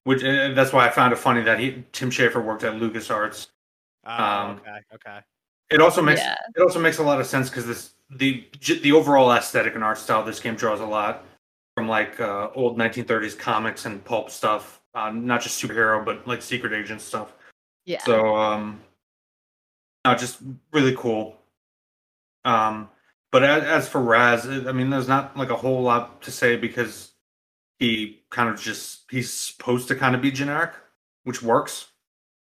which 0.05 0.23
and 0.23 0.57
that's 0.57 0.73
why 0.73 0.87
I 0.87 0.91
found 0.91 1.13
it 1.13 1.17
funny 1.17 1.43
that 1.43 1.59
he 1.59 1.85
Tim 1.93 2.11
Schafer 2.11 2.43
worked 2.43 2.65
at 2.65 2.75
LucasArts. 2.75 3.49
Oh, 4.07 4.25
um, 4.25 4.51
okay, 4.61 4.79
okay. 4.95 5.19
It 5.71 5.83
also 5.83 6.01
makes 6.01 6.21
Yeah. 6.21 6.37
it 6.57 6.63
also 6.63 6.81
makes 6.81 6.99
a 6.99 7.03
lot 7.03 7.21
of 7.21 7.27
sense 7.27 7.51
because 7.51 7.67
this 7.67 7.91
the 8.11 8.47
the 8.83 8.93
overall 8.93 9.31
aesthetic 9.33 9.75
and 9.75 9.85
art 9.85 9.99
style 9.99 10.25
this 10.25 10.41
game 10.41 10.55
draws 10.55 10.81
a 10.81 10.87
lot 10.87 11.25
from 11.77 11.89
like 11.89 12.19
uh, 12.21 12.49
old 12.55 12.79
1930s 12.79 13.35
comics 13.39 13.85
and 13.85 14.03
pulp 14.05 14.31
stuff, 14.31 14.81
uh, 14.95 15.11
not 15.11 15.43
just 15.43 15.63
superhero 15.63 16.03
but 16.03 16.27
like 16.27 16.41
secret 16.41 16.73
agent 16.73 17.01
stuff. 17.03 17.35
yeah, 17.85 18.03
So 18.05 18.35
um 18.37 18.81
no, 20.07 20.15
just 20.15 20.39
really 20.73 20.95
cool. 20.97 21.37
Um 22.47 22.89
but 23.31 23.43
as, 23.45 23.63
as 23.65 23.89
for 23.89 24.01
Raz, 24.01 24.47
I 24.47 24.73
mean 24.73 24.91
there's 24.91 25.09
not 25.09 25.37
like 25.37 25.51
a 25.51 25.57
whole 25.57 25.83
lot 25.83 26.23
to 26.23 26.31
say 26.31 26.57
because 26.57 27.13
he 27.79 28.23
kind 28.31 28.49
of 28.49 28.61
just 28.61 29.05
he's 29.11 29.33
supposed 29.33 29.89
to 29.89 29.95
kind 29.95 30.15
of 30.15 30.23
be 30.23 30.31
generic, 30.31 30.73
which 31.25 31.43
works. 31.43 31.89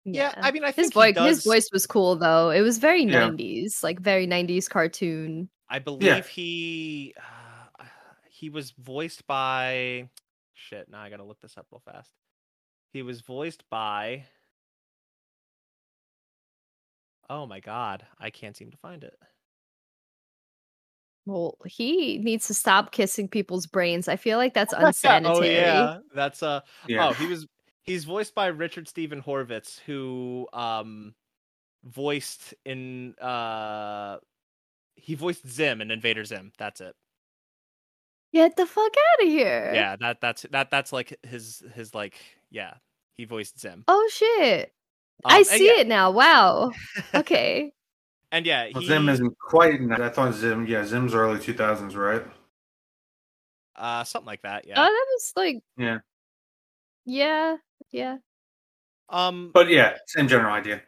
Yeah, 0.05 0.33
I 0.37 0.53
mean, 0.53 0.63
I 0.63 0.71
think 0.71 0.87
his 0.87 0.89
he 0.89 0.95
voice 0.95 1.15
does, 1.15 1.37
his 1.37 1.45
voice 1.45 1.69
was 1.73 1.85
cool 1.87 2.15
though. 2.17 2.51
It 2.51 2.61
was 2.61 2.79
very 2.79 3.03
Yeah. 3.03 3.29
90s, 3.29 3.83
like 3.83 3.99
very 4.01 4.27
90s 4.27 4.69
cartoon. 4.69 5.49
I 5.69 5.81
believe 5.81 6.29
he 6.29 7.15
uh, 7.19 7.85
he 8.31 8.51
was 8.51 8.71
voiced 8.79 9.27
by 9.27 10.09
shit. 10.55 10.89
Now 10.89 11.01
I 11.01 11.11
gotta 11.11 11.25
look 11.25 11.41
this 11.41 11.57
up 11.59 11.67
real 11.73 11.83
fast. 11.85 12.13
He 12.93 13.03
was 13.03 13.21
voiced 13.21 13.65
by. 13.69 14.27
Oh 17.29 17.47
my 17.47 17.59
god, 17.59 18.07
I 18.21 18.31
can't 18.31 18.57
seem 18.57 18.71
to 18.71 18.77
find 18.77 19.03
it. 19.03 19.19
Well, 21.27 21.59
he 21.67 22.19
needs 22.19 22.47
to 22.47 22.55
stop 22.55 22.93
kissing 22.93 23.29
people's 23.29 23.67
brains. 23.67 24.09
I 24.09 24.17
feel 24.17 24.39
like 24.39 24.55
that's 24.55 24.73
unsanitary. 24.77 25.49
oh 25.49 25.51
yeah, 25.51 25.99
that's 26.15 26.43
uh. 26.43 26.61
Yeah. 26.87 27.09
Oh, 27.09 27.13
he 27.13 27.27
was 27.27 27.47
He's 27.87 28.05
voiced 28.05 28.35
by 28.35 28.47
Richard 28.49 28.89
Stephen 28.89 29.23
Horvitz, 29.23 29.79
who 29.81 30.49
um 30.53 31.15
voiced 31.85 32.53
in 32.65 33.15
uh 33.21 34.19
he 34.97 35.15
voiced 35.15 35.49
Zim 35.49 35.81
in 35.81 35.91
Invader 35.91 36.25
Zim. 36.25 36.53
That's 36.59 36.81
it. 36.81 36.95
Get 38.33 38.57
the 38.57 38.67
fuck 38.67 38.93
out 38.93 39.25
of 39.27 39.29
here. 39.29 39.71
Yeah, 39.73 39.97
that 40.01 40.21
that's 40.21 40.43
that 40.51 40.71
that's 40.71 40.93
like 40.93 41.17
his 41.23 41.63
his 41.75 41.95
like 41.95 42.17
yeah. 42.51 42.75
He 43.17 43.25
voiced 43.25 43.61
Zim. 43.61 43.85
Oh 43.87 44.11
shit. 44.13 44.73
Um, 45.25 45.33
I 45.33 45.43
see 45.43 45.67
yeah- 45.67 45.81
it 45.81 45.87
now. 45.87 46.11
Wow. 46.11 46.73
Okay. 47.15 47.73
And 48.33 48.45
yeah, 48.47 48.69
Well, 48.73 48.81
he, 48.81 48.87
Zim 48.87 49.09
isn't 49.09 49.39
quite. 49.39 49.75
in 49.75 49.89
that. 49.89 50.01
I 50.01 50.09
thought 50.09 50.35
Zim. 50.35 50.67
Yeah, 50.67 50.85
Zim's 50.85 51.15
early 51.15 51.39
2000s, 51.39 51.95
right? 51.97 52.25
uh 53.77 54.03
something 54.05 54.27
like 54.27 54.41
that. 54.43 54.65
Oh, 54.65 54.69
Yeah. 54.69 54.75
that 54.77 55.07
was 55.11 55.33
like 55.37 55.63
Yeah. 55.77 55.99
yeah, 57.05 57.57
yeah. 57.91 58.17
um. 59.11 59.51
But 59.53 59.69
yeah, 59.69 59.97
same 60.07 60.29
general 60.29 60.55
idea. 60.55 60.83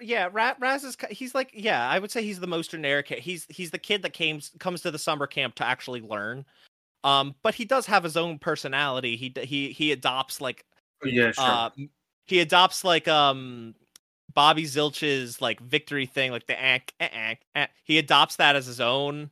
Yeah, 0.00 0.28
Raz 0.32 0.84
is 0.84 0.96
he's 1.10 1.34
like 1.34 1.50
yeah, 1.52 1.88
I 1.88 1.98
would 1.98 2.10
say 2.10 2.22
he's 2.22 2.40
the 2.40 2.46
most 2.46 2.70
generic. 2.70 3.06
ki- 3.06 3.20
He's 3.20 3.46
he's 3.50 3.70
the 3.70 3.78
kid 3.78 4.02
that 4.02 4.12
came 4.12 4.40
comes 4.58 4.80
to 4.82 4.90
the 4.90 4.98
summer 4.98 5.26
camp 5.26 5.56
to 5.56 5.66
actually 5.66 6.00
learn. 6.00 6.46
Um, 7.04 7.34
but 7.42 7.54
he 7.54 7.64
does 7.64 7.86
have 7.86 8.02
his 8.04 8.16
own 8.16 8.38
personality. 8.38 9.16
He 9.16 9.32
he 9.44 9.72
he 9.72 9.92
adopts 9.92 10.40
like 10.40 10.64
Yeah, 11.04 11.32
sure. 11.32 11.44
uh 11.44 11.70
he 12.26 12.40
adopts 12.40 12.84
like 12.84 13.06
um 13.08 13.74
Bobby 14.36 14.64
Zilch's 14.66 15.40
like 15.40 15.58
victory 15.60 16.06
thing, 16.06 16.30
like 16.30 16.46
the 16.46 16.62
eh, 16.62 16.78
eh, 17.00 17.08
eh, 17.10 17.34
eh. 17.56 17.66
he 17.82 17.98
adopts 17.98 18.36
that 18.36 18.54
as 18.54 18.66
his 18.66 18.80
own. 18.80 19.30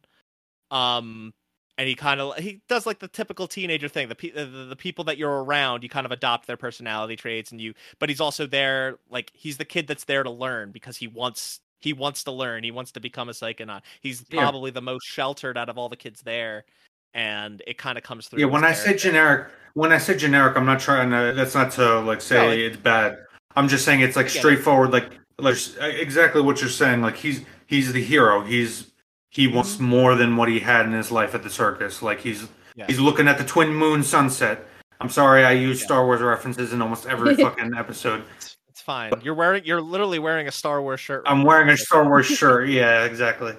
Um, 0.72 1.32
and 1.76 1.88
he 1.88 1.94
kind 1.94 2.20
of 2.20 2.36
he 2.38 2.62
does 2.68 2.86
like 2.86 3.00
the 3.00 3.08
typical 3.08 3.46
teenager 3.46 3.88
thing. 3.88 4.08
The, 4.08 4.14
pe- 4.14 4.30
the 4.30 4.46
the 4.46 4.76
people 4.76 5.04
that 5.04 5.18
you're 5.18 5.44
around, 5.44 5.82
you 5.82 5.88
kind 5.88 6.06
of 6.06 6.12
adopt 6.12 6.46
their 6.46 6.56
personality 6.56 7.16
traits, 7.16 7.52
and 7.52 7.60
you. 7.60 7.74
But 7.98 8.08
he's 8.08 8.20
also 8.20 8.46
there, 8.46 8.98
like 9.10 9.30
he's 9.34 9.58
the 9.58 9.64
kid 9.64 9.86
that's 9.86 10.04
there 10.04 10.22
to 10.22 10.30
learn 10.30 10.72
because 10.72 10.96
he 10.96 11.06
wants 11.06 11.60
he 11.80 11.92
wants 11.92 12.24
to 12.24 12.32
learn. 12.32 12.64
He 12.64 12.70
wants 12.70 12.90
to 12.92 13.00
become 13.00 13.28
a 13.28 13.32
psychonaut. 13.32 13.82
He's 14.00 14.24
Yeah. 14.30 14.40
probably 14.40 14.70
the 14.70 14.80
most 14.80 15.04
sheltered 15.06 15.58
out 15.58 15.68
of 15.68 15.76
all 15.76 15.88
the 15.90 15.96
kids 15.96 16.22
there, 16.22 16.64
and 17.12 17.60
it 17.66 17.76
kind 17.76 17.98
of 17.98 18.04
comes 18.04 18.28
through. 18.28 18.38
yeah, 18.40 18.46
his 18.46 18.52
when 18.52 18.64
I 18.64 18.72
say 18.72 18.96
generic, 18.96 19.48
when 19.74 19.92
I 19.92 19.98
say 19.98 20.16
generic, 20.16 20.56
I'm 20.56 20.64
not 20.64 20.80
trying 20.80 21.10
to. 21.10 21.34
That's 21.36 21.54
not 21.54 21.72
to 21.72 22.00
like 22.00 22.22
say 22.22 22.36
No, 22.36 22.50
it- 22.52 22.60
it's 22.60 22.76
bad. 22.78 23.18
I'm 23.56 23.68
just 23.68 23.84
saying 23.84 24.00
it's 24.00 24.16
like 24.16 24.28
straightforward, 24.28 24.90
like 24.92 25.10
like 25.38 25.56
exactly 25.80 26.40
what 26.42 26.60
you're 26.60 26.70
saying. 26.70 27.00
Like 27.02 27.16
he's 27.16 27.42
he's 27.66 27.92
the 27.92 28.02
hero. 28.02 28.42
He's 28.42 28.90
he 29.30 29.46
wants 29.48 29.78
more 29.80 30.14
than 30.14 30.36
what 30.36 30.48
he 30.48 30.60
had 30.60 30.86
in 30.86 30.92
his 30.92 31.10
life 31.10 31.34
at 31.34 31.42
the 31.42 31.50
circus. 31.50 32.02
Like 32.02 32.20
he's 32.20 32.46
Yeah. 32.76 32.86
he's 32.86 33.00
looking 33.00 33.28
at 33.28 33.38
the 33.38 33.44
twin 33.44 33.74
moon 33.74 34.02
sunset. 34.02 34.66
I'm 35.00 35.10
sorry, 35.10 35.44
I 35.44 35.52
use 35.52 35.80
Yeah. 35.80 35.86
Star 35.86 36.04
Wars 36.06 36.20
references 36.20 36.72
in 36.72 36.80
almost 36.82 37.06
every 37.06 37.34
fucking 37.44 37.74
episode. 37.76 38.22
It's, 38.36 38.56
it's 38.68 38.80
fine. 38.80 39.12
You're 39.22 39.34
wearing 39.34 39.64
you're 39.64 39.80
literally 39.80 40.18
wearing 40.18 40.46
a 40.48 40.52
Star 40.52 40.80
Wars 40.82 41.00
shirt. 41.00 41.24
right 41.24 41.30
I'm 41.32 41.42
wearing 41.42 41.68
a 41.68 41.76
Star 41.76 42.06
Wars 42.08 42.26
shirt. 42.38 42.68
Yeah, 42.68 43.04
exactly. 43.04 43.54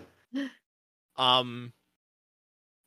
Um 1.18 1.72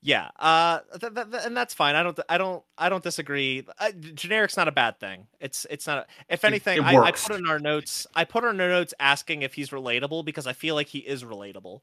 yeah, 0.03 0.29
uh 0.39 0.81
th- 1.01 1.15
th- 1.15 1.31
th- 1.31 1.43
and 1.45 1.57
that's 1.57 1.75
fine. 1.75 1.97
I 1.97 2.03
don't 2.03 2.19
I 2.29 2.39
don't 2.39 2.63
I 2.77 2.89
don't 2.89 3.03
disagree. 3.03 3.67
Uh, 3.79 3.91
generic's 4.15 4.57
not 4.57 4.69
a 4.69 4.73
bad 4.73 5.01
thing. 5.01 5.27
It's 5.41 5.67
it's 5.71 5.87
not 5.87 5.99
a, 5.99 6.07
if 6.29 6.45
anything 6.45 6.79
it 6.79 6.85
I, 6.85 6.97
I 6.97 7.11
put 7.13 7.37
in 7.37 7.47
our 7.49 7.59
notes 7.59 8.07
I 8.15 8.25
put 8.25 8.45
in 8.45 8.61
our 8.61 8.69
notes 8.69 8.95
asking 9.01 9.43
if 9.43 9.55
he's 9.55 9.71
relatable 9.71 10.25
because 10.25 10.47
I 10.47 10.53
feel 10.53 10.75
like 10.77 10.87
he 10.87 11.01
is 11.01 11.25
relatable. 11.25 11.81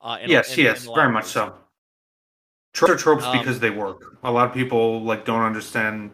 Uh 0.00 0.18
in, 0.22 0.28
yes, 0.30 0.56
in- 0.56 0.64
yes, 0.64 0.84
in 0.84 0.92
a 0.92 0.94
very 0.94 1.10
much 1.10 1.24
ways. 1.24 1.32
so. 1.32 1.54
Tropes 2.74 2.92
are 2.92 2.96
tropes 2.96 3.24
Um, 3.24 3.38
because 3.38 3.60
they 3.60 3.70
work. 3.70 4.18
A 4.24 4.30
lot 4.32 4.48
of 4.48 4.52
people 4.54 5.00
like 5.02 5.24
don't 5.24 5.42
understand. 5.42 6.10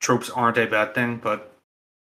Tropes 0.00 0.30
aren't 0.30 0.56
a 0.56 0.66
bad 0.66 0.94
thing, 0.94 1.16
but 1.22 1.52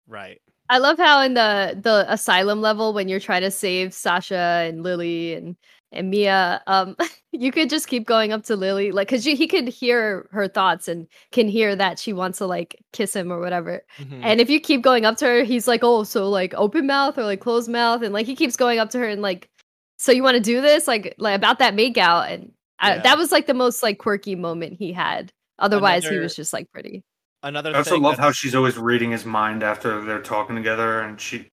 Right. 0.08 0.42
I 0.70 0.78
love 0.78 0.98
how 0.98 1.22
in 1.22 1.34
the 1.34 1.78
the 1.82 2.06
asylum 2.08 2.62
level 2.62 2.94
when 2.94 3.10
you're 3.10 3.20
trying 3.20 3.42
to 3.42 3.52
save 3.52 3.94
Sasha 3.94 4.64
and 4.70 4.84
Lily 4.84 5.34
and 5.34 5.56
and 5.92 6.10
Mia, 6.10 6.62
um, 6.68 6.96
you 7.32 7.52
could 7.52 7.70
just 7.70 7.88
keep 7.88 8.06
going 8.06 8.32
up 8.32 8.44
to 8.46 8.56
Lily, 8.56 8.92
like, 8.92 9.08
cause 9.10 9.26
you, 9.26 9.36
he 9.36 9.48
could 9.48 9.68
hear 9.68 10.28
her 10.32 10.48
thoughts 10.48 10.88
and 10.88 11.08
can 11.32 11.48
hear 11.48 11.76
that 11.76 12.00
she 12.00 12.14
wants 12.14 12.38
to 12.40 12.46
like 12.46 12.76
kiss 12.94 13.16
him 13.16 13.32
or 13.32 13.40
whatever. 13.40 13.84
Mhm. 14.00 14.22
And 14.24 14.42
if 14.42 14.50
you 14.50 14.60
keep 14.60 14.82
going 14.82 15.06
up 15.06 15.18
to 15.18 15.26
her, 15.26 15.44
he's 15.44 15.68
like, 15.68 15.82
"Oh, 15.84 16.04
so 16.04 16.30
like 16.30 16.54
open 16.56 16.88
mouth 16.88 17.18
or 17.18 17.24
like 17.24 17.40
closed 17.42 17.70
mouth," 17.70 18.02
and 18.04 18.14
like 18.14 18.26
he 18.26 18.36
keeps 18.36 18.56
going 18.56 18.80
up 18.80 18.90
to 18.92 19.00
her 19.00 19.08
and 19.08 19.22
like, 19.22 19.50
"So 19.98 20.12
you 20.12 20.24
want 20.24 20.36
to 20.36 20.42
do 20.42 20.62
this?" 20.62 20.88
Like, 20.88 21.16
like 21.18 21.36
about 21.36 21.60
that 21.60 21.76
make 21.76 21.98
out, 21.98 22.30
and 22.30 22.52
I, 22.80 22.96
Yeah. 22.96 23.02
that 23.04 23.18
was 23.18 23.32
like 23.32 23.48
the 23.48 23.54
most 23.54 23.84
like 23.84 23.98
quirky 24.00 24.36
moment 24.36 24.78
he 24.80 24.92
had. 24.94 25.32
Otherwise, 25.60 26.08
he 26.08 26.18
was 26.18 26.36
just 26.36 26.54
like 26.54 26.72
pretty. 26.72 27.04
Another 27.44 27.72
I 27.74 27.80
also 27.80 27.92
thing 27.96 28.04
love 28.04 28.18
how 28.20 28.32
she's 28.32 28.56
always 28.56 28.78
reading 28.78 29.12
his 29.12 29.26
mind 29.26 29.64
after 29.64 30.02
they're 30.04 30.22
talking 30.22 30.56
together, 30.56 31.02
and 31.02 31.20
she, 31.20 31.50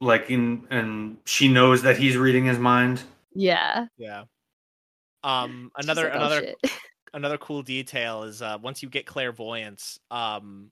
like, 0.00 0.28
in 0.30 0.66
and 0.70 1.16
she 1.24 1.46
knows 1.48 1.82
that 1.82 1.96
he's 1.98 2.16
reading 2.16 2.44
his 2.46 2.58
mind. 2.58 3.02
Yeah. 3.34 3.88
yeah. 3.96 4.24
Um 5.22 5.70
another 5.76 6.06
like, 6.06 6.12
"Oh, 6.14 6.26
another 6.26 6.44
shit." 6.44 6.58
another 7.14 7.38
cool 7.38 7.62
detail 7.62 8.24
is 8.24 8.42
uh 8.42 8.58
once 8.62 8.82
you 8.82 8.90
get 8.90 9.06
clairvoyance 9.06 9.98
um 10.10 10.70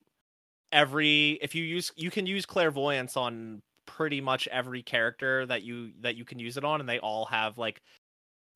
every 0.72 1.32
if 1.42 1.54
you 1.54 1.64
use 1.64 1.92
you 1.96 2.10
can 2.10 2.26
use 2.26 2.46
clairvoyance 2.46 3.16
on 3.16 3.62
pretty 3.86 4.20
much 4.20 4.48
every 4.48 4.82
character 4.82 5.46
that 5.46 5.62
you 5.62 5.92
that 6.00 6.16
you 6.16 6.24
can 6.24 6.38
use 6.40 6.56
it 6.58 6.64
on 6.64 6.80
and 6.80 6.88
they 6.88 7.00
all 7.00 7.26
have 7.26 7.58
like 7.58 7.82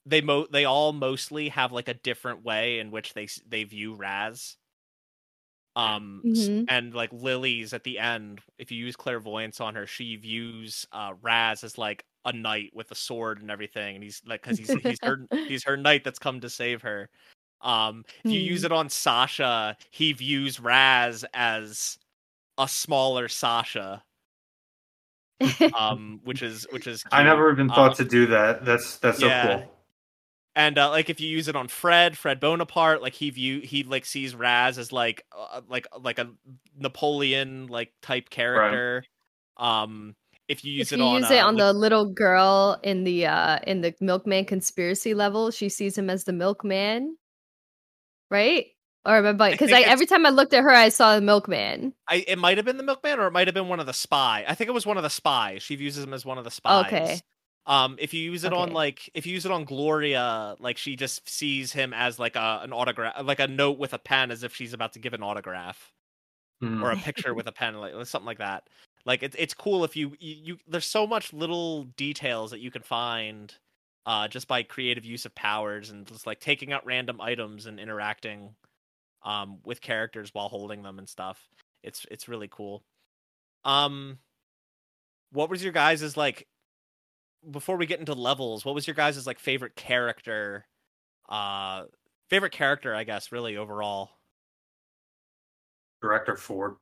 they 0.06 0.20
mo 0.22 0.46
they 0.52 0.64
all 0.66 0.92
mostly 0.92 1.48
have 1.50 1.72
like 1.72 1.88
a 1.88 1.94
different 1.94 2.44
way 2.44 2.78
in 2.80 2.90
which 2.90 3.14
they 3.14 3.28
they 3.46 3.64
view 3.64 3.94
Raz 3.94 4.56
um 5.76 6.24
Mhm. 6.24 6.68
and 6.68 6.94
like 6.94 7.12
Lily's 7.12 7.72
at 7.72 7.82
the 7.84 7.98
end 7.98 8.40
if 8.58 8.70
you 8.70 8.84
use 8.84 8.94
clairvoyance 8.96 9.60
on 9.60 9.74
her 9.74 9.86
she 9.86 10.16
views 10.16 10.86
uh 10.92 11.14
Raz 11.22 11.64
as 11.64 11.78
like 11.78 12.04
a 12.24 12.32
knight 12.32 12.70
with 12.74 12.90
a 12.90 12.94
sword 12.94 13.40
and 13.40 13.50
everything 13.50 13.94
and 13.96 14.04
he's 14.04 14.22
like 14.26 14.42
cuz 14.42 14.56
he's 14.58 14.72
he's 14.82 14.98
her 15.02 15.26
he's 15.48 15.64
her 15.64 15.76
knight 15.76 16.04
that's 16.04 16.18
come 16.18 16.40
to 16.40 16.48
save 16.50 16.82
her 16.82 17.08
um 17.62 18.04
if 18.24 18.30
you 18.30 18.38
use 18.40 18.60
Hmm. 18.60 18.66
it 18.66 18.72
on 18.72 18.88
Sasha 18.88 19.76
he 19.90 20.12
views 20.12 20.60
Raz 20.60 21.24
as 21.34 21.98
a 22.58 22.68
smaller 22.68 23.28
Sasha 23.28 24.04
um 25.76 26.20
which 26.24 26.42
is 26.48 26.66
which 26.70 26.86
is 26.86 27.02
I 27.10 27.22
never 27.22 27.50
even 27.50 27.68
thought 27.68 27.90
Um, 27.90 27.96
to 27.96 28.04
do 28.04 28.26
that. 28.28 28.64
That's 28.64 28.98
that's 28.98 29.18
so 29.18 29.26
yeah. 29.26 29.58
cool. 29.58 29.72
and 30.54 30.78
uh, 30.78 30.90
like 30.90 31.10
if 31.10 31.18
you 31.20 31.28
use 31.28 31.48
it 31.48 31.56
on 31.56 31.66
Fred, 31.66 32.16
Fred 32.16 32.38
Bonaparte, 32.38 33.02
like 33.02 33.14
he 33.14 33.30
view 33.30 33.60
he 33.60 33.82
like 33.82 34.04
sees 34.04 34.34
Raz 34.36 34.78
as 34.78 34.92
like 34.92 35.24
uh, 35.36 35.62
like 35.68 35.86
like 35.98 36.18
a 36.18 36.30
Napoleon 36.76 37.66
like 37.68 37.92
type 38.02 38.30
character. 38.30 39.04
Um, 39.56 40.14
if 40.52 40.64
you 40.64 40.72
use 40.72 40.92
if 40.92 40.98
it 40.98 41.02
you 41.02 41.06
on 41.06 41.22
use 41.22 41.30
it 41.30 41.38
uh, 41.38 41.46
on 41.46 41.54
Lu- 41.54 41.60
the 41.60 41.72
little 41.72 42.06
girl 42.06 42.78
in 42.82 43.04
the 43.04 43.26
uh 43.26 43.58
in 43.66 43.80
the 43.80 43.94
milkman 44.00 44.44
conspiracy 44.44 45.14
level 45.14 45.50
she 45.50 45.68
sees 45.68 45.96
him 45.96 46.08
as 46.08 46.24
the 46.24 46.32
milkman 46.32 47.16
right 48.30 48.66
or 49.04 49.14
remember 49.14 49.50
because 49.50 49.70
think 49.70 49.86
I, 49.86 49.90
every 49.90 50.06
time 50.06 50.24
i 50.26 50.30
looked 50.30 50.54
at 50.54 50.62
her 50.62 50.70
i 50.70 50.88
saw 50.88 51.14
the 51.16 51.20
milkman 51.20 51.92
I 52.08 52.24
it 52.28 52.38
might 52.38 52.58
have 52.58 52.66
been 52.66 52.76
the 52.76 52.82
milkman 52.82 53.18
or 53.18 53.26
it 53.26 53.32
might 53.32 53.48
have 53.48 53.54
been 53.54 53.68
one 53.68 53.80
of 53.80 53.86
the 53.86 53.94
spy. 53.94 54.44
I 54.46 54.54
think 54.54 54.68
it 54.68 54.72
was 54.72 54.84
one 54.84 54.98
of 54.98 55.02
the 55.02 55.08
spies. 55.08 55.62
She 55.62 55.76
views 55.76 55.96
him 55.96 56.12
as 56.12 56.26
one 56.26 56.36
of 56.36 56.44
the 56.44 56.50
spies. 56.50 56.86
Okay. 56.86 57.20
Um, 57.64 57.96
if 57.98 58.12
you 58.12 58.30
use 58.30 58.44
it 58.44 58.52
on 58.52 58.72
like 58.72 59.08
if 59.14 59.24
you 59.24 59.32
use 59.32 59.46
it 59.46 59.52
on 59.52 59.64
Gloria, 59.64 60.56
like 60.58 60.76
she 60.76 60.94
just 60.94 61.26
sees 61.26 61.72
him 61.72 61.94
as 61.94 62.18
like 62.18 62.36
a 62.36 62.60
an 62.62 62.72
autograph, 62.72 63.24
like 63.24 63.40
a 63.40 63.46
note 63.46 63.78
with 63.78 63.94
a 63.94 63.98
pen, 63.98 64.30
as 64.30 64.42
if 64.42 64.54
she's 64.54 64.74
about 64.74 64.92
to 64.92 64.98
give 64.98 65.14
an 65.14 65.22
autograph. 65.22 65.92
Mm. 66.62 66.80
or 66.80 66.92
a 66.92 66.96
picture 66.96 67.34
with 67.34 67.48
a 67.48 67.52
pen, 67.52 67.74
like 67.74 67.92
something 68.06 68.26
like 68.26 68.38
that. 68.38 68.68
Like 69.04 69.22
it's 69.22 69.36
it's 69.38 69.54
cool 69.54 69.84
if 69.84 69.96
you, 69.96 70.16
you 70.20 70.36
you 70.44 70.58
there's 70.68 70.86
so 70.86 71.06
much 71.06 71.32
little 71.32 71.84
details 71.96 72.52
that 72.52 72.60
you 72.60 72.70
can 72.70 72.82
find 72.82 73.52
uh 74.06 74.28
just 74.28 74.46
by 74.48 74.62
creative 74.62 75.04
use 75.04 75.24
of 75.24 75.34
powers 75.34 75.90
and 75.90 76.06
just 76.06 76.26
like 76.26 76.40
taking 76.40 76.72
out 76.72 76.86
random 76.86 77.20
items 77.20 77.66
and 77.66 77.80
interacting 77.80 78.54
um 79.24 79.58
with 79.64 79.80
characters 79.80 80.30
while 80.32 80.48
holding 80.48 80.82
them 80.82 80.98
and 80.98 81.08
stuff. 81.08 81.48
It's 81.82 82.06
it's 82.10 82.28
really 82.28 82.48
cool. 82.48 82.84
Um 83.64 84.18
what 85.32 85.50
was 85.50 85.62
your 85.64 85.72
guys' 85.72 86.16
like 86.16 86.46
before 87.50 87.76
we 87.76 87.86
get 87.86 87.98
into 87.98 88.14
levels, 88.14 88.64
what 88.64 88.74
was 88.74 88.86
your 88.86 88.94
guys' 88.94 89.26
like 89.26 89.40
favorite 89.40 89.74
character 89.74 90.66
uh 91.28 91.84
favorite 92.30 92.52
character, 92.52 92.94
I 92.94 93.04
guess, 93.04 93.32
really 93.32 93.56
overall 93.56 94.10
Director 96.02 96.36
Ford. 96.36 96.76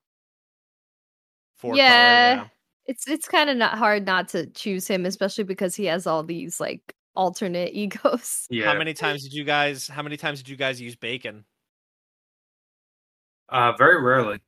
For 1.60 1.76
Yeah. 1.76 2.34
color, 2.36 2.50
it's 2.86 3.06
it's 3.08 3.28
kind 3.28 3.50
of 3.50 3.56
not 3.56 3.78
hard 3.78 4.06
not 4.06 4.28
to 4.28 4.46
choose 4.50 4.88
him 4.88 5.06
especially 5.06 5.44
because 5.44 5.76
he 5.76 5.84
has 5.84 6.06
all 6.06 6.22
these 6.24 6.58
like 6.58 6.94
alternate 7.14 7.72
egos 7.74 8.46
Yeah. 8.50 8.72
How 8.72 8.78
many 8.78 8.94
times 8.94 9.22
did 9.22 9.32
you 9.32 9.44
guys? 9.44 9.86
How 9.88 10.02
many 10.02 10.16
times 10.16 10.38
did 10.42 10.48
you 10.48 10.56
guys 10.56 10.80
use 10.80 10.96
bacon? 10.96 11.44
Uh, 13.48 13.72
very 13.72 14.00
rarely. 14.02 14.38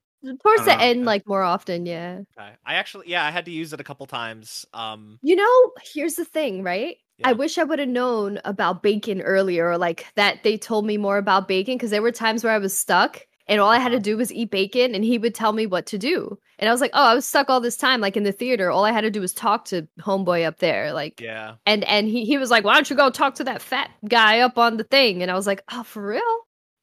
towards 0.43 0.65
the 0.65 0.73
Uh, 0.75 0.79
end 0.81 1.05
like 1.05 1.27
more 1.27 1.43
often 1.43 1.85
yeah 1.87 2.21
Okay. 2.39 2.53
I 2.65 2.75
actually, 2.75 3.09
yeah, 3.09 3.25
I 3.25 3.31
had 3.31 3.45
to 3.47 3.51
use 3.51 3.73
it 3.73 3.81
a 3.81 3.85
couple 3.85 4.07
times. 4.07 4.65
Um, 4.73 5.19
you 5.23 5.37
know 5.37 5.73
here's 5.93 6.15
the 6.15 6.25
thing 6.25 6.63
right 6.63 6.97
Yeah. 7.19 7.29
I 7.31 7.33
wish 7.35 7.59
I 7.59 7.65
would 7.65 7.79
have 7.81 7.89
known 7.89 8.41
about 8.45 8.83
bacon 8.83 9.21
earlier, 9.21 9.69
or 9.71 9.79
like 9.79 10.07
that 10.17 10.43
they 10.45 10.57
told 10.57 10.87
me 10.87 10.97
more 10.97 11.19
about 11.19 11.49
bacon 11.49 11.75
because 11.77 11.91
there 11.91 12.03
were 12.03 12.13
times 12.13 12.43
where 12.45 12.53
I 12.53 12.59
was 12.59 12.77
stuck 12.77 13.21
and 13.53 13.61
all 13.61 13.69
I 13.69 13.79
had 13.79 13.93
to 13.93 14.01
do 14.01 14.17
was 14.17 14.33
eat 14.33 14.51
bacon, 14.51 14.95
and 14.95 15.05
he 15.05 15.19
would 15.19 15.35
tell 15.35 15.53
me 15.53 15.67
what 15.67 15.85
to 15.87 15.99
do. 15.99 16.39
And 16.59 16.69
I 16.69 16.73
was 16.73 16.81
like, 16.81 16.91
"Oh, 16.95 17.05
I 17.11 17.15
was 17.15 17.27
stuck 17.29 17.51
all 17.51 17.61
this 17.61 17.77
time, 17.77 18.01
like 18.01 18.17
in 18.17 18.23
the 18.23 18.33
theater. 18.33 18.71
All 18.71 18.85
I 18.85 18.93
had 18.93 19.03
to 19.03 19.11
do 19.11 19.21
was 19.21 19.33
talk 19.35 19.65
to 19.67 19.87
homeboy 20.01 20.47
up 20.47 20.59
there, 20.59 20.93
like." 20.93 21.21
Yeah. 21.21 21.55
And 21.67 21.85
and 21.85 22.09
he 22.09 22.25
he 22.25 22.39
was 22.39 22.51
like, 22.51 22.65
"Why 22.65 22.75
don't 22.75 22.89
you 22.89 22.97
go 22.97 23.11
talk 23.11 23.35
to 23.37 23.45
that 23.45 23.61
fat 23.61 23.91
guy 24.09 24.41
up 24.41 24.57
on 24.59 24.79
the 24.79 24.85
thing?" 24.85 25.23
And 25.23 25.31
I 25.31 25.35
was 25.35 25.47
like, 25.47 25.63
"Oh, 25.71 25.83
for 25.83 26.05
real?" 26.07 26.23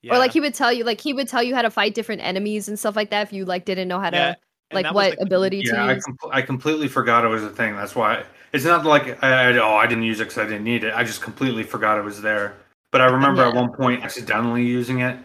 Yeah. 0.02 0.14
Or 0.16 0.18
like 0.20 0.32
he 0.32 0.40
would 0.40 0.54
tell 0.54 0.72
you, 0.72 0.84
like 0.86 1.02
he 1.02 1.12
would 1.14 1.28
tell 1.28 1.44
you 1.44 1.56
how 1.56 1.62
to 1.64 1.70
fight 1.70 1.94
different 1.96 2.22
enemies 2.22 2.70
and 2.70 2.78
stuff 2.80 2.96
like 2.96 3.10
that 3.10 3.24
if 3.24 3.34
you 3.34 3.44
like 3.46 3.66
didn't 3.66 3.88
know 3.90 4.00
how 4.00 4.10
to 4.12 4.16
Yeah, 4.18 4.34
and 4.72 4.84
like 4.84 4.94
what 4.94 5.18
the- 5.18 5.24
ability 5.24 5.64
Yeah, 5.66 5.84
I, 5.84 5.88
to 5.88 5.96
use. 5.96 6.06
com- 6.06 6.18
I 6.32 6.42
completely 6.42 6.88
forgot 6.88 7.26
it 7.26 7.30
was 7.30 7.44
a 7.44 7.50
thing. 7.50 7.76
That's 7.76 7.96
why 7.96 8.24
it's 8.54 8.64
not 8.66 8.86
like 8.86 9.22
I, 9.24 9.50
I 9.50 9.58
oh 9.58 9.76
I 9.76 9.88
didn't 9.88 10.04
use 10.06 10.20
it 10.22 10.26
because 10.26 10.38
I 10.38 10.44
didn't 10.46 10.64
need 10.64 10.84
it. 10.84 10.94
I 10.96 11.04
just 11.04 11.22
completely 11.22 11.64
forgot 11.64 11.98
it 11.98 12.04
was 12.04 12.22
there. 12.22 12.54
But 12.92 13.02
I 13.02 13.06
remember 13.06 13.44
at 13.44 13.54
one 13.54 13.72
point 13.74 14.04
accidentally 14.04 14.66
using 14.66 15.00
it, 15.02 15.18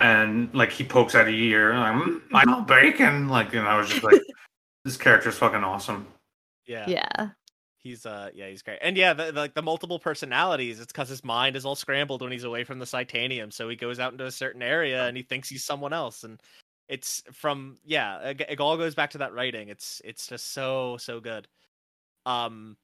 and 0.00 0.52
like 0.54 0.70
he 0.70 0.84
pokes 0.84 1.14
out 1.14 1.26
a 1.26 1.30
ear, 1.30 1.70
and 1.70 1.80
I'm 1.80 2.00
"Mm, 2.00 2.20
I 2.34 2.44
know 2.44 2.60
bacon, 2.62 3.28
like, 3.28 3.54
and 3.54 3.66
I 3.66 3.76
was 3.78 3.88
just 3.88 4.04
like, 4.04 4.20
this 4.84 4.96
character's 4.96 5.38
fucking 5.38 5.64
awesome. 5.64 6.06
Yeah. 6.66 6.86
Yeah. 6.88 7.28
He's 7.80 8.04
uh 8.06 8.30
yeah 8.34 8.48
he's 8.48 8.60
great 8.60 8.80
and 8.82 8.96
yeah 8.96 9.14
the, 9.14 9.26
the, 9.26 9.40
like 9.40 9.54
the 9.54 9.62
multiple 9.62 10.00
personalities 10.00 10.80
it's 10.80 10.92
because 10.92 11.08
his 11.08 11.22
mind 11.24 11.54
is 11.54 11.64
all 11.64 11.76
scrambled 11.76 12.20
when 12.20 12.32
he's 12.32 12.42
away 12.42 12.64
from 12.64 12.80
the 12.80 12.84
Psitanium 12.84 13.52
so 13.52 13.68
he 13.68 13.76
goes 13.76 14.00
out 14.00 14.10
into 14.10 14.26
a 14.26 14.32
certain 14.32 14.62
area 14.62 15.06
and 15.06 15.16
he 15.16 15.22
thinks 15.22 15.48
he's 15.48 15.64
someone 15.64 15.92
else 15.92 16.24
and 16.24 16.42
it's 16.88 17.22
from 17.32 17.78
yeah 17.86 18.18
it, 18.30 18.40
it 18.46 18.60
all 18.60 18.76
goes 18.76 18.96
back 18.96 19.10
to 19.10 19.18
that 19.18 19.32
writing 19.32 19.68
it's 19.68 20.02
it's 20.04 20.26
just 20.26 20.52
so 20.52 20.96
so 20.98 21.20
good 21.20 21.46
um 22.26 22.76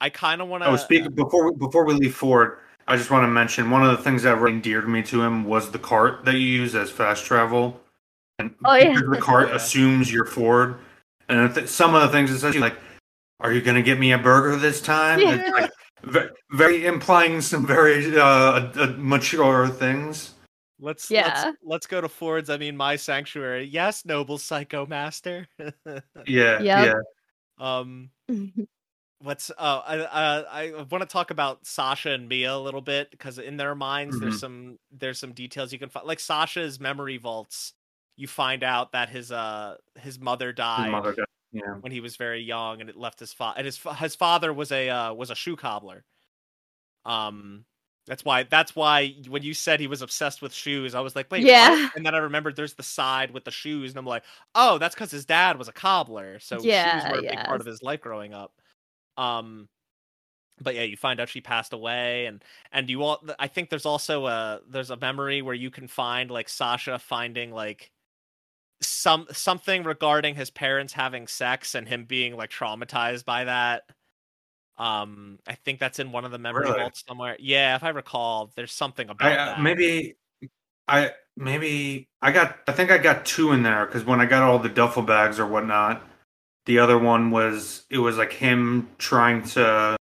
I 0.00 0.08
kind 0.08 0.40
of 0.40 0.48
want 0.48 0.62
to 0.62 0.70
Oh, 0.70 0.76
speak 0.76 1.12
before 1.14 1.50
we, 1.50 1.58
before 1.58 1.84
we 1.84 1.94
leave 1.94 2.14
Ford. 2.14 2.60
I 2.88 2.96
just 2.96 3.10
want 3.10 3.22
to 3.24 3.28
mention 3.28 3.70
one 3.70 3.84
of 3.84 3.96
the 3.96 4.02
things 4.02 4.22
that 4.24 4.36
really 4.40 4.54
endeared 4.54 4.88
me 4.88 5.02
to 5.04 5.22
him 5.22 5.44
was 5.44 5.70
the 5.70 5.78
cart 5.78 6.24
that 6.24 6.34
you 6.34 6.40
use 6.46 6.74
as 6.74 6.90
fast 6.90 7.24
travel, 7.24 7.80
and 8.38 8.54
Oh, 8.64 8.74
yeah. 8.74 8.94
the 8.98 9.18
cart 9.20 9.48
Yeah. 9.50 9.54
assumes 9.60 10.12
you're 10.12 10.24
Ford, 10.24 10.76
and 11.28 11.54
th- 11.54 11.68
some 11.68 11.94
of 11.94 12.02
the 12.02 12.08
things 12.08 12.30
it 12.30 12.38
says 12.40 12.56
like, 12.56 12.76
"Are 13.40 13.52
you 13.52 13.60
gonna 13.60 13.82
get 13.82 13.98
me 13.98 14.12
a 14.12 14.18
burger 14.18 14.56
this 14.56 14.80
time?" 14.80 15.20
Yeah. 15.20 15.34
It's 15.36 15.50
like, 15.50 15.70
ve- 16.04 16.30
very 16.52 16.86
implying 16.86 17.40
some 17.42 17.66
very 17.66 18.16
uh, 18.18 18.22
uh, 18.24 18.94
mature 18.96 19.68
things. 19.68 20.34
let's 20.80 21.10
Yeah. 21.10 21.26
let's 21.44 21.58
let's 21.62 21.86
go 21.86 22.00
to 22.00 22.08
Ford's 22.08 22.48
I 22.50 22.56
mean 22.56 22.76
my 22.76 22.94
sanctuary 22.96 23.64
yes 23.64 24.04
noble 24.04 24.38
psycho 24.38 24.86
master 24.86 25.46
Yeah, 26.26 26.60
Yep. 26.60 26.62
yeah. 26.62 26.94
um 27.58 28.10
What's 29.20 29.50
uh 29.50 29.54
I 29.58 29.98
uh, 29.98 30.44
I 30.48 30.82
want 30.90 31.02
to 31.02 31.06
talk 31.06 31.32
about 31.32 31.66
Sasha 31.66 32.10
and 32.10 32.28
Mia 32.28 32.54
a 32.54 32.58
little 32.58 32.80
bit 32.80 33.10
because 33.10 33.38
in 33.38 33.56
their 33.56 33.74
minds 33.74 34.20
there's 34.20 34.36
Mhm. 34.36 34.40
some 34.40 34.78
there's 34.92 35.18
some 35.18 35.32
details 35.32 35.72
you 35.72 35.78
can 35.80 35.88
find 35.88 36.06
like 36.06 36.20
Sasha's 36.20 36.78
memory 36.78 37.16
vaults. 37.16 37.72
You 38.16 38.28
find 38.28 38.62
out 38.62 38.92
that 38.92 39.08
his 39.08 39.32
uh 39.32 39.76
his 39.98 40.20
mother 40.20 40.48
His 40.48 40.56
died 40.56 40.90
mother 40.92 41.14
died. 41.14 41.26
Yeah. 41.50 41.74
when 41.80 41.90
he 41.90 42.00
was 42.00 42.16
very 42.16 42.42
young 42.42 42.80
and 42.80 42.88
it 42.88 42.96
left 42.96 43.18
his 43.18 43.32
father 43.32 43.58
and 43.58 43.66
his 43.66 43.76
fa- 43.76 43.94
his 43.94 44.14
father 44.14 44.52
was 44.52 44.70
a 44.70 44.88
uh, 44.88 45.12
was 45.14 45.30
a 45.30 45.34
shoe 45.34 45.56
cobbler. 45.56 46.04
Um 47.04 47.64
that's 48.06 48.24
why 48.24 48.44
that's 48.44 48.74
why 48.76 49.14
when 49.28 49.42
you 49.42 49.52
said 49.52 49.80
he 49.80 49.86
was 49.88 50.00
obsessed 50.02 50.40
with 50.42 50.52
shoes 50.54 50.94
I 50.94 51.00
was 51.00 51.16
like 51.16 51.30
wait 51.30 51.42
what?" 51.42 51.50
Yeah. 51.50 51.88
and 51.96 52.06
then 52.06 52.14
I 52.14 52.18
remembered 52.18 52.54
there's 52.56 52.74
the 52.74 52.82
side 52.84 53.32
with 53.32 53.44
the 53.44 53.50
shoes 53.50 53.90
and 53.90 53.98
I'm 53.98 54.06
like 54.06 54.24
oh 54.54 54.78
that's 54.78 54.94
cuz 54.94 55.10
his 55.10 55.24
dad 55.26 55.58
was 55.58 55.68
a 55.68 55.72
cobbler 55.72 56.38
so 56.38 56.60
Yeah, 56.62 57.00
shoes 57.00 57.10
were 57.12 57.18
a 57.18 57.22
big 57.22 57.44
part 57.44 57.60
of 57.60 57.66
his 57.66 57.82
life 57.82 58.00
growing 58.00 58.32
up. 58.34 58.52
Um 59.18 59.68
but 60.60 60.74
yeah, 60.74 60.82
you 60.82 60.96
find 60.96 61.20
out 61.20 61.28
she 61.28 61.40
passed 61.40 61.72
away 61.72 62.26
and 62.26 62.42
and 62.72 62.88
you 62.90 63.02
all 63.02 63.22
I 63.38 63.48
think 63.48 63.70
there's 63.70 63.86
also 63.86 64.26
a 64.26 64.60
there's 64.68 64.90
a 64.90 64.96
memory 64.96 65.42
where 65.42 65.54
you 65.54 65.70
can 65.70 65.88
find 65.88 66.30
like 66.30 66.48
Sasha 66.48 66.98
finding 66.98 67.52
like 67.52 67.90
some 68.80 69.26
something 69.32 69.82
regarding 69.84 70.34
his 70.34 70.50
parents 70.50 70.92
having 70.92 71.26
sex 71.26 71.74
and 71.74 71.88
him 71.88 72.04
being 72.04 72.36
like 72.36 72.50
traumatized 72.50 73.24
by 73.24 73.44
that. 73.44 73.82
Um, 74.78 75.40
I 75.46 75.54
think 75.54 75.80
that's 75.80 75.98
in 75.98 76.12
one 76.12 76.24
of 76.24 76.30
the 76.30 76.38
memory 76.38 76.66
Really? 76.66 76.78
vaults 76.78 77.04
somewhere. 77.06 77.36
Yeah, 77.40 77.74
if 77.74 77.82
I 77.82 77.88
recall, 77.88 78.52
there's 78.54 78.72
something 78.72 79.10
about 79.10 79.32
I, 79.32 79.34
that. 79.34 79.58
uh, 79.58 79.62
maybe 79.62 80.16
I 80.86 81.12
maybe 81.36 82.08
I 82.22 82.30
got 82.32 82.58
I 82.68 82.72
think 82.72 82.90
I 82.90 82.98
got 82.98 83.26
two 83.26 83.52
in 83.52 83.62
there 83.64 83.86
because 83.86 84.04
when 84.04 84.20
I 84.20 84.26
got 84.26 84.42
all 84.44 84.58
the 84.58 84.68
duffel 84.68 85.02
bags 85.02 85.40
or 85.40 85.46
whatnot, 85.46 86.07
the 86.68 86.78
other 86.78 86.98
one 86.98 87.30
was 87.32 87.84
it 87.90 87.98
was 87.98 88.16
like 88.18 88.32
him 88.32 88.88
trying 88.98 89.42
to 89.42 89.96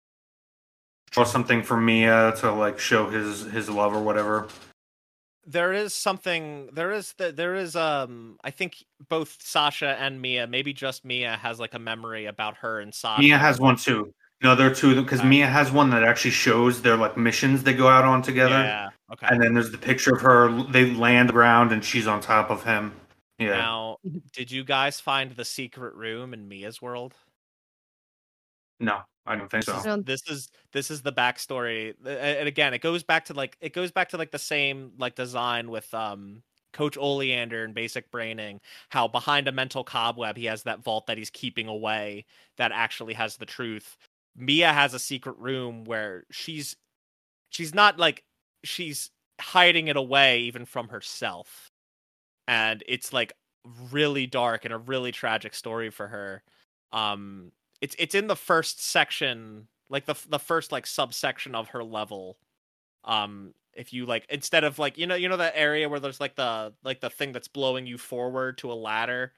draw 1.12 1.24
something 1.24 1.62
for 1.64 1.78
Mia 1.78 2.34
to 2.40 2.52
like 2.52 2.80
show 2.80 3.08
his 3.10 3.42
his 3.44 3.70
love 3.70 3.94
or 3.96 4.02
whatever. 4.02 4.48
there 5.48 5.72
is 5.72 5.94
something 5.94 6.68
there 6.74 6.92
is 6.92 7.14
the, 7.20 7.32
there 7.32 7.54
is 7.56 7.76
um 7.76 8.38
I 8.44 8.50
think 8.52 8.84
both 9.10 9.38
Sasha 9.40 9.96
and 10.00 10.20
Mia, 10.20 10.48
maybe 10.48 10.74
just 10.74 11.06
Mia 11.06 11.38
has 11.38 11.60
like 11.60 11.76
a 11.76 11.80
memory 11.80 12.26
about 12.26 12.58
her 12.58 12.80
and 12.80 12.94
Sasha. 12.94 13.22
Mia 13.22 13.38
has 13.38 13.60
one 13.60 13.76
too. 13.78 14.12
No, 14.44 14.56
there 14.56 14.70
are 14.70 14.74
two 14.76 15.02
because. 15.02 15.24
Mia 15.24 15.48
has 15.48 15.72
one 15.72 15.92
that 15.92 16.04
actually 16.04 16.32
shows 16.32 16.82
their 16.82 16.98
like 16.98 17.16
missions 17.16 17.64
they 17.64 17.74
go 17.74 17.88
out 17.88 18.04
on 18.06 18.22
together, 18.22 18.56
Yeah. 18.56 18.90
Okay. 19.14 19.28
and 19.30 19.42
then 19.42 19.54
there's 19.54 19.72
the 19.72 19.78
picture 19.78 20.14
of 20.16 20.22
her. 20.22 20.52
They 20.72 20.94
land 20.96 21.30
ground 21.32 21.72
and 21.72 21.86
she's 21.86 22.08
on 22.08 22.20
top 22.22 22.50
of 22.50 22.64
him. 22.64 22.92
Yeah, 23.38 23.56
Now, 23.58 23.98
did 24.34 24.52
you 24.52 24.64
guys 24.64 25.00
find 25.00 25.32
the 25.32 25.46
secret 25.46 25.96
room 25.96 26.34
in 26.34 26.48
Mia's 26.48 26.82
world? 26.82 27.16
no, 28.80 29.02
I 29.26 29.36
don't 29.36 29.50
think 29.50 29.64
so. 29.64 29.88
This 30.06 30.22
is, 30.30 30.50
this 30.72 30.92
is 30.92 31.02
the 31.02 31.14
backstory, 31.14 31.96
and 32.06 32.48
again, 32.48 32.74
it 32.74 32.82
goes 32.82 33.04
back 33.04 33.26
to 33.26 33.34
like 33.34 33.58
it 33.62 33.74
goes 33.74 33.92
back 33.92 34.10
to 34.10 34.18
like 34.18 34.32
the 34.32 34.40
same 34.40 34.94
like 35.00 35.16
design 35.16 35.70
with 35.70 35.92
um 35.94 36.44
Coach 36.74 36.98
Oleander 36.98 37.64
and 37.64 37.74
Basic 37.74 38.12
Braining. 38.12 38.60
How 38.90 39.08
behind 39.08 39.48
a 39.48 39.52
mental 39.52 39.84
cobweb 39.84 40.38
he 40.38 40.46
has 40.46 40.64
that 40.64 40.84
vault 40.84 41.08
that 41.08 41.18
he's 41.18 41.30
keeping 41.30 41.68
away 41.68 42.26
that 42.58 42.72
actually 42.72 43.14
has 43.14 43.38
the 43.38 43.46
truth. 43.46 43.98
Mia 44.36 44.74
has 44.74 44.94
a 44.94 45.00
secret 45.00 45.38
room 45.38 45.86
where 45.86 46.26
she's 46.32 46.76
she's 47.50 47.74
not 47.74 47.98
like 48.00 48.24
she's 48.64 49.12
hiding 49.42 49.88
it 49.90 49.98
away 49.98 50.42
even 50.42 50.66
from 50.66 50.90
herself, 50.90 51.72
and 52.48 52.84
it's 52.88 53.14
like 53.14 53.34
really 53.92 54.28
dark 54.28 54.66
and 54.66 54.74
a 54.74 54.78
really 54.78 55.12
tragic 55.12 55.54
story 55.56 55.90
for 55.90 56.08
her. 56.08 56.44
Um, 56.92 57.52
it's 57.82 57.96
it's 58.00 58.16
in 58.16 58.28
the 58.28 58.36
first 58.36 58.82
section, 58.84 59.68
like 59.90 60.06
the 60.06 60.16
the 60.30 60.40
first 60.40 60.72
like 60.72 60.88
subsection 60.88 61.56
of 61.56 61.70
her 61.70 61.84
level. 61.84 62.38
Um, 63.04 63.54
if 63.74 63.94
you 63.94 64.06
like 64.06 64.26
instead 64.30 64.64
of 64.64 64.80
like 64.80 64.98
you 64.98 65.08
know 65.08 65.16
you 65.16 65.30
know 65.30 65.38
that 65.38 65.54
area 65.56 65.90
where 65.90 66.00
there's 66.00 66.20
like 66.20 66.36
the 66.36 66.74
like 66.84 67.02
the 67.02 67.10
thing 67.10 67.32
that's 67.34 67.48
blowing 67.48 67.86
you 67.88 67.98
forward 67.98 68.58
to 68.60 68.72
a 68.72 68.74
ladder, 68.76 69.34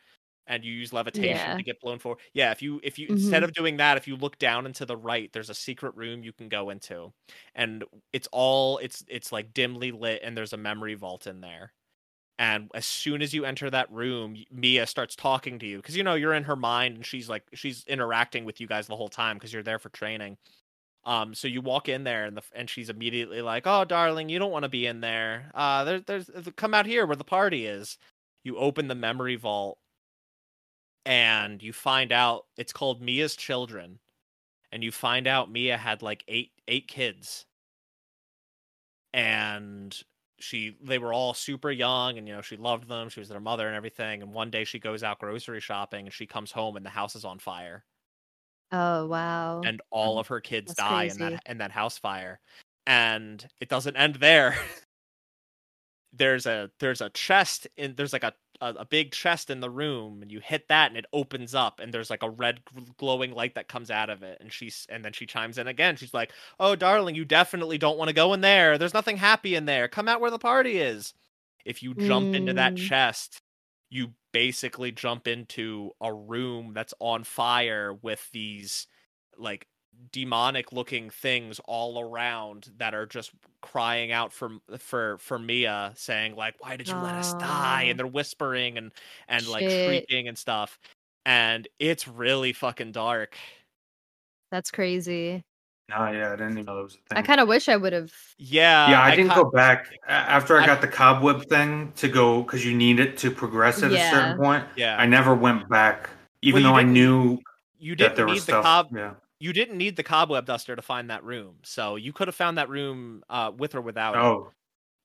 and 0.47 0.63
you 0.63 0.71
use 0.73 0.93
levitation 0.93 1.53
Yeah. 1.53 1.57
to 1.57 1.63
get 1.63 1.79
blown 1.81 1.99
forward. 1.99 2.21
Yeah, 2.33 2.51
if 2.51 2.61
you 2.61 2.79
if 2.83 2.99
you 2.99 3.07
instead 3.09 3.43
Mhm. 3.43 3.45
of 3.45 3.53
doing 3.53 3.77
that, 3.77 3.97
if 3.97 4.07
you 4.07 4.15
look 4.15 4.37
down 4.39 4.65
and 4.65 4.75
to 4.75 4.85
the 4.85 4.97
right, 4.97 5.31
there's 5.33 5.49
a 5.49 5.55
secret 5.55 5.95
room 5.95 6.23
you 6.23 6.33
can 6.33 6.49
go 6.49 6.69
into, 6.69 7.13
and 7.55 7.83
it's 8.13 8.27
all 8.31 8.77
it's 8.79 9.03
it's 9.09 9.31
like 9.31 9.53
dimly 9.53 9.91
lit, 9.91 10.21
and 10.23 10.37
there's 10.37 10.53
a 10.53 10.57
memory 10.57 10.95
vault 10.95 11.27
in 11.27 11.41
there. 11.41 11.73
And 12.39 12.69
as 12.75 12.85
soon 12.85 13.21
as 13.21 13.33
you 13.33 13.45
enter 13.45 13.69
that 13.69 13.91
room, 13.91 14.37
Mia 14.51 14.85
starts 14.85 15.15
talking 15.15 15.57
to 15.59 15.65
you 15.65 15.77
because 15.77 15.97
you 15.97 16.03
know 16.03 16.13
you're 16.13 16.35
in 16.35 16.43
her 16.43 16.55
mind 16.55 16.95
and 16.95 17.05
she's 17.05 17.27
like 17.29 17.43
she's 17.53 17.83
interacting 17.87 18.45
with 18.45 18.61
you 18.61 18.67
guys 18.67 18.87
the 18.87 18.95
whole 18.95 19.09
time 19.09 19.37
because 19.37 19.51
you're 19.51 19.63
there 19.63 19.79
for 19.79 19.89
training. 19.89 20.37
Um, 21.05 21.33
so 21.33 21.47
you 21.47 21.61
walk 21.61 21.89
in 21.89 22.03
there 22.03 22.25
and 22.25 22.37
the 22.37 22.43
and 22.53 22.69
she's 22.69 22.89
immediately 22.89 23.41
like, 23.41 23.63
"Oh, 23.65 23.85
darling, 23.85 24.29
you 24.29 24.39
don't 24.39 24.51
want 24.51 24.63
to 24.63 24.69
be 24.69 24.85
in 24.85 25.01
there. 25.01 25.51
Uh, 25.55 25.83
there, 25.85 25.99
there's 26.01 26.29
come 26.57 26.73
out 26.73 26.85
here 26.85 27.05
where 27.07 27.15
the 27.15 27.23
party 27.23 27.65
is." 27.65 27.97
You 28.43 28.57
open 28.57 28.87
the 28.87 28.95
memory 28.95 29.35
vault, 29.35 29.79
and 31.05 31.63
you 31.63 31.73
find 31.73 32.11
out 32.11 32.45
it's 32.57 32.73
called 32.73 33.01
Mia's 33.01 33.35
Children, 33.35 33.99
and 34.71 34.83
you 34.83 34.91
find 34.91 35.27
out 35.27 35.51
Mia 35.51 35.77
had 35.77 36.01
like 36.01 36.23
eight 36.27 36.51
eight 36.67 36.87
kids, 36.87 37.45
and 39.13 39.97
she 40.39 40.77
they 40.81 40.97
were 40.97 41.13
all 41.13 41.33
super 41.33 41.71
young 41.71 42.17
and 42.17 42.27
you 42.27 42.33
know 42.33 42.41
she 42.41 42.57
loved 42.57 42.87
them 42.87 43.09
she 43.09 43.19
was 43.19 43.29
their 43.29 43.39
mother 43.39 43.67
and 43.67 43.75
everything 43.75 44.21
and 44.21 44.33
one 44.33 44.51
day 44.51 44.63
she 44.63 44.77
goes 44.79 45.03
out 45.03 45.19
grocery 45.19 45.59
shopping 45.59 46.05
and 46.05 46.13
she 46.13 46.27
comes 46.27 46.51
home 46.51 46.77
and 46.77 46.85
the 46.85 46.89
house 46.89 47.15
is 47.15 47.25
on 47.25 47.39
fire. 47.39 47.83
Oh 48.71 49.05
wow. 49.07 49.61
and 49.65 49.81
all 49.91 50.19
of 50.19 50.27
her 50.27 50.41
kids 50.41 50.73
that's 50.75 50.89
die 50.89 51.03
in 51.05 51.17
that 51.19 51.43
in 51.45 51.57
that 51.59 51.71
house 51.71 51.97
fire. 51.97 52.39
And 52.85 53.45
it 53.59 53.69
doesn't 53.69 53.95
end 53.95 54.15
there. 54.15 54.57
There's 56.13 56.45
a 56.45 56.71
there's 56.79 57.01
a 57.01 57.09
chest 57.09 57.67
in 57.77 57.93
there's 57.95 58.13
like 58.13 58.23
a, 58.23 58.33
a 58.61 58.73
a 58.79 58.85
big 58.85 59.11
chest 59.11 59.49
in 59.49 59.59
the 59.59 59.69
room 59.69 60.21
and 60.21 60.31
you 60.31 60.39
hit 60.39 60.67
that 60.69 60.89
and 60.91 60.97
it 60.97 61.05
opens 61.13 61.53
up 61.55 61.79
and 61.79 61.93
there's 61.93 62.09
like 62.09 62.23
a 62.23 62.29
red 62.29 62.59
glowing 62.97 63.31
light 63.31 63.55
that 63.55 63.67
comes 63.67 63.89
out 63.91 64.09
of 64.09 64.23
it 64.23 64.37
and 64.41 64.51
she's 64.51 64.85
and 64.89 65.03
then 65.05 65.13
she 65.13 65.25
chimes 65.25 65.57
in 65.57 65.67
again. 65.67 65.95
She's 65.95 66.13
like 66.13 66.31
oh 66.59 66.75
darling 66.75 67.15
you 67.15 67.25
definitely 67.25 67.77
don't 67.77 67.97
want 67.97 68.09
to 68.09 68.13
go 68.13 68.33
in 68.33 68.41
there. 68.41 68.77
There's 68.77 68.93
nothing 68.93 69.17
happy 69.17 69.55
in 69.55 69.65
there. 69.65 69.87
Come 69.87 70.07
out 70.07 70.21
where 70.21 70.31
the 70.31 70.39
party 70.39 70.79
is. 70.79 71.13
If 71.65 71.83
you 71.83 71.93
jump 71.95 72.33
into 72.33 72.53
that 72.53 72.75
Mm. 72.75 72.77
chest 72.77 73.41
you 73.89 74.13
basically 74.33 74.91
jump 74.91 75.27
into 75.27 75.91
a 76.01 76.13
room 76.13 76.73
that's 76.73 76.93
on 76.99 77.23
fire 77.23 77.93
with 77.93 78.29
these 78.31 78.87
like 79.37 79.67
demonic 80.11 80.71
looking 80.71 81.09
things 81.09 81.59
all 81.65 81.99
around 81.99 82.69
that 82.77 82.93
are 82.93 83.05
just 83.05 83.31
crying 83.61 84.11
out 84.11 84.31
for 84.31 84.51
for 84.77 85.17
for 85.19 85.37
Mia 85.39 85.91
saying 85.95 86.35
like 86.35 86.55
why 86.59 86.75
did 86.75 86.87
you 86.87 86.95
let 86.95 87.15
us 87.15 87.33
die 87.35 87.83
and 87.83 87.97
they're 87.99 88.07
whispering 88.07 88.77
and 88.77 88.91
and 89.27 89.47
like 89.47 89.69
shrieking 89.69 90.27
and 90.27 90.37
stuff 90.37 90.79
and 91.25 91.67
it's 91.79 92.07
really 92.07 92.53
fucking 92.53 92.91
dark 92.91 93.35
That's 94.51 94.71
crazy. 94.71 95.43
No, 95.89 96.11
yeah, 96.11 96.27
I 96.27 96.35
didn't 96.35 96.51
even 96.53 96.65
know 96.65 96.75
that 96.77 96.83
was 96.83 96.95
a 96.95 96.97
thing. 96.97 97.17
I 97.17 97.21
kind 97.21 97.39
of 97.39 97.47
wish 97.47 97.69
I 97.69 97.77
would 97.77 97.93
have. 97.93 98.13
yeah 98.37 98.89
yeah, 98.91 99.01
I, 99.01 99.15
didn't 99.15 99.29
ca- 99.31 99.43
go 99.43 99.49
back 99.51 99.87
after 100.07 100.57
I 100.59 100.63
I- 100.63 100.65
got 100.65 100.81
the 100.81 100.87
cobweb 100.87 101.47
thing 101.49 101.91
to 101.95 102.07
go 102.09 102.43
because 102.43 102.65
you 102.65 102.75
need 102.75 102.99
it 102.99 103.17
to 103.19 103.31
progress 103.31 103.83
at 103.83 103.91
a 103.91 104.09
certain 104.11 104.37
point. 104.37 104.65
yeah 104.75 104.97
I 104.97 105.05
never 105.05 105.33
went 105.33 105.67
back, 105.69 106.09
even 106.41 106.63
Well, 106.63 106.73
though 106.73 106.77
I 106.79 106.83
knew 106.83 107.39
you 107.79 107.95
didn't 107.95 108.15
there 108.15 108.25
need 108.25 108.33
was 108.33 108.45
the 108.45 108.51
stuff. 108.61 108.63
cob 108.65 108.87
Yeah, 108.95 109.13
you 109.39 109.53
didn't 109.53 109.77
need 109.77 109.95
the 109.95 110.03
cobweb 110.03 110.45
duster 110.45 110.75
to 110.75 110.81
find 110.81 111.09
that 111.09 111.23
room 111.23 111.59
so 111.63 111.95
you 111.95 112.13
could 112.13 112.27
have 112.27 112.35
found 112.35 112.57
that 112.57 112.69
room 112.69 113.23
uh 113.29 113.51
with 113.55 113.75
or 113.75 113.81
without 113.81 114.19
it. 114.21 114.35
oh, 114.35 114.51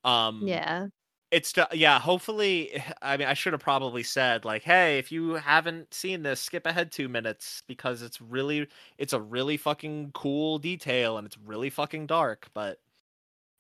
um 0.04 0.64
Yeah. 0.64 0.88
it's 1.32 1.52
ju- 1.52 1.64
yeah 1.72 2.00
hopefully 2.00 2.82
i 3.02 3.16
mean 3.16 3.28
i 3.28 3.34
should 3.34 3.52
have 3.54 3.62
probably 3.62 4.02
said 4.02 4.44
like 4.44 4.62
hey 4.64 4.98
if 4.98 5.12
you 5.12 5.34
haven't 5.34 5.94
seen 5.94 6.22
this 6.22 6.40
skip 6.40 6.66
ahead 6.66 6.92
two 6.92 7.08
minutes 7.08 7.62
because 7.68 8.02
it's 8.02 8.20
really 8.20 8.68
it's 8.98 9.12
a 9.14 9.20
really 9.20 9.56
fucking 9.56 10.12
cool 10.14 10.58
detail 10.58 11.18
and 11.18 11.26
it's 11.26 11.38
really 11.38 11.70
fucking 11.70 12.06
dark 12.06 12.48
but 12.54 12.80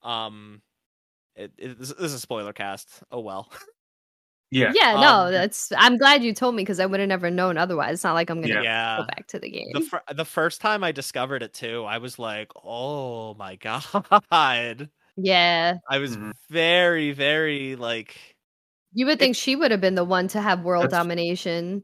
um 0.02 0.62
it, 1.36 1.52
it 1.58 1.78
this, 1.78 1.90
this 1.90 1.98
is 2.06 2.14
a 2.14 2.20
spoiler 2.20 2.52
cast 2.54 3.02
oh 3.12 3.20
well 3.20 3.52
yeah, 4.52 4.70
Yeah. 4.74 5.00
No, 5.00 5.26
Um, 5.26 5.32
that's. 5.32 5.72
I'm 5.76 5.96
glad 5.98 6.22
you 6.22 6.32
told 6.32 6.54
me 6.54 6.62
because 6.62 6.78
I 6.78 6.86
would 6.86 7.00
have 7.00 7.08
never 7.08 7.30
known 7.30 7.58
otherwise. 7.58 7.94
It's 7.94 8.04
not 8.04 8.12
like 8.14 8.30
I'm 8.30 8.40
gonna 8.40 8.54
Yeah. 8.54 8.62
yeah 8.62 8.96
go 8.98 9.06
back 9.06 9.26
to 9.28 9.38
the 9.40 9.50
game. 9.50 9.70
the 9.72 9.80
fir- 9.80 10.02
the 10.14 10.24
first 10.24 10.60
time 10.60 10.84
i 10.84 10.92
discovered 10.92 11.42
it 11.42 11.52
too 11.54 11.84
i 11.84 11.98
was 11.98 12.18
like 12.18 12.52
oh 12.64 13.34
my 13.34 13.56
god 13.56 14.88
yeah. 15.16 15.74
i 15.90 15.98
was 15.98 16.16
Mhm. 16.16 16.32
very 16.50 17.12
very 17.12 17.76
like 17.76 18.16
You 18.94 19.06
would 19.06 19.18
think 19.18 19.36
she 19.36 19.56
would 19.56 19.70
have 19.70 19.80
been 19.80 19.94
the 19.94 20.04
one 20.04 20.28
to 20.28 20.40
have 20.40 20.60
world 20.62 20.84
That's- 20.84 20.98
domination. 21.00 21.82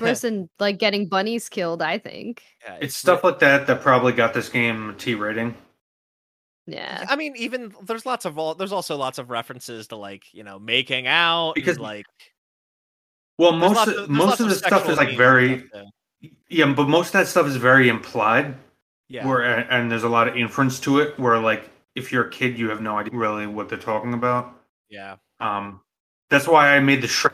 worse 0.00 0.20
than 0.26 0.48
like 0.58 0.78
getting 0.78 1.08
bunnies 1.08 1.48
killed. 1.48 1.82
I 1.82 1.98
think. 1.98 2.42
yeah, 2.64 2.74
it's 2.74 2.82
re- 2.82 2.88
stuff 2.88 3.24
like 3.24 3.38
that 3.40 3.66
that 3.68 3.80
probably 3.80 4.12
got 4.12 4.32
this 4.34 4.48
game 4.48 4.90
a 4.90 4.92
T 4.94 5.14
rating. 5.14 5.54
Yeah. 6.66 7.04
I 7.08 7.16
mean, 7.16 7.34
even 7.36 7.72
there's 7.82 8.04
lots 8.06 8.24
of 8.24 8.38
all 8.38 8.54
there's 8.54 8.72
also 8.72 8.96
lots 8.96 9.18
of 9.18 9.30
references 9.30 9.86
to 9.88 9.96
like 9.96 10.24
you 10.32 10.42
know 10.42 10.58
making 10.58 11.06
out 11.06 11.54
Because 11.54 11.76
and, 11.76 11.84
like 11.84 12.06
Well, 13.38 13.52
most 13.52 13.76
lots 13.76 13.90
of, 13.92 14.10
most 14.10 14.40
of 14.40 14.48
the 14.48 14.54
stuff 14.56 14.88
is 14.88 14.96
like 14.96 15.16
very 15.16 15.64
yeah, 16.48 16.72
but 16.72 16.88
most 16.88 17.08
of 17.08 17.12
that 17.14 17.26
stuff 17.28 17.46
is 17.46 17.56
very 17.56 17.88
implied. 17.88 18.54
yeah 19.08 19.26
Where 19.26 19.42
and 19.42 19.68
and 19.70 19.90
there's 19.90 20.04
a 20.04 20.08
lot 20.08 20.26
of 20.28 20.36
inference 20.36 20.80
to 20.80 20.98
it. 21.00 21.18
Where 21.18 21.38
like 21.38 21.70
if 21.94 22.10
you're 22.12 22.26
a 22.26 22.30
kid, 22.30 22.58
you 22.58 22.68
have 22.68 22.80
no 22.80 22.98
idea 22.98 23.16
really 23.16 23.46
what 23.46 23.68
they're 23.68 23.78
talking 23.78 24.12
about. 24.14 24.60
yeah 24.88 25.16
Um, 25.40 25.80
that's 26.30 26.48
why 26.48 26.74
I 26.76 26.80
made 26.80 27.00
the 27.00 27.06
Shrek 27.06 27.32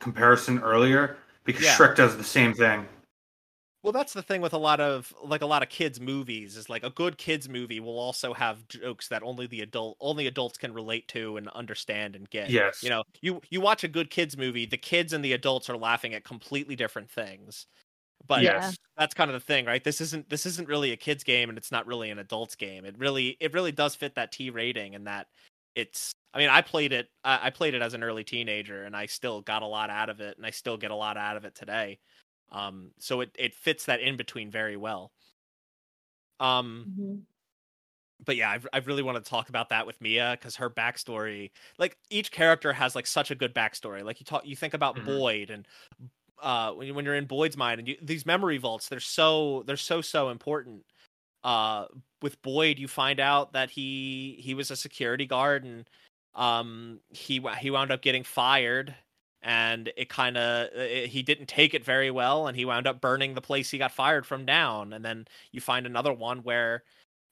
comparison 0.00 0.58
earlier 0.60 1.16
because 1.44 1.64
Yeah. 1.64 1.76
Shrek 1.76 1.96
does 1.96 2.16
the 2.16 2.24
same 2.24 2.54
thing. 2.54 2.86
Well 3.82 3.92
that's 3.92 4.12
the 4.12 4.22
thing 4.22 4.40
with 4.40 4.52
a 4.52 4.58
lot 4.58 4.80
of 4.80 5.12
like 5.24 5.42
a 5.42 5.46
lot 5.46 5.62
of 5.62 5.68
kids 5.68 6.00
movies 6.00 6.56
is 6.56 6.68
like 6.68 6.84
a 6.84 6.90
good 6.90 7.16
kids 7.18 7.48
movie 7.48 7.80
will 7.80 7.98
also 7.98 8.32
have 8.34 8.66
jokes 8.68 9.08
that 9.08 9.22
only 9.22 9.46
the 9.46 9.60
adult 9.60 9.96
only 10.00 10.26
adults 10.26 10.58
can 10.58 10.72
relate 10.72 11.08
to 11.08 11.36
and 11.36 11.48
understand 11.48 12.16
and 12.16 12.28
get. 12.30 12.50
Yes. 12.50 12.82
you 12.82 12.90
know 12.90 13.02
you 13.22 13.40
you 13.50 13.60
watch 13.60 13.84
a 13.84 13.88
good 13.88 14.10
kids 14.10 14.36
movie 14.36 14.66
the 14.66 14.76
kids 14.76 15.12
and 15.12 15.24
the 15.24 15.32
adults 15.32 15.70
are 15.70 15.76
laughing 15.76 16.14
at 16.14 16.24
completely 16.24 16.76
different 16.76 17.10
things. 17.10 17.66
But 18.26 18.42
yes. 18.42 18.76
that's 18.98 19.14
kind 19.14 19.30
of 19.30 19.34
the 19.34 19.40
thing 19.40 19.64
right? 19.64 19.82
This 19.82 20.00
isn't 20.00 20.28
this 20.28 20.44
isn't 20.44 20.68
really 20.68 20.92
a 20.92 20.96
kids 20.96 21.24
game 21.24 21.48
and 21.48 21.56
it's 21.56 21.72
not 21.72 21.86
really 21.86 22.10
an 22.10 22.18
adults 22.18 22.54
game. 22.54 22.84
It 22.84 22.98
really 22.98 23.36
it 23.40 23.54
really 23.54 23.72
does 23.72 23.94
fit 23.94 24.14
that 24.16 24.32
t 24.32 24.50
rating 24.50 24.94
and 24.94 25.06
that 25.06 25.28
it's 25.76 26.10
i 26.34 26.38
mean 26.38 26.48
i 26.48 26.60
played 26.60 26.92
it 26.92 27.08
I 27.22 27.50
played 27.50 27.74
it 27.74 27.80
as 27.80 27.94
an 27.94 28.02
early 28.02 28.24
teenager 28.24 28.82
and 28.82 28.96
i 28.96 29.06
still 29.06 29.40
got 29.40 29.62
a 29.62 29.66
lot 29.66 29.88
out 29.88 30.10
of 30.10 30.20
it 30.20 30.36
and 30.36 30.44
i 30.44 30.50
still 30.50 30.76
get 30.76 30.90
a 30.90 30.96
lot 30.96 31.16
out 31.16 31.36
of 31.36 31.44
it 31.44 31.54
today 31.54 32.00
um 32.52 32.92
so 32.98 33.20
it 33.20 33.30
it 33.38 33.54
fits 33.54 33.86
that 33.86 34.00
in 34.00 34.16
between 34.16 34.50
very 34.50 34.76
well 34.76 35.12
um 36.40 36.84
Mhm. 36.84 37.24
but 38.24 38.36
yeah, 38.36 38.50
I've, 38.50 38.66
I 38.72 38.78
really 38.78 39.02
want 39.02 39.22
to 39.22 39.28
talk 39.28 39.48
about 39.48 39.70
that 39.70 39.86
with 39.86 40.00
Mia 40.00 40.36
because 40.38 40.56
her 40.56 40.68
backstory, 40.68 41.50
like 41.78 41.96
each 42.10 42.30
character 42.30 42.72
has 42.72 42.94
like 42.94 43.06
such 43.06 43.30
a 43.30 43.34
good 43.34 43.54
backstory. 43.54 44.04
Like 44.04 44.20
you 44.20 44.26
talk, 44.26 44.44
you 44.44 44.54
think 44.56 44.74
about 44.74 45.02
Mhm. 45.02 45.04
Boyd 45.04 45.48
and 45.50 45.66
uh, 46.42 46.72
when 46.74 46.88
you, 46.88 46.94
when 46.94 47.04
you're 47.04 47.16
in 47.16 47.26
Boyd's 47.26 47.56
mind 47.56 47.80
and 47.80 47.88
you, 47.88 47.96
these 48.02 48.26
memory 48.26 48.58
vaults, 48.58 48.88
they're 48.88 49.00
so 49.00 49.64
they're 49.66 49.76
so 49.78 50.02
so 50.02 50.30
important. 50.30 50.86
Uh, 51.44 51.86
with 52.22 52.42
Boyd, 52.42 52.78
you 52.78 52.88
find 52.88 53.20
out 53.20 53.52
that 53.54 53.70
he 53.70 54.38
he 54.42 54.54
was 54.54 54.70
a 54.70 54.76
security 54.76 55.26
guard 55.26 55.64
and 55.64 55.88
um 56.34 57.00
he 57.10 57.40
wa- 57.40 57.54
he 57.54 57.70
wound 57.70 57.90
up 57.92 58.02
getting 58.02 58.24
fired 58.24 58.96
and 59.42 59.90
it 59.96 60.08
kind 60.08 60.36
of 60.36 60.68
he 61.08 61.22
didn't 61.22 61.46
take 61.46 61.72
it 61.74 61.84
very 61.84 62.10
well 62.10 62.46
and 62.46 62.56
he 62.56 62.64
wound 62.64 62.86
up 62.86 63.00
burning 63.00 63.34
the 63.34 63.40
place 63.40 63.70
he 63.70 63.78
got 63.78 63.92
fired 63.92 64.26
from 64.26 64.44
down 64.44 64.92
and 64.92 65.04
then 65.04 65.26
you 65.52 65.60
find 65.60 65.86
another 65.86 66.12
one 66.12 66.38
where 66.42 66.82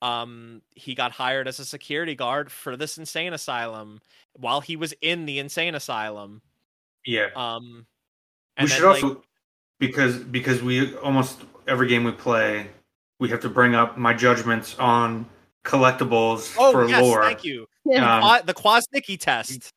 um 0.00 0.62
he 0.74 0.94
got 0.94 1.12
hired 1.12 1.46
as 1.48 1.58
a 1.58 1.64
security 1.64 2.14
guard 2.14 2.50
for 2.50 2.76
this 2.76 2.96
insane 2.98 3.32
asylum 3.32 4.00
while 4.34 4.60
he 4.60 4.76
was 4.76 4.94
in 5.02 5.26
the 5.26 5.38
insane 5.38 5.74
asylum 5.74 6.40
Yeah. 7.04 7.28
um 7.36 7.86
we 8.60 8.66
should 8.68 8.82
then, 8.82 8.90
like- 8.92 9.04
also 9.04 9.22
because 9.78 10.18
because 10.18 10.62
we 10.62 10.96
almost 10.96 11.42
every 11.68 11.86
game 11.86 12.02
we 12.04 12.10
play, 12.12 12.68
we 13.20 13.28
have 13.28 13.40
to 13.40 13.48
bring 13.48 13.74
up 13.76 13.96
my 13.98 14.12
judgments 14.14 14.76
on 14.78 15.24
collectibles 15.64 16.54
oh 16.58 16.72
for 16.72 16.88
yes 16.88 17.02
lore. 17.02 17.22
thank 17.22 17.44
you 17.44 17.66
Um, 17.94 18.40
the 18.44 18.54
Kwasnicki 18.54 19.18
test 19.20 19.70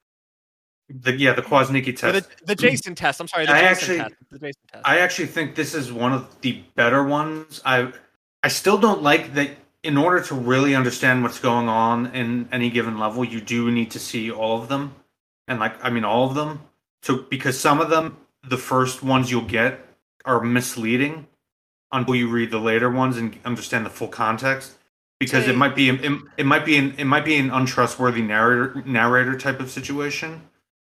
The, 0.99 1.13
yeah, 1.15 1.33
the 1.33 1.41
Kwasnicki 1.41 1.89
Or 1.89 2.11
test. 2.11 2.29
the, 2.39 2.45
the 2.47 2.55
Jason 2.55 2.95
test 2.95 3.19
I'm 3.21 3.27
sorry 3.27 3.45
the 3.45 3.53
I 3.53 3.61
Jason 3.61 3.71
actually- 3.71 3.97
test 3.97 4.13
the 4.31 4.39
Jason 4.39 4.61
test 4.71 4.83
I 4.85 4.99
actually 4.99 5.27
think 5.27 5.55
this 5.55 5.73
is 5.73 5.91
one 5.91 6.13
of 6.13 6.41
the 6.41 6.63
better 6.75 7.03
ones. 7.03 7.61
I 7.65 7.91
I 8.43 8.47
still 8.49 8.77
don't 8.77 9.01
like 9.03 9.33
that. 9.35 9.49
In 9.83 9.97
order 9.97 10.21
to 10.25 10.35
really 10.35 10.75
understand 10.75 11.23
what's 11.23 11.39
going 11.39 11.67
on 11.67 12.07
in 12.13 12.47
any 12.51 12.69
given 12.69 12.99
level, 12.99 13.25
you 13.25 13.41
do 13.41 13.71
need 13.71 13.89
to 13.91 13.99
see 13.99 14.29
all 14.29 14.61
of 14.61 14.67
them, 14.69 14.93
and 15.47 15.59
like 15.59 15.73
I 15.83 15.89
mean 15.89 16.03
all 16.03 16.27
of 16.27 16.35
them. 16.35 16.61
So 17.01 17.17
because 17.17 17.59
some 17.59 17.81
of 17.81 17.89
them, 17.89 18.17
the 18.47 18.57
first 18.57 19.01
ones 19.01 19.31
you'll 19.31 19.41
get 19.41 19.79
are 20.25 20.39
misleading 20.41 21.25
until 21.91 22.13
you 22.13 22.27
read 22.29 22.51
the 22.51 22.59
later 22.59 22.91
ones 22.91 23.17
and 23.17 23.35
understand 23.43 23.85
the 23.87 23.89
full 23.89 24.07
context. 24.07 24.73
Because 25.19 25.47
it 25.47 25.55
might 25.55 25.75
be 25.75 25.89
it, 25.89 26.11
it 26.37 26.45
might 26.45 26.63
be 26.65 26.77
an 26.77 26.93
it 26.97 27.05
might 27.05 27.25
be 27.25 27.37
an 27.37 27.49
untrustworthy 27.49 28.21
narrator 28.21 28.83
narrator 28.85 29.37
type 29.37 29.59
of 29.59 29.69
situation. 29.71 30.41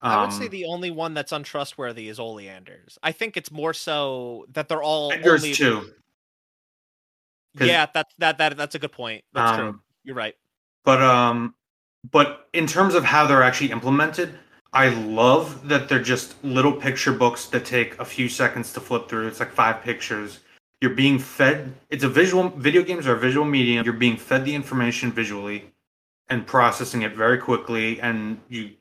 I 0.03 0.21
would 0.21 0.33
say 0.33 0.45
Um, 0.45 0.51
the 0.51 0.65
only 0.65 0.91
one 0.91 1.13
that's 1.13 1.31
untrustworthy 1.31 2.09
is 2.09 2.19
Oleander's. 2.19 2.99
I 3.01 3.13
think 3.13 3.37
it's 3.37 3.51
more 3.51 3.73
so 3.73 4.45
that 4.51 4.67
they're 4.67 4.83
all 4.83 5.13
Edgar's 5.13 5.43
only 5.43 5.53
too. 5.55 5.93
Yeah, 7.59 7.85
that 7.93 8.07
that 8.17 8.37
that 8.37 8.57
that's 8.57 8.75
a 8.75 8.79
good 8.79 8.91
point. 8.91 9.23
That's 9.33 9.57
true. 9.57 9.69
Um, 9.69 9.81
You're 10.03 10.15
right. 10.15 10.35
But 10.83 11.01
um 11.01 11.55
but 12.11 12.49
in 12.51 12.67
terms 12.67 12.95
of 12.95 13.05
how 13.05 13.25
they're 13.25 13.43
actually 13.43 13.71
implemented, 13.71 14.37
I 14.73 14.89
love 14.89 15.69
that 15.69 15.87
they're 15.87 16.01
just 16.01 16.43
little 16.43 16.73
picture 16.73 17.13
books 17.13 17.45
that 17.47 17.63
take 17.63 17.97
a 17.99 18.05
few 18.05 18.27
seconds 18.27 18.73
to 18.73 18.81
flip 18.81 19.07
through. 19.07 19.27
It's 19.27 19.39
like 19.39 19.51
five 19.51 19.81
pictures. 19.81 20.39
You're 20.81 20.95
being 20.95 21.17
fed 21.17 21.73
it's 21.89 22.03
a 22.03 22.09
visual 22.09 22.49
video 22.49 22.83
games 22.83 23.07
are 23.07 23.15
a 23.15 23.19
visual 23.19 23.45
medium. 23.45 23.85
You're 23.85 23.93
being 23.93 24.17
fed 24.17 24.43
the 24.43 24.53
information 24.53 25.13
visually 25.13 25.71
and 26.27 26.45
processing 26.45 27.03
it 27.03 27.15
very 27.15 27.37
quickly 27.37 28.01
and 28.01 28.41
you 28.49 28.71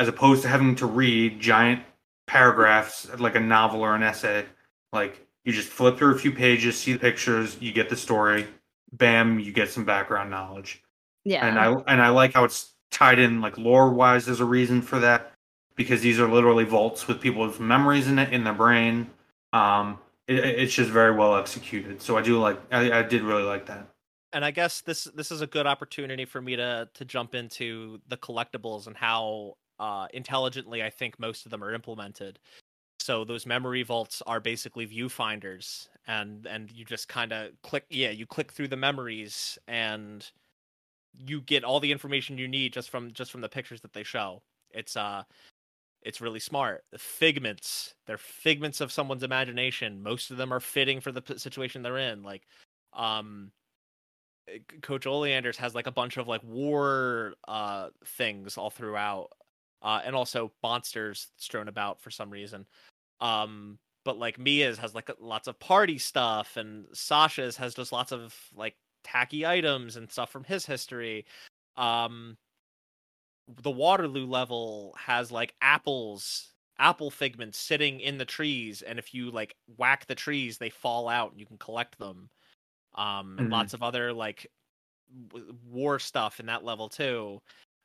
as 0.00 0.08
opposed 0.08 0.42
to 0.42 0.48
having 0.48 0.74
to 0.76 0.86
read 0.86 1.40
giant 1.40 1.84
paragraphs 2.26 3.08
like 3.20 3.36
a 3.36 3.40
novel 3.40 3.82
or 3.82 3.94
an 3.94 4.02
essay, 4.02 4.46
like 4.92 5.26
you 5.44 5.52
just 5.52 5.68
flip 5.68 5.98
through 5.98 6.14
a 6.16 6.18
few 6.18 6.32
pages, 6.32 6.78
see 6.78 6.92
the 6.94 6.98
pictures, 6.98 7.58
you 7.60 7.72
get 7.72 7.90
the 7.90 7.96
story, 7.96 8.48
bam, 8.92 9.40
you 9.40 9.52
get 9.52 9.70
some 9.70 9.84
background 9.84 10.30
knowledge 10.30 10.82
Yeah. 11.24 11.46
and 11.46 11.58
I 11.58 11.72
and 11.92 12.02
I 12.02 12.08
like 12.10 12.34
how 12.34 12.44
it's 12.44 12.74
tied 12.90 13.18
in 13.20 13.40
like 13.42 13.58
lore 13.58 13.90
wise. 13.90 14.26
There's 14.26 14.40
a 14.40 14.44
reason 14.46 14.82
for 14.82 14.98
that 15.00 15.32
because 15.76 16.02
these 16.02 16.20
are 16.20 16.28
literally 16.28 16.64
vaults 16.64 17.08
with 17.08 17.20
people's 17.20 17.58
memories 17.60 18.08
in 18.08 18.18
it 18.18 18.32
in 18.32 18.44
their 18.44 18.54
brain. 18.54 19.10
Um, 19.52 19.98
it, 20.28 20.38
it's 20.44 20.74
just 20.74 20.90
very 20.90 21.14
well 21.14 21.36
executed. 21.36 22.02
So 22.02 22.18
I 22.18 22.22
do 22.22 22.38
like 22.40 22.60
I, 22.72 23.00
I 23.00 23.02
did 23.02 23.22
really 23.22 23.44
like 23.44 23.66
that. 23.66 23.88
And 24.32 24.44
I 24.44 24.50
guess 24.52 24.80
this 24.82 25.04
this 25.04 25.32
is 25.32 25.40
a 25.40 25.46
good 25.46 25.66
opportunity 25.66 26.24
for 26.24 26.40
me 26.40 26.56
to 26.56 26.88
to 26.94 27.04
jump 27.04 27.34
into 27.34 28.00
the 28.08 28.16
collectibles 28.16 28.86
and 28.86 28.96
how 28.96 29.56
uh, 29.80 30.06
intelligently 30.14 30.84
I 30.84 30.90
think 30.90 31.18
most 31.18 31.44
of 31.46 31.50
them 31.50 31.64
are 31.64 31.74
implemented. 31.74 32.38
So 33.00 33.24
those 33.24 33.46
memory 33.46 33.82
vaults 33.82 34.22
are 34.26 34.40
basically 34.40 34.86
viewfinders, 34.86 35.88
and 36.06 36.46
and 36.46 36.70
you 36.70 36.84
just 36.84 37.08
kind 37.08 37.32
of 37.32 37.50
click. 37.62 37.86
Yeah, 37.90 38.10
you 38.10 38.26
click 38.26 38.52
through 38.52 38.68
the 38.68 38.76
memories, 38.76 39.58
and 39.66 40.30
you 41.18 41.40
get 41.42 41.64
all 41.64 41.80
the 41.80 41.92
information 41.92 42.38
you 42.38 42.48
need 42.48 42.72
just 42.72 42.90
from 42.90 43.12
just 43.12 43.32
from 43.32 43.40
the 43.40 43.48
pictures 43.48 43.80
that 43.82 43.92
they 43.94 44.04
show. 44.04 44.42
It's 44.70 44.96
uh, 44.96 45.24
it's 46.02 46.20
really 46.20 46.40
smart. 46.40 46.84
The 46.92 46.98
figments, 46.98 47.94
they're 48.06 48.18
figments 48.18 48.80
of 48.80 48.92
someone's 48.92 49.22
imagination. 49.22 50.02
Most 50.02 50.30
of 50.30 50.36
them 50.36 50.52
are 50.52 50.60
fitting 50.60 51.00
for 51.00 51.12
the 51.12 51.22
situation 51.38 51.82
they're 51.82 51.98
in. 51.98 52.22
Like 52.22 52.42
um 52.94 53.52
uh, 54.48 54.58
Coach 54.82 55.06
Oleanders 55.06 55.56
has 55.58 55.74
like 55.74 55.86
a 55.86 55.92
bunch 55.92 56.16
of 56.16 56.28
like 56.28 56.42
war 56.44 57.34
uh 57.48 57.88
things 58.04 58.56
all 58.58 58.70
throughout. 58.70 59.30
Uh 59.82 60.00
and 60.04 60.14
also 60.16 60.52
monsters 60.62 61.32
strewn 61.36 61.68
about 61.68 62.00
for 62.00 62.10
some 62.10 62.30
reason. 62.30 62.66
Um 63.20 63.78
but 64.04 64.18
like 64.18 64.38
Mia's 64.38 64.78
has 64.78 64.94
like 64.94 65.10
lots 65.20 65.48
of 65.48 65.58
party 65.60 65.98
stuff 65.98 66.56
and 66.56 66.86
Sasha's 66.96 67.56
has 67.58 67.74
just 67.74 67.92
lots 67.92 68.12
of 68.12 68.36
like 68.54 68.76
tacky 69.04 69.46
items 69.46 69.96
and 69.96 70.10
stuff 70.10 70.30
from 70.30 70.44
his 70.44 70.66
history. 70.66 71.26
Um 71.76 72.38
the 73.48 73.70
Waterloo 73.70 74.26
level 74.26 74.94
has 74.98 75.32
like 75.32 75.54
apples, 75.60 76.54
apple 76.78 77.10
figments 77.10 77.58
sitting 77.58 78.00
in 78.00 78.18
the 78.18 78.24
trees, 78.24 78.82
and 78.82 78.98
if 78.98 79.12
you 79.14 79.30
like 79.30 79.56
whack 79.76 80.06
the 80.06 80.14
trees, 80.14 80.58
they 80.58 80.70
fall 80.70 81.08
out 81.08 81.32
and 81.32 81.40
you 81.40 81.46
can 81.46 81.58
collect 81.58 81.98
them. 81.98 82.30
Um, 82.94 83.38
and 83.40 83.48
Mhm. 83.48 83.50
lots 83.50 83.74
of 83.74 83.82
other 83.82 84.12
like 84.12 84.48
war 85.64 85.98
stuff 85.98 86.40
in 86.40 86.46
that 86.46 86.64
level 86.64 86.88
too. 86.88 87.40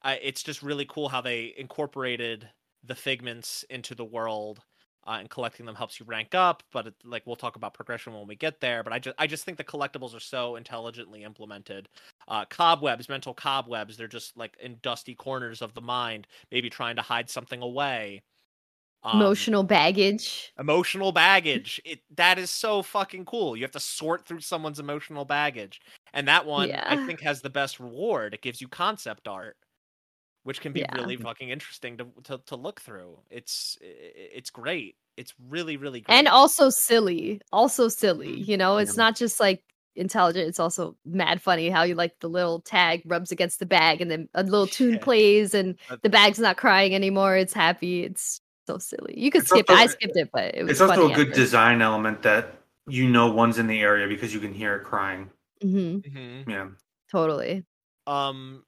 Uh, 0.05 0.15
it's 0.21 0.43
just 0.43 0.63
really 0.63 0.85
cool 0.85 1.09
how 1.09 1.19
they 1.21 1.53
incorporated 1.57 2.49
the 2.83 2.95
figments 2.95 3.63
into 3.69 3.95
the 3.95 4.05
world. 4.05 4.61
Uh, 5.07 5.17
and 5.19 5.29
collecting 5.29 5.67
them 5.67 5.75
helps 5.75 5.99
you 5.99 6.05
rank 6.07 6.33
up, 6.33 6.63
but 6.71 6.87
it, 6.87 6.95
like 7.03 7.21
we'll 7.27 7.35
talk 7.35 7.55
about 7.57 7.75
progression 7.75 8.11
when 8.13 8.25
we 8.27 8.35
get 8.35 8.59
there. 8.59 8.83
But 8.83 8.91
I 8.93 8.97
just 8.99 9.15
I 9.19 9.27
just 9.27 9.45
think 9.45 9.57
the 9.57 9.63
collectibles 9.63 10.15
are 10.15 10.19
so 10.19 10.55
intelligently 10.55 11.23
implemented 11.23 11.89
uh, 12.27 12.45
cobwebs, 12.45 13.07
mental 13.07 13.33
cobwebs. 13.35 13.97
They're 13.97 14.07
just 14.07 14.35
like 14.35 14.57
in 14.59 14.79
dusty 14.81 15.13
corners 15.13 15.61
of 15.61 15.75
the 15.75 15.81
mind, 15.81 16.25
maybe 16.51 16.71
trying 16.71 16.95
to 16.95 17.03
hide 17.03 17.29
something 17.29 17.61
away. 17.61 18.23
Um, 19.03 19.21
Emotional 19.21 19.63
baggage. 19.63 20.53
emotional 20.59 21.11
baggage. 21.11 21.79
It 21.85 21.99
that 22.15 22.39
is 22.39 22.49
so 22.49 22.81
fucking 22.81 23.25
cool. 23.25 23.55
You 23.55 23.63
have 23.63 23.71
to 23.71 23.79
sort 23.79 24.25
through 24.25 24.41
someone's 24.41 24.79
emotional 24.79 25.25
baggage, 25.25 25.81
and 26.13 26.27
that 26.27 26.45
one 26.45 26.79
I 26.87 26.97
think 27.05 27.21
has 27.21 27.41
the 27.41 27.49
best 27.49 27.79
reward. 27.79 28.33
It 28.33 28.41
gives 28.41 28.61
you 28.61 28.67
concept 28.67 29.27
art, 29.27 29.57
which 30.45 30.61
can 30.61 30.71
be 30.71 30.79
Yeah. 30.81 30.95
really 30.95 31.17
fucking 31.17 31.49
interesting 31.49 31.97
to, 31.97 32.05
to 32.23 32.37
to 32.45 32.55
look 32.55 32.79
through. 32.79 33.17
It's 33.29 33.77
i- 33.81 33.85
i- 33.85 34.29
it's 34.37 34.49
great. 34.51 34.95
It's 35.17 35.33
really 35.49 35.75
really 35.75 36.01
great. 36.01 36.15
And 36.15 36.27
also 36.27 36.69
silly. 36.69 37.41
Also 37.51 37.87
silly. 37.89 38.37
Mhm. 38.41 38.47
You 38.47 38.57
know, 38.57 38.77
it's 38.77 38.95
Yeah. 38.95 39.03
not 39.05 39.15
just 39.15 39.39
like 39.39 39.63
intelligent, 39.95 40.47
it's 40.47 40.59
also 40.59 40.95
mad 41.05 41.41
funny 41.41 41.69
how 41.69 41.83
you 41.83 41.95
like 41.95 42.19
the 42.19 42.29
little 42.29 42.59
tag 42.61 43.01
rubs 43.05 43.31
against 43.31 43.59
the 43.59 43.65
bag 43.65 44.01
and 44.01 44.11
then 44.11 44.29
a 44.35 44.43
little 44.53 44.67
tune 44.67 44.93
Yeah. 44.93 44.99
plays 45.03 45.53
and 45.53 45.77
That- 45.89 46.03
the 46.03 46.09
bag's 46.09 46.39
not 46.39 46.57
crying 46.57 46.93
anymore. 46.93 47.35
It's 47.37 47.53
happy. 47.53 48.03
It's 48.03 48.39
so 48.67 48.77
silly. 48.77 49.13
You 49.17 49.31
could 49.31 49.41
It's 49.41 49.49
skip 49.49 49.65
it. 49.69 49.75
I 49.75 49.87
skipped 49.87 50.15
it, 50.17 50.29
but 50.31 50.53
it 50.55 50.63
was 50.63 50.71
It's 50.73 50.81
also 50.81 51.09
a 51.11 51.15
good 51.15 51.29
after. 51.29 51.39
design 51.41 51.81
element 51.81 52.21
that 52.23 52.61
you 52.87 53.07
know 53.09 53.31
one's 53.31 53.57
in 53.57 53.65
the 53.67 53.79
area 53.81 54.07
because 54.07 54.31
you 54.33 54.39
can 54.39 54.53
hear 54.53 54.75
it 54.75 54.83
crying. 54.83 55.31
Mhm. 55.63 56.47
Yeah. 56.47 56.67
Totally. 57.11 57.63
Um, 58.05 58.63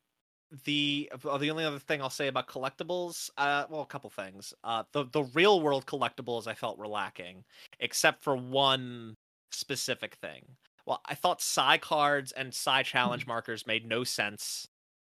the 0.66 1.12
uh, 1.26 1.38
the 1.38 1.52
only 1.52 1.66
other 1.66 1.80
thing 1.80 2.02
I'll 2.02 2.10
say 2.10 2.28
about 2.28 2.48
collectibles, 2.48 3.30
uh, 3.38 3.66
well, 3.70 3.82
a 3.82 3.86
couple 3.86 4.10
things. 4.10 4.54
Uh, 4.64 4.84
the 4.94 5.06
the 5.06 5.24
real 5.24 5.62
world 5.62 5.86
collectibles 5.86 6.48
I 6.48 6.54
felt 6.56 6.78
were 6.78 6.88
lacking, 6.88 7.44
except 7.80 8.24
for 8.24 8.36
one 8.36 9.16
specific 9.52 10.16
thing. 10.16 10.58
Well, 10.86 11.02
I 11.06 11.16
thought 11.16 11.42
Psy 11.42 11.78
cards 11.78 12.32
and 12.32 12.54
Psy 12.54 12.84
challenge 12.84 13.28
markers 13.28 13.68
made 13.68 13.86
no 13.86 14.04
sense. 14.04 14.68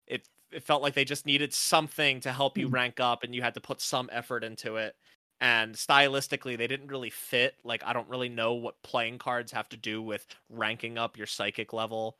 It 0.07 0.29
it 0.51 0.63
felt 0.63 0.81
like 0.83 0.95
they 0.95 1.05
just 1.05 1.25
needed 1.25 1.53
something 1.53 2.21
to 2.21 2.33
help 2.33 2.57
you 2.57 2.67
Mhm. 2.67 2.73
rank 2.73 2.99
up, 2.99 3.23
and 3.23 3.35
you 3.35 3.41
had 3.43 3.55
to 3.55 3.61
put 3.61 3.81
some 3.81 4.09
effort 4.13 4.43
into 4.43 4.77
it. 4.77 4.95
And 5.41 5.75
stylistically, 5.75 6.57
they 6.57 6.67
didn't 6.67 6.87
really 6.89 7.09
fit. 7.11 7.55
Like, 7.65 7.83
I 7.83 7.93
don't 7.93 8.09
really 8.09 8.29
know 8.29 8.53
what 8.55 8.81
playing 8.83 9.19
cards 9.19 9.51
have 9.53 9.69
to 9.69 9.77
do 9.77 10.01
with 10.01 10.27
ranking 10.49 10.97
up 10.97 11.17
your 11.17 11.27
psychic 11.27 11.73
level 11.73 12.17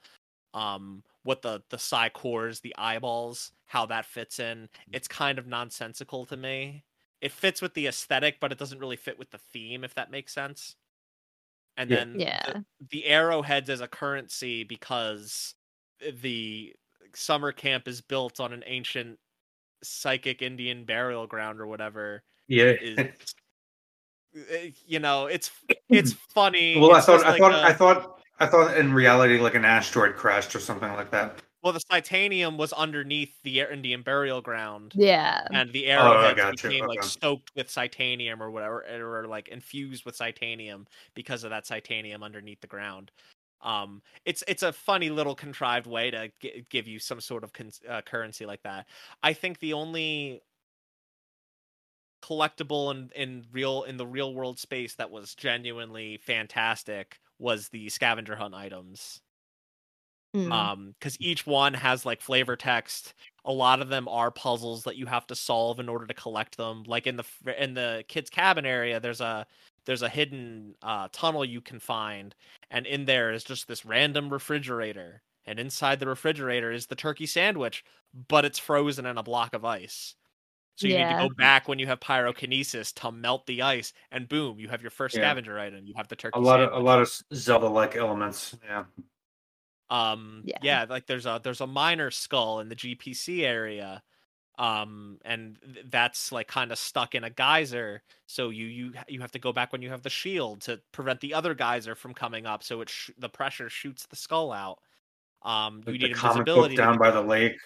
um 0.54 1.04
what 1.24 1.42
the 1.42 1.62
the 1.70 1.78
psi 1.78 2.10
cores 2.10 2.60
the 2.62 2.76
eyeballs 2.78 3.52
how 3.68 3.86
that 3.86 4.06
fits 4.06 4.40
in 4.40 4.68
it's 4.92 5.08
kind 5.08 5.38
of 5.40 5.48
nonsensical 5.48 6.26
to 6.26 6.36
me 6.38 6.84
it 7.22 7.32
fits 7.32 7.62
with 7.62 7.74
the 7.74 7.88
aesthetic 7.88 8.40
but 8.40 8.52
it 8.52 8.58
doesn't 8.58 8.80
really 8.80 8.96
fit 8.96 9.20
with 9.20 9.30
the 9.32 9.38
theme 9.38 9.84
if 9.84 9.94
that 9.94 10.12
makes 10.12 10.34
sense 10.34 10.76
and 11.78 11.90
Yeah. 11.90 11.98
then 11.98 12.16
Yeah. 12.20 12.42
the, 12.46 12.66
the 12.92 13.06
arrowheads 13.06 13.70
as 13.70 13.82
a 13.82 13.88
currency 13.88 14.64
because 14.64 15.56
the 16.22 16.74
summer 17.14 17.52
camp 17.52 17.88
is 17.88 18.02
built 18.02 18.40
on 18.40 18.54
an 18.54 18.64
ancient 18.66 19.20
psychic 19.84 20.42
indian 20.42 20.86
burial 20.86 21.28
ground 21.28 21.60
or 21.60 21.68
whatever 21.68 22.24
Yeah. 22.48 22.74
is 22.82 22.98
eh, 24.50 24.72
you 24.86 25.00
know 25.00 25.28
it's 25.28 25.52
it's 25.90 26.14
funny 26.14 26.80
well, 26.80 26.94
I 26.94 27.02
thought 27.02 27.24
I 27.26 27.30
like 27.32 27.40
thought 27.40 27.54
a- 27.54 27.66
I 27.66 27.74
thought 27.74 28.21
I 28.42 28.48
thought 28.48 28.76
in 28.78 28.94
reality 28.94 29.38
like 29.40 29.56
an 29.56 29.66
asteroid 29.66 30.16
crashed 30.16 30.56
or 30.56 30.60
something 30.60 30.92
like 30.94 31.12
that. 31.12 31.42
Well, 31.64 31.74
the 31.74 31.80
Psitanium 31.80 32.58
was 32.58 32.74
underneath 32.74 33.40
the 33.44 33.60
Indian 33.62 34.02
burial 34.02 34.42
ground, 34.42 34.96
Yeah. 34.96 35.48
and 35.52 35.72
the 35.72 35.86
Oh, 35.96 36.24
arrowheads 36.24 36.36
gotcha, 36.36 36.68
became 36.68 36.86
like 36.86 37.00
okay. 37.00 37.08
stoked 37.08 37.52
with 37.56 37.68
Psitanium 37.70 38.42
or 38.42 38.50
whatever, 38.50 38.84
or 39.22 39.28
like 39.28 39.48
infused 39.48 40.04
with 40.06 40.18
Psitanium 40.18 40.88
because 41.14 41.44
of 41.44 41.52
that 41.52 41.66
Psitanium 41.66 42.24
underneath 42.24 42.62
the 42.62 42.68
ground. 42.68 43.12
Um, 43.62 44.02
it's 44.26 44.44
it's 44.48 44.64
a 44.64 44.74
funny 44.74 45.12
little 45.12 45.36
contrived 45.36 45.86
way 45.86 46.10
to 46.10 46.32
g- 46.42 46.66
give 46.70 46.88
you 46.88 46.98
some 47.00 47.22
sort 47.22 47.44
of 47.44 47.54
con- 47.54 47.72
uh, 47.88 48.02
currency 48.02 48.48
like 48.48 48.64
that. 48.64 48.88
I 49.22 49.34
think 49.34 49.60
the 49.60 49.74
only 49.74 50.42
collectible 52.24 52.92
in, 52.92 53.10
in 53.16 53.46
real 53.52 53.84
in 53.84 53.98
the 53.98 54.06
real 54.06 54.34
world 54.34 54.60
space 54.60 54.96
that 54.96 55.10
was 55.10 55.34
genuinely 55.36 56.18
fantastic 56.18 57.20
was 57.42 57.70
the 57.70 57.90
scavenger 57.90 58.36
hunt 58.38 58.56
items. 58.56 59.22
Mm. 60.36 60.52
um 60.52 60.92
because 60.98 61.18
each 61.20 61.46
one 61.46 61.74
has 61.74 62.06
like 62.06 62.22
flavor 62.22 62.56
text. 62.56 63.14
A 63.44 63.52
lot 63.52 63.82
of 63.82 63.90
them 63.90 64.08
are 64.08 64.32
puzzles 64.32 64.84
that 64.86 64.96
you 64.96 65.06
have 65.08 65.28
to 65.28 65.36
solve 65.36 65.80
in 65.80 65.90
order 65.90 66.08
to 66.08 66.14
collect 66.14 66.56
them. 66.58 66.84
Like 66.84 67.06
in 67.06 67.18
the 67.18 67.26
in 67.62 67.74
the 67.74 68.06
kids 68.08 68.30
cabin 68.30 68.66
area 68.66 69.00
there's 69.02 69.20
a 69.22 69.46
there's 69.86 70.02
a 70.04 70.10
hidden 70.10 70.76
uh 70.82 71.10
tunnel 71.12 71.44
you 71.44 71.60
can 71.62 71.80
find 71.80 72.34
and 72.70 72.86
in 72.88 73.06
there 73.06 73.32
is 73.34 73.44
just 73.44 73.68
this 73.68 73.84
random 73.86 74.32
refrigerator 74.32 75.22
and 75.46 75.60
inside 75.60 76.00
the 76.00 76.08
refrigerator 76.08 76.72
is 76.72 76.88
the 76.88 76.96
turkey 76.96 77.26
sandwich 77.26 77.84
but 78.14 78.46
it's 78.46 78.60
frozen 78.60 79.06
in 79.06 79.18
a 79.18 79.24
block 79.24 79.54
of 79.54 79.66
ice 79.66 80.16
so 80.76 80.88
you 80.88 80.98
need 80.98 81.10
to 81.10 81.28
go 81.28 81.36
back 81.38 81.68
when 81.68 81.78
you 81.80 81.88
have 81.88 82.00
pyrokinesis 82.00 82.94
to 82.94 83.12
melt 83.12 83.46
the 83.46 83.62
ice 83.62 83.94
and 84.12 84.28
boom 84.28 84.60
you 84.60 84.68
have 84.68 84.82
your 84.82 84.92
first 84.92 85.16
Yeah. 85.16 85.22
scavenger 85.22 85.60
item 85.60 85.86
you 85.86 85.94
have 85.96 86.08
the 86.08 86.16
turkey 86.16 86.38
A 86.38 86.42
lot 86.42 86.60
of 86.60 86.72
a 86.74 86.80
lot 86.80 87.02
of 87.02 87.12
Zelda 87.34 87.68
like 87.68 87.96
elements. 87.96 88.58
Yeah. 88.64 88.86
um 89.90 90.44
Yeah. 90.46 90.58
yeah. 90.62 90.86
like 90.90 91.06
there's 91.08 91.26
a 91.26 91.40
there's 91.44 91.62
a 91.62 91.68
minor 91.68 92.10
skull 92.12 92.60
in 92.62 92.70
the 92.70 92.76
gpc 92.76 93.44
area 93.44 94.02
um 94.58 95.18
and 95.24 95.58
that's 95.90 96.32
like 96.32 96.48
kind 96.48 96.72
of 96.72 96.78
stuck 96.78 97.16
in 97.16 97.24
a 97.24 97.30
geyser 97.30 98.04
so 98.28 98.50
you 98.50 98.66
you 98.68 98.94
you 99.08 99.20
have 99.22 99.32
to 99.32 99.40
go 99.40 99.52
back 99.54 99.72
when 99.72 99.82
you 99.82 99.90
have 99.90 100.02
the 100.04 100.10
shield 100.10 100.62
to 100.62 100.80
prevent 100.92 101.20
the 101.22 101.34
other 101.34 101.54
geyser 101.56 101.96
from 101.96 102.14
coming 102.14 102.46
up 102.46 102.62
so 102.64 102.82
it 102.82 102.90
sh- 102.90 103.12
the 103.18 103.30
pressure 103.30 103.70
shoots 103.70 104.06
the 104.08 104.16
skull 104.16 104.52
out 104.52 104.80
um 105.44 105.82
you 105.88 105.94
need 105.94 106.02
the 106.04 106.14
comic 106.14 106.46
book 106.46 106.58
invisibility 106.58 106.76
down 106.76 106.98
by 106.98 107.10
the 107.10 107.22
lake. 107.22 107.58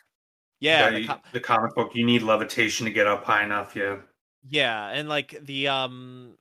Yeah 0.60 0.86
Yeah, 0.86 0.90
the 0.91 1.02
you- 1.02 1.07
co- 1.07 1.22
the 1.34 1.40
comic 1.40 1.76
book. 1.76 1.91
You 1.95 2.06
need 2.06 2.22
levitation 2.23 2.86
to 2.86 2.91
get 2.91 3.07
up 3.07 3.23
high 3.23 3.44
enough. 3.44 3.76
Yeah. 3.76 3.98
yeah 4.48 4.90
and 4.90 5.10
like 5.10 5.38
the 5.45 5.68
um 5.68 6.38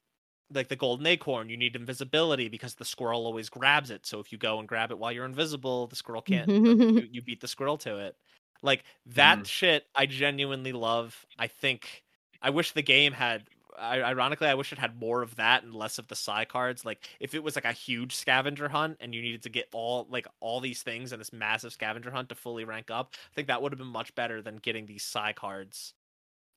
like 0.53 0.69
the 0.69 0.77
golden 0.77 1.07
acorn 1.07 1.49
you 1.49 1.57
need 1.57 1.74
invisibility 1.74 2.49
because 2.49 2.74
the 2.74 2.85
squirrel 2.85 3.24
always 3.27 3.49
grabs 3.49 3.91
it 3.91 4.05
so 4.07 4.20
if 4.20 4.31
you 4.31 4.39
go 4.39 4.59
and 4.59 4.69
grab 4.69 4.91
it 4.91 4.99
while 4.99 5.11
you're 5.11 5.24
invisible 5.24 5.86
the 5.86 5.97
squirrel 5.97 6.20
can't 6.23 6.49
you, 6.49 7.09
you 7.11 7.23
beat 7.23 7.41
the 7.41 7.49
squirrel 7.49 7.78
to 7.78 7.99
it. 7.99 8.15
Like 8.62 8.85
that 9.07 9.41
Mhm. 9.41 9.47
shit, 9.47 9.86
I 9.95 10.07
genuinely 10.07 10.73
love. 10.73 11.27
I 11.39 11.47
think 11.49 12.05
I 12.43 12.51
wish 12.51 12.73
the 12.73 12.82
game 12.82 13.12
had. 13.12 13.45
I, 13.76 14.02
ironically, 14.02 14.46
I 14.48 14.55
wish 14.55 14.72
it 14.72 14.78
had 14.78 14.96
more 14.98 15.22
of 15.22 15.36
that 15.36 15.62
and 15.64 15.74
less 15.74 15.98
of 15.98 16.09
the 16.09 16.16
psi 16.16 16.44
cards. 16.44 16.84
Like 16.84 17.09
if 17.20 17.34
it 17.34 17.42
was 17.42 17.56
like 17.56 17.64
a 17.64 17.72
huge 17.72 18.14
scavenger 18.14 18.68
hunt 18.68 18.98
and 19.01 19.14
you 19.14 19.22
needed 19.22 19.42
to 19.42 19.48
get 19.51 19.68
all 19.72 20.06
like 20.09 20.26
all 20.40 20.60
these 20.60 20.82
things 20.82 21.12
in 21.12 21.18
this 21.18 21.32
massive 21.32 21.72
scavenger 21.72 22.10
hunt 22.10 22.28
to 22.30 22.34
fully 22.34 22.64
rank 22.64 22.90
up, 22.90 23.14
I 23.14 23.34
think 23.34 23.48
that 23.48 23.62
would 23.62 23.72
have 23.72 23.78
been 23.78 23.86
much 23.88 24.14
better 24.14 24.42
than 24.42 24.56
getting 24.56 24.86
these 24.86 25.05
psi 25.05 25.32
cards. 25.32 25.94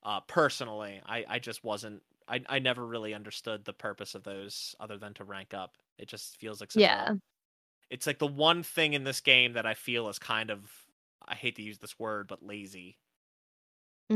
Uh, 0.03 0.21
personally, 0.21 1.01
I 1.05 1.25
I 1.27 1.39
just 1.39 1.63
wasn't. 1.63 2.03
I 2.27 2.43
I 2.49 2.59
never 2.59 2.85
really 2.87 3.13
understood 3.13 3.65
the 3.65 3.73
purpose 3.73 4.15
of 4.15 4.23
those 4.23 4.75
other 4.79 4.97
than 4.97 5.13
to 5.15 5.25
rank 5.25 5.53
up. 5.53 5.77
It 5.97 6.07
just 6.09 6.37
feels 6.37 6.61
like 6.61 6.71
yeah. 6.73 7.15
it's 7.89 8.07
like 8.07 8.19
the 8.19 8.27
one 8.27 8.63
thing 8.63 8.93
in 8.93 9.03
this 9.03 9.21
game 9.21 9.53
that 9.53 9.65
I 9.65 9.73
feel 9.73 10.09
is 10.09 10.19
kind 10.19 10.49
of 10.51 10.87
I 11.25 11.35
hate 11.35 11.55
to 11.57 11.61
use 11.61 11.79
this 11.79 11.97
word, 11.99 12.27
but 12.27 12.43
lazy. 12.43 12.99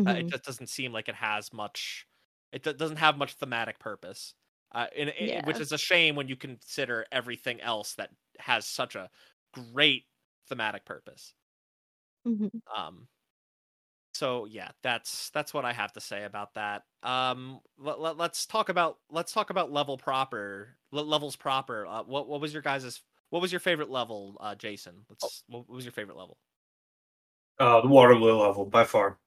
Uh, 0.08 0.12
Mhm. 0.12 0.20
it 0.20 0.30
just 0.30 0.44
doesn't 0.44 0.68
seem 0.68 0.92
like 0.92 1.10
it 1.10 1.16
has 1.16 1.54
much. 1.54 2.08
It 2.52 2.64
do- 2.64 2.74
doesn't 2.74 2.98
have 2.98 3.18
much 3.18 3.34
thematic 3.34 3.80
purpose, 3.80 4.34
uh, 4.74 4.88
in, 4.96 5.10
in- 5.10 5.46
which 5.46 5.60
is 5.60 5.72
a 5.72 5.78
shame 5.78 6.16
when 6.16 6.28
you 6.28 6.36
consider 6.36 7.06
everything 7.12 7.62
else 7.62 7.96
that 7.96 8.10
has 8.40 8.66
such 8.66 8.96
a 8.96 9.10
great 9.54 10.06
thematic 10.48 10.86
purpose. 10.86 11.34
Mhm. 12.26 12.52
Um, 12.76 13.08
so 14.14 14.46
yeah, 14.46 14.70
that's 14.84 15.30
that's 15.32 15.54
what 15.54 15.66
I 15.66 15.74
have 15.74 15.94
to 15.94 16.02
say 16.02 16.26
about 16.26 16.54
that. 16.56 16.84
Um, 17.02 17.60
let, 17.78 18.00
let, 18.00 18.20
us 18.20 18.46
talk 18.46 18.70
about 18.70 18.98
let's 19.10 19.32
talk 19.32 19.50
about 19.50 19.72
level 19.72 19.98
proper 19.98 20.78
le- 20.92 21.02
levels 21.02 21.36
proper. 21.36 21.86
Uh, 21.88 22.04
what 22.04 22.28
what 22.28 22.42
was 22.42 22.54
your 22.54 22.62
guys's 22.62 23.02
What 23.30 23.42
was 23.42 23.52
your 23.52 23.60
favorite 23.60 23.90
level, 23.90 24.38
uh, 24.40 24.56
Jason? 24.56 25.06
Let's. 25.10 25.44
What 25.48 25.70
was 25.70 25.86
your 25.86 25.94
favorite 25.94 26.18
level? 26.18 26.38
Uh, 27.60 27.82
the 27.82 27.88
Waterloo 27.88 28.34
level 28.42 28.66
by 28.66 28.84
far. 28.84 29.18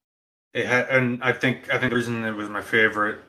It 0.54 0.66
had, 0.66 0.88
and 0.88 1.22
I 1.22 1.32
think 1.32 1.68
I 1.72 1.78
think 1.78 1.90
the 1.90 1.96
reason 1.96 2.24
it 2.24 2.32
was 2.32 2.48
my 2.48 2.62
favorite, 2.62 3.20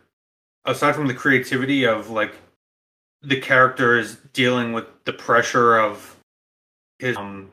aside 0.63 0.95
from 0.95 1.07
the 1.07 1.13
creativity 1.13 1.85
of 1.85 2.11
like 2.11 2.35
the 3.23 3.41
character 3.41 3.97
is 3.97 4.17
dealing 4.31 4.73
with 4.73 4.85
the 5.05 5.13
pressure 5.13 5.77
of 5.77 6.17
his 6.99 7.17
um 7.17 7.49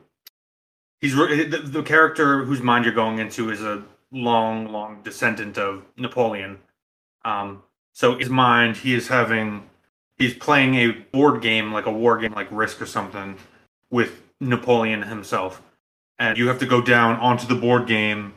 he's 1.01 1.15
the, 1.15 1.61
the 1.65 1.81
character 1.81 2.43
whose 2.43 2.61
mind 2.61 2.85
you're 2.85 2.93
going 2.93 3.17
into 3.17 3.49
is 3.49 3.61
a 3.61 3.83
long 4.11 4.71
long 4.71 5.01
descendant 5.03 5.57
of 5.57 5.83
Napoleon. 5.97 6.59
Um, 7.25 7.63
so 7.93 8.17
his 8.17 8.29
mind 8.29 8.77
he 8.77 8.93
is 8.93 9.07
having 9.07 9.67
he's 10.17 10.35
playing 10.35 10.75
a 10.75 10.91
board 10.91 11.41
game 11.41 11.73
like 11.73 11.87
a 11.87 11.91
war 11.91 12.19
game 12.19 12.33
like 12.33 12.47
Risk 12.51 12.79
or 12.79 12.85
something 12.85 13.37
with 13.89 14.21
Napoleon 14.39 15.01
himself, 15.01 15.63
and 16.19 16.37
you 16.37 16.47
have 16.47 16.59
to 16.59 16.67
go 16.67 16.79
down 16.79 17.19
onto 17.19 17.47
the 17.47 17.55
board 17.55 17.87
game 17.87 18.35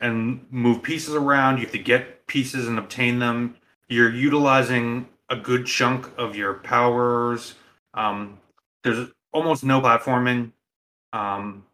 and 0.00 0.46
move 0.50 0.82
pieces 0.82 1.14
around. 1.14 1.58
You 1.58 1.64
have 1.64 1.72
to 1.72 1.78
get 1.78 2.26
pieces 2.26 2.68
and 2.68 2.78
obtain 2.78 3.18
them. 3.18 3.56
You're 3.88 4.12
utilizing 4.12 5.08
a 5.28 5.36
good 5.36 5.66
chunk 5.66 6.10
of 6.18 6.36
your 6.36 6.54
powers. 6.54 7.54
Um, 7.94 8.38
there's 8.82 9.08
almost 9.32 9.64
no 9.64 9.80
platforming. 9.80 10.52
Um, 11.12 11.64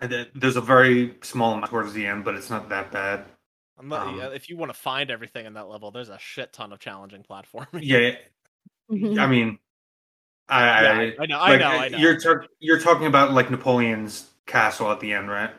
and 0.00 0.28
there's 0.34 0.56
a 0.56 0.60
very 0.60 1.16
small 1.22 1.54
amount 1.54 1.70
towards 1.70 1.92
the 1.92 2.06
end, 2.06 2.24
but 2.24 2.34
it's 2.34 2.50
not 2.50 2.68
that 2.68 2.92
bad. 2.92 3.24
Not, 3.80 4.06
Um, 4.08 4.18
yeah, 4.18 4.28
if 4.28 4.48
you 4.48 4.56
want 4.56 4.72
to 4.72 4.78
find 4.78 5.10
everything 5.10 5.46
in 5.46 5.54
that 5.54 5.68
level, 5.68 5.90
there's 5.90 6.08
a 6.08 6.18
shit 6.18 6.52
ton 6.52 6.72
of 6.72 6.80
challenging 6.80 7.24
platforming. 7.28 7.80
Yeah, 7.82 8.16
I 8.90 9.26
mean, 9.26 9.58
I, 10.48 10.82
Yeah, 10.82 10.92
I, 10.92 11.02
I, 11.02 11.16
I 11.20 11.26
know, 11.26 11.40
I 11.40 11.56
know, 11.56 11.66
I 11.66 11.88
know. 11.88 11.98
You're 11.98 12.18
tar- 12.18 12.46
you're 12.58 12.80
talking 12.80 13.06
about 13.06 13.32
like 13.32 13.50
Napoleon's 13.50 14.30
castle 14.46 14.90
at 14.90 15.00
the 15.00 15.12
end, 15.12 15.28
right? 15.28 15.50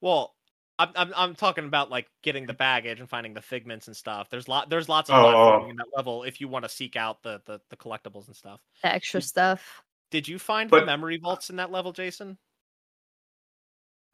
Well, 0.00 0.33
I'm, 0.78 0.90
I'm 0.96 1.12
I'm 1.16 1.34
talking 1.36 1.66
about 1.66 1.90
like 1.90 2.08
getting 2.22 2.46
the 2.46 2.52
baggage 2.54 2.98
and 3.00 3.08
finding 3.08 3.32
the 3.34 3.40
figments 3.42 3.86
and 3.86 3.96
stuff. 3.96 4.28
There's 4.30 4.48
lot 4.48 4.68
there's 4.70 4.88
lots 4.88 5.08
of 5.08 5.16
Oh, 5.16 5.62
oh. 5.64 5.68
in 5.68 5.76
that 5.76 5.86
level 5.96 6.24
if 6.24 6.40
you 6.40 6.48
want 6.48 6.64
to 6.64 6.68
seek 6.68 6.96
out 6.96 7.22
the, 7.22 7.40
the 7.46 7.60
the 7.70 7.76
collectibles 7.76 8.26
and 8.26 8.34
stuff. 8.36 8.60
the 8.82 8.92
extra 8.92 9.22
stuff. 9.22 9.82
Did 10.10 10.26
you 10.28 10.38
find 10.38 10.68
the 10.70 10.84
memory 10.84 11.16
vaults 11.16 11.50
in 11.50 11.56
that 11.56 11.70
level, 11.72 11.92
Jason? 11.92 12.38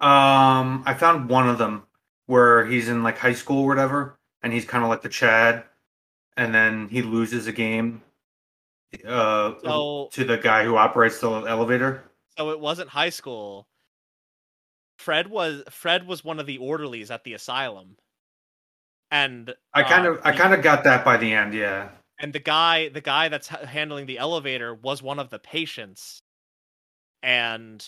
Um, 0.01 0.83
I 0.87 0.95
found 0.95 1.29
one 1.29 1.49
of 1.49 1.59
them 1.59 1.83
where 2.27 2.65
he's 2.65 2.89
in 2.89 3.03
like 3.03 3.19
high 3.19 3.35
school 3.35 3.65
or 3.65 3.69
whatever, 3.69 4.19
and 4.43 4.53
he's 4.53 4.65
kind 4.65 4.83
of 4.83 4.89
like 4.91 5.03
the 5.03 5.09
Chad, 5.11 5.65
and 6.37 6.55
then 6.55 6.89
he 6.89 7.03
loses 7.03 7.47
a 7.47 7.53
game 7.53 8.03
uh 9.07 9.55
So- 9.63 10.09
to 10.13 10.25
the 10.25 10.37
guy 10.39 10.65
who 10.65 10.77
operates 10.77 11.21
the 11.21 11.31
elevator. 11.31 12.05
So 12.39 12.51
it 12.51 12.61
wasn't 12.61 12.89
high 12.89 13.11
school. 13.11 13.67
Fred 15.01 15.29
was 15.29 15.63
Fred 15.71 16.07
was 16.07 16.23
one 16.23 16.39
of 16.39 16.45
the 16.45 16.59
orderlies 16.59 17.11
at 17.11 17.25
the 17.25 17.33
asylum, 17.33 17.97
and 19.11 19.55
I 19.73 19.83
kind 19.83 20.07
uh, 20.07 20.13
of 20.13 20.21
I 20.25 20.33
kind 20.33 20.53
of 20.53 20.63
got 20.63 20.85
that 20.85 21.07
by 21.07 21.17
the 21.17 21.33
end, 21.33 21.55
yeah. 21.55 21.89
and 22.19 22.35
the 22.35 22.39
guy 22.39 22.91
the 22.91 23.01
guy 23.01 23.31
that's 23.31 23.49
handling 23.49 24.05
the 24.05 24.19
elevator 24.19 24.75
was 24.75 25.03
one 25.03 25.19
of 25.19 25.31
the 25.31 25.39
patients. 25.39 26.21
And 27.23 27.87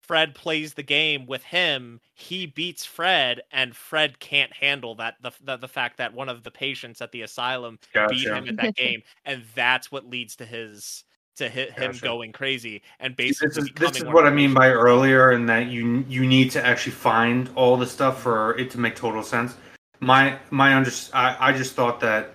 fred 0.00 0.34
plays 0.34 0.74
the 0.74 0.82
game 0.82 1.26
with 1.26 1.44
him. 1.44 2.00
He 2.14 2.46
beats 2.46 2.84
fred 2.84 3.42
and 3.52 3.74
fred 3.74 4.18
can't 4.18 4.52
handle 4.52 4.96
that 4.96 5.14
the, 5.22 5.30
the, 5.42 5.56
the 5.56 5.68
fact 5.68 5.96
that 5.98 6.12
one 6.12 6.28
of 6.28 6.42
the 6.42 6.50
patients 6.50 7.00
at 7.00 7.12
the 7.12 7.22
asylum 7.22 7.78
beat 8.08 8.26
him 8.26 8.46
in 8.46 8.56
that 8.56 8.74
game. 8.74 9.02
And 9.24 9.44
that's 9.54 9.92
what 9.92 10.08
leads 10.08 10.36
to 10.36 10.44
his 10.44 11.04
to 11.36 11.48
hit 11.48 11.72
him 11.72 11.92
Gotcha. 11.92 12.02
going 12.04 12.32
crazy 12.32 12.82
and 13.00 13.16
This 13.16 13.40
basically 13.40 13.70
is 13.70 13.92
this 13.92 13.96
is 14.02 14.04
what 14.04 14.26
I 14.26 14.30
mean 14.30 14.52
by 14.54 14.68
earlier, 14.68 15.32
in 15.32 15.46
that 15.46 15.68
you 15.68 16.04
you 16.08 16.26
need 16.26 16.50
to 16.52 16.64
actually 16.64 16.92
find 16.92 17.48
all 17.54 17.76
the 17.76 17.86
stuff 17.86 18.22
for 18.22 18.56
it 18.58 18.70
to 18.72 18.78
make 18.78 18.96
total 18.96 19.22
sense. 19.22 19.56
My 20.00 20.38
my 20.50 20.74
under 20.74 20.90
I, 21.14 21.36
I 21.48 21.52
just 21.52 21.74
thought 21.74 22.00
that 22.00 22.32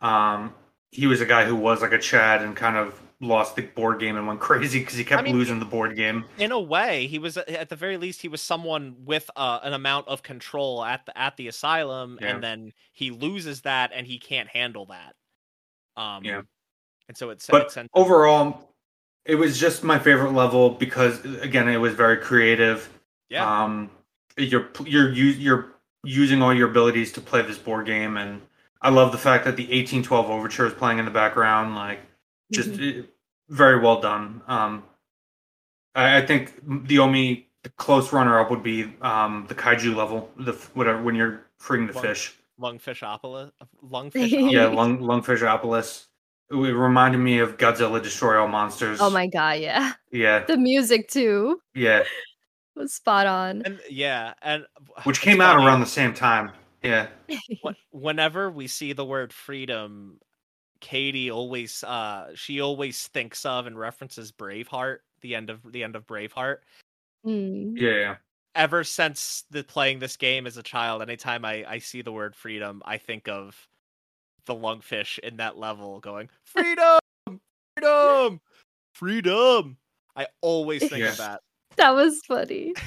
um 0.00 0.54
he 0.92 1.06
was 1.06 1.20
a 1.20 1.26
guy 1.26 1.44
who 1.44 1.54
was 1.56 1.82
like 1.82 1.92
a 1.92 1.98
Chad 1.98 2.42
and 2.42 2.56
kind 2.56 2.76
of 2.76 3.00
lost 3.20 3.56
the 3.56 3.62
board 3.62 3.98
game 3.98 4.16
and 4.16 4.26
went 4.26 4.38
crazy 4.48 4.78
because 4.78 4.94
he 4.96 5.04
kept 5.04 5.24
mean, 5.24 5.34
losing 5.36 5.58
the 5.58 5.64
board 5.64 5.96
game. 5.96 6.24
in 6.38 6.52
a 6.52 6.60
way 6.60 7.06
he 7.08 7.18
was 7.18 7.36
at 7.36 7.68
the 7.68 7.74
very 7.76 7.96
least 7.96 8.22
he 8.22 8.28
was 8.28 8.40
someone 8.40 8.94
with 9.04 9.28
uh, 9.36 9.58
an 9.64 9.72
amount 9.72 10.06
of 10.08 10.22
control 10.22 10.84
at 10.84 11.04
the 11.04 11.18
at 11.18 11.36
the 11.36 11.48
asylum 11.48 12.16
Yeah. 12.22 12.28
and 12.28 12.42
then 12.44 12.72
he 12.92 13.10
loses 13.10 13.62
that 13.62 13.90
and 13.92 14.06
he 14.06 14.18
can't 14.18 14.48
handle 14.48 14.86
that 14.86 15.14
um 16.00 16.24
Yeah. 16.24 16.42
And 17.08 17.16
so 17.16 17.30
it's 17.30 17.46
But 17.46 17.76
overall, 17.94 18.72
it 19.24 19.34
was 19.34 19.58
just 19.58 19.82
my 19.84 19.98
favorite 19.98 20.32
level 20.32 20.70
because 20.70 21.24
again, 21.42 21.68
it 21.68 21.78
was 21.78 21.94
very 21.94 22.16
creative. 22.18 22.88
yeah 23.28 23.64
Um, 23.64 23.90
you're 24.36 24.68
you're 24.84 25.10
you're 25.12 25.74
using 26.04 26.42
all 26.42 26.54
your 26.54 26.70
abilities 26.70 27.12
to 27.12 27.20
play 27.20 27.42
this 27.42 27.58
board 27.58 27.86
game, 27.86 28.16
and 28.16 28.40
I 28.80 28.90
love 28.90 29.10
the 29.12 29.18
fact 29.18 29.44
that 29.44 29.56
the 29.56 29.64
1812 29.64 30.30
overture 30.30 30.66
is 30.66 30.72
playing 30.74 30.98
in 30.98 31.04
the 31.04 31.10
background. 31.10 31.74
Like, 31.74 32.00
just 32.52 32.70
Mm-hmm. 32.70 32.82
it- 33.00 33.14
very 33.50 33.78
well 33.80 33.98
done. 33.98 34.42
Um, 34.46 34.82
I, 35.94 36.18
I 36.18 36.26
think 36.26 36.52
the 36.86 36.98
only 36.98 37.48
close 37.78 38.12
runner 38.12 38.38
up 38.38 38.50
would 38.50 38.62
be 38.62 38.92
um 39.00 39.46
the 39.48 39.54
kaiju 39.54 39.96
level, 39.96 40.30
the 40.38 40.52
whatever 40.74 41.02
when 41.02 41.14
you're 41.14 41.46
freeing 41.58 41.86
the 41.86 41.94
Well, 41.94 42.02
fish. 42.02 42.36
lungfishopolis 42.60 43.52
lungfish 43.82 44.52
Yeah, 44.52 44.66
lung 44.66 44.98
lungfishopolis. 44.98 46.06
It 46.50 46.54
reminded 46.54 47.18
me 47.18 47.38
of 47.38 47.58
Godzilla 47.58 48.02
Destroy 48.02 48.40
All 48.40 48.48
monsters. 48.48 49.00
Oh 49.00 49.10
my 49.10 49.26
god, 49.26 49.60
yeah. 49.60 49.92
Yeah, 50.10 50.40
The 50.46 50.56
music 50.56 51.08
too 51.08 51.60
yeah. 51.74 52.04
was 52.76 52.94
spot 52.94 53.26
on. 53.26 53.62
and 53.64 53.80
yeah 53.90 54.34
and 54.42 54.64
Which 55.04 55.20
came 55.22 55.40
out 55.40 55.54
funny, 55.56 55.66
around 55.66 55.80
the 55.80 55.86
same 55.86 56.14
time. 56.14 56.52
Yeah. 56.82 57.08
whenever 57.90 58.50
we 58.50 58.66
see 58.68 58.92
the 58.92 59.04
word 59.04 59.32
freedom 59.32 60.20
katie 60.80 61.28
always 61.28 61.82
uh 61.82 62.30
she 62.36 62.60
always 62.60 63.08
thinks 63.08 63.44
of 63.44 63.66
and 63.66 63.76
references 63.76 64.30
braveheart 64.30 64.98
the 65.22 65.34
end 65.34 65.50
of 65.50 65.60
the 65.72 65.82
end 65.82 65.96
of 65.96 66.06
braveheart 66.06 66.58
Mm. 67.26 67.72
Yeah, 67.76 67.90
yeah. 67.90 68.14
ever 68.54 68.84
since 68.84 69.44
the 69.50 69.64
playing 69.64 69.98
this 69.98 70.16
game 70.16 70.46
as 70.46 70.56
a 70.56 70.62
child, 70.62 71.02
anytime 71.02 71.44
I, 71.44 71.64
I 71.68 71.78
see 71.78 72.00
the 72.00 72.12
word 72.12 72.36
freedom, 72.36 72.80
I 72.84 72.96
think 72.98 73.28
of 73.28 73.56
the 74.48 74.54
lungfish 74.56 75.20
in 75.20 75.36
that 75.36 75.56
level 75.56 76.00
going, 76.00 76.28
Freedom! 76.42 76.98
Freedom! 77.76 78.40
Freedom! 78.94 79.76
I 80.16 80.26
always 80.40 80.80
think 80.80 81.04
Yeah. 81.04 81.12
of 81.12 81.16
that. 81.18 81.40
That 81.76 81.90
was 81.94 82.20
funny. 82.26 82.74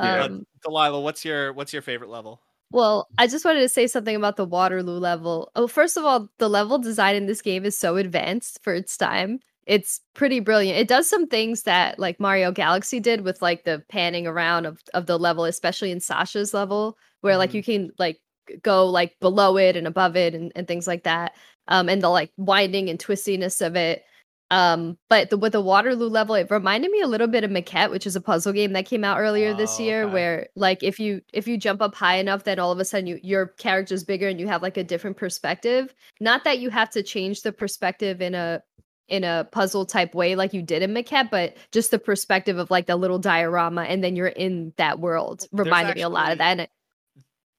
Yeah. 0.00 0.22
Um, 0.24 0.46
Delilah, 0.62 1.00
what's 1.00 1.24
your 1.24 1.52
what's 1.52 1.72
your 1.72 1.82
favorite 1.82 2.08
level? 2.10 2.40
Well, 2.70 3.08
I 3.18 3.26
just 3.26 3.44
wanted 3.44 3.60
to 3.62 3.68
say 3.68 3.88
something 3.88 4.14
about 4.14 4.36
the 4.36 4.44
Waterloo 4.44 4.96
level. 4.98 5.50
Oh, 5.56 5.66
first 5.66 5.96
of 5.96 6.04
all, 6.04 6.28
the 6.38 6.48
level 6.48 6.78
design 6.78 7.16
in 7.16 7.26
this 7.26 7.42
game 7.42 7.64
is 7.64 7.76
so 7.76 7.96
advanced 7.96 8.60
for 8.62 8.72
its 8.74 8.96
time. 8.96 9.40
It's 9.66 10.00
pretty 10.14 10.38
brilliant. 10.38 10.78
It 10.78 10.86
does 10.86 11.08
some 11.08 11.26
things 11.26 11.62
that 11.64 11.98
like 11.98 12.20
Mario 12.20 12.52
Galaxy 12.52 13.00
did 13.00 13.22
with 13.22 13.42
like 13.42 13.64
the 13.64 13.82
panning 13.88 14.24
around 14.28 14.66
of, 14.66 14.80
of 14.94 15.06
the 15.06 15.18
level, 15.18 15.44
especially 15.44 15.90
in 15.90 15.98
Sasha's 15.98 16.54
level, 16.54 16.96
where 17.22 17.36
like 17.36 17.50
Mhm. 17.50 17.54
you 17.54 17.62
can 17.64 17.90
like 17.98 18.16
g- 18.16 18.20
go 18.62 18.86
like 18.86 19.18
below 19.20 19.56
it 19.56 19.76
and 19.76 19.86
above 19.86 20.16
it 20.16 20.34
and, 20.34 20.52
and 20.54 20.66
things 20.66 20.86
like 20.86 21.04
that. 21.04 21.32
Um, 21.68 21.88
and 21.88 22.02
the 22.02 22.08
like 22.08 22.32
winding 22.36 22.88
and 22.88 22.98
twistiness 22.98 23.64
of 23.64 23.76
it. 23.76 24.04
Um, 24.50 24.96
but 25.10 25.28
the, 25.28 25.36
with 25.36 25.52
the 25.52 25.60
Waterloo 25.60 26.08
level, 26.08 26.34
it 26.34 26.50
reminded 26.50 26.90
me 26.90 27.02
a 27.02 27.06
little 27.06 27.26
bit 27.26 27.44
of 27.44 27.50
Maquette, 27.50 27.90
which 27.90 28.06
is 28.06 28.16
a 28.16 28.20
puzzle 28.20 28.54
game 28.54 28.72
that 28.72 28.86
came 28.86 29.04
out 29.04 29.18
earlier 29.18 29.52
this 29.52 29.78
Oh, 29.78 29.82
year, 29.82 30.04
okay. 30.04 30.12
where 30.14 30.48
like 30.56 30.82
if 30.82 30.98
you 30.98 31.20
if 31.34 31.46
you 31.46 31.58
jump 31.58 31.82
up 31.82 31.94
high 31.94 32.16
enough, 32.16 32.44
then 32.44 32.58
all 32.58 32.72
of 32.72 32.78
a 32.78 32.84
sudden 32.84 33.06
you 33.06 33.20
your 33.22 33.48
character's 33.58 34.04
bigger 34.04 34.26
and 34.26 34.40
you 34.40 34.46
have 34.46 34.62
like 34.62 34.78
a 34.78 34.84
different 34.84 35.18
perspective. 35.18 35.94
Not 36.20 36.44
that 36.44 36.60
you 36.60 36.70
have 36.70 36.88
to 36.90 37.02
change 37.02 37.42
the 37.42 37.52
perspective 37.52 38.22
in 38.22 38.34
a 38.34 38.62
in 39.08 39.24
a 39.24 39.46
puzzle 39.52 39.84
type 39.86 40.14
way 40.14 40.34
like 40.34 40.54
you 40.54 40.62
did 40.62 40.82
in 40.82 40.94
Maquette, 40.94 41.30
but 41.30 41.56
just 41.72 41.90
the 41.90 41.98
perspective 41.98 42.58
of 42.58 42.70
like 42.70 42.86
the 42.86 42.96
little 42.96 43.18
diorama, 43.18 43.82
and 43.82 44.02
then 44.02 44.16
you're 44.16 44.28
in 44.28 44.72
that 44.76 44.98
world. 44.98 45.46
Reminded 45.52 45.96
me 45.96 46.02
a 46.02 46.08
lot 46.08 46.32
of 46.32 46.38
that. 46.38 46.58
And 46.58 46.68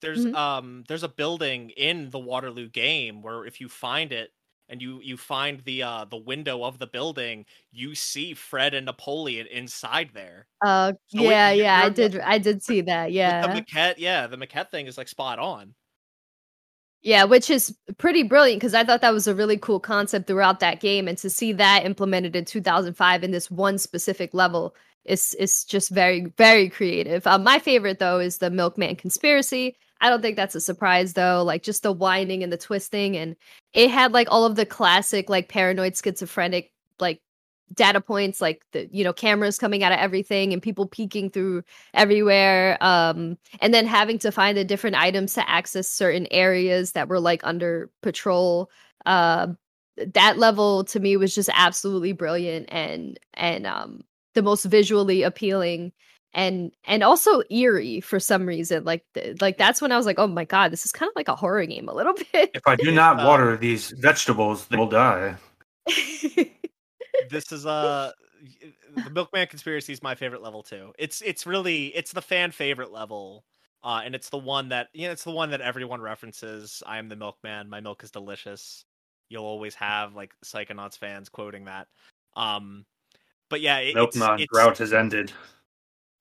There's 0.02 0.26
Mhm. 0.26 0.34
um 0.34 0.84
there's 0.88 1.04
a 1.04 1.10
building 1.10 1.72
in 1.72 2.10
the 2.10 2.20
Waterloo 2.20 2.70
game 2.70 3.22
where 3.22 3.46
if 3.46 3.60
you 3.62 3.70
find 3.70 4.12
it 4.14 4.32
and 4.70 4.82
you 4.82 5.02
you 5.02 5.18
find 5.18 5.62
the 5.62 5.84
uh 5.84 6.06
the 6.06 6.18
window 6.18 6.64
of 6.64 6.80
the 6.80 6.88
building, 6.88 7.46
you 7.72 7.96
see 7.96 8.34
Fred 8.34 8.74
and 8.74 8.86
Napoleon 8.86 9.48
inside 9.48 10.12
there. 10.14 10.48
uh, 10.66 10.94
So 11.08 11.24
yeah, 11.24 11.52
yeah, 11.52 11.80
I 11.80 11.90
did, 11.90 12.20
I 12.20 12.38
did 12.38 12.64
see 12.64 12.82
that. 12.82 13.12
Yeah, 13.12 13.42
The 13.42 13.48
maquette, 13.50 13.96
yeah, 13.98 14.28
the 14.28 14.38
maquette 14.38 14.70
thing 14.72 14.86
is 14.88 14.98
like 14.98 15.08
spot 15.08 15.40
on. 15.40 15.76
Yeah, 17.02 17.24
which 17.24 17.50
is 17.50 17.76
pretty 17.98 18.24
brilliant 18.24 18.60
because 18.60 18.74
I 18.74 18.84
thought 18.84 19.00
that 19.02 19.14
was 19.14 19.26
a 19.28 19.34
really 19.36 19.58
cool 19.58 19.80
concept 19.80 20.28
throughout 20.28 20.60
that 20.60 20.82
game, 20.82 21.08
and 21.08 21.18
to 21.20 21.30
see 21.30 21.54
that 21.54 21.86
implemented 21.86 22.36
in 22.36 22.44
2005 22.46 23.24
in 23.24 23.32
this 23.32 23.50
one 23.50 23.78
specific 23.78 24.34
level 24.34 24.76
is 25.06 25.34
is 25.36 25.64
just 25.64 25.90
very 25.92 26.26
very 26.38 26.70
creative. 26.70 27.26
Uh, 27.26 27.38
my 27.40 27.58
favorite 27.60 28.00
though 28.00 28.20
is 28.20 28.40
the 28.40 28.50
Milkman 28.50 28.98
conspiracy. 28.98 29.78
I 30.02 30.10
don't 30.10 30.22
think 30.22 30.36
that's 30.36 30.56
a 30.56 30.62
surprise 30.62 31.14
though. 31.14 31.44
Like 31.44 31.64
just 31.64 31.84
the 31.84 31.92
winding 31.92 32.44
and 32.44 32.52
the 32.52 32.58
twisting, 32.58 33.18
and 33.18 33.36
it 33.74 33.90
had 33.90 34.14
like 34.14 34.28
all 34.32 34.46
of 34.46 34.56
the 34.56 34.66
classic 34.66 35.30
like 35.30 35.50
paranoid 35.50 35.98
schizophrenic 35.98 36.72
like 37.00 37.22
data 37.74 38.02
points 38.02 38.42
like 38.42 38.64
the 38.72 38.90
you 38.92 39.04
know 39.04 39.14
cameras 39.14 39.60
coming 39.60 39.84
out 39.84 39.92
of 39.92 40.00
everything 40.00 40.54
and 40.54 40.62
people 40.62 40.88
peeking 40.88 41.30
through 41.30 41.64
everywhere 41.94 42.78
um 42.82 43.38
and 43.62 43.74
then 43.74 43.86
having 43.86 44.18
to 44.18 44.32
find 44.32 44.58
the 44.58 44.66
different 44.66 44.96
items 44.96 45.36
to 45.36 45.48
access 45.48 45.88
certain 45.88 46.28
areas 46.32 46.94
that 46.94 47.08
were 47.08 47.20
like 47.20 47.42
under 47.44 47.90
patrol 48.02 48.72
uh 49.06 49.48
that 50.16 50.38
level 50.40 50.84
to 50.84 51.00
me 51.00 51.16
was 51.16 51.36
just 51.36 51.50
absolutely 51.54 52.12
brilliant 52.12 52.66
and 52.72 53.20
and 53.36 53.68
um 53.68 54.02
the 54.34 54.42
most 54.42 54.66
visually 54.66 55.22
appealing 55.22 55.92
and 56.34 56.72
and 56.86 57.04
also 57.04 57.42
eerie 57.50 58.02
for 58.02 58.20
some 58.20 58.46
reason 58.46 58.84
like 58.84 59.04
th- 59.16 59.42
like 59.42 59.58
that's 59.58 59.82
when 59.82 59.92
i 59.92 59.98
was 59.98 60.06
like 60.06 60.20
oh 60.20 60.28
my 60.28 60.46
god 60.46 60.72
this 60.72 60.86
is 60.86 60.92
kind 60.92 61.10
of 61.10 61.16
like 61.16 61.28
a 61.28 61.36
horror 61.36 61.66
game 61.66 61.90
a 61.90 61.94
little 61.94 62.14
bit 62.34 62.52
If 62.54 62.68
I 62.68 62.76
do 62.76 62.92
not 62.92 63.18
water 63.18 63.58
these 63.58 63.92
vegetables, 63.92 64.66
they 64.68 64.78
will 64.78 64.90
die. 64.90 65.36
this 67.30 67.52
is 67.52 67.66
uh 67.66 68.12
the 68.96 69.10
Milkman 69.10 69.48
conspiracy 69.48 69.94
is 69.94 70.04
my 70.04 70.16
favorite 70.16 70.42
level 70.42 70.64
too. 70.64 70.94
It's 70.98 71.22
it's 71.22 71.46
really 71.46 71.88
it's 71.88 72.12
the 72.12 72.22
fan 72.22 72.52
favorite 72.52 72.92
level. 72.92 73.46
Uh, 73.82 74.02
and 74.04 74.14
it's 74.14 74.30
the 74.30 74.38
one 74.38 74.70
that 74.70 74.90
you 74.94 75.08
know 75.08 75.14
it's 75.14 75.24
the 75.24 75.32
one 75.32 75.52
that 75.52 75.62
everyone 75.62 76.02
references. 76.02 76.84
I 76.86 76.98
am 76.98 77.08
the 77.08 77.16
milkman. 77.16 77.70
My 77.70 77.80
milk 77.80 78.04
is 78.04 78.12
delicious. 78.12 78.84
You'll 79.30 79.46
always 79.46 79.76
have 79.76 80.16
like 80.16 80.34
Psychonauts 80.44 80.98
fans 80.98 81.30
quoting 81.30 81.66
that. 81.66 81.88
Um, 82.36 82.86
but 83.50 83.62
yeah, 83.62 83.78
it, 83.78 83.96
it's, 83.96 83.96
Milkman 83.96 84.42
it's, 84.42 84.54
drought 84.54 84.78
has 84.80 84.92
ended. 84.92 85.32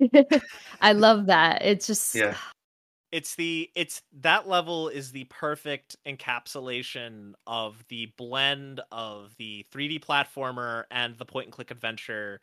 i 0.81 0.93
love 0.93 1.27
that 1.27 1.63
it's 1.63 1.87
just 1.87 2.15
Yeah. 2.15 2.35
it's 3.13 3.35
the 3.37 3.71
it's 3.75 4.03
that 4.21 4.47
level 4.49 4.89
is 4.89 5.13
the 5.13 5.25
perfect 5.25 5.97
encapsulation 6.07 7.33
of 7.47 7.83
the 7.89 8.13
blend 8.17 8.81
of 8.93 9.35
the 9.39 9.65
3D 9.73 10.01
platformer 10.01 10.85
and 10.91 11.17
the 11.17 11.25
point 11.25 11.47
and 11.47 11.53
click 11.53 11.71
adventure 11.71 12.41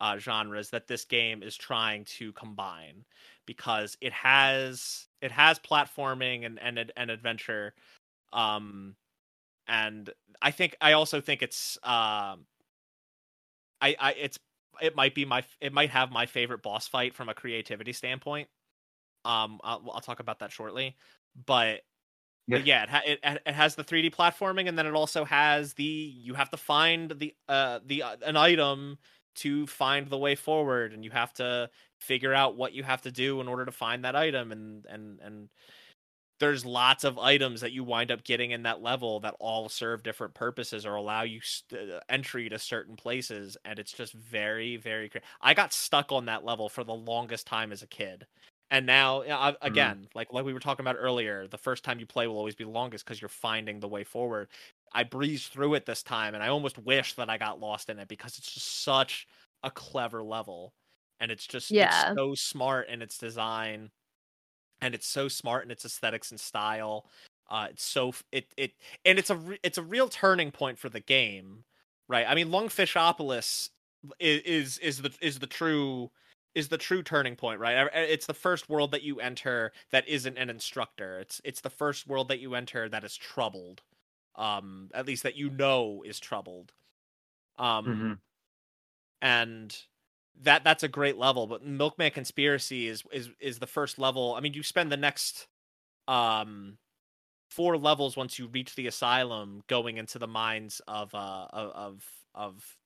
uh, 0.00 0.18
genres 0.18 0.70
that 0.70 0.86
this 0.86 1.04
game 1.04 1.42
is 1.42 1.56
trying 1.56 2.04
to 2.04 2.32
combine 2.32 3.04
because 3.46 3.96
it 4.00 4.12
has 4.12 5.08
it 5.22 5.32
has 5.32 5.58
platforming 5.58 6.44
and 6.46 6.60
and 6.62 6.78
ad- 6.78 6.92
and 6.96 7.10
adventure 7.10 7.74
um 8.32 8.94
and 9.68 10.10
I 10.42 10.50
think 10.50 10.76
I 10.80 10.92
also 10.92 11.20
think 11.20 11.42
it's 11.42 11.78
um 11.82 12.46
I 13.80 13.96
I 13.98 14.12
it's 14.18 14.38
it 14.82 14.96
might 14.96 15.14
be 15.14 15.24
my 15.24 15.44
it 15.60 15.72
might 15.72 15.90
have 15.90 16.10
my 16.10 16.26
favorite 16.26 16.62
boss 16.62 16.88
fight 16.88 17.14
from 17.14 17.28
a 17.28 17.34
creativity 17.34 17.92
standpoint 17.92 18.48
um, 19.24 19.60
I'll, 19.64 19.90
I'll 19.92 20.00
talk 20.00 20.20
about 20.20 20.38
that 20.40 20.52
shortly, 20.52 20.96
but 21.46 21.82
Yeah. 22.46 22.64
yeah, 22.64 22.84
it, 22.84 22.88
ha- 22.88 23.02
it 23.06 23.20
it 23.46 23.54
has 23.54 23.74
the 23.74 23.84
3D 23.84 24.10
platforming, 24.10 24.68
and 24.68 24.78
then 24.78 24.86
it 24.86 24.94
also 24.94 25.24
has 25.24 25.74
the 25.74 25.84
you 25.84 26.34
have 26.34 26.50
to 26.50 26.56
find 26.56 27.10
the 27.12 27.34
uh 27.48 27.80
the 27.84 28.02
uh, 28.02 28.16
an 28.24 28.36
item 28.36 28.98
to 29.36 29.66
find 29.66 30.08
the 30.08 30.18
way 30.18 30.34
forward, 30.34 30.92
and 30.94 31.04
you 31.04 31.10
have 31.10 31.32
to 31.34 31.70
figure 32.00 32.34
out 32.34 32.56
what 32.56 32.72
you 32.72 32.82
have 32.82 33.02
to 33.02 33.12
do 33.12 33.40
in 33.40 33.48
order 33.48 33.64
to 33.66 33.72
find 33.72 34.04
that 34.04 34.16
item, 34.16 34.52
and 34.52 34.86
and 34.86 35.20
and 35.20 35.50
there's 36.38 36.64
lots 36.66 37.04
of 37.04 37.18
items 37.18 37.60
that 37.62 37.72
you 37.72 37.82
wind 37.84 38.10
up 38.10 38.24
getting 38.24 38.50
in 38.50 38.62
that 38.64 38.82
level 38.82 39.20
that 39.20 39.34
all 39.40 39.68
serve 39.68 40.02
different 40.02 40.34
purposes 40.34 40.84
or 40.86 40.94
allow 40.94 41.22
you 41.22 41.40
st- 41.40 41.90
uh, 41.90 42.00
entry 42.08 42.48
to 42.48 42.58
certain 42.58 42.96
places 42.96 43.56
and 43.64 43.78
it's 43.78 43.92
just 43.92 44.12
very 44.12 44.76
very 44.76 45.08
cra- 45.08 45.22
i 45.40 45.54
got 45.54 45.72
stuck 45.72 46.12
on 46.12 46.26
that 46.26 46.44
level 46.44 46.68
for 46.68 46.84
the 46.84 46.94
longest 46.94 47.46
time 47.46 47.72
as 47.72 47.82
a 47.82 47.86
kid. 47.86 48.26
And 48.70 48.84
now 48.86 49.22
I- 49.22 49.56
again 49.62 50.08
like 50.14 50.32
like 50.32 50.44
we 50.44 50.52
were 50.52 50.60
talking 50.60 50.82
about 50.84 50.96
earlier 50.98 51.46
the 51.46 51.58
first 51.58 51.84
time 51.84 52.00
you 52.00 52.06
play 52.06 52.26
will 52.26 52.36
always 52.38 52.56
be 52.56 52.64
longest 52.64 53.04
because 53.04 53.20
you're 53.20 53.28
finding 53.28 53.80
the 53.80 53.88
way 53.88 54.02
forward. 54.04 54.48
I 54.92 55.04
breezed 55.04 55.52
through 55.52 55.74
it 55.74 55.86
this 55.86 56.02
time 56.02 56.34
and 56.34 56.42
i 56.42 56.48
almost 56.48 56.78
wish 56.78 57.14
that 57.14 57.30
i 57.30 57.38
got 57.38 57.60
lost 57.60 57.88
in 57.90 57.98
it 57.98 58.08
because 58.08 58.38
it's 58.38 58.52
just 58.52 58.82
such 58.82 59.26
a 59.62 59.70
clever 59.70 60.22
level 60.24 60.74
and 61.20 61.30
it's 61.30 61.46
just 61.46 61.74
Yeah. 61.74 61.80
it's 61.80 62.06
so 62.16 62.34
smart 62.34 62.88
in 62.88 63.02
its 63.02 63.18
design 63.18 63.90
and 64.80 64.94
it's 64.94 65.06
so 65.06 65.28
smart 65.28 65.64
in 65.64 65.70
its 65.70 65.84
aesthetics 65.84 66.30
and 66.30 66.40
style 66.40 67.08
uh 67.50 67.68
it's 67.70 67.84
so 67.84 68.12
it 68.32 68.52
it 68.56 68.72
and 69.04 69.18
it's 69.18 69.30
a 69.30 69.36
re- 69.36 69.60
it's 69.62 69.78
a 69.78 69.82
real 69.82 70.08
turning 70.08 70.50
point 70.50 70.78
for 70.78 70.88
the 70.88 71.00
game 71.00 71.64
right 72.08 72.26
i 72.28 72.34
mean 72.34 72.48
lungfishopolis 72.48 73.70
is 74.20 74.42
is, 74.42 74.78
is 74.78 75.02
the 75.02 75.16
is 75.20 75.38
the 75.38 75.46
true 75.46 76.10
is 76.54 76.68
the 76.68 76.78
true 76.78 77.02
turning 77.02 77.36
point, 77.36 77.60
right? 77.60 77.90
It's 77.92 78.24
the 78.26 78.32
first 78.32 78.70
world 78.70 78.90
that 78.92 79.02
you 79.02 79.20
enter 79.20 79.72
that 79.90 80.08
isn't 80.08 80.38
an 80.38 80.48
instructor. 80.48 81.18
It's 81.20 81.38
it's 81.44 81.60
the 81.60 81.68
first 81.68 82.06
world 82.06 82.28
that 82.28 82.40
you 82.40 82.54
enter 82.54 82.88
that 82.88 83.04
is 83.04 83.14
troubled. 83.16 83.82
Um 84.36 84.90
at 84.94 85.06
least 85.06 85.22
that 85.24 85.36
you 85.36 85.50
know 85.50 86.02
is 86.04 86.18
troubled. 86.20 86.72
Um 87.58 87.90
Mhm. 87.90 88.20
and 89.20 89.86
that 90.42 90.64
that's 90.64 90.82
a 90.82 90.88
great 90.88 91.16
level, 91.16 91.46
but 91.46 91.64
Milkman 91.64 92.10
Conspiracy 92.12 92.88
is 92.88 93.02
is 93.12 93.30
is 93.40 93.58
the 93.58 93.66
first 93.66 93.98
level. 93.98 94.34
I 94.34 94.40
mean, 94.40 94.54
you 94.54 94.62
spend 94.62 94.92
the 94.92 94.96
next 94.96 95.48
um 96.08 96.78
four 97.50 97.76
levels 97.78 98.16
once 98.16 98.38
you 98.38 98.48
reach 98.48 98.74
the 98.74 98.86
asylum 98.86 99.62
going 99.68 99.96
into 99.98 100.18
the 100.18 100.26
minds 100.26 100.80
of 100.88 101.14
uh 101.14 101.48
of 101.52 102.04
of, 102.34 102.76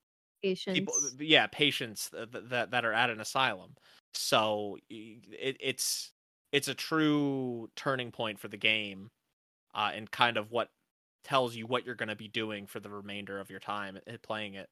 patience. 0.43 0.77
people 0.77 0.95
yeah 1.19 1.47
patients 1.49 2.09
that, 2.11 2.51
that 2.51 2.71
that 2.71 2.85
are 2.85 2.93
at 2.93 3.11
an 3.11 3.21
asylum 3.21 3.75
so 4.15 4.79
it, 4.89 5.57
it's 5.61 6.13
it's 6.53 6.69
a 6.69 6.75
true 6.75 7.69
turning 7.77 8.13
point 8.13 8.39
for 8.39 8.49
the 8.49 8.57
game 8.57 9.11
uh 9.75 9.91
and 9.95 10.11
kind 10.11 10.37
of 10.37 10.51
what 10.51 10.71
tells 11.25 11.55
you 11.57 11.67
what 11.67 11.85
you're 11.85 11.95
going 11.95 12.09
to 12.09 12.17
be 12.17 12.29
doing 12.29 12.67
for 12.67 12.81
the 12.81 12.91
remainder 12.91 13.39
of 13.41 13.51
your 13.51 13.61
time 13.61 13.99
playing 14.23 14.55
it 14.55 14.69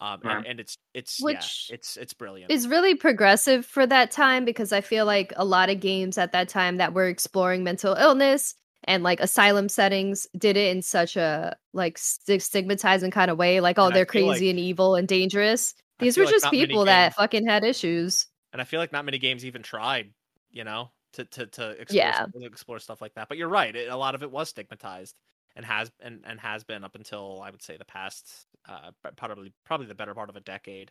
um 0.00 0.20
and, 0.24 0.46
and 0.46 0.60
it's 0.60 0.76
it's 0.94 1.20
Which 1.20 1.66
yeah 1.68 1.74
it's 1.74 1.96
it's 1.96 2.12
brilliant. 2.14 2.50
It's 2.52 2.66
really 2.66 2.94
progressive 2.94 3.66
for 3.66 3.86
that 3.86 4.10
time 4.10 4.44
because 4.44 4.72
I 4.72 4.80
feel 4.80 5.04
like 5.06 5.32
a 5.36 5.44
lot 5.44 5.70
of 5.70 5.80
games 5.80 6.18
at 6.18 6.32
that 6.32 6.48
time 6.48 6.76
that 6.76 6.94
were 6.94 7.08
exploring 7.08 7.64
mental 7.64 7.94
illness 7.94 8.54
and 8.84 9.02
like 9.02 9.18
asylum 9.20 9.68
settings 9.68 10.26
did 10.36 10.56
it 10.56 10.74
in 10.76 10.82
such 10.82 11.16
a 11.16 11.56
like 11.72 11.98
st- 11.98 12.40
stigmatizing 12.42 13.10
kind 13.10 13.30
of 13.30 13.36
way 13.38 13.60
like 13.60 13.78
oh 13.78 13.86
And 13.86 13.96
they're 13.96 14.06
feel 14.06 14.26
like- 14.26 14.36
crazy 14.36 14.50
and 14.50 14.58
evil 14.58 14.94
and 14.94 15.08
dangerous. 15.08 15.74
These 15.98 16.16
were 16.16 16.26
like 16.26 16.32
just 16.34 16.50
people 16.50 16.84
that 16.84 17.06
games- 17.06 17.14
fucking 17.16 17.46
had 17.46 17.64
issues. 17.64 18.26
And 18.52 18.62
i 18.62 18.64
feel 18.64 18.78
like 18.80 18.92
not 18.92 19.04
many 19.04 19.18
games 19.18 19.44
even 19.44 19.62
tried 19.62 20.12
you 20.50 20.62
know 20.64 20.90
to 21.14 21.24
to 21.24 21.46
to 21.46 21.70
explore, 21.70 21.96
Yeah. 21.96 22.26
s- 22.34 22.42
explore 22.42 22.78
stuff 22.78 23.00
like 23.02 23.14
that. 23.14 23.28
But 23.28 23.36
you're 23.36 23.48
right 23.48 23.74
it, 23.74 23.88
a 23.88 23.96
lot 23.96 24.14
of 24.14 24.22
it 24.22 24.30
was 24.30 24.48
stigmatized 24.48 25.16
and 25.56 25.64
has 25.66 25.90
and, 26.00 26.22
and 26.24 26.38
has 26.38 26.62
been 26.62 26.84
up 26.84 26.94
until 26.94 27.40
i 27.42 27.50
would 27.50 27.62
say 27.62 27.76
the 27.76 27.84
past 27.84 28.46
uh 28.68 28.90
probably 29.16 29.52
probably 29.64 29.86
the 29.86 29.94
better 29.94 30.14
part 30.14 30.30
of 30.30 30.36
a 30.36 30.40
decade. 30.40 30.90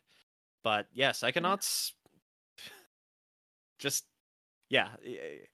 But 0.64 0.88
yes, 0.94 1.22
yeah. 1.24 1.32
psychonauts 1.32 1.92
just 3.80 4.06
yeah 4.70 4.90
eh, 5.06 5.46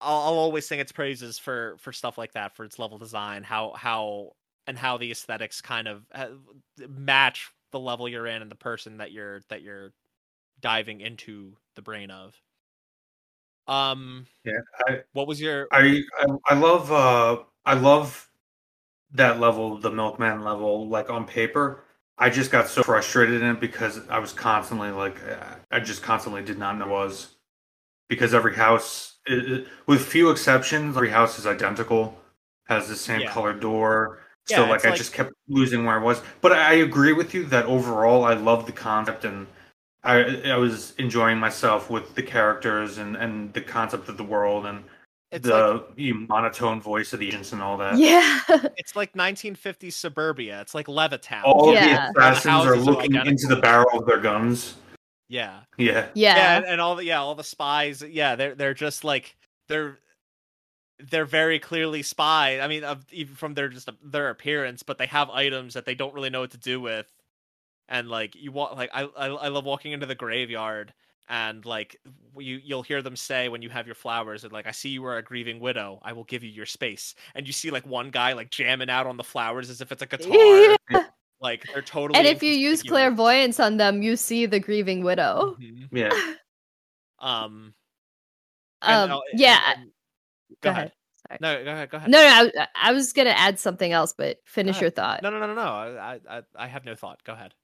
I'll, 0.00 0.20
I'll 0.20 0.38
always 0.38 0.66
sing 0.66 0.80
its 0.80 0.92
praises 0.92 1.38
for 1.38 1.76
for 1.78 1.92
stuff 1.92 2.18
like 2.18 2.32
that 2.32 2.56
for 2.56 2.64
its 2.64 2.78
level 2.78 2.98
design 2.98 3.44
how 3.44 3.72
how 3.76 4.32
and 4.66 4.76
how 4.78 4.96
the 4.98 5.10
aesthetics 5.10 5.60
kind 5.60 5.88
of 5.88 6.04
match 6.88 7.50
the 7.70 7.80
level 7.80 8.08
you're 8.08 8.26
in 8.26 8.42
and 8.42 8.50
the 8.50 8.56
person 8.56 8.98
that 8.98 9.12
you're 9.12 9.40
that 9.48 9.62
you're 9.62 9.92
diving 10.60 11.00
into 11.00 11.56
the 11.76 11.82
brain 11.82 12.10
of. 12.10 12.40
Um 13.68 14.26
Yeah, 14.44 14.60
I, 14.88 15.02
what 15.12 15.26
was 15.28 15.40
your 15.40 15.68
I 15.72 16.02
I 16.18 16.26
I 16.48 16.54
love 16.54 16.90
uh 16.90 17.42
I 17.64 17.74
love 17.74 18.28
that 19.14 19.40
level, 19.40 19.78
the 19.78 19.90
milkman 19.90 20.42
level, 20.42 20.88
like 20.88 21.10
on 21.10 21.26
paper. 21.26 21.84
I 22.18 22.30
just 22.30 22.50
got 22.50 22.68
so 22.68 22.82
frustrated 22.82 23.42
in 23.42 23.48
it 23.56 23.60
because 23.60 24.00
I 24.08 24.18
was 24.18 24.32
constantly 24.32 24.90
like 24.90 25.16
I 25.70 25.80
just 25.80 26.02
constantly 26.02 26.42
did 26.42 26.58
not 26.58 26.78
know 26.78 26.86
was 26.88 27.36
because 28.08 28.34
every 28.34 28.54
house, 28.54 29.18
it- 29.26 29.66
with 29.86 30.04
few 30.06 30.30
exceptions, 30.30 30.96
every 30.96 31.08
house 31.10 31.38
is 31.38 31.46
identical, 31.46 32.18
has 32.68 32.88
the 32.88 32.96
same 32.96 33.22
Yeah. 33.22 33.30
color 33.32 33.52
door. 33.52 34.20
Yeah, 34.48 34.56
so 34.58 34.62
like 34.66 34.84
I 34.84 34.90
like- 34.90 34.98
just 34.98 35.12
kept 35.12 35.32
losing 35.48 35.84
where 35.84 35.96
I 35.98 36.02
was. 36.02 36.20
But 36.40 36.52
I 36.52 36.74
agree 36.74 37.12
with 37.12 37.32
you 37.34 37.44
that 37.46 37.64
overall 37.66 38.24
I 38.24 38.34
love 38.34 38.66
the 38.66 38.72
concept 38.72 39.24
and 39.24 39.46
I 40.04 40.42
I 40.50 40.56
was 40.56 40.92
enjoying 40.98 41.38
myself 41.38 41.88
with 41.90 42.14
the 42.14 42.22
characters 42.22 42.98
and 42.98 43.16
and 43.16 43.52
the 43.54 43.60
concept 43.62 44.08
of 44.08 44.16
the 44.16 44.24
world 44.24 44.66
and 44.66 44.84
it's 45.32 45.46
the 45.46 45.74
like 45.74 45.84
you 45.96 46.14
monotone 46.14 46.80
voice 46.80 47.12
of 47.12 47.18
the 47.20 47.26
agents 47.28 47.52
and 47.52 47.62
all 47.62 47.76
that. 47.78 47.96
yeah 47.98 48.40
it's 48.76 48.94
like 48.94 49.12
1950s 49.14 49.92
suburbia 49.94 50.60
it's 50.60 50.74
like 50.74 50.86
levittown 50.86 51.42
All 51.44 51.72
Yeah. 51.72 52.10
the 52.14 52.20
assassins 52.20 52.46
are 52.46 52.50
houses 52.50 52.86
are 52.88 52.90
looking 52.92 53.14
into 53.14 53.46
the 53.48 53.56
barrel 53.56 53.98
of 53.98 54.06
their 54.06 54.20
guns. 54.20 54.74
yeah 55.28 55.60
Yeah. 55.78 56.06
yeah, 56.14 56.36
yeah 56.36 56.56
and, 56.58 56.64
and 56.66 56.80
all 56.80 56.96
the 56.96 57.04
yeah 57.04 57.20
all 57.20 57.34
the 57.34 57.42
spies 57.44 58.02
yeah 58.02 58.36
they're 58.36 58.54
they're 58.54 58.74
just 58.74 59.02
like 59.04 59.36
they're 59.68 59.98
they're 61.10 61.24
very 61.24 61.58
clearly 61.58 62.02
spies 62.02 62.60
i 62.60 62.68
mean 62.68 62.84
of, 62.84 63.04
even 63.10 63.34
from 63.34 63.54
their 63.54 63.68
just 63.68 63.88
their 64.04 64.28
appearance 64.30 64.82
but 64.82 64.98
they 64.98 65.06
have 65.06 65.30
items 65.30 65.74
that 65.74 65.84
they 65.84 65.94
don't 65.94 66.14
really 66.14 66.30
know 66.30 66.40
what 66.40 66.50
to 66.52 66.58
do 66.58 66.80
with 66.80 67.10
and 67.88 68.08
like 68.08 68.36
you 68.36 68.52
walk 68.52 68.76
like 68.76 68.90
i 68.94 69.02
i, 69.16 69.26
I 69.26 69.48
love 69.48 69.64
walking 69.64 69.92
into 69.92 70.06
the 70.06 70.14
graveyard 70.14 70.92
and 71.28 71.64
like 71.64 71.96
you 72.36 72.60
you'll 72.64 72.82
hear 72.82 73.00
them 73.02 73.14
say 73.16 73.48
when 73.48 73.62
you 73.62 73.68
have 73.70 73.86
your 73.86 73.94
flowers 73.94 74.42
and 74.44 74.52
like 74.52 74.66
i 74.66 74.70
see 74.72 74.88
you 74.88 75.04
are 75.04 75.18
a 75.18 75.22
grieving 75.22 75.60
widow 75.60 76.00
i 76.02 76.12
will 76.12 76.24
give 76.24 76.42
you 76.42 76.50
your 76.50 76.66
space 76.66 77.14
and 77.34 77.46
you 77.46 77.52
see 77.52 77.70
like 77.70 77.86
one 77.86 78.10
guy 78.10 78.32
like 78.32 78.50
jamming 78.50 78.90
out 78.90 79.06
on 79.06 79.16
the 79.16 79.22
flowers 79.22 79.70
as 79.70 79.80
if 79.80 79.92
it's 79.92 80.02
a 80.02 80.06
guitar 80.12 80.76
Yeah. 80.90 81.06
Like 81.40 81.64
they're 81.72 81.82
totally. 81.82 82.16
and 82.18 82.26
if 82.28 82.40
you 82.42 82.52
use 82.52 82.84
clairvoyance 82.84 83.58
on 83.58 83.76
them, 83.76 84.00
you 84.02 84.14
see 84.14 84.46
the 84.46 84.60
grieving 84.60 85.02
widow. 85.02 85.56
Mhm. 85.60 85.88
Yeah. 85.90 86.10
Um. 87.18 87.74
and, 88.80 89.10
Um, 89.10 89.18
uh, 89.18 89.20
and- 89.32 89.40
yeah. 89.40 89.60
and- 89.76 89.90
go 90.60 90.70
ahead. 90.70 90.92
Sorry. 91.28 91.38
No, 91.40 91.64
go 91.64 91.70
ahead. 91.72 91.90
Go 91.90 91.96
ahead. 91.96 92.10
No, 92.10 92.18
no, 92.20 92.50
I, 92.62 92.66
I 92.90 92.92
was 92.92 93.12
gonna 93.12 93.30
add 93.30 93.58
something 93.58 93.90
else, 93.90 94.12
but 94.12 94.38
finish 94.44 94.80
your 94.80 94.90
thought. 94.90 95.22
No, 95.22 95.30
no, 95.30 95.38
no, 95.40 95.46
no, 95.48 95.54
no. 95.54 95.62
I, 95.62 96.20
I, 96.28 96.42
I 96.56 96.66
have 96.68 96.84
no 96.84 96.94
thought. 96.94 97.22
Go 97.24 97.32
ahead. 97.32 97.54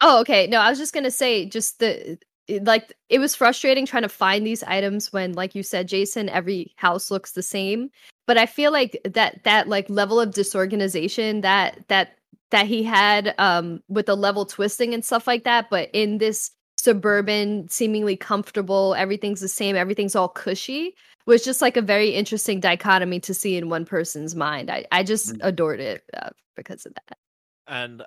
Oh, 0.00 0.20
okay. 0.20 0.46
No, 0.46 0.58
I 0.60 0.68
was 0.70 0.78
just 0.78 0.92
gonna 0.92 1.10
say, 1.10 1.46
just 1.46 1.78
the 1.78 2.18
it- 2.48 2.64
like 2.64 2.92
it 3.08 3.18
was 3.18 3.34
frustrating 3.34 3.86
trying 3.86 4.02
to 4.02 4.08
find 4.08 4.46
these 4.46 4.62
items 4.64 5.12
when, 5.12 5.32
like 5.32 5.54
you 5.54 5.62
said, 5.62 5.88
Jason, 5.88 6.28
every 6.28 6.72
house 6.76 7.10
looks 7.10 7.32
the 7.32 7.42
same. 7.42 7.90
But 8.26 8.38
I 8.38 8.46
feel 8.46 8.72
like 8.72 8.98
that 9.04 9.44
that 9.44 9.68
like 9.68 9.88
level 9.90 10.20
of 10.20 10.32
disorganization 10.32 11.40
that 11.42 11.86
that 11.88 12.16
that 12.50 12.66
he 12.66 12.82
had 12.82 13.34
um 13.38 13.82
with 13.88 14.06
the 14.06 14.16
level 14.16 14.44
twisting 14.46 14.94
and 14.94 15.04
stuff 15.04 15.26
like 15.26 15.44
that, 15.44 15.68
but 15.70 15.90
in 15.92 16.18
this 16.18 16.50
suburban, 16.78 17.68
seemingly 17.68 18.16
comfortable, 18.16 18.94
everything's 18.94 19.40
the 19.40 19.48
same, 19.48 19.74
everything's 19.76 20.14
all 20.14 20.28
cushy, 20.28 20.94
was 21.26 21.42
just 21.42 21.62
like 21.62 21.76
a 21.78 21.82
very 21.82 22.10
interesting 22.10 22.60
dichotomy 22.60 23.20
to 23.20 23.32
see 23.32 23.56
in 23.56 23.70
one 23.70 23.84
person's 23.86 24.34
mind. 24.34 24.70
I 24.70 24.84
I 24.92 25.02
just 25.02 25.34
Mm. 25.34 25.38
adored 25.42 25.80
it 25.80 26.04
uh, 26.14 26.30
because 26.56 26.84
of 26.86 26.94
that. 26.94 27.18
And? 27.66 28.02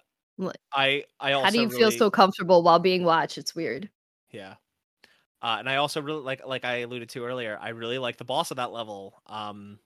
I, 0.71 1.03
I 1.19 1.31
also 1.31 1.45
How 1.45 1.49
do 1.49 1.59
you 1.59 1.69
feel 1.69 1.89
so 1.89 2.11
comfortable 2.11 2.61
while 2.61 2.77
being 2.77 3.03
watched? 3.03 3.39
It's 3.39 3.55
weird. 3.55 3.89
Yeah. 4.31 4.55
Uh, 5.41 5.57
and 5.59 5.69
I 5.69 5.75
also 5.75 6.01
really 6.01 6.21
like, 6.21 6.45
like 6.45 6.65
I 6.65 6.77
alluded 6.77 7.09
to 7.09 7.25
earlier, 7.25 7.57
I 7.61 7.69
really 7.69 7.99
like 7.99 8.17
the 8.17 8.25
boss 8.25 8.51
of 8.51 8.57
that 8.57 8.71
level. 8.71 9.21
Um, 9.27 9.79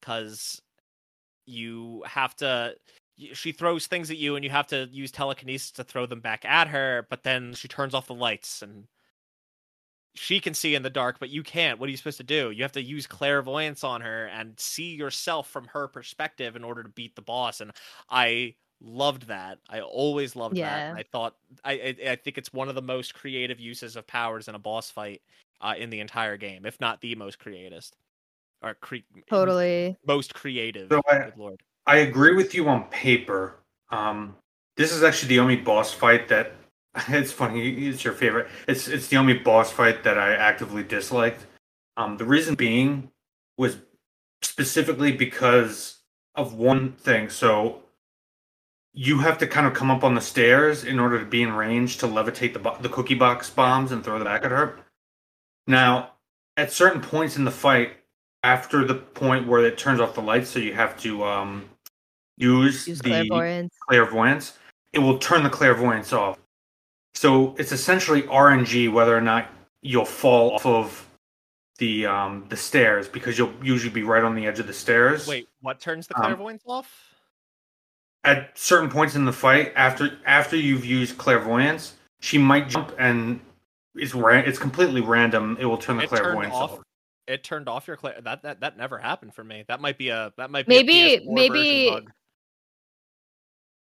because 0.00 0.62
you 1.46 2.02
have 2.06 2.34
to, 2.36 2.74
she 3.34 3.52
throws 3.52 3.86
things 3.86 4.10
at 4.10 4.16
you, 4.16 4.34
and 4.34 4.44
you 4.44 4.50
have 4.50 4.68
to 4.68 4.88
use 4.90 5.12
telekinesis 5.12 5.72
to 5.72 5.84
throw 5.84 6.06
them 6.06 6.20
back 6.20 6.44
at 6.44 6.68
her. 6.68 7.06
But 7.10 7.22
then 7.22 7.52
she 7.54 7.68
turns 7.68 7.94
off 7.94 8.06
the 8.06 8.14
lights, 8.14 8.62
and 8.62 8.86
she 10.14 10.40
can 10.40 10.54
see 10.54 10.74
in 10.74 10.82
the 10.82 10.90
dark, 10.90 11.18
but 11.20 11.28
you 11.28 11.42
can't. 11.42 11.78
What 11.78 11.88
are 11.88 11.90
you 11.90 11.96
supposed 11.96 12.16
to 12.18 12.24
do? 12.24 12.50
You 12.50 12.62
have 12.62 12.72
to 12.72 12.82
use 12.82 13.06
clairvoyance 13.06 13.84
on 13.84 14.00
her 14.00 14.26
and 14.26 14.58
see 14.58 14.94
yourself 14.94 15.48
from 15.48 15.66
her 15.66 15.86
perspective 15.86 16.56
in 16.56 16.64
order 16.64 16.82
to 16.82 16.88
beat 16.88 17.14
the 17.14 17.22
boss. 17.22 17.60
And 17.60 17.72
I 18.08 18.54
loved 18.82 19.28
that. 19.28 19.58
I 19.68 19.80
always 19.80 20.36
loved 20.36 20.56
that. 20.56 20.58
Yeah. 20.58 20.88
And 20.90 20.98
I 20.98 21.02
thought 21.02 21.36
I, 21.64 21.72
I 21.72 22.10
I 22.10 22.16
think 22.16 22.38
it's 22.38 22.52
one 22.52 22.68
of 22.68 22.74
the 22.74 22.82
most 22.82 23.14
creative 23.14 23.60
uses 23.60 23.96
of 23.96 24.06
powers 24.06 24.48
in 24.48 24.54
a 24.54 24.58
boss 24.58 24.90
fight 24.90 25.22
uh, 25.60 25.74
in 25.76 25.90
the 25.90 26.00
entire 26.00 26.36
game, 26.36 26.66
if 26.66 26.80
not 26.80 27.00
the 27.00 27.14
most 27.14 27.38
creative. 27.38 27.88
Or 28.62 28.74
cre- 28.74 28.96
Totally. 29.28 29.96
most 30.06 30.34
creative. 30.34 30.88
So 30.90 31.00
I- 31.08 31.18
good 31.18 31.36
lord. 31.36 31.60
I 31.86 31.96
agree 31.96 32.34
with 32.34 32.54
you 32.54 32.68
on 32.68 32.84
paper. 32.84 33.56
Um, 33.90 34.36
this 34.76 34.92
is 34.92 35.02
actually 35.02 35.30
the 35.30 35.40
only 35.40 35.56
boss 35.56 35.92
fight 35.92 36.28
that 36.28 36.52
it's 37.08 37.32
funny. 37.32 37.88
It's 37.88 38.04
your 38.04 38.14
favorite. 38.14 38.48
It's 38.68 38.88
it's 38.88 39.08
the 39.08 39.16
only 39.16 39.34
boss 39.34 39.70
fight 39.70 40.04
that 40.04 40.18
I 40.18 40.34
actively 40.34 40.82
disliked. 40.82 41.46
Um, 41.96 42.16
the 42.16 42.24
reason 42.24 42.54
being 42.54 43.10
was 43.56 43.78
specifically 44.42 45.12
because 45.12 45.98
of 46.34 46.54
one 46.54 46.92
thing. 46.92 47.28
So 47.28 47.82
you 48.92 49.18
have 49.20 49.38
to 49.38 49.46
kind 49.46 49.66
of 49.66 49.74
come 49.74 49.90
up 49.90 50.02
on 50.04 50.14
the 50.14 50.20
stairs 50.20 50.84
in 50.84 50.98
order 50.98 51.18
to 51.18 51.24
be 51.24 51.42
in 51.42 51.52
range 51.52 51.98
to 51.98 52.06
levitate 52.06 52.52
the 52.52 52.58
bo- 52.58 52.76
the 52.80 52.88
cookie 52.88 53.14
box 53.14 53.48
bombs 53.50 53.92
and 53.92 54.02
throw 54.04 54.18
them 54.18 54.24
back 54.26 54.44
at 54.44 54.50
her. 54.50 54.78
Now, 55.66 56.12
at 56.56 56.72
certain 56.72 57.00
points 57.00 57.36
in 57.36 57.44
the 57.44 57.50
fight, 57.50 57.92
after 58.42 58.84
the 58.84 58.94
point 58.94 59.46
where 59.46 59.64
it 59.64 59.78
turns 59.78 60.00
off 60.00 60.14
the 60.14 60.22
lights, 60.22 60.50
so 60.50 60.58
you 60.58 60.74
have 60.74 60.98
to 61.00 61.22
um, 61.24 61.68
use, 62.36 62.88
Use 62.88 62.98
the 63.00 63.10
clairvoyance. 63.10 63.74
clairvoyance, 63.88 64.58
it 64.92 64.98
will 64.98 65.18
turn 65.18 65.42
the 65.44 65.50
clairvoyance 65.50 66.12
off. 66.12 66.38
So 67.14 67.54
it's 67.58 67.72
essentially 67.72 68.22
RNG 68.22 68.90
whether 68.92 69.16
or 69.16 69.20
not 69.20 69.48
you'll 69.82 70.04
fall 70.04 70.52
off 70.54 70.66
of 70.66 71.06
the 71.78 72.06
um, 72.06 72.44
the 72.48 72.56
stairs 72.56 73.08
because 73.08 73.38
you'll 73.38 73.54
usually 73.62 73.92
be 73.92 74.02
right 74.02 74.22
on 74.24 74.34
the 74.34 74.46
edge 74.46 74.58
of 74.58 74.66
the 74.66 74.72
stairs. 74.72 75.26
Wait, 75.28 75.48
what 75.60 75.80
turns 75.80 76.06
the 76.06 76.16
Um, 76.16 76.22
clairvoyance 76.24 76.62
off? 76.66 77.09
At 78.22 78.56
certain 78.58 78.90
points 78.90 79.14
in 79.16 79.24
the 79.24 79.32
fight, 79.32 79.72
after 79.76 80.18
after 80.26 80.54
you've 80.56 80.84
used 80.84 81.16
clairvoyance, 81.16 81.94
she 82.20 82.36
might 82.36 82.68
jump 82.68 82.94
and 82.98 83.40
it's 83.94 84.14
ra- 84.14 84.38
it's 84.44 84.58
completely 84.58 85.00
random. 85.00 85.56
It 85.58 85.64
will 85.64 85.78
turn 85.78 85.96
the 85.96 86.02
It 86.04 86.10
clairvoyance 86.10 86.54
off. 86.54 86.72
off. 86.72 86.78
It 87.26 87.42
turned 87.44 87.66
off 87.68 87.86
your 87.88 87.96
clair. 87.96 88.20
That 88.20 88.42
that 88.42 88.60
that 88.60 88.76
never 88.76 88.98
happened 88.98 89.34
for 89.34 89.42
me. 89.42 89.64
That 89.68 89.80
might 89.80 89.96
be 89.96 90.10
a 90.10 90.32
that 90.36 90.50
might 90.50 90.66
be 90.66 90.74
Maybe- 90.74 91.24
PS4 91.24 91.32
maybe- 91.32 92.06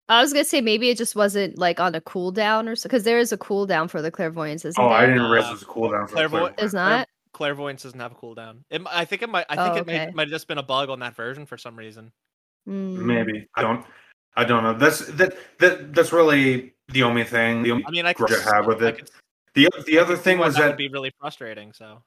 I 0.08 0.22
was 0.22 0.32
gonna 0.34 0.46
say 0.46 0.62
maybe 0.62 0.90
it 0.90 0.98
just 0.98 1.16
wasn't 1.16 1.58
like 1.58 1.80
on 1.80 1.94
a 1.94 2.02
cooldown 2.02 2.68
or 2.68 2.76
so 2.76 2.88
because 2.90 3.04
there 3.04 3.20
is 3.20 3.32
a 3.32 3.38
cooldown 3.38 3.90
for 3.90 4.02
the 4.02 4.10
clairvoyance, 4.10 4.66
isn't 4.66 4.82
Oh, 4.82 4.90
there? 4.90 4.98
I 4.98 5.06
didn't 5.06 5.22
realize 5.30 5.50
it 5.50 5.54
was 5.54 5.62
a 5.62 5.66
cooldown 5.66 6.10
for 6.10 6.16
clairvoy- 6.16 6.30
clairvoyance. 6.30 6.56
There's 6.58 6.74
not. 6.74 7.08
clairvoyance 7.34 7.84
doesn't 7.84 8.00
have 8.00 8.14
a 8.14 8.16
cooldown. 8.16 8.64
It, 8.72 8.82
I 8.90 9.06
think 9.06 9.22
it 9.22 9.30
might. 9.30 9.46
I 9.50 9.56
think 9.56 9.76
Oh, 9.76 9.78
it 9.80 9.86
may, 9.86 10.02
okay. 10.04 10.12
might 10.14 10.24
have 10.24 10.32
just 10.32 10.48
been 10.48 10.58
a 10.58 10.64
bug 10.64 10.90
on 10.90 11.00
that 11.02 11.16
version 11.16 11.46
for 11.46 11.58
some 11.58 11.76
reason. 11.78 12.12
Mm. 12.68 12.98
Maybe 13.06 13.48
I 13.56 13.62
don't. 13.62 13.86
I 14.36 14.44
don't 14.46 14.64
know. 14.64 14.74
That's 14.74 15.06
that 15.08 15.34
that 15.60 15.94
that's 15.94 16.12
really 16.14 16.74
the 16.90 17.04
only 17.04 17.24
thing. 17.24 17.64
The 17.64 17.72
only 17.72 17.86
I 17.86 17.92
mean, 17.92 18.06
I 18.06 18.14
grudge 18.14 18.32
could 18.32 18.54
have 18.54 18.66
with 18.68 18.82
I 18.84 18.88
it. 18.90 18.98
could 18.98 19.10
The 19.56 19.70
the 19.86 19.98
other 20.00 20.16
thing 20.16 20.38
was 20.38 20.56
that 20.56 20.62
that 20.62 20.68
would 20.70 20.78
be 20.78 20.88
really 20.90 21.12
frustrating. 21.20 21.74
So 21.74 22.02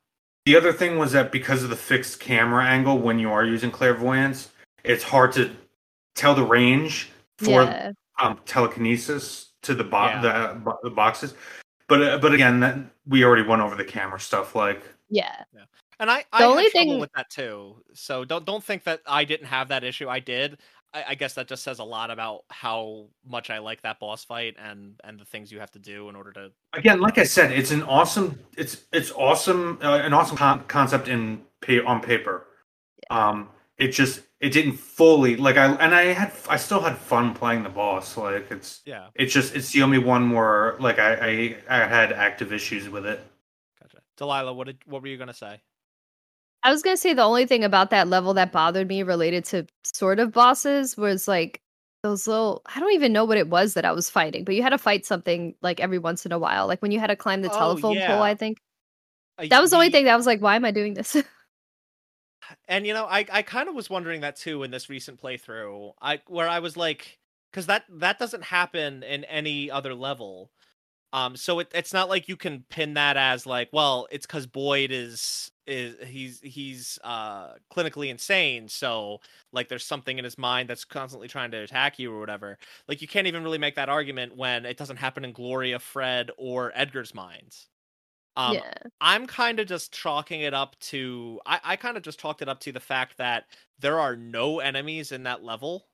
the 0.46 0.56
other 0.56 0.72
thing 0.72 0.98
was 0.98 1.12
that 1.12 1.30
because 1.32 1.62
of 1.62 1.70
the 1.70 1.76
fixed 1.76 2.20
camera 2.20 2.64
angle 2.64 2.98
when 2.98 3.18
you 3.18 3.30
are 3.30 3.44
using 3.44 3.70
clairvoyance, 3.70 4.50
it's 4.84 5.04
hard 5.04 5.32
to 5.32 5.50
tell 6.14 6.34
the 6.34 6.44
range 6.44 7.10
for 7.38 7.62
Yeah. 7.62 7.92
um, 8.20 8.40
telekinesis 8.44 9.52
to 9.62 9.74
the, 9.74 9.84
bo- 9.84 10.06
Yeah. 10.06 10.20
the 10.22 10.76
the 10.82 10.90
boxes. 10.90 11.34
But 11.88 12.02
uh, 12.02 12.18
but 12.18 12.32
again, 12.34 12.60
that 12.60 12.78
we 13.06 13.24
already 13.24 13.42
went 13.42 13.62
over 13.62 13.74
the 13.76 13.84
camera 13.84 14.18
stuff. 14.20 14.54
Like 14.54 14.82
Yeah. 15.10 15.42
yeah. 15.54 15.64
And 16.00 16.10
I, 16.10 16.18
The 16.20 16.24
I 16.32 16.44
only 16.44 16.64
had 16.64 16.72
trouble 16.72 16.90
thing- 16.92 17.00
with 17.00 17.12
that 17.14 17.30
too. 17.30 17.82
So 17.92 18.24
don't 18.24 18.44
don't 18.44 18.64
think 18.64 18.82
that 18.84 19.02
I 19.06 19.24
didn't 19.24 19.46
have 19.46 19.68
that 19.68 19.84
issue. 19.84 20.08
I 20.08 20.18
did. 20.20 20.58
I, 20.94 21.04
I 21.08 21.14
guess 21.14 21.34
that 21.34 21.48
just 21.48 21.62
says 21.62 21.78
a 21.78 21.84
lot 21.84 22.10
about 22.10 22.44
how 22.50 23.06
much 23.26 23.50
I 23.50 23.58
like 23.58 23.82
that 23.82 23.98
boss 23.98 24.24
fight 24.24 24.56
and 24.62 25.00
and 25.04 25.18
the 25.18 25.24
things 25.24 25.50
you 25.50 25.60
have 25.60 25.70
to 25.72 25.78
do 25.78 26.08
in 26.08 26.16
order 26.16 26.32
to. 26.32 26.50
again, 26.72 27.00
like 27.00 27.18
I 27.18 27.24
said, 27.24 27.52
it's 27.52 27.70
an 27.70 27.82
awesome. 27.82 28.38
It's 28.56 28.82
it's 28.92 29.10
awesome. 29.12 29.78
Uh, 29.82 29.96
an 29.98 30.12
awesome 30.12 30.36
con- 30.36 30.64
concept 30.68 31.08
in 31.08 31.42
pa- 31.60 31.84
on 31.86 32.00
paper. 32.00 32.46
Um, 33.10 33.48
it 33.78 33.88
just 33.88 34.20
it 34.40 34.50
didn't 34.50 34.74
fully 34.74 35.36
like 35.36 35.56
I 35.56 35.72
and 35.74 35.94
I 35.94 36.04
had 36.12 36.32
I 36.48 36.56
still 36.56 36.80
had 36.80 36.98
fun 36.98 37.34
playing 37.34 37.62
the 37.62 37.68
boss. 37.68 38.16
Like 38.16 38.50
it's 38.50 38.80
Yeah, 38.84 39.08
it's 39.14 39.32
just 39.32 39.54
it's 39.56 39.72
the 39.72 39.82
only 39.82 39.98
one 39.98 40.30
where 40.30 40.76
like 40.78 40.98
I 40.98 41.56
I, 41.68 41.84
I 41.84 41.86
had 41.88 42.12
active 42.12 42.52
issues 42.52 42.88
with 42.88 43.06
it. 43.06 43.20
gotcha. 43.80 43.98
Delilah, 44.16 44.52
what 44.52 44.66
did 44.66 44.78
what 44.86 45.02
were 45.02 45.08
you 45.08 45.16
gonna 45.16 45.34
say? 45.34 45.60
I 46.62 46.70
was 46.70 46.82
gonna 46.82 46.96
say 46.96 47.12
the 47.14 47.22
only 47.22 47.46
thing 47.46 47.64
about 47.64 47.90
that 47.90 48.08
level 48.08 48.34
that 48.34 48.52
bothered 48.52 48.88
me 48.88 49.02
related 49.02 49.44
to 49.46 49.66
sort 49.84 50.20
of 50.20 50.32
bosses 50.32 50.96
was 50.96 51.26
like 51.26 51.60
those 52.02 52.26
little 52.26 52.62
I 52.66 52.80
don't 52.80 52.92
even 52.92 53.12
know 53.12 53.24
what 53.24 53.38
it 53.38 53.48
was 53.48 53.74
that 53.74 53.84
I 53.84 53.92
was 53.92 54.08
fighting, 54.10 54.44
but 54.44 54.54
you 54.54 54.62
had 54.62 54.70
to 54.70 54.78
fight 54.78 55.04
something 55.06 55.54
like 55.62 55.80
every 55.80 55.98
once 55.98 56.24
in 56.26 56.32
a 56.32 56.38
while. 56.38 56.66
Like 56.66 56.80
when 56.82 56.92
you 56.92 57.00
had 57.00 57.08
to 57.08 57.16
climb 57.16 57.42
the 57.42 57.48
Oh, 57.50 57.58
telephone 57.58 57.96
yeah. 57.96 58.14
pole, 58.14 58.22
I 58.22 58.34
think. 58.34 58.58
Uh, 59.38 59.46
That 59.50 59.60
was 59.60 59.70
the 59.70 59.76
only 59.76 59.90
thing 59.90 60.04
that 60.06 60.14
I 60.14 60.16
was 60.16 60.26
like, 60.26 60.40
why 60.40 60.56
am 60.56 60.64
I 60.64 60.70
doing 60.72 60.94
this? 60.94 61.16
and 62.68 62.86
you 62.86 62.92
know 62.92 63.06
i 63.06 63.24
i 63.32 63.42
kind 63.42 63.68
of 63.68 63.74
was 63.74 63.90
wondering 63.90 64.20
that 64.20 64.36
too 64.36 64.62
in 64.62 64.70
this 64.70 64.88
recent 64.88 65.20
playthrough 65.20 65.92
i 66.00 66.20
where 66.26 66.48
i 66.48 66.58
was 66.58 66.76
like 66.76 67.18
because 67.50 67.66
that 67.66 67.84
that 67.88 68.18
doesn't 68.18 68.44
happen 68.44 69.02
in 69.02 69.24
any 69.24 69.70
other 69.70 69.94
level 69.94 70.50
um 71.14 71.36
so 71.36 71.60
it, 71.60 71.68
it's 71.74 71.94
not 71.94 72.10
like 72.10 72.28
you 72.28 72.36
can 72.36 72.64
pin 72.70 72.94
that 72.96 73.18
as 73.18 73.46
like 73.46 73.70
well 73.72 74.08
it's 74.12 74.26
because 74.26 74.46
boyd 74.48 74.92
is 74.92 75.51
is 75.66 75.96
he's 76.08 76.40
he's 76.40 76.98
uh 77.04 77.54
clinically 77.72 78.08
insane 78.08 78.68
so 78.68 79.20
like 79.52 79.68
there's 79.68 79.84
something 79.84 80.18
in 80.18 80.24
his 80.24 80.36
mind 80.36 80.68
that's 80.68 80.84
constantly 80.84 81.28
trying 81.28 81.50
to 81.50 81.58
attack 81.58 81.98
you 81.98 82.12
or 82.12 82.18
whatever 82.18 82.58
like 82.88 83.00
you 83.00 83.08
can't 83.08 83.26
even 83.28 83.44
really 83.44 83.58
make 83.58 83.76
that 83.76 83.88
argument 83.88 84.36
when 84.36 84.66
it 84.66 84.76
doesn't 84.76 84.96
happen 84.96 85.24
in 85.24 85.32
gloria 85.32 85.78
fred 85.78 86.30
or 86.36 86.72
edgar's 86.74 87.14
minds 87.14 87.68
um 88.36 88.54
yeah. 88.54 88.72
I'm 89.00 89.26
kind 89.26 89.60
of 89.60 89.66
just 89.66 89.92
chalking 89.92 90.40
it 90.42 90.54
up 90.54 90.78
to 90.80 91.40
I, 91.46 91.60
I 91.64 91.76
kind 91.76 91.96
of 91.96 92.02
just 92.02 92.20
chalked 92.20 92.42
it 92.42 92.48
up 92.48 92.60
to 92.60 92.72
the 92.72 92.80
fact 92.80 93.18
that 93.18 93.46
there 93.78 93.98
are 94.00 94.16
no 94.16 94.60
enemies 94.60 95.12
in 95.12 95.24
that 95.24 95.42
level. 95.42 95.88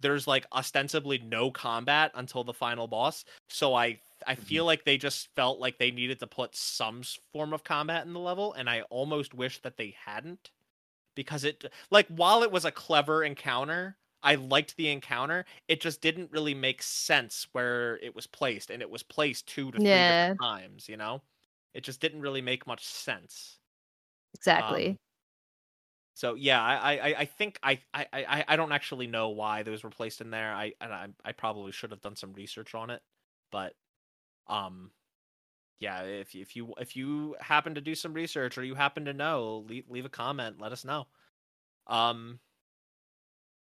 There's 0.00 0.26
like 0.26 0.46
ostensibly 0.52 1.18
no 1.18 1.50
combat 1.50 2.10
until 2.14 2.44
the 2.44 2.54
final 2.54 2.88
boss. 2.88 3.24
So 3.48 3.74
I 3.74 4.00
I 4.26 4.34
feel 4.34 4.64
like 4.64 4.84
they 4.84 4.98
just 4.98 5.28
felt 5.34 5.58
like 5.60 5.78
they 5.78 5.90
needed 5.90 6.18
to 6.20 6.26
put 6.26 6.54
some 6.56 7.02
form 7.32 7.52
of 7.52 7.64
combat 7.64 8.06
in 8.06 8.12
the 8.12 8.20
level 8.20 8.52
and 8.54 8.68
I 8.68 8.82
almost 8.82 9.34
wish 9.34 9.60
that 9.62 9.76
they 9.76 9.90
hadn't 10.04 10.50
because 11.14 11.44
it 11.44 11.64
like 11.90 12.08
while 12.08 12.42
it 12.42 12.52
was 12.52 12.64
a 12.64 12.72
clever 12.72 13.24
encounter, 13.24 13.98
I 14.22 14.36
liked 14.36 14.76
the 14.76 14.88
encounter. 14.90 15.44
It 15.68 15.80
just 15.80 16.00
didn't 16.02 16.30
really 16.32 16.54
make 16.54 16.82
sense 16.82 17.48
where 17.52 17.98
it 17.98 18.14
was 18.14 18.26
placed 18.26 18.70
and 18.70 18.82
it 18.82 18.90
was 18.90 19.02
placed 19.02 19.48
two 19.48 19.70
to 19.72 19.80
three 19.80 20.04
Yeah. 20.04 20.34
times, 20.40 20.88
you 20.88 20.96
know? 20.96 21.22
It 21.74 21.82
just 21.84 22.00
didn't 22.00 22.20
really 22.22 22.42
make 22.42 22.66
much 22.66 22.84
sense. 22.86 23.60
Exactly. 24.34 24.96
Um, 24.96 24.98
So 26.20 26.34
yeah, 26.34 26.62
I 26.62 26.98
I, 26.98 27.14
I 27.20 27.24
think 27.24 27.58
I, 27.62 27.80
I 27.94 28.44
I 28.46 28.56
don't 28.56 28.72
actually 28.72 29.06
know 29.06 29.30
why 29.30 29.62
those 29.62 29.82
were 29.82 29.88
placed 29.88 30.20
in 30.20 30.30
there. 30.30 30.52
I 30.52 30.74
I, 30.78 31.06
I 31.24 31.32
probably 31.32 31.72
should 31.72 31.92
have 31.92 32.02
done 32.02 32.14
some 32.14 32.34
research 32.34 32.74
on 32.74 32.90
it, 32.90 33.00
but 33.50 33.72
um, 34.46 34.90
yeah, 35.78 36.02
if 36.02 36.34
if 36.34 36.54
you 36.54 36.74
if 36.78 36.94
you 36.94 37.36
happen 37.40 37.74
to 37.74 37.80
do 37.80 37.94
some 37.94 38.12
research 38.12 38.58
or 38.58 38.64
you 38.64 38.74
happen 38.74 39.06
to 39.06 39.14
know, 39.14 39.64
leave 39.66 39.84
leave 39.88 40.04
a 40.04 40.10
comment. 40.10 40.60
Let 40.60 40.72
us 40.72 40.84
know. 40.84 41.06
Um, 41.86 42.38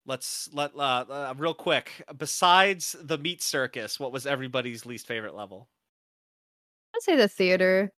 let's 0.05 0.51
let 0.53 0.75
uh, 0.75 1.05
uh 1.09 1.35
real 1.39 1.55
quick. 1.55 2.03
Besides 2.19 2.97
the 3.01 3.17
meat 3.17 3.45
circus, 3.45 4.01
what 4.01 4.11
was 4.11 4.27
everybody's 4.27 4.85
least 4.85 5.07
favorite 5.07 5.37
level? 5.37 5.69
I'd 6.97 7.03
say 7.03 7.15
the 7.15 7.29
theater. 7.29 7.93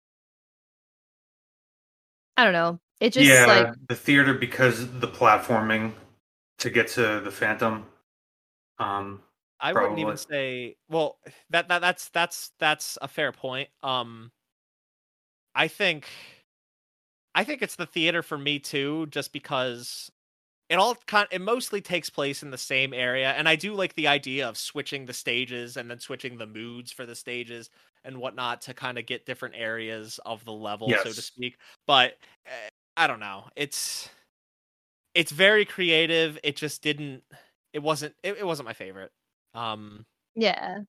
I 2.35 2.43
don't 2.43 2.51
know. 2.51 2.81
It 3.01 3.13
just 3.13 3.27
yeah, 3.27 3.45
like 3.47 3.73
the 3.89 3.95
theater 3.95 4.35
because 4.35 4.99
the 4.99 5.07
platforming 5.07 5.93
to 6.59 6.69
get 6.69 6.87
to 6.89 7.19
the 7.19 7.31
Phantom. 7.31 7.87
Um, 8.77 9.21
I 9.59 9.73
wouldn't 9.73 9.97
even 9.99 10.17
say 10.17 10.75
well 10.87 11.17
that, 11.49 11.67
that 11.67 11.81
that's 11.81 12.09
that's 12.09 12.51
that's 12.59 12.99
a 13.01 13.07
fair 13.07 13.31
point. 13.31 13.69
Um 13.81 14.31
I 15.55 15.67
think 15.67 16.07
I 17.33 17.43
think 17.43 17.63
it's 17.63 17.75
the 17.75 17.87
theater 17.87 18.21
for 18.21 18.37
me 18.37 18.59
too, 18.59 19.07
just 19.07 19.33
because 19.33 20.11
it 20.69 20.75
all 20.75 20.95
kind 21.07 21.27
it 21.31 21.41
mostly 21.41 21.81
takes 21.81 22.09
place 22.11 22.43
in 22.43 22.51
the 22.51 22.57
same 22.57 22.93
area. 22.93 23.31
And 23.31 23.49
I 23.49 23.55
do 23.55 23.73
like 23.73 23.95
the 23.95 24.07
idea 24.07 24.47
of 24.47 24.57
switching 24.57 25.07
the 25.07 25.13
stages 25.13 25.75
and 25.75 25.89
then 25.89 25.99
switching 25.99 26.37
the 26.37 26.47
moods 26.47 26.91
for 26.91 27.07
the 27.07 27.15
stages 27.15 27.71
and 28.03 28.17
whatnot 28.17 28.61
to 28.63 28.73
kind 28.75 28.97
of 28.99 29.07
get 29.07 29.25
different 29.25 29.55
areas 29.57 30.19
of 30.25 30.45
the 30.45 30.53
level, 30.53 30.89
so 31.03 31.11
to 31.11 31.21
speak. 31.21 31.57
But 31.87 32.13
uh, 32.45 32.69
I 32.97 33.07
don't 33.07 33.19
know. 33.19 33.45
It's 33.55 34.09
it's 35.13 35.31
very 35.31 35.65
creative. 35.65 36.37
It 36.43 36.55
just 36.55 36.81
didn't 36.81 37.23
it 37.73 37.79
wasn't 37.79 38.13
it, 38.23 38.37
it 38.39 38.45
wasn't 38.45 38.67
my 38.67 38.73
favorite. 38.73 39.11
Um 39.53 40.05
yeah. 40.35 40.79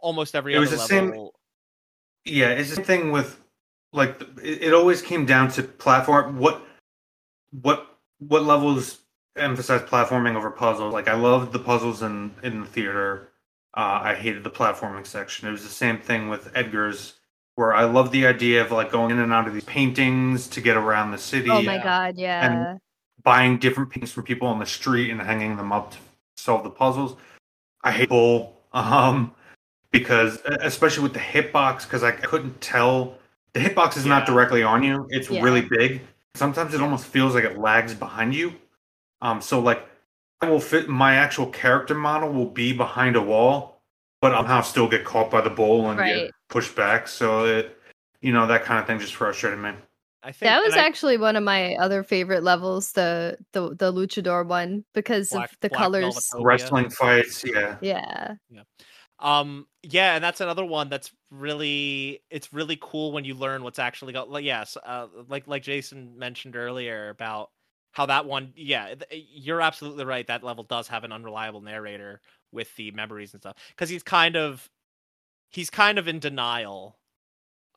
almost 0.00 0.34
every 0.34 0.54
It 0.54 0.58
was 0.58 0.68
other 0.68 0.76
the 0.76 0.86
same- 0.86 1.28
Yeah, 2.24 2.50
it's 2.50 2.70
the 2.70 2.76
same 2.76 2.84
thing 2.84 3.12
with 3.12 3.40
like 3.92 4.20
it, 4.42 4.62
it 4.62 4.74
always 4.74 5.02
came 5.02 5.26
down 5.26 5.50
to 5.52 5.62
platform. 5.62 6.38
What 6.38 6.62
what 7.50 7.98
what 8.18 8.44
levels 8.44 8.98
emphasize 9.36 9.82
platforming 9.82 10.36
over 10.36 10.50
puzzles? 10.50 10.92
Like 10.92 11.08
I 11.08 11.14
loved 11.14 11.52
the 11.52 11.58
puzzles 11.58 12.02
in 12.02 12.34
in 12.42 12.60
the 12.60 12.66
theater. 12.66 13.28
Uh, 13.74 14.00
I 14.02 14.14
hated 14.14 14.44
the 14.44 14.50
platforming 14.50 15.06
section. 15.06 15.48
It 15.48 15.52
was 15.52 15.62
the 15.62 15.70
same 15.70 15.98
thing 15.98 16.28
with 16.28 16.50
Edgar's, 16.54 17.14
where 17.54 17.74
I 17.74 17.84
love 17.84 18.10
the 18.12 18.26
idea 18.26 18.62
of 18.64 18.72
like 18.72 18.90
going 18.90 19.10
in 19.10 19.18
and 19.18 19.32
out 19.32 19.46
of 19.46 19.54
these 19.54 19.64
paintings 19.64 20.48
to 20.48 20.60
get 20.60 20.76
around 20.76 21.10
the 21.10 21.18
city, 21.18 21.50
Oh 21.50 21.62
my 21.62 21.76
Yeah. 21.76 21.84
god, 21.84 22.16
yeah. 22.18 22.44
And 22.44 22.80
buying 23.22 23.58
different 23.58 23.90
paintings 23.90 24.12
from 24.12 24.24
people 24.24 24.48
on 24.48 24.58
the 24.58 24.66
street 24.66 25.10
and 25.10 25.20
hanging 25.20 25.56
them 25.56 25.72
up 25.72 25.92
to 25.92 25.98
solve 26.36 26.64
the 26.64 26.70
puzzles. 26.70 27.16
I 27.84 27.92
hate 27.92 28.08
Bull, 28.08 28.56
um, 28.72 29.34
because 29.90 30.40
especially 30.44 31.02
with 31.02 31.12
the 31.12 31.20
hitbox, 31.20 31.84
because 31.84 32.02
I 32.02 32.10
couldn't 32.12 32.60
tell 32.60 33.18
the 33.52 33.60
hitbox 33.60 33.96
is 33.96 34.06
not 34.06 34.26
directly 34.26 34.62
on 34.62 34.82
you; 34.82 35.06
it's 35.10 35.28
Yeah. 35.30 35.42
really 35.42 35.60
big. 35.62 36.00
Sometimes 36.34 36.72
it 36.74 36.80
almost 36.80 37.06
feels 37.06 37.34
like 37.34 37.44
it 37.44 37.58
lags 37.58 37.94
behind 37.94 38.34
you. 38.34 38.54
Um, 39.20 39.40
so 39.42 39.60
like 39.60 39.86
I 40.40 40.48
will 40.48 40.60
fit 40.60 40.88
my 40.88 41.14
actual 41.16 41.46
character 41.46 41.94
model 41.94 42.32
will 42.32 42.50
be 42.50 42.72
behind 42.72 43.14
a 43.14 43.22
wall, 43.22 43.82
but 44.20 44.32
I'll 44.32 44.38
somehow 44.38 44.62
still 44.62 44.88
get 44.88 45.04
caught 45.04 45.30
by 45.30 45.40
the 45.42 45.50
bull 45.50 45.90
and 45.90 45.98
Right. 46.00 46.14
get 46.24 46.30
pushed 46.52 46.76
back. 46.76 47.08
So 47.08 47.44
it, 47.46 47.78
you 48.20 48.32
know, 48.32 48.46
that 48.46 48.64
kind 48.64 48.78
of 48.78 48.86
thing 48.86 48.98
just 49.00 49.14
frustrated 49.16 49.58
me. 49.58 49.72
I 50.22 50.30
think 50.30 50.48
that 50.48 50.62
was 50.62 50.74
and 50.74 50.80
I- 50.80 50.86
actually 50.86 51.16
one 51.16 51.34
of 51.34 51.42
my 51.42 51.74
other 51.76 52.04
favorite 52.04 52.44
levels, 52.44 52.92
the 52.92 53.36
the 53.52 53.70
the 53.74 53.92
luchador 53.92 54.46
one, 54.46 54.84
because 54.94 55.30
Black- 55.30 55.50
of 55.50 55.58
the 55.60 55.70
colors. 55.70 56.14
Velvetopia. 56.14 56.44
Wrestling 56.44 56.90
fights, 56.90 57.42
yeah. 57.44 57.76
Yeah. 57.80 58.34
Yeah. 58.50 58.62
Um 59.18 59.66
yeah, 59.82 60.14
and 60.14 60.22
that's 60.22 60.40
another 60.40 60.64
one 60.64 60.88
that's 60.88 61.10
really 61.30 62.22
it's 62.30 62.52
really 62.52 62.78
cool 62.80 63.10
when 63.12 63.24
you 63.24 63.34
learn 63.34 63.64
what's 63.64 63.80
actually 63.80 64.12
got 64.12 64.30
like 64.30 64.44
yes, 64.44 64.76
uh 64.84 65.08
like 65.28 65.48
like 65.48 65.62
Jason 65.64 66.16
mentioned 66.16 66.54
earlier 66.54 67.08
about 67.08 67.50
how 67.92 68.06
that 68.06 68.24
one 68.26 68.52
yeah, 68.54 68.94
th- 68.94 69.26
you're 69.32 69.60
absolutely 69.60 70.04
right 70.04 70.26
that 70.28 70.44
level 70.44 70.64
does 70.64 70.86
have 70.86 71.02
an 71.02 71.12
unreliable 71.12 71.62
narrator 71.62 72.20
with 72.52 72.74
the 72.76 72.90
memories 72.92 73.32
and 73.32 73.42
stuff 73.42 73.56
cuz 73.76 73.88
he's 73.88 74.02
kind 74.04 74.36
of 74.36 74.68
he's 75.52 75.70
kind 75.70 75.98
of 75.98 76.08
in 76.08 76.18
denial 76.18 76.98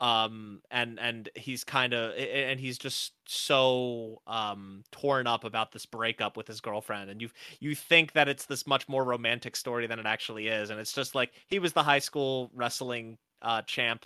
um 0.02 0.61
and 0.72 0.99
and 0.99 1.30
he's 1.35 1.64
kind 1.64 1.93
of 1.93 2.11
and 2.18 2.60
he's 2.60 2.77
just 2.77 3.14
so 3.26 4.22
um 4.27 4.84
torn 4.91 5.26
up 5.26 5.45
about 5.45 5.72
this 5.72 5.85
breakup 5.85 6.35
with 6.35 6.45
his 6.47 6.60
girlfriend 6.60 7.10
and 7.10 7.22
you 7.22 7.30
you 7.61 7.73
think 7.73 8.11
that 8.11 8.27
it's 8.27 8.45
this 8.45 8.68
much 8.68 8.89
more 8.89 9.06
romantic 9.06 9.56
story 9.56 9.88
than 9.88 9.97
it 9.97 10.06
actually 10.06 10.47
is 10.47 10.69
and 10.69 10.81
it's 10.81 10.91
just 10.91 11.15
like 11.15 11.31
he 11.47 11.60
was 11.60 11.72
the 11.72 11.81
high 11.81 11.99
school 11.99 12.52
wrestling 12.53 13.18
uh 13.41 13.61
champ 13.61 14.06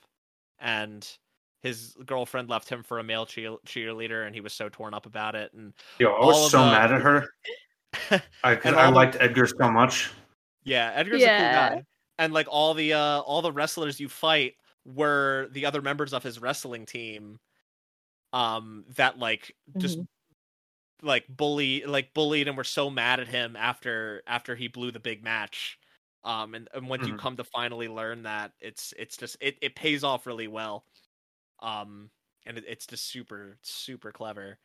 and 0.59 1.17
his 1.63 1.95
girlfriend 2.05 2.49
left 2.49 2.69
him 2.69 2.83
for 2.83 2.99
a 2.99 3.03
male 3.03 3.25
cheer- 3.25 3.57
cheerleader 3.65 4.27
and 4.27 4.35
he 4.35 4.41
was 4.41 4.53
so 4.53 4.69
torn 4.69 4.93
up 4.93 5.07
about 5.07 5.33
it 5.33 5.51
and 5.53 5.73
Yo, 5.97 6.11
I 6.11 6.17
All 6.19 6.27
was 6.27 6.51
so 6.51 6.59
the- 6.65 6.71
mad 6.71 6.93
at 6.93 7.01
her. 7.01 7.25
I, 8.11 8.21
I 8.43 8.55
all 8.75 8.91
the- 8.91 8.95
liked 8.95 9.17
Edgar 9.19 9.47
so 9.47 9.71
much. 9.71 10.11
yeah 10.63 10.91
edgar's 10.93 11.19
Yeah. 11.21 11.65
a 11.65 11.69
cool 11.71 11.77
guy 11.79 11.85
and 12.19 12.33
like 12.33 12.47
all 12.49 12.75
the 12.75 12.93
uh 12.93 13.21
all 13.21 13.43
the 13.43 13.53
wrestlers 13.53 13.99
you 14.01 14.09
fight 14.09 14.57
were 14.85 15.49
the 15.53 15.65
other 15.67 15.81
members 15.83 16.13
of 16.13 16.23
his 16.23 16.39
wrestling 16.39 16.85
team 16.87 17.39
um 18.33 18.85
that 18.95 19.19
like 19.19 19.55
just 19.77 19.99
like 21.01 21.25
bully 21.29 21.83
like 21.85 22.13
bullied 22.13 22.47
and 22.47 22.57
were 22.57 22.63
so 22.63 22.89
mad 22.89 23.19
at 23.19 23.27
him 23.27 23.55
after 23.55 24.21
after 24.27 24.55
he 24.55 24.67
blew 24.67 24.91
the 24.91 24.99
big 24.99 25.23
match. 25.23 25.79
Um 26.23 26.55
and, 26.55 26.67
and 26.73 26.89
once 26.89 27.07
you 27.07 27.13
Mhm. 27.13 27.15
come 27.15 27.37
to 27.37 27.43
finally 27.45 27.87
learn 27.87 28.23
that 28.23 28.53
it's 28.59 28.93
it's 28.97 29.15
just 29.17 29.37
it, 29.41 29.57
it 29.61 29.75
pays 29.75 30.03
off 30.03 30.25
really 30.27 30.47
well. 30.47 30.85
Um 31.61 32.11
and 32.45 32.57
it, 32.57 32.65
it's 32.67 32.87
just 32.87 33.07
super 33.07 33.59
super 33.63 34.11
clever 34.11 34.59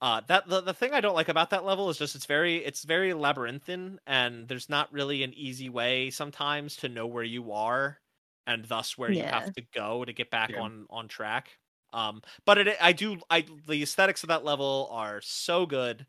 uh 0.00 0.20
that 0.28 0.46
the, 0.48 0.60
the 0.60 0.74
thing 0.74 0.92
i 0.94 1.00
don't 1.00 1.14
like 1.14 1.28
about 1.28 1.50
that 1.50 1.64
level 1.64 1.90
is 1.90 1.98
just 1.98 2.14
it's 2.14 2.26
very 2.26 2.56
it's 2.64 2.84
very 2.84 3.12
labyrinthine 3.14 3.98
and 4.06 4.48
there's 4.48 4.68
not 4.68 4.92
really 4.92 5.22
an 5.22 5.34
easy 5.34 5.68
way 5.68 6.10
sometimes 6.10 6.76
to 6.76 6.88
know 6.88 7.06
where 7.06 7.24
you 7.24 7.52
are 7.52 8.00
and 8.46 8.64
thus 8.66 8.96
where 8.98 9.12
you 9.12 9.26
have 9.26 9.50
to 9.52 9.62
go 9.74 10.04
to 10.04 10.12
get 10.12 10.30
back 10.30 10.52
Yeah. 10.52 10.56
on 10.56 10.86
on 10.90 11.08
track 11.08 11.58
um 11.92 12.22
but 12.46 12.58
it 12.58 12.76
i 12.80 12.92
do 12.92 13.18
i 13.30 13.44
the 13.66 13.82
aesthetics 13.82 14.22
of 14.22 14.28
that 14.28 14.44
level 14.44 14.88
are 14.90 15.20
so 15.20 15.66
good 15.66 16.06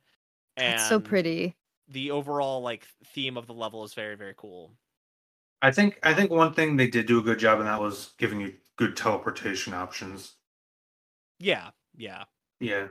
and 0.57 0.73
It's 0.73 0.81
so 0.81 0.99
pretty. 0.99 1.57
the 1.88 2.11
overall 2.11 2.61
like 2.61 2.88
theme 3.05 3.38
of 3.38 3.47
the 3.47 3.53
level 3.53 3.84
is 3.84 3.93
very 3.93 4.15
very 4.15 4.35
cool 4.38 4.77
I 5.63 5.72
think 5.72 5.97
I 6.03 6.13
think 6.13 6.30
one 6.30 6.53
thing 6.53 6.76
they 6.77 6.88
did 6.88 7.07
do 7.07 7.18
a 7.19 7.23
good 7.23 7.39
job 7.39 7.59
in 7.59 7.65
that 7.65 7.81
was 7.81 8.13
giving 8.19 8.41
you 8.41 8.59
good 8.76 8.95
teleportation 8.95 9.73
options. 9.73 10.35
yeah 11.39 11.72
yeah 11.95 12.26
Yeah. 12.59 12.89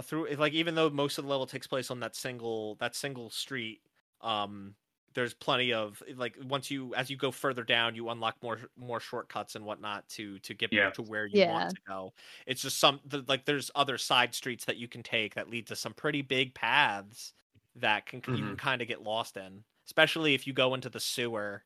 Through 0.00 0.30
like 0.36 0.54
even 0.54 0.74
though 0.74 0.88
most 0.88 1.18
of 1.18 1.24
the 1.24 1.30
level 1.30 1.46
takes 1.46 1.66
place 1.66 1.90
on 1.90 2.00
that 2.00 2.16
single 2.16 2.76
that 2.76 2.94
single 2.96 3.28
street 3.28 3.82
um 4.22 4.74
there's 5.14 5.34
plenty 5.34 5.70
of 5.74 6.02
like 6.16 6.34
once 6.40 6.70
you 6.70 6.94
as 6.94 7.10
you 7.10 7.16
go 7.18 7.30
further 7.30 7.62
down 7.62 7.94
you 7.94 8.08
unlock 8.08 8.42
more 8.42 8.58
more 8.74 9.00
shortcuts 9.00 9.54
and 9.54 9.66
whatnot 9.66 10.08
to 10.08 10.38
to 10.38 10.54
get 10.54 10.70
Yeah. 10.70 10.92
to 10.94 11.02
where 11.02 11.26
you 11.26 11.42
Yeah. 11.42 11.44
want 11.44 11.68
to 11.68 11.76
go. 11.86 12.14
It's 12.46 12.62
just 12.62 12.78
some 12.78 13.00
the, 13.04 13.22
like 13.28 13.44
there's 13.44 13.70
other 13.74 13.98
side 13.98 14.34
streets 14.34 14.64
that 14.64 14.78
you 14.78 14.88
can 14.88 15.02
take 15.02 15.34
that 15.34 15.50
lead 15.50 15.66
to 15.66 15.76
some 15.76 15.92
pretty 15.92 16.22
big 16.22 16.54
paths 16.54 17.34
that 17.74 18.06
can 18.06 18.22
you 18.30 18.44
can 18.46 18.56
kind 18.56 18.80
of 18.80 18.88
get 18.88 19.02
lost 19.02 19.36
in 19.36 19.64
especially 19.86 20.32
if 20.34 20.46
you 20.46 20.52
go 20.54 20.72
into 20.74 20.88
the 20.88 21.00
sewer. 21.00 21.64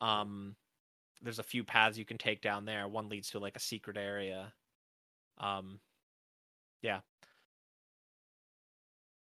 Um 0.00 0.56
there's 1.22 1.40
a 1.40 1.44
few 1.44 1.64
paths 1.64 1.98
you 1.98 2.04
can 2.06 2.18
take 2.18 2.42
down 2.42 2.64
there. 2.66 2.88
One 2.88 3.08
leads 3.10 3.30
to 3.32 3.40
like 3.40 3.56
a 3.56 3.60
secret 3.60 3.96
area. 3.98 4.54
Um 5.38 5.80
yeah 6.82 7.00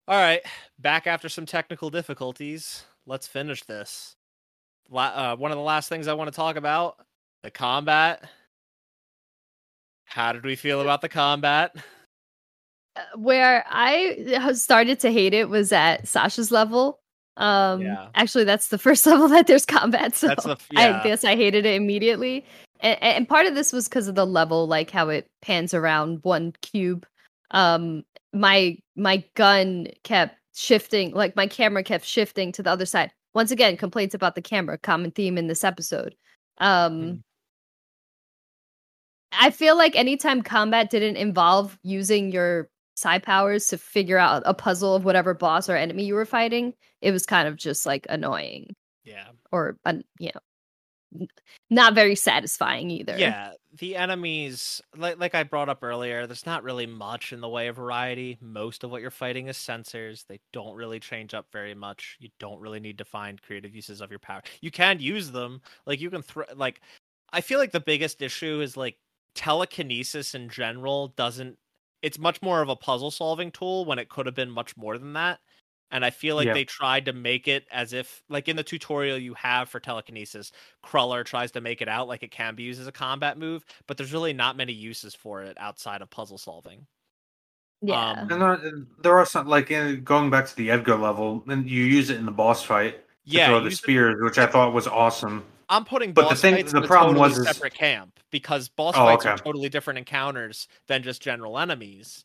all 0.07 0.17
right, 0.17 0.41
back 0.79 1.07
after 1.07 1.29
some 1.29 1.45
technical 1.45 1.89
difficulties. 1.89 2.83
Let's 3.05 3.27
finish 3.27 3.63
this. 3.63 4.15
La- 4.89 5.33
uh, 5.33 5.35
one 5.35 5.51
of 5.51 5.57
the 5.57 5.63
last 5.63 5.89
things 5.89 6.07
I 6.07 6.13
want 6.13 6.31
to 6.31 6.35
talk 6.35 6.55
about 6.55 7.03
the 7.43 7.51
combat. 7.51 8.23
How 10.05 10.31
did 10.31 10.43
we 10.43 10.55
feel 10.55 10.81
about 10.81 11.01
the 11.01 11.09
combat? 11.09 11.75
Uh, 12.95 13.01
Where 13.17 13.65
I 13.69 14.51
started 14.53 14.99
to 15.01 15.11
hate 15.11 15.33
it 15.33 15.49
was 15.49 15.71
at 15.71 16.07
Sasha's 16.07 16.51
level. 16.51 16.99
Um 17.37 17.81
Yeah. 17.81 18.07
actually 18.15 18.45
that's 18.45 18.69
the 18.69 18.77
first 18.85 19.05
level 19.05 19.27
that 19.27 19.47
there's 19.47 19.65
combat, 19.65 20.15
so 20.15 20.27
the 20.27 20.57
yeah. 20.71 21.01
I 21.01 21.03
guess 21.03 21.23
I 21.25 21.35
hated 21.35 21.65
it 21.65 21.75
immediately. 21.75 22.45
And, 22.79 23.01
and 23.03 23.29
part 23.29 23.45
of 23.45 23.55
this 23.55 23.73
was 23.73 23.89
because 23.89 24.07
of 24.07 24.15
the 24.15 24.25
level, 24.25 24.67
like 24.67 24.89
how 24.89 25.09
it 25.09 25.27
pans 25.41 25.73
around 25.73 26.19
one 26.23 26.53
cube. 26.61 27.05
Um 27.51 28.05
my 28.31 28.77
my 28.95 29.23
gun 29.35 29.87
kept 30.03 30.37
shifting, 30.55 31.11
like 31.13 31.35
my 31.35 31.47
camera 31.47 31.83
kept 31.83 32.05
shifting 32.05 32.51
to 32.53 32.63
the 32.63 32.71
other 32.71 32.85
side. 32.85 33.11
Once 33.33 33.51
again, 33.51 33.77
complaints 33.77 34.15
about 34.15 34.35
the 34.35 34.41
camera, 34.41 34.77
common 34.77 35.11
theme 35.11 35.37
in 35.37 35.47
this 35.47 35.63
episode. 35.63 36.15
Um 36.59 37.17
Mhm. 37.17 37.23
I 39.31 39.49
feel 39.51 39.77
like 39.77 39.95
anytime 39.95 40.41
combat 40.41 40.89
didn't 40.89 41.17
involve 41.17 41.77
using 41.83 42.31
your 42.31 42.69
psi 42.95 43.19
powers 43.19 43.67
to 43.67 43.77
figure 43.77 44.17
out 44.17 44.43
a 44.45 44.53
puzzle 44.53 44.95
of 44.95 45.03
whatever 45.03 45.33
boss 45.33 45.69
or 45.69 45.75
enemy 45.75 46.05
you 46.05 46.13
were 46.15 46.25
fighting, 46.25 46.73
it 47.01 47.11
was 47.11 47.25
kind 47.25 47.47
of 47.47 47.55
just 47.57 47.85
like 47.85 48.05
annoying 48.09 48.75
Yeah. 49.03 49.29
or 49.51 49.77
un, 49.85 50.03
you 50.19 50.31
know 50.33 50.39
not 51.69 51.95
very 51.95 52.15
satisfying 52.15 52.89
either. 52.89 53.17
Yeah, 53.17 53.51
the 53.77 53.95
enemies, 53.95 54.81
like 54.95 55.19
like 55.19 55.35
I 55.35 55.43
brought 55.43 55.69
up 55.69 55.83
earlier, 55.83 56.27
there's 56.27 56.45
not 56.45 56.63
really 56.63 56.85
much 56.85 57.33
in 57.33 57.41
the 57.41 57.49
way 57.49 57.67
of 57.67 57.75
variety. 57.75 58.37
Most 58.41 58.83
of 58.83 58.91
what 58.91 59.01
you're 59.01 59.11
fighting 59.11 59.47
is 59.47 59.57
censors. 59.57 60.25
They 60.27 60.39
don't 60.53 60.75
really 60.75 60.99
change 60.99 61.33
up 61.33 61.47
very 61.51 61.75
much. 61.75 62.17
You 62.19 62.29
don't 62.39 62.59
really 62.59 62.79
need 62.79 62.97
to 62.99 63.05
find 63.05 63.41
creative 63.41 63.75
uses 63.75 64.01
of 64.01 64.09
your 64.09 64.19
power. 64.19 64.41
You 64.61 64.71
can 64.71 64.99
use 64.99 65.31
them, 65.31 65.61
like 65.85 65.99
you 65.99 66.09
can 66.09 66.21
throw. 66.21 66.45
Like, 66.55 66.81
I 67.31 67.41
feel 67.41 67.59
like 67.59 67.71
the 67.71 67.79
biggest 67.79 68.21
issue 68.21 68.61
is 68.61 68.77
like 68.77 68.97
telekinesis 69.33 70.35
in 70.35 70.49
general 70.49 71.09
doesn't. 71.09 71.57
It's 72.01 72.19
much 72.19 72.41
more 72.41 72.61
of 72.61 72.69
a 72.69 72.75
puzzle 72.75 73.11
solving 73.11 73.51
tool 73.51 73.85
when 73.85 73.99
it 73.99 74.09
could 74.09 74.25
have 74.27 74.35
been 74.35 74.51
much 74.51 74.77
more 74.77 74.97
than 74.97 75.13
that. 75.13 75.39
And 75.91 76.03
I 76.03 76.09
feel 76.09 76.35
like 76.35 76.47
Yeah. 76.47 76.53
they 76.53 76.65
tried 76.65 77.05
to 77.05 77.13
make 77.13 77.47
it 77.47 77.65
as 77.71 77.93
if, 77.93 78.23
like 78.27 78.47
in 78.47 78.55
the 78.55 78.63
tutorial 78.63 79.17
you 79.17 79.33
have 79.35 79.69
for 79.69 79.79
telekinesis, 79.79 80.51
Cruller 80.81 81.23
tries 81.23 81.51
to 81.51 81.61
make 81.61 81.81
it 81.81 81.87
out 81.87 82.07
like 82.07 82.23
it 82.23 82.31
can 82.31 82.55
be 82.55 82.63
used 82.63 82.81
as 82.81 82.87
a 82.87 82.91
combat 82.91 83.37
move, 83.37 83.63
but 83.87 83.95
there's 83.97 84.11
really 84.11 84.33
not 84.33 84.57
many 84.57 84.73
uses 84.73 85.13
for 85.15 85.43
it 85.43 85.55
outside 85.59 86.01
of 86.01 86.09
puzzle 86.09 86.37
solving. 86.39 86.87
Yeah. 87.81 88.11
Um, 88.11 88.31
And 88.31 88.41
there, 88.41 88.71
there 89.03 89.17
are 89.19 89.25
some 89.25 89.47
like 89.47 89.69
in, 89.69 90.03
going 90.03 90.29
back 90.31 90.47
to 90.47 90.55
the 90.55 90.71
Edgar 90.71 90.95
level, 90.95 91.43
and 91.47 91.69
you 91.69 91.83
use 91.83 92.09
it 92.09 92.17
in 92.17 92.25
the 92.25 92.31
boss 92.31 92.63
fight 92.63 92.95
to 92.95 93.01
Yeah, 93.25 93.47
throw 93.47 93.59
the 93.59 93.65
use 93.65 93.73
it- 93.73 93.77
spears, 93.83 94.15
which 94.21 94.37
I 94.39 94.47
thought 94.47 94.73
was 94.73 94.87
awesome. 94.87 95.45
I'm 95.69 95.83
putting 95.85 96.13
But 96.13 96.29
the 96.29 96.35
thing- 96.35 96.55
fights 96.55 96.71
the 96.71 96.79
in 96.79 96.83
a 96.83 96.87
problem 96.87 97.15
totally 97.15 97.29
was 97.29 97.37
is- 97.39 97.47
separate 97.47 97.73
camp 97.73 98.19
because 98.31 98.69
boss 98.69 98.95
Oh, 98.97 99.05
fights 99.05 99.25
are 99.25 99.37
totally 99.37 99.69
different 99.69 99.97
encounters 99.99 100.67
than 100.87 101.03
just 101.03 101.21
general 101.21 101.57
enemies. 101.59 102.23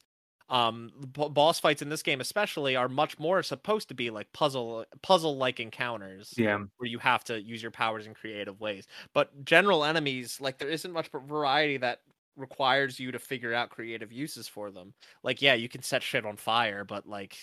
Um, 0.50 0.90
b- 1.12 1.28
boss 1.28 1.60
fights 1.60 1.80
in 1.80 1.88
this 1.88 2.02
game, 2.02 2.20
especially, 2.20 2.74
are 2.76 2.88
much 2.88 3.18
more 3.18 3.42
supposed 3.42 3.88
to 3.88 3.94
be 3.94 4.10
like 4.10 4.32
puzzle 4.32 4.84
puzzle 5.02 5.36
like 5.36 5.60
encounters. 5.60 6.34
Yeah, 6.36 6.58
where 6.78 6.88
you 6.88 6.98
have 6.98 7.22
to 7.24 7.40
use 7.40 7.62
your 7.62 7.70
powers 7.70 8.06
in 8.06 8.14
creative 8.14 8.60
ways. 8.60 8.86
But 9.14 9.44
general 9.44 9.84
enemies, 9.84 10.40
like 10.40 10.58
there 10.58 10.68
isn't 10.68 10.92
much 10.92 11.08
variety 11.26 11.76
that 11.78 12.00
requires 12.36 12.98
you 12.98 13.12
to 13.12 13.18
figure 13.18 13.54
out 13.54 13.70
creative 13.70 14.12
uses 14.12 14.48
for 14.48 14.70
them. 14.70 14.92
Like, 15.22 15.40
yeah, 15.40 15.54
you 15.54 15.68
can 15.68 15.82
set 15.82 16.02
shit 16.02 16.26
on 16.26 16.36
fire, 16.36 16.84
but 16.84 17.06
like, 17.08 17.36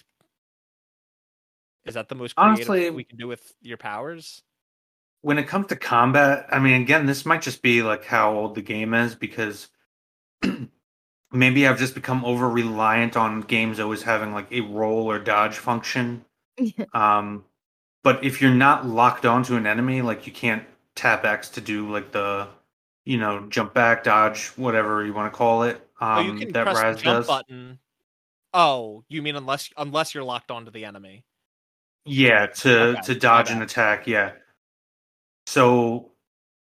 is 1.86 1.94
that 1.94 2.10
the 2.10 2.16
most 2.16 2.36
creative 2.36 2.56
Honestly- 2.70 2.82
thing 2.86 2.94
we 2.96 3.04
can 3.06 3.18
do 3.18 3.28
with 3.28 3.54
your 3.62 3.78
powers? 3.78 4.44
when 5.22 5.38
it 5.40 5.48
comes 5.48 5.66
to 5.68 5.76
combat, 5.76 6.46
I 6.52 6.60
mean, 6.60 6.80
again, 6.82 7.06
this 7.06 7.26
might 7.26 7.42
just 7.42 7.62
be 7.62 7.82
like 7.82 8.06
how 8.06 8.34
old 8.34 8.56
the 8.56 8.62
game 8.62 8.94
is 8.94 9.16
because 9.16 9.68
maybe 11.32 11.68
I've 11.68 11.80
just 11.80 11.96
become 11.96 12.24
over 12.26 12.50
reliant 12.50 13.18
on 13.18 13.42
games 13.42 13.80
always 13.80 14.04
having 14.04 14.34
like 14.34 14.52
a 14.52 14.62
roll 14.62 15.10
or 15.12 15.20
dodge 15.20 15.58
function. 15.58 16.24
Um, 16.94 17.46
but 18.04 18.24
if 18.24 18.42
you're 18.42 18.52
not 18.54 18.86
locked 18.88 19.26
onto 19.26 19.56
an 19.56 19.68
enemy, 19.68 20.02
like 20.02 20.26
you 20.26 20.34
can't 20.34 20.64
tap 20.96 21.26
X 21.26 21.50
to 21.50 21.62
do 21.62 21.92
like 21.92 22.12
the, 22.12 22.48
you 23.06 23.18
know, 23.18 23.48
jump 23.50 23.74
back, 23.74 24.04
dodge, 24.04 24.48
whatever 24.56 25.06
you 25.06 25.14
want 25.14 25.32
to 25.32 25.38
call 25.38 25.64
it. 25.64 25.76
Um, 26.00 26.18
oh, 26.18 26.22
you 26.22 26.36
can 26.40 26.52
that 26.54 26.64
press 26.64 26.82
Raz 26.82 26.98
the 26.98 27.02
jump 27.04 27.20
does. 27.20 27.28
button. 27.28 27.80
Oh, 28.54 29.04
you 29.10 29.22
mean 29.22 29.36
unless 29.36 29.70
unless 29.78 30.16
you're 30.16 30.24
locked 30.24 30.52
onto 30.52 30.72
the 30.72 30.86
enemy? 30.86 31.26
Yeah, 32.06 32.48
to 32.48 32.98
Okay, 32.98 33.02
to 33.04 33.16
dodge 33.16 33.48
bad. 33.48 33.54
and 33.56 33.64
attack. 33.64 34.08
Yeah. 34.08 34.32
So, 35.46 36.12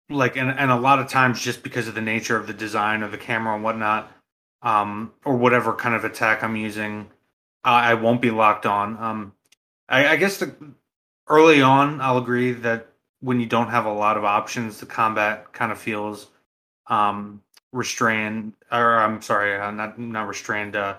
like, 0.09 0.37
and 0.37 0.49
and 0.49 0.71
a 0.71 0.75
lot 0.75 0.99
of 0.99 1.07
times, 1.09 1.41
just 1.41 1.63
because 1.63 1.87
of 1.87 1.95
the 1.95 2.01
nature 2.01 2.37
of 2.37 2.47
the 2.47 2.53
design 2.53 3.03
of 3.03 3.11
the 3.11 3.17
camera 3.17 3.55
and 3.55 3.63
whatnot, 3.63 4.11
um, 4.61 5.13
or 5.23 5.35
whatever 5.35 5.73
kind 5.73 5.95
of 5.95 6.03
attack 6.03 6.43
I'm 6.43 6.55
using, 6.55 7.09
I 7.63 7.91
I 7.91 7.93
won't 7.95 8.21
be 8.21 8.31
locked 8.31 8.65
on. 8.65 8.97
Um, 8.97 9.33
I, 9.89 10.07
I 10.09 10.15
guess 10.15 10.37
the 10.37 10.55
early 11.27 11.61
on, 11.61 12.01
I'll 12.01 12.17
agree 12.17 12.51
that 12.51 12.87
when 13.21 13.39
you 13.39 13.45
don't 13.45 13.69
have 13.69 13.85
a 13.85 13.93
lot 13.93 14.17
of 14.17 14.23
options, 14.23 14.79
the 14.79 14.85
combat 14.85 15.53
kind 15.53 15.71
of 15.71 15.77
feels 15.77 16.27
um 16.87 17.41
restrained, 17.71 18.53
or 18.71 18.97
I'm 18.99 19.21
sorry, 19.21 19.59
uh, 19.59 19.71
not 19.71 19.99
not 19.99 20.27
restrained, 20.27 20.75
uh, 20.75 20.95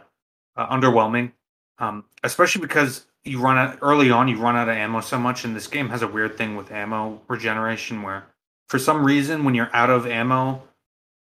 uh 0.56 0.66
underwhelming. 0.68 1.32
Um, 1.78 2.04
especially 2.24 2.62
because 2.62 3.06
you 3.24 3.40
run 3.40 3.58
out 3.58 3.78
early 3.82 4.10
on, 4.10 4.28
you 4.28 4.38
run 4.38 4.56
out 4.56 4.68
of 4.68 4.76
ammo 4.76 5.00
so 5.00 5.18
much, 5.18 5.44
and 5.44 5.54
this 5.54 5.66
game 5.66 5.88
has 5.88 6.02
a 6.02 6.08
weird 6.08 6.38
thing 6.38 6.56
with 6.56 6.70
ammo 6.70 7.20
regeneration 7.28 8.02
where, 8.02 8.26
for 8.68 8.78
some 8.78 9.04
reason, 9.04 9.44
when 9.44 9.54
you're 9.54 9.74
out 9.74 9.90
of 9.90 10.06
ammo, 10.06 10.62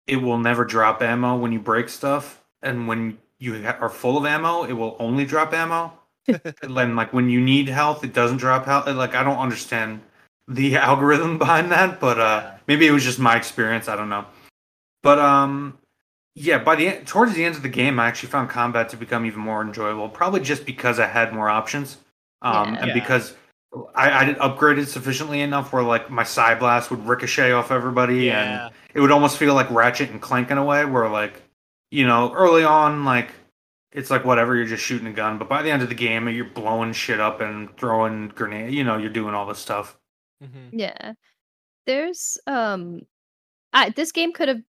it 0.07 0.17
will 0.17 0.37
never 0.37 0.65
drop 0.65 1.01
ammo 1.01 1.35
when 1.37 1.51
you 1.51 1.59
break 1.59 1.89
stuff, 1.89 2.43
and 2.61 2.87
when 2.87 3.17
you 3.39 3.65
are 3.67 3.89
full 3.89 4.17
of 4.17 4.25
ammo, 4.25 4.63
it 4.63 4.73
will 4.73 4.95
only 4.99 5.25
drop 5.25 5.53
ammo. 5.53 5.93
and 6.27 6.77
then, 6.77 6.95
like 6.95 7.13
when 7.13 7.29
you 7.29 7.39
need 7.39 7.67
health, 7.67 8.03
it 8.03 8.13
doesn't 8.13 8.37
drop 8.37 8.65
health. 8.65 8.87
Like 8.87 9.15
I 9.15 9.23
don't 9.23 9.37
understand 9.37 10.01
the 10.47 10.75
algorithm 10.89 11.37
behind 11.37 11.71
that, 11.71 11.99
but 11.99 12.19
uh, 12.19 12.51
maybe 12.67 12.87
it 12.87 12.91
was 12.91 13.03
just 13.03 13.19
my 13.19 13.35
experience. 13.35 13.87
I 13.87 13.95
don't 13.95 14.09
know. 14.09 14.25
But 15.03 15.19
um, 15.19 15.77
yeah, 16.33 16.57
by 16.57 16.75
the 16.75 16.87
end, 16.87 17.07
towards 17.07 17.33
the 17.33 17.45
end 17.45 17.55
of 17.55 17.61
the 17.61 17.69
game, 17.69 17.99
I 17.99 18.07
actually 18.07 18.29
found 18.29 18.49
combat 18.49 18.89
to 18.89 18.97
become 18.97 19.25
even 19.25 19.39
more 19.39 19.61
enjoyable. 19.61 20.09
Probably 20.09 20.41
just 20.41 20.65
because 20.65 20.99
I 20.99 21.07
had 21.07 21.33
more 21.33 21.49
options, 21.49 21.97
um, 22.41 22.73
Yeah. 22.73 22.79
and 22.79 22.87
Yeah. 22.87 22.93
because 22.93 23.35
I, 23.93 24.21
I 24.21 24.25
did 24.25 24.37
upgraded 24.37 24.87
sufficiently 24.87 25.41
enough 25.41 25.73
where 25.73 25.83
like 25.83 26.09
my 26.09 26.23
psi 26.23 26.55
blast 26.55 26.91
would 26.91 27.05
ricochet 27.05 27.51
off 27.51 27.71
everybody, 27.71 28.31
and 28.31 28.73
it 28.93 29.01
would 29.01 29.11
almost 29.11 29.37
feel 29.37 29.53
like 29.53 29.69
Ratchet 29.69 30.09
and 30.11 30.21
Clank 30.21 30.49
in 30.51 30.57
a 30.57 30.63
way, 30.63 30.85
where 30.85 31.09
like 31.09 31.41
you 31.91 32.07
know 32.07 32.33
early 32.33 32.63
on 32.63 33.03
like 33.05 33.31
it's 33.91 34.09
like 34.09 34.25
whatever 34.25 34.55
you're 34.55 34.65
just 34.65 34.83
shooting 34.83 35.07
a 35.07 35.13
gun, 35.13 35.37
but 35.37 35.49
by 35.49 35.61
the 35.61 35.71
end 35.71 35.81
of 35.81 35.89
the 35.89 35.95
game 35.95 36.27
you're 36.29 36.45
blowing 36.45 36.93
shit 36.93 37.19
up 37.19 37.41
and 37.41 37.75
throwing 37.77 38.29
grenade. 38.29 38.73
You 38.73 38.83
know 38.83 38.97
you're 38.97 39.09
doing 39.09 39.33
all 39.33 39.45
this 39.45 39.59
stuff. 39.59 39.97
Mhm. 40.43 40.69
Yeah. 40.71 41.13
There's 41.85 42.37
um 42.47 43.01
I 43.73 43.89
this 43.89 44.11
game 44.11 44.31
could 44.33 44.47
have 44.47 44.61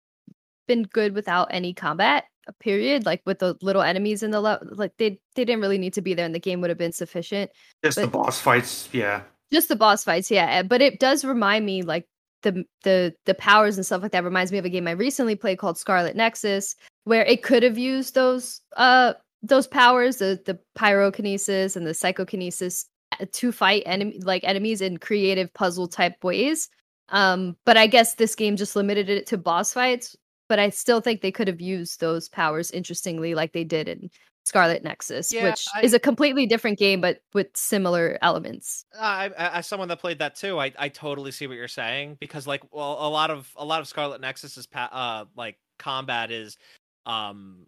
been 0.66 0.84
good 0.84 1.14
without 1.14 1.48
any 1.50 1.74
combat, 1.74 2.24
period. 2.52 3.06
Like 3.06 3.22
with 3.26 3.38
the 3.38 3.56
little 3.62 3.82
enemies 3.82 4.22
in 4.22 4.30
the 4.30 4.40
like 4.40 4.92
they 4.98 5.20
they 5.34 5.44
didn't 5.44 5.60
really 5.60 5.78
need 5.78 5.94
to 5.94 6.02
be 6.02 6.14
there 6.14 6.26
and 6.26 6.34
the 6.34 6.40
game 6.40 6.60
would 6.60 6.70
have 6.70 6.78
been 6.78 6.92
sufficient. 6.92 7.50
Just 7.82 8.00
the 8.00 8.06
boss 8.06 8.40
fights, 8.40 8.88
yeah. 8.92 9.22
Just 9.52 9.68
the 9.68 9.76
boss 9.76 10.04
fights, 10.04 10.30
yeah. 10.30 10.60
uh, 10.60 10.62
But 10.62 10.82
it 10.82 10.98
does 10.98 11.24
remind 11.24 11.66
me 11.66 11.82
like 11.82 12.06
the 12.42 12.64
the 12.82 13.14
the 13.24 13.34
powers 13.34 13.76
and 13.76 13.86
stuff 13.86 14.02
like 14.02 14.12
that 14.12 14.24
reminds 14.24 14.52
me 14.52 14.58
of 14.58 14.64
a 14.64 14.70
game 14.70 14.86
I 14.86 14.92
recently 14.92 15.34
played 15.36 15.58
called 15.58 15.78
Scarlet 15.78 16.16
Nexus 16.16 16.76
where 17.04 17.24
it 17.24 17.42
could 17.42 17.62
have 17.62 17.78
used 17.78 18.14
those 18.14 18.60
uh 18.76 19.14
those 19.42 19.66
powers, 19.66 20.16
the 20.16 20.40
the 20.46 20.58
pyrokinesis 20.76 21.76
and 21.76 21.86
the 21.86 21.94
psychokinesis 21.94 22.86
uh, 23.20 23.26
to 23.32 23.52
fight 23.52 23.82
enemy 23.86 24.18
like 24.22 24.42
enemies 24.44 24.80
in 24.80 24.98
creative 24.98 25.52
puzzle 25.54 25.88
type 25.88 26.22
ways. 26.24 26.68
Um, 27.10 27.56
but 27.66 27.76
I 27.76 27.86
guess 27.86 28.14
this 28.14 28.34
game 28.34 28.56
just 28.56 28.76
limited 28.76 29.10
it 29.10 29.26
to 29.26 29.38
boss 29.38 29.72
fights. 29.72 30.16
But 30.48 30.58
I 30.58 30.70
still 30.70 31.00
think 31.00 31.20
they 31.22 31.32
could 31.32 31.48
have 31.48 31.60
used 31.60 32.00
those 32.00 32.28
powers 32.28 32.70
interestingly, 32.70 33.34
like 33.34 33.52
they 33.52 33.64
did 33.64 33.88
in 33.88 34.10
Scarlet 34.44 34.84
Nexus, 34.84 35.32
Yeah, 35.32 35.44
which 35.50 35.64
I- 35.74 35.80
is 35.82 35.94
a 35.94 35.98
completely 35.98 36.44
different 36.46 36.78
game, 36.78 37.00
but 37.00 37.20
with 37.32 37.48
similar 37.56 38.18
elements. 38.20 38.84
I, 38.98 39.30
I, 39.38 39.58
as 39.58 39.66
someone 39.66 39.88
that 39.88 40.00
played 40.00 40.18
that 40.18 40.34
too, 40.36 40.58
I, 40.60 40.70
I 40.78 40.90
totally 40.90 41.30
see 41.30 41.46
what 41.46 41.56
you're 41.56 41.66
saying 41.68 42.18
because 42.20 42.46
like 42.46 42.62
well 42.72 42.98
a 43.00 43.08
lot 43.08 43.30
of 43.30 43.50
a 43.56 43.64
lot 43.64 43.80
of 43.80 43.88
Scarlet 43.88 44.20
Nexus's 44.20 44.66
pa- 44.66 44.90
uh 44.92 45.24
like 45.34 45.56
combat 45.78 46.30
is 46.30 46.58
um 47.06 47.66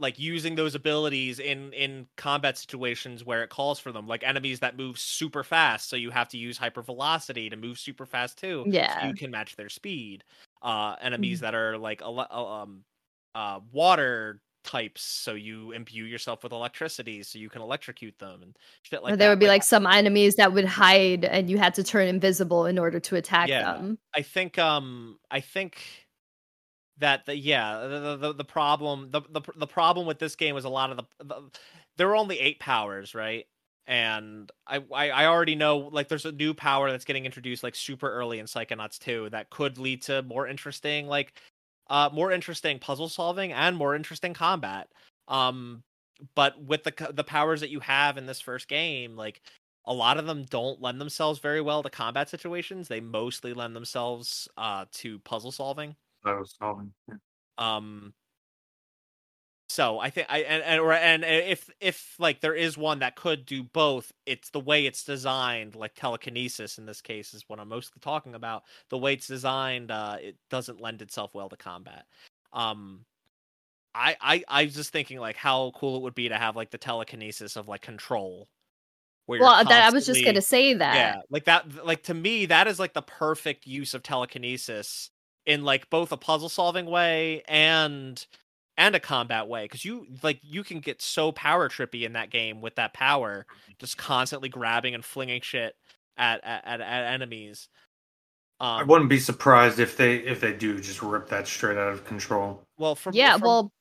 like 0.00 0.18
using 0.18 0.56
those 0.56 0.74
abilities 0.74 1.38
in 1.38 1.72
in 1.72 2.08
combat 2.16 2.58
situations 2.58 3.24
where 3.24 3.44
it 3.44 3.50
calls 3.50 3.78
for 3.78 3.92
them 3.92 4.08
like 4.08 4.24
enemies 4.24 4.58
that 4.58 4.76
move 4.76 4.98
super 4.98 5.44
fast 5.44 5.88
so 5.88 5.94
you 5.94 6.10
have 6.10 6.28
to 6.28 6.36
use 6.36 6.58
hypervelocity 6.58 7.48
to 7.48 7.56
move 7.56 7.78
super 7.78 8.04
fast 8.04 8.36
too 8.36 8.64
so 8.66 8.70
Yeah. 8.72 9.06
you 9.06 9.14
can 9.14 9.30
match 9.30 9.54
their 9.54 9.68
speed 9.68 10.24
uh 10.64 10.96
enemies 11.00 11.38
Mhm. 11.38 11.42
that 11.42 11.54
are 11.54 11.78
like 11.78 12.02
uh, 12.02 12.10
um 12.10 12.84
uh 13.36 13.60
water 13.70 14.40
types 14.64 15.02
so 15.02 15.34
you 15.34 15.72
imbue 15.72 16.04
yourself 16.04 16.42
with 16.42 16.50
electricity 16.52 17.22
so 17.22 17.38
you 17.38 17.50
can 17.50 17.60
electrocute 17.60 18.18
them 18.18 18.42
and 18.42 18.56
shit 18.82 19.02
like 19.02 19.12
or 19.12 19.16
there 19.16 19.28
that. 19.28 19.32
would 19.32 19.38
be 19.38 19.46
like 19.46 19.62
some 19.62 19.86
enemies 19.86 20.36
that 20.36 20.54
would 20.54 20.64
hide 20.64 21.26
and 21.26 21.50
you 21.50 21.58
had 21.58 21.74
to 21.74 21.84
turn 21.84 22.08
invisible 22.08 22.64
in 22.64 22.78
order 22.78 22.98
to 22.98 23.14
attack 23.16 23.50
Yeah. 23.50 23.74
them. 23.74 23.98
I 24.16 24.22
think 24.22 24.58
um 24.58 25.18
I 25.30 25.40
think 25.40 25.82
that 26.98 27.26
the 27.26 27.36
yeah 27.36 27.86
the 27.86 28.16
the, 28.16 28.32
the 28.34 28.44
problem 28.44 29.10
the, 29.10 29.20
the 29.28 29.42
the 29.56 29.66
problem 29.66 30.06
with 30.06 30.18
this 30.18 30.36
game 30.36 30.54
was 30.54 30.64
a 30.64 30.68
lot 30.70 30.90
of 30.90 30.96
the, 30.96 31.24
the 31.24 31.50
there 31.96 32.08
were 32.08 32.16
only 32.16 32.38
eight 32.40 32.58
powers 32.60 33.14
right 33.14 33.46
and 33.86 34.50
I, 34.66 34.76
I 34.92 35.10
I 35.10 35.26
already 35.26 35.54
know 35.54 35.78
like 35.78 36.08
there's 36.08 36.24
a 36.24 36.32
new 36.32 36.54
power 36.54 36.90
that's 36.90 37.04
getting 37.04 37.26
introduced 37.26 37.62
like 37.62 37.74
super 37.74 38.10
early 38.10 38.38
in 38.38 38.46
Psychonauts 38.46 38.98
2 38.98 39.30
that 39.30 39.50
could 39.50 39.78
lead 39.78 40.02
to 40.02 40.22
more 40.22 40.46
interesting 40.46 41.06
like 41.06 41.40
uh 41.88 42.08
more 42.12 42.32
interesting 42.32 42.78
puzzle 42.78 43.08
solving 43.08 43.52
and 43.52 43.76
more 43.76 43.94
interesting 43.94 44.34
combat 44.34 44.88
um 45.28 45.82
but 46.34 46.60
with 46.62 46.84
the 46.84 47.12
the 47.12 47.24
powers 47.24 47.60
that 47.60 47.70
you 47.70 47.80
have 47.80 48.16
in 48.16 48.26
this 48.26 48.40
first 48.40 48.68
game 48.68 49.16
like 49.16 49.42
a 49.86 49.92
lot 49.92 50.16
of 50.16 50.26
them 50.26 50.44
don't 50.44 50.80
lend 50.80 50.98
themselves 50.98 51.38
very 51.40 51.60
well 51.60 51.82
to 51.82 51.90
combat 51.90 52.28
situations 52.28 52.88
they 52.88 53.00
mostly 53.00 53.52
lend 53.52 53.76
themselves 53.76 54.48
uh 54.56 54.86
to 54.92 55.18
puzzle 55.20 55.52
solving 55.52 55.94
was 56.24 56.54
solving. 56.58 56.92
Yeah. 57.08 57.16
um 57.58 58.14
So 59.74 59.98
I 59.98 60.08
think 60.08 60.28
I 60.30 60.38
and 60.42 60.62
and, 60.62 60.80
or, 60.80 60.92
and 60.92 61.24
if 61.24 61.68
if 61.80 62.14
like 62.20 62.40
there 62.40 62.54
is 62.54 62.78
one 62.78 63.00
that 63.00 63.16
could 63.16 63.44
do 63.44 63.64
both, 63.64 64.12
it's 64.24 64.50
the 64.50 64.60
way 64.60 64.86
it's 64.86 65.02
designed, 65.02 65.74
like 65.74 65.96
telekinesis 65.96 66.78
in 66.78 66.86
this 66.86 67.00
case 67.00 67.34
is 67.34 67.42
what 67.48 67.58
I'm 67.58 67.70
mostly 67.70 67.98
talking 68.00 68.36
about. 68.36 68.62
The 68.90 68.98
way 68.98 69.14
it's 69.14 69.26
designed, 69.26 69.90
uh, 69.90 70.18
it 70.20 70.36
doesn't 70.48 70.80
lend 70.80 71.02
itself 71.02 71.34
well 71.34 71.48
to 71.48 71.56
combat. 71.56 72.04
Um, 72.52 73.00
I 73.96 74.16
I 74.20 74.44
I 74.46 74.64
was 74.66 74.76
just 74.76 74.92
thinking 74.92 75.18
like 75.18 75.34
how 75.34 75.72
cool 75.74 75.96
it 75.96 76.02
would 76.02 76.14
be 76.14 76.28
to 76.28 76.38
have 76.38 76.54
like 76.54 76.70
the 76.70 76.78
telekinesis 76.78 77.56
of 77.56 77.66
like 77.66 77.82
control. 77.82 78.46
Where 79.26 79.40
well, 79.40 79.64
that 79.64 79.86
I 79.86 79.90
was 79.90 80.06
just 80.06 80.24
gonna 80.24 80.40
say 80.40 80.74
that. 80.74 80.94
Yeah, 80.94 81.22
like 81.30 81.46
that. 81.46 81.84
Like 81.84 82.04
to 82.04 82.14
me, 82.14 82.46
that 82.46 82.68
is 82.68 82.78
like 82.78 82.92
the 82.92 83.02
perfect 83.02 83.66
use 83.66 83.92
of 83.92 84.04
telekinesis 84.04 85.10
in 85.46 85.64
like 85.64 85.90
both 85.90 86.12
a 86.12 86.16
puzzle 86.16 86.48
solving 86.48 86.86
way 86.86 87.42
and 87.48 88.24
and 88.76 88.94
a 88.94 89.00
combat 89.00 89.46
way 89.48 89.64
because 89.64 89.84
you 89.84 90.06
like 90.22 90.40
you 90.42 90.64
can 90.64 90.80
get 90.80 91.00
so 91.00 91.32
power 91.32 91.68
trippy 91.68 92.02
in 92.02 92.14
that 92.14 92.30
game 92.30 92.60
with 92.60 92.74
that 92.76 92.92
power 92.92 93.46
just 93.78 93.96
constantly 93.96 94.48
grabbing 94.48 94.94
and 94.94 95.04
flinging 95.04 95.40
shit 95.40 95.76
at 96.16 96.42
at, 96.44 96.64
at, 96.66 96.80
at 96.80 97.12
enemies. 97.12 97.68
Um, 98.60 98.80
i 98.80 98.82
wouldn't 98.82 99.10
be 99.10 99.18
surprised 99.18 99.78
if 99.80 99.96
they 99.96 100.16
if 100.16 100.40
they 100.40 100.52
do 100.52 100.78
just 100.80 101.02
rip 101.02 101.28
that 101.28 101.46
straight 101.46 101.76
out 101.76 101.92
of 101.92 102.04
control. 102.04 102.62
Well 102.78 102.94
from 102.94 103.14
yeah 103.14 103.34
from... 103.34 103.42
well 103.42 103.72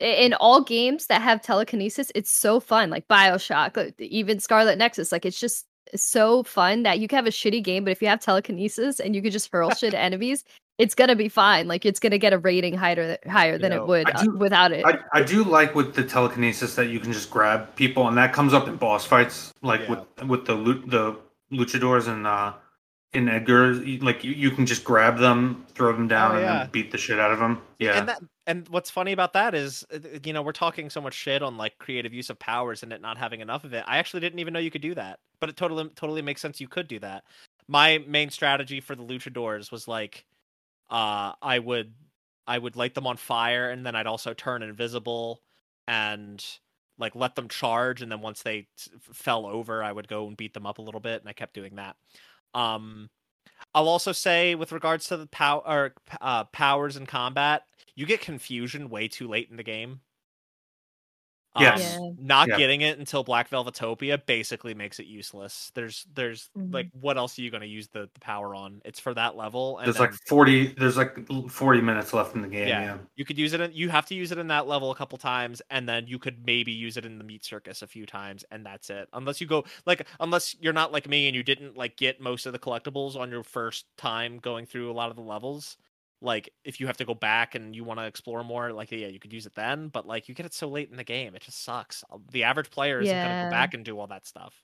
in 0.00 0.32
all 0.34 0.62
games 0.62 1.06
that 1.06 1.22
have 1.22 1.42
telekinesis 1.42 2.12
it's 2.14 2.30
so 2.30 2.60
fun 2.60 2.88
like 2.88 3.08
bioshock 3.08 3.92
even 3.98 4.38
scarlet 4.38 4.78
nexus 4.78 5.10
like 5.10 5.26
it's 5.26 5.40
just 5.40 5.66
so 5.96 6.44
fun 6.44 6.84
that 6.84 7.00
you 7.00 7.08
can 7.08 7.16
have 7.16 7.26
a 7.26 7.30
shitty 7.30 7.62
game 7.62 7.82
but 7.82 7.90
if 7.90 8.00
you 8.00 8.06
have 8.06 8.20
telekinesis 8.20 9.00
and 9.00 9.16
you 9.16 9.22
could 9.22 9.32
just 9.32 9.50
hurl 9.50 9.70
shit 9.70 9.94
at 9.94 10.00
enemies 10.00 10.44
it's 10.78 10.94
gonna 10.94 11.16
be 11.16 11.28
fine. 11.28 11.66
Like 11.66 11.84
it's 11.84 11.98
gonna 11.98 12.18
get 12.18 12.32
a 12.32 12.38
rating 12.38 12.74
higher 12.74 13.18
higher 13.28 13.58
than 13.58 13.70
know, 13.70 13.82
it 13.82 13.88
would 13.88 14.06
do, 14.22 14.30
uh, 14.30 14.38
without 14.38 14.72
it. 14.72 14.86
I, 14.86 14.98
I, 15.12 15.22
do 15.22 15.42
like 15.42 15.74
with 15.74 15.94
the 15.94 16.04
telekinesis 16.04 16.76
that 16.76 16.86
you 16.86 17.00
can 17.00 17.12
just 17.12 17.30
grab 17.30 17.74
people, 17.74 18.06
and 18.06 18.16
that 18.16 18.32
comes 18.32 18.54
up 18.54 18.68
in 18.68 18.76
boss 18.76 19.04
fights, 19.04 19.52
like 19.60 19.80
yeah. 19.82 19.90
with 19.90 20.28
with 20.28 20.46
the 20.46 20.54
the 20.86 21.16
luchadors 21.52 22.06
and 22.06 22.26
uh, 22.26 22.52
in 23.12 23.28
Edgar. 23.28 23.74
Like 23.74 24.22
you, 24.22 24.30
you 24.32 24.52
can 24.52 24.66
just 24.66 24.84
grab 24.84 25.18
them, 25.18 25.66
throw 25.74 25.92
them 25.92 26.06
down, 26.06 26.36
oh, 26.36 26.40
yeah. 26.40 26.62
and 26.62 26.72
beat 26.72 26.92
the 26.92 26.98
shit 26.98 27.18
out 27.18 27.32
of 27.32 27.40
them. 27.40 27.60
Yeah, 27.80 27.98
and 27.98 28.08
that 28.08 28.22
and 28.46 28.68
what's 28.68 28.88
funny 28.88 29.10
about 29.10 29.32
that 29.32 29.56
is, 29.56 29.84
uh, 29.92 29.98
you 30.24 30.32
know, 30.32 30.42
we're 30.42 30.52
talking 30.52 30.90
so 30.90 31.00
much 31.00 31.14
shit 31.14 31.42
on 31.42 31.56
like 31.56 31.76
creative 31.78 32.14
use 32.14 32.30
of 32.30 32.38
powers 32.38 32.84
and 32.84 32.92
it 32.92 33.00
not 33.00 33.18
having 33.18 33.40
enough 33.40 33.64
of 33.64 33.74
it. 33.74 33.84
I 33.88 33.98
actually 33.98 34.20
didn't 34.20 34.38
even 34.38 34.52
know 34.52 34.60
you 34.60 34.70
could 34.70 34.82
do 34.82 34.94
that, 34.94 35.18
but 35.40 35.48
it 35.48 35.56
totally 35.56 35.88
totally 35.96 36.22
makes 36.22 36.40
sense. 36.40 36.60
You 36.60 36.68
could 36.68 36.86
do 36.86 37.00
that. 37.00 37.24
My 37.66 37.98
main 38.06 38.30
strategy 38.30 38.80
for 38.80 38.94
the 38.94 39.02
luchadors 39.02 39.72
was 39.72 39.88
like 39.88 40.24
uh, 40.90 41.32
I 41.40 41.58
would 41.58 41.94
I 42.46 42.58
would 42.58 42.76
light 42.76 42.94
them 42.94 43.06
on 43.06 43.16
fire, 43.16 43.70
and 43.70 43.84
then 43.84 43.94
I'd 43.94 44.06
also 44.06 44.34
turn 44.34 44.62
invisible 44.62 45.42
and 45.86 46.44
like 46.98 47.14
let 47.14 47.36
them 47.36 47.48
charge, 47.48 48.02
and 48.02 48.10
then 48.10 48.20
once 48.20 48.42
they 48.42 48.68
t- 48.76 48.90
fell 49.00 49.46
over, 49.46 49.82
I 49.82 49.92
would 49.92 50.08
go 50.08 50.26
and 50.26 50.36
beat 50.36 50.54
them 50.54 50.66
up 50.66 50.78
a 50.78 50.82
little 50.82 51.00
bit, 51.00 51.20
and 51.20 51.28
I 51.28 51.32
kept 51.32 51.54
doing 51.54 51.76
that. 51.76 51.96
Um, 52.54 53.10
I'll 53.74 53.88
also 53.88 54.12
say 54.12 54.54
with 54.54 54.72
regards 54.72 55.08
to 55.08 55.16
the 55.16 55.26
power 55.26 55.94
uh, 56.20 56.44
powers 56.44 56.96
in 56.96 57.06
combat, 57.06 57.62
you 57.94 58.06
get 58.06 58.20
confusion 58.20 58.88
way 58.88 59.08
too 59.08 59.28
late 59.28 59.48
in 59.50 59.56
the 59.56 59.62
game. 59.62 60.00
Yes. 61.60 61.96
Um, 61.96 62.16
not 62.20 62.48
yeah. 62.48 62.56
getting 62.56 62.80
it 62.82 62.98
until 62.98 63.24
Black 63.24 63.50
Velvetopia 63.50 64.24
basically 64.26 64.74
makes 64.74 64.98
it 64.98 65.06
useless. 65.06 65.70
There's 65.74 66.06
there's 66.14 66.50
mm-hmm. 66.56 66.72
like 66.72 66.88
what 66.92 67.16
else 67.16 67.38
are 67.38 67.42
you 67.42 67.50
going 67.50 67.62
to 67.62 67.68
use 67.68 67.88
the, 67.88 68.08
the 68.12 68.20
power 68.20 68.54
on? 68.54 68.80
It's 68.84 69.00
for 69.00 69.14
that 69.14 69.36
level. 69.36 69.80
there's 69.82 69.96
then, 69.96 70.06
like 70.06 70.14
40 70.26 70.74
there's 70.78 70.96
like 70.96 71.16
40 71.48 71.80
minutes 71.80 72.12
left 72.12 72.34
in 72.34 72.42
the 72.42 72.48
game. 72.48 72.68
Yeah. 72.68 72.82
yeah. 72.82 72.98
You 73.16 73.24
could 73.24 73.38
use 73.38 73.52
it 73.52 73.60
in, 73.60 73.72
you 73.72 73.88
have 73.88 74.06
to 74.06 74.14
use 74.14 74.32
it 74.32 74.38
in 74.38 74.48
that 74.48 74.66
level 74.66 74.90
a 74.90 74.94
couple 74.94 75.18
times 75.18 75.62
and 75.70 75.88
then 75.88 76.06
you 76.06 76.18
could 76.18 76.44
maybe 76.44 76.72
use 76.72 76.96
it 76.96 77.04
in 77.04 77.18
the 77.18 77.24
meat 77.24 77.44
circus 77.44 77.82
a 77.82 77.86
few 77.86 78.06
times 78.06 78.44
and 78.50 78.64
that's 78.64 78.90
it. 78.90 79.08
Unless 79.12 79.40
you 79.40 79.46
go 79.46 79.64
like 79.86 80.06
unless 80.20 80.56
you're 80.60 80.72
not 80.72 80.92
like 80.92 81.08
me 81.08 81.26
and 81.26 81.36
you 81.36 81.42
didn't 81.42 81.76
like 81.76 81.96
get 81.96 82.20
most 82.20 82.46
of 82.46 82.52
the 82.52 82.58
collectibles 82.58 83.16
on 83.16 83.30
your 83.30 83.42
first 83.42 83.86
time 83.96 84.38
going 84.38 84.66
through 84.66 84.90
a 84.90 84.94
lot 84.94 85.10
of 85.10 85.16
the 85.16 85.22
levels 85.22 85.76
like 86.20 86.50
if 86.64 86.80
you 86.80 86.86
have 86.86 86.96
to 86.96 87.04
go 87.04 87.14
back 87.14 87.54
and 87.54 87.76
you 87.76 87.84
want 87.84 88.00
to 88.00 88.06
explore 88.06 88.42
more 88.42 88.72
like 88.72 88.90
yeah 88.90 89.06
you 89.06 89.20
could 89.20 89.32
use 89.32 89.46
it 89.46 89.54
then 89.54 89.88
but 89.88 90.06
like 90.06 90.28
you 90.28 90.34
get 90.34 90.44
it 90.46 90.52
so 90.52 90.68
late 90.68 90.90
in 90.90 90.96
the 90.96 91.04
game 91.04 91.34
it 91.34 91.42
just 91.42 91.64
sucks. 91.64 92.02
The 92.32 92.44
average 92.44 92.70
player 92.70 93.00
isn't 93.00 93.14
yeah. 93.14 93.28
gonna 93.28 93.50
go 93.50 93.50
back 93.50 93.74
and 93.74 93.84
do 93.84 93.98
all 93.98 94.08
that 94.08 94.26
stuff. 94.26 94.54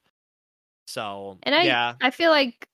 So 0.86 1.38
and 1.44 1.54
i 1.54 1.62
yeah. 1.62 1.94
I 2.00 2.10
feel 2.10 2.30
like 2.30 2.68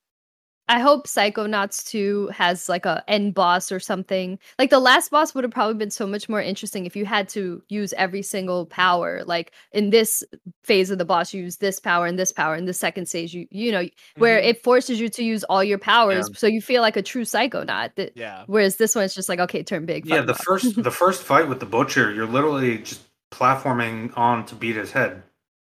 I 0.71 0.79
hope 0.79 1.09
Psychonauts 1.09 1.85
2 1.89 2.29
has 2.29 2.69
like 2.69 2.87
a 2.87 3.03
end 3.09 3.35
boss 3.35 3.73
or 3.73 3.81
something. 3.81 4.39
Like 4.57 4.71
the 4.71 4.79
last 4.79 5.11
boss 5.11 5.35
would 5.35 5.43
have 5.43 5.51
probably 5.51 5.75
been 5.75 5.91
so 5.91 6.07
much 6.07 6.29
more 6.29 6.41
interesting 6.41 6.87
if 6.87 6.95
you 6.95 7.05
had 7.05 7.29
to 7.31 7.61
use 7.69 7.93
every 7.95 8.23
single 8.23 8.67
power. 8.67 9.25
Like 9.25 9.51
in 9.73 9.91
this 9.91 10.23
phase 10.63 10.93
of 10.93 10.99
the 10.99 11.05
boss, 11.05 11.35
you 11.35 11.43
use 11.43 11.57
this 11.57 11.81
power 11.81 12.07
and 12.07 12.17
this 12.17 12.31
power. 12.31 12.55
In 12.55 12.67
the 12.67 12.73
second 12.73 13.07
stage, 13.07 13.35
you 13.35 13.49
you 13.51 13.73
know, 13.73 13.89
where 14.17 14.39
mm-hmm. 14.39 14.51
it 14.51 14.63
forces 14.63 15.01
you 15.01 15.09
to 15.09 15.25
use 15.25 15.43
all 15.43 15.65
your 15.65 15.77
powers, 15.77 16.29
yeah. 16.31 16.39
so 16.39 16.47
you 16.47 16.63
feel 16.63 16.83
like 16.83 16.97
a 16.97 17.03
true 17.03 17.25
Psychonaut. 17.25 17.97
That, 17.97 18.13
yeah. 18.15 18.45
Whereas 18.47 18.77
this 18.77 18.95
one 18.95 19.03
is 19.03 19.13
just 19.13 19.29
like, 19.29 19.41
okay, 19.41 19.65
turn 19.65 19.87
big. 19.87 20.07
Yeah, 20.07 20.21
the 20.21 20.35
first 20.35 20.81
the 20.81 20.91
first 21.03 21.25
fight 21.25 21.49
with 21.49 21.59
the 21.59 21.67
butcher, 21.67 22.13
you're 22.15 22.29
literally 22.29 22.79
just 22.79 23.03
platforming 23.33 24.17
on 24.17 24.47
to 24.47 24.55
beat 24.55 24.77
his 24.77 24.93
head. 24.93 25.25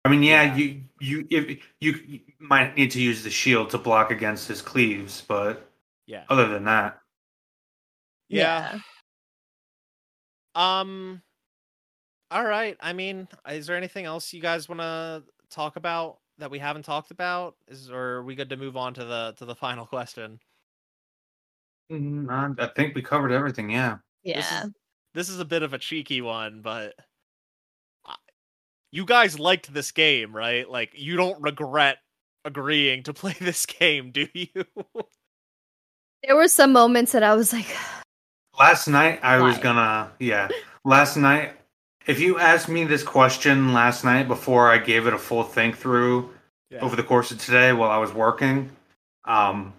I 0.04 0.10
mean, 0.10 0.24
yeah, 0.24 0.44
yeah. 0.44 0.56
you 0.56 0.82
you 1.00 1.28
if 1.30 1.60
you, 1.80 2.00
you 2.08 2.20
might 2.40 2.76
need 2.76 2.92
to 2.92 3.02
use 3.02 3.24
the 3.24 3.30
shield 3.30 3.70
to 3.72 3.78
block 3.78 4.12
against 4.12 4.48
his 4.48 4.62
cleaves, 4.62 5.24
but 5.28 5.70
yeah. 6.06 6.24
Other 6.30 6.48
than 6.48 6.64
that, 6.66 7.00
yeah. 8.30 8.80
yeah. 10.56 10.80
Um. 10.82 11.22
All 12.32 12.46
right. 12.46 12.78
I 12.80 12.94
mean, 12.94 13.28
is 13.50 13.68
there 13.68 13.76
anything 13.76 14.06
else 14.06 14.34
you 14.34 14.42
guys 14.42 14.70
want 14.70 14.82
to 14.82 15.24
talk 15.50 15.76
about 15.76 16.20
that 16.38 16.52
we 16.52 16.60
haven't 16.60 16.84
talked 16.84 17.12
about? 17.12 17.56
Is 17.68 17.90
or 17.90 18.18
are 18.18 18.24
we 18.24 18.36
good 18.36 18.50
to 18.50 18.58
move 18.58 18.78
on 18.78 18.94
to 18.96 19.06
the 19.06 19.34
to 19.38 19.46
the 19.46 19.56
final 19.56 19.86
question? 19.86 20.40
Mm, 21.92 22.60
I 22.60 22.68
think 22.76 22.96
we 22.96 23.02
covered 23.02 23.32
everything. 23.32 23.70
Yeah. 23.70 23.98
Yeah. 24.24 24.38
This 24.38 24.52
is, 24.52 24.72
this 25.14 25.30
is 25.30 25.40
a 25.40 25.46
bit 25.46 25.64
of 25.64 25.74
a 25.74 25.80
cheeky 25.80 26.22
one, 26.22 26.62
but 26.62 26.94
you 28.91 29.06
guys 29.06 29.40
liked 29.40 29.74
this 29.74 29.91
game, 29.91 30.36
right? 30.36 30.70
Like 30.70 30.91
you 30.95 31.16
don't 31.16 31.41
regret 31.41 31.98
agreeing 32.45 33.03
to 33.03 33.14
play 33.14 33.36
this 33.40 33.66
game, 33.66 34.11
do 34.11 34.28
you? 34.34 34.66
there 36.24 36.36
were 36.36 36.48
some 36.48 36.74
moments 36.74 37.11
that 37.14 37.24
I 37.24 37.34
was 37.36 37.53
like 37.53 37.68
Last 38.60 38.88
night 38.88 39.20
I 39.24 39.40
Why? 39.40 39.48
was 39.48 39.57
gonna 39.57 40.11
yeah. 40.20 40.49
Last 40.84 41.16
night 41.16 41.53
if 42.06 42.20
you 42.20 42.40
asked 42.40 42.70
me 42.70 42.86
this 42.86 43.03
question 43.03 43.74
last 43.74 44.03
night 44.03 44.28
before 44.28 44.70
I 44.70 44.78
gave 44.78 45.06
it 45.07 45.14
a 45.14 45.18
full 45.18 45.44
think 45.44 45.78
through 45.78 46.32
yeah. 46.72 46.80
over 46.80 46.95
the 46.95 47.03
course 47.03 47.32
of 47.32 47.40
today 47.40 47.72
while 47.74 47.90
I 47.90 47.98
was 47.98 48.14
working, 48.14 48.70
um 49.26 49.74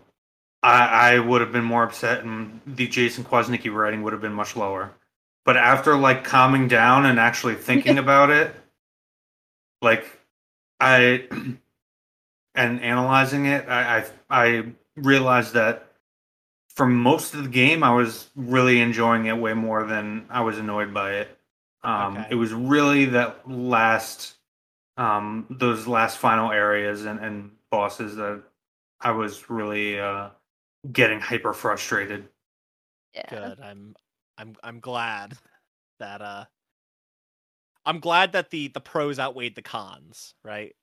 I, 0.63 1.15
I 1.15 1.19
would 1.19 1.41
have 1.41 1.53
been 1.53 1.65
more 1.65 1.83
upset 1.83 2.23
and 2.23 2.61
the 2.67 2.87
Jason 2.87 3.25
Kwasnicki 3.25 3.75
rating 3.75 4.03
would 4.03 4.13
have 4.13 4.23
been 4.23 4.35
much 4.35 4.57
lower. 4.57 4.93
But 5.45 5.57
after 5.57 5.97
like 5.97 6.23
calming 6.23 6.69
down 6.69 7.07
and 7.07 7.19
actually 7.19 7.55
thinking 7.55 7.99
about 8.05 8.31
it, 8.31 8.55
like 9.83 10.07
I 10.79 11.27
and 12.55 12.81
analyzing 12.83 13.47
it, 13.47 13.69
I, 13.69 13.99
I 13.99 14.05
I 14.31 14.65
realized 14.97 15.55
that 15.55 15.87
for 16.69 16.87
most 16.87 17.35
of 17.35 17.43
the 17.43 17.49
game, 17.49 17.83
I 17.83 17.95
was 17.95 18.31
really 18.37 18.81
enjoying 18.81 19.27
it 19.27 19.37
way 19.37 19.55
more 19.55 19.85
than 19.85 20.27
I 20.31 20.41
was 20.43 20.59
annoyed 20.59 20.95
by 20.95 21.15
it. 21.15 21.39
Um, 21.83 22.17
okay. 22.17 22.29
It 22.31 22.35
was 22.37 22.53
really 22.53 23.07
that 23.07 23.51
last, 23.51 24.37
um, 24.97 25.47
those 25.51 25.87
last 25.87 26.19
final 26.19 26.53
areas 26.53 27.05
and, 27.05 27.19
and 27.21 27.51
bosses 27.71 28.17
that 28.17 28.43
I 29.01 29.11
was 29.11 29.51
really 29.51 29.99
uh, 29.99 30.31
getting 30.93 31.21
hyper 31.21 31.53
frustrated. 31.53 32.29
Yeah. 33.15 33.29
Good. 33.29 33.61
I'm 33.61 33.95
I'm 34.39 34.57
I'm 34.63 34.81
glad 34.81 35.37
that 35.99 36.23
uh 36.23 36.45
I'm 37.87 38.01
glad 38.01 38.33
that 38.33 38.51
the 38.51 38.69
the 38.69 38.81
pros 38.81 39.19
outweighed 39.19 39.55
the 39.55 39.63
cons, 39.63 40.35
right? 40.45 40.75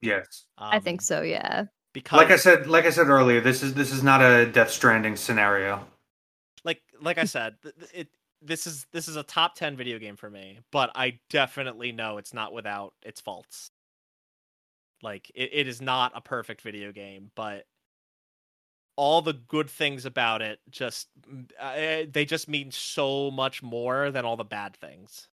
Yes. 0.00 0.44
Um, 0.58 0.70
I 0.72 0.78
think 0.80 1.00
um, 1.00 1.04
so, 1.04 1.22
yeah. 1.22 1.64
Because 1.92 2.16
like 2.16 2.30
I 2.30 2.36
said 2.36 2.66
like 2.66 2.86
I 2.86 2.90
said 2.90 3.08
earlier, 3.08 3.40
this 3.40 3.62
is 3.62 3.74
this 3.74 3.92
is 3.92 4.02
not 4.02 4.20
a 4.22 4.46
Death 4.46 4.70
Stranding 4.70 5.16
scenario. 5.16 5.86
Like 6.64 6.82
like 7.00 7.18
I 7.18 7.24
said, 7.24 7.56
it 7.94 8.08
this 8.40 8.66
is 8.66 8.86
this 8.92 9.08
is 9.08 9.16
a 9.16 9.22
top 9.22 9.54
10 9.54 9.76
video 9.76 9.98
game 9.98 10.16
for 10.16 10.30
me, 10.30 10.58
but 10.70 10.90
I 10.94 11.18
definitely 11.30 11.92
know 11.92 12.18
it's 12.18 12.34
not 12.34 12.52
without 12.52 12.94
its 13.02 13.20
faults. 13.20 13.70
Like 15.02 15.30
it, 15.34 15.50
it 15.52 15.68
is 15.68 15.80
not 15.80 16.12
a 16.14 16.20
perfect 16.20 16.62
video 16.62 16.92
game, 16.92 17.30
but 17.34 17.64
all 18.96 19.22
the 19.22 19.32
good 19.32 19.70
things 19.70 20.04
about 20.04 20.42
it 20.42 20.60
just 20.70 21.08
uh, 21.58 22.02
they 22.10 22.24
just 22.26 22.48
mean 22.48 22.70
so 22.70 23.30
much 23.30 23.62
more 23.62 24.10
than 24.10 24.24
all 24.24 24.36
the 24.36 24.44
bad 24.44 24.76
things 24.76 25.28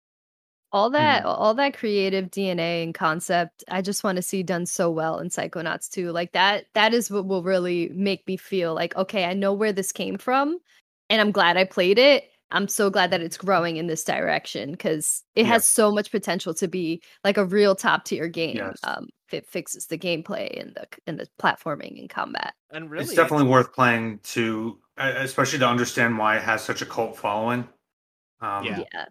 all 0.73 0.91
that 0.91 1.25
mm. 1.25 1.27
all 1.27 1.55
that 1.55 1.77
creative 1.77 2.31
dna 2.31 2.83
and 2.83 2.95
concept 2.95 3.65
i 3.69 3.81
just 3.81 4.05
want 4.05 4.17
to 4.17 4.23
see 4.23 4.43
done 4.43 4.67
so 4.67 4.91
well 4.91 5.19
in 5.19 5.29
psychonauts 5.29 5.89
2 5.89 6.13
like 6.13 6.33
that 6.33 6.67
that 6.75 6.93
is 6.93 7.11
what 7.11 7.27
will 7.27 7.43
really 7.43 7.91
make 7.95 8.27
me 8.27 8.37
feel 8.37 8.75
like 8.75 8.95
okay 8.97 9.25
i 9.25 9.33
know 9.33 9.53
where 9.53 9.73
this 9.73 9.93
came 9.93 10.19
from 10.19 10.59
and 11.09 11.21
i'm 11.21 11.33
glad 11.33 11.57
i 11.57 11.65
played 11.65 11.99
it 11.99 12.31
I'm 12.51 12.69
so 12.69 12.89
glad 12.89 13.11
that 13.11 13.21
it's 13.21 13.37
growing 13.37 13.77
in 13.77 13.89
this 13.89 14.05
direction 14.05 14.71
because 14.73 15.23
it 15.35 15.43
Yeah. 15.43 15.53
has 15.53 15.67
so 15.67 15.93
much 15.93 16.11
potential 16.11 16.55
to 16.55 16.67
be 16.67 17.03
like 17.23 17.37
a 17.37 17.45
real 17.45 17.75
top 17.75 18.05
tier 18.05 18.29
game. 18.29 18.57
Yes. 18.57 18.79
Um, 18.83 19.09
if 19.27 19.35
it 19.35 19.47
fixes 19.47 19.87
the 19.87 19.99
gameplay 19.99 20.59
and 20.59 20.75
the 20.75 20.89
and 21.07 21.21
the 21.21 21.29
platforming 21.39 22.01
and 22.01 22.09
combat. 22.09 22.55
And 22.71 22.91
really, 22.91 23.05
it's 23.05 23.15
definitely 23.15 23.49
worth 23.49 23.75
playing 23.75 24.21
to, 24.25 24.79
uh, 24.97 25.13
especially 25.17 25.59
to 25.59 25.69
understand 25.69 26.17
why 26.17 26.37
it 26.37 26.43
has 26.43 26.65
such 26.65 26.81
a 26.81 26.87
cult 26.87 27.19
following. 27.19 27.69
Um, 28.41 28.65
Yeah. 28.65 28.85
yeah. 28.95 29.07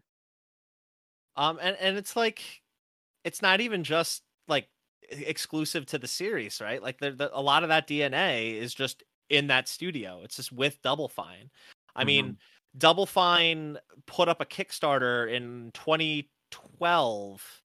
Um, 1.38 1.59
and 1.61 1.77
and 1.80 1.97
it's 1.97 2.15
like, 2.15 2.41
it's 3.23 3.41
not 3.41 3.61
even 3.61 3.84
just 3.84 4.23
like 4.47 4.68
exclusive 5.11 5.85
to 5.88 5.99
the 5.99 6.07
series, 6.07 6.59
right? 6.59 6.81
Like 6.81 6.99
the, 6.99 7.11
the 7.11 7.30
a 7.38 7.41
lot 7.41 7.64
of 7.64 7.69
that 7.69 7.88
DNA 7.88 8.55
is 8.55 8.73
just 8.73 9.03
in 9.30 9.47
that 9.47 9.68
studio. 9.68 10.22
It's 10.23 10.38
just 10.38 10.51
with 10.51 10.81
Double 10.81 11.07
Fine. 11.07 11.49
I 11.95 12.03
mean, 12.03 12.38
Double 12.77 13.05
Fine 13.05 13.77
put 14.05 14.27
up 14.30 14.41
a 14.41 14.45
Kickstarter 14.45 15.31
in 15.31 15.72
2012. 15.73 17.61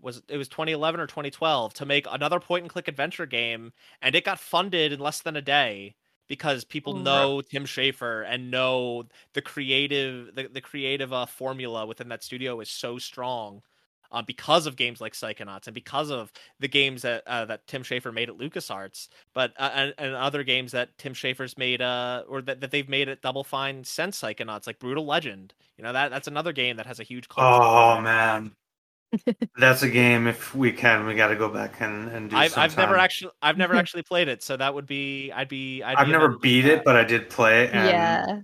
Was 0.00 0.22
it 0.28 0.36
was 0.36 0.48
2011 0.48 1.00
or 1.00 1.06
2012 1.06 1.74
to 1.74 1.86
make 1.86 2.06
another 2.10 2.38
point 2.38 2.62
and 2.62 2.70
click 2.70 2.88
adventure 2.88 3.26
game, 3.26 3.72
and 4.02 4.14
it 4.14 4.24
got 4.24 4.38
funded 4.38 4.92
in 4.92 5.00
less 5.00 5.22
than 5.22 5.36
a 5.36 5.42
day 5.42 5.96
because 6.28 6.64
people 6.64 6.94
right. 6.94 7.04
know 7.04 7.40
Tim 7.42 7.64
Schafer 7.64 8.24
and 8.28 8.50
know 8.50 9.04
the 9.32 9.42
creative 9.42 10.34
the, 10.34 10.48
the 10.48 10.60
creative 10.60 11.12
uh, 11.12 11.26
formula 11.26 11.86
within 11.86 12.08
that 12.08 12.22
studio 12.22 12.60
is 12.60 12.70
so 12.70 12.98
strong 12.98 13.62
uh, 14.14 14.22
because 14.22 14.66
of 14.66 14.76
games 14.76 15.00
like 15.00 15.12
Psychonauts 15.12 15.66
and 15.66 15.74
because 15.74 16.10
of 16.10 16.32
the 16.60 16.68
games 16.68 17.02
that 17.02 17.24
uh, 17.26 17.44
that 17.46 17.66
Tim 17.66 17.82
Schafer 17.82 18.14
made 18.14 18.30
at 18.30 18.38
LucasArts, 18.38 19.08
but 19.34 19.52
uh, 19.58 19.70
and, 19.74 19.94
and 19.98 20.14
other 20.14 20.44
games 20.44 20.72
that 20.72 20.96
Tim 20.98 21.14
Schafer's 21.14 21.58
made 21.58 21.82
uh, 21.82 22.22
or 22.28 22.40
that, 22.42 22.60
that 22.60 22.70
they've 22.70 22.88
made 22.88 23.08
at 23.08 23.22
Double 23.22 23.42
Fine 23.42 23.82
since 23.82 24.20
Psychonauts, 24.20 24.66
like 24.66 24.78
Brutal 24.78 25.04
Legend. 25.04 25.52
You 25.76 25.84
know 25.84 25.92
that 25.92 26.12
that's 26.12 26.28
another 26.28 26.52
game 26.52 26.76
that 26.76 26.86
has 26.86 27.00
a 27.00 27.02
huge. 27.02 27.28
cult 27.28 27.44
Oh 27.44 28.00
man, 28.00 28.52
that's 29.56 29.82
a 29.82 29.88
game. 29.88 30.26
If 30.26 30.54
we 30.54 30.72
can, 30.72 31.06
we 31.06 31.14
got 31.14 31.28
to 31.28 31.36
go 31.36 31.48
back 31.48 31.80
and 31.80 32.08
and 32.08 32.30
do. 32.30 32.36
I've 32.36 32.56
I've 32.56 32.76
never 32.76 32.96
actually 32.96 33.32
I've 33.42 33.56
never 33.56 33.74
actually 33.76 34.02
played 34.02 34.28
it, 34.28 34.42
so 34.42 34.56
that 34.56 34.74
would 34.74 34.86
be 34.86 35.30
I'd 35.32 35.48
be 35.48 35.82
I'd 35.82 35.96
I've 35.96 36.06
be 36.06 36.12
never 36.12 36.30
beat 36.38 36.62
that. 36.62 36.72
it, 36.78 36.84
but 36.84 36.96
I 36.96 37.04
did 37.04 37.30
play 37.30 37.64
it, 37.64 37.70
and 37.72 37.88
yeah. 37.88 38.40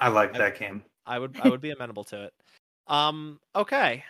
I 0.00 0.08
like 0.08 0.34
that 0.34 0.58
game. 0.58 0.82
I 1.06 1.18
would 1.18 1.38
I 1.42 1.48
would 1.48 1.60
be 1.60 1.70
amenable 1.76 2.04
to 2.04 2.24
it. 2.24 2.34
Um 2.86 3.40
okay. 3.54 4.04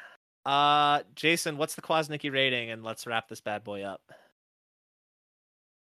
Uh 0.44 1.00
Jason, 1.14 1.56
what's 1.56 1.74
the 1.74 1.82
Kwasnicki 1.82 2.32
rating 2.32 2.70
and 2.70 2.82
let's 2.82 3.06
wrap 3.06 3.28
this 3.28 3.40
bad 3.40 3.64
boy 3.64 3.82
up. 3.82 4.02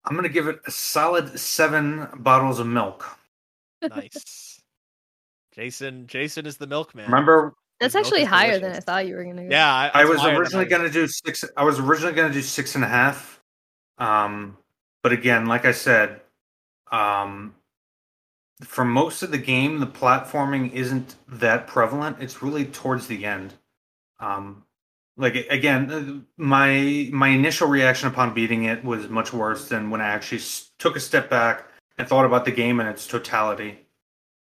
I'm 0.05 0.15
gonna 0.15 0.29
give 0.29 0.47
it 0.47 0.59
a 0.65 0.71
solid 0.71 1.39
seven 1.39 2.07
bottles 2.17 2.59
of 2.59 2.67
milk. 2.67 3.05
Nice. 3.81 4.61
Jason 5.53 6.07
Jason 6.07 6.45
is 6.45 6.57
the 6.57 6.67
milkman. 6.67 7.05
Remember, 7.05 7.53
That's 7.81 7.95
actually 7.95 8.21
is 8.21 8.27
higher 8.27 8.59
than 8.59 8.73
I 8.73 8.79
thought 8.79 9.07
you 9.07 9.15
were 9.15 9.23
gonna 9.23 9.43
go. 9.43 9.49
Yeah, 9.49 9.73
I, 9.73 9.89
I 9.93 10.05
that's 10.05 10.23
was 10.23 10.23
originally 10.23 10.65
gonna 10.65 10.89
do 10.89 11.07
six. 11.07 11.43
I 11.57 11.63
was 11.63 11.79
originally 11.79 12.13
gonna 12.13 12.31
do 12.31 12.41
six 12.41 12.75
and 12.75 12.83
a 12.83 12.87
half. 12.87 13.41
Um, 13.97 14.57
but 15.01 15.11
again, 15.11 15.47
like 15.47 15.65
I 15.65 15.71
said, 15.71 16.21
um, 16.91 17.55
for 18.63 18.85
most 18.85 19.23
of 19.23 19.31
the 19.31 19.39
game, 19.39 19.79
the 19.79 19.87
platforming 19.87 20.71
isn't 20.73 21.15
that 21.27 21.65
prevalent. 21.65 22.17
It's 22.19 22.43
really 22.43 22.65
towards 22.65 23.07
the 23.07 23.25
end. 23.25 23.55
Um, 24.19 24.63
like 25.17 25.47
again, 25.49 25.91
uh, 25.91 26.21
my 26.37 27.09
my 27.11 27.29
initial 27.29 27.67
reaction 27.67 28.07
upon 28.09 28.35
beating 28.35 28.65
it 28.65 28.83
was 28.85 29.09
much 29.09 29.33
worse 29.33 29.67
than 29.69 29.89
when 29.89 30.01
I 30.01 30.09
actually 30.09 30.41
took 30.77 30.95
a 30.95 30.99
step 30.99 31.31
back 31.31 31.65
and 31.97 32.07
thought 32.07 32.25
about 32.25 32.45
the 32.45 32.51
game 32.51 32.79
in 32.79 32.85
its 32.85 33.07
totality. 33.07 33.79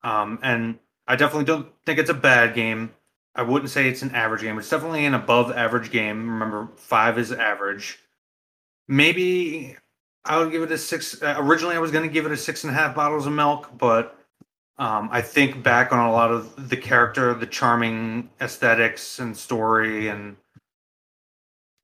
Um, 0.02 0.38
and 0.42 0.78
I 1.06 1.16
definitely 1.16 1.46
don't 1.46 1.68
think 1.86 1.98
it's 1.98 2.10
a 2.10 2.14
bad 2.14 2.54
game. 2.54 2.92
I 3.34 3.42
wouldn't 3.42 3.70
say 3.70 3.88
it's 3.88 4.02
an 4.02 4.14
average 4.14 4.42
game. 4.42 4.58
It's 4.58 4.70
definitely 4.70 5.06
an 5.06 5.14
above 5.14 5.50
average 5.50 5.90
game. 5.90 6.30
Remember, 6.30 6.68
five 6.76 7.18
is 7.18 7.32
average. 7.32 7.98
Maybe 8.86 9.76
I 10.24 10.38
would 10.38 10.52
give 10.52 10.62
it 10.62 10.70
a 10.70 10.78
six. 10.78 11.20
Uh, 11.22 11.34
originally, 11.38 11.74
I 11.74 11.80
was 11.80 11.90
going 11.90 12.06
to 12.06 12.12
give 12.12 12.26
it 12.26 12.32
a 12.32 12.36
six 12.36 12.64
and 12.64 12.70
a 12.70 12.74
half 12.74 12.94
bottles 12.94 13.26
of 13.26 13.32
milk, 13.32 13.70
but 13.76 14.18
um, 14.78 15.08
I 15.10 15.20
think 15.20 15.62
back 15.62 15.92
on 15.92 15.98
a 15.98 16.12
lot 16.12 16.30
of 16.30 16.68
the 16.68 16.76
character, 16.76 17.34
the 17.34 17.46
charming 17.46 18.30
aesthetics 18.40 19.18
and 19.18 19.36
story, 19.36 20.08
and 20.08 20.36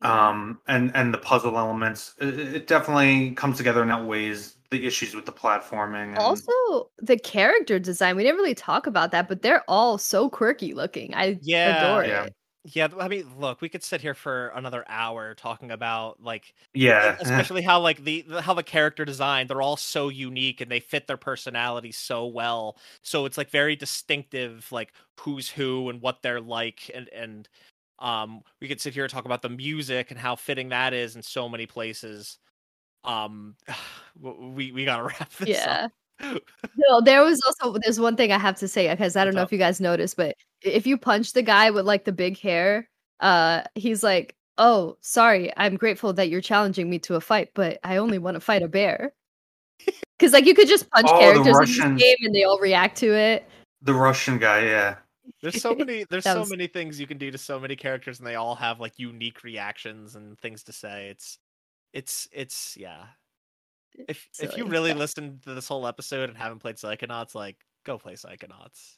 um, 0.02 0.60
and 0.68 0.92
and 0.94 1.12
the 1.12 1.18
puzzle 1.18 1.58
elements. 1.58 2.14
It, 2.20 2.38
it 2.38 2.66
definitely 2.66 3.32
comes 3.32 3.56
together 3.56 3.82
and 3.82 3.90
outweighs 3.90 4.56
the 4.70 4.86
issues 4.86 5.14
with 5.14 5.26
the 5.26 5.32
platforming. 5.32 6.16
And, 6.16 6.20
Also, 6.20 6.90
the 6.98 7.18
character 7.18 7.78
design. 7.78 8.16
We 8.16 8.22
didn't 8.24 8.36
really 8.36 8.54
talk 8.54 8.86
about 8.86 9.10
that, 9.12 9.28
but 9.28 9.42
they're 9.42 9.64
all 9.68 9.96
so 9.98 10.28
quirky 10.28 10.74
looking. 10.74 11.14
I 11.14 11.40
Yeah, 11.40 11.68
adore 11.70 12.04
yeah. 12.04 12.26
it. 12.26 12.34
Yeah, 12.64 12.88
I 12.98 13.08
mean, 13.08 13.38
look, 13.38 13.62
we 13.62 13.70
could 13.70 13.82
sit 13.82 14.02
here 14.02 14.12
for 14.14 14.48
another 14.48 14.84
hour 14.88 15.34
talking 15.34 15.70
about 15.70 16.20
like 16.22 16.54
yeah, 16.74 17.16
especially 17.20 17.62
how 17.62 17.80
like 17.80 18.04
the, 18.04 18.22
the 18.22 18.42
how 18.42 18.52
the 18.54 18.62
character 18.62 19.04
design 19.06 19.46
they're 19.46 19.62
all 19.62 19.76
so 19.78 20.08
unique 20.10 20.60
and 20.60 20.70
they 20.70 20.80
fit 20.80 21.06
their 21.06 21.16
personality 21.16 21.92
so 21.92 22.26
well 22.26 22.78
so 23.02 23.24
it's 23.24 23.38
like 23.38 23.50
very 23.50 23.76
distinctive 23.76 24.70
like 24.72 24.92
who's 25.18 25.48
who 25.50 25.88
and 25.90 26.02
what 26.02 26.22
they're 26.22 26.40
like 26.40 26.90
and 26.94 27.08
and 27.10 27.48
um 28.00 28.42
we 28.60 28.68
could 28.68 28.80
sit 28.80 28.94
here 28.94 29.04
and 29.04 29.12
talk 29.12 29.24
about 29.26 29.42
the 29.42 29.48
music 29.48 30.10
and 30.10 30.20
how 30.20 30.36
fitting 30.36 30.68
that 30.70 30.92
is 30.94 31.16
in 31.16 31.22
so 31.22 31.48
many 31.48 31.66
places 31.66 32.38
um 33.04 33.54
we 34.20 34.72
we 34.72 34.84
gotta 34.84 35.02
wrap 35.08 35.30
this 35.38 35.48
Yeah. 35.48 35.88
up 36.22 36.42
No, 36.76 37.00
there 37.00 37.22
was 37.22 37.40
also 37.46 37.78
there's 37.82 37.98
one 38.00 38.16
thing 38.16 38.30
I 38.32 38.38
have 38.38 38.56
to 38.58 38.68
say 38.68 38.88
because 38.90 39.16
I 39.16 39.20
don't 39.24 39.28
What's 39.28 39.36
know 39.36 39.42
up? 39.42 39.48
if 39.48 39.52
you 39.52 39.58
guys 39.58 39.80
noticed, 39.80 40.16
but 40.16 40.34
if 40.62 40.86
you 40.86 40.98
punch 40.98 41.32
the 41.32 41.42
guy 41.42 41.70
with 41.70 41.86
like 41.86 42.04
the 42.04 42.12
big 42.12 42.38
hair, 42.38 42.88
uh, 43.20 43.62
he's 43.74 44.02
like, 44.02 44.34
"Oh, 44.58 44.98
sorry, 45.00 45.50
I'm 45.56 45.76
grateful 45.76 46.12
that 46.12 46.28
you're 46.28 46.42
challenging 46.42 46.90
me 46.90 46.98
to 47.00 47.14
a 47.14 47.20
fight, 47.22 47.48
but 47.54 47.78
I 47.84 47.96
only 47.96 48.18
want 48.18 48.34
to 48.34 48.40
fight 48.40 48.62
a 48.62 48.68
bear." 48.68 49.12
Because 50.18 50.34
like 50.34 50.44
you 50.44 50.52
could 50.54 50.68
just 50.68 50.90
punch 50.90 51.06
Oh, 51.08 51.14
the 51.14 51.20
characters 51.20 51.46
in 51.46 51.52
Russian- 51.54 51.94
this 51.94 52.02
game 52.02 52.16
and 52.20 52.34
they 52.34 52.44
all 52.44 52.58
react 52.60 52.98
to 52.98 53.14
it. 53.16 53.48
the 53.80 53.94
Russian 53.94 54.36
guy. 54.36 54.64
Yeah, 54.66 54.96
there's 55.40 55.62
so 55.62 55.74
many 55.74 56.04
there's 56.10 56.24
That 56.24 56.34
so 56.34 56.40
was- 56.40 56.50
many 56.50 56.66
things 56.66 57.00
you 57.00 57.06
can 57.06 57.16
do 57.16 57.30
to 57.30 57.38
so 57.38 57.58
many 57.58 57.74
characters 57.76 58.18
and 58.18 58.26
they 58.28 58.34
all 58.34 58.54
have 58.56 58.78
like 58.80 58.98
unique 58.98 59.42
reactions 59.42 60.16
and 60.16 60.38
things 60.40 60.62
to 60.64 60.72
say 60.74 61.08
it's 61.08 61.38
it's 61.92 62.28
it's 62.32 62.76
yeah 62.78 63.06
if 64.08 64.28
if 64.40 64.56
you 64.56 64.66
really 64.66 64.92
listened 64.94 65.42
to 65.42 65.54
this 65.54 65.68
whole 65.68 65.86
episode 65.86 66.28
and 66.28 66.38
haven't 66.38 66.60
played 66.60 66.76
Psychonauts, 66.76 67.34
like 67.34 67.56
go 67.84 67.98
play 67.98 68.14
Psychonauts. 68.14 68.96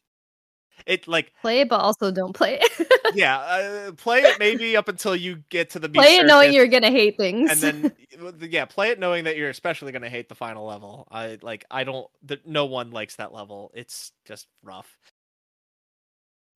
It 0.86 1.06
like 1.06 1.32
Play 1.42 1.60
it, 1.60 1.68
but 1.68 1.80
also 1.80 2.10
don't 2.10 2.32
play 2.32 2.58
it. 2.60 2.88
yeah, 3.14 3.38
uh, 3.38 3.92
play 3.92 4.22
it 4.22 4.38
maybe 4.38 4.76
up 4.76 4.88
until 4.88 5.14
you 5.14 5.42
get 5.50 5.70
to 5.70 5.78
the 5.78 5.88
play 5.88 6.16
it 6.16 6.26
knowing 6.26 6.52
you're 6.52 6.66
gonna 6.66 6.90
hate 6.90 7.18
things. 7.18 7.50
and 7.50 7.60
then 7.60 7.92
yeah, 8.50 8.64
play 8.64 8.88
it 8.88 8.98
knowing 8.98 9.24
that 9.24 9.36
you're 9.36 9.50
especially 9.50 9.92
gonna 9.92 10.08
hate 10.08 10.28
the 10.28 10.34
final 10.34 10.66
level. 10.66 11.06
I 11.10 11.38
like 11.42 11.64
I 11.70 11.84
don't 11.84 12.06
the, 12.22 12.40
no 12.46 12.64
one 12.64 12.90
likes 12.90 13.16
that 13.16 13.34
level. 13.34 13.70
It's 13.74 14.12
just 14.24 14.46
rough. 14.62 14.96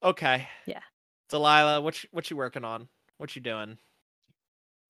Okay. 0.03 0.49
Yeah. 0.67 0.81
Delilah, 1.29 1.81
what 1.81 2.03
you, 2.03 2.09
what 2.13 2.31
you 2.31 2.37
working 2.37 2.65
on? 2.65 2.89
What 3.19 3.35
you 3.35 3.43
doing? 3.43 3.79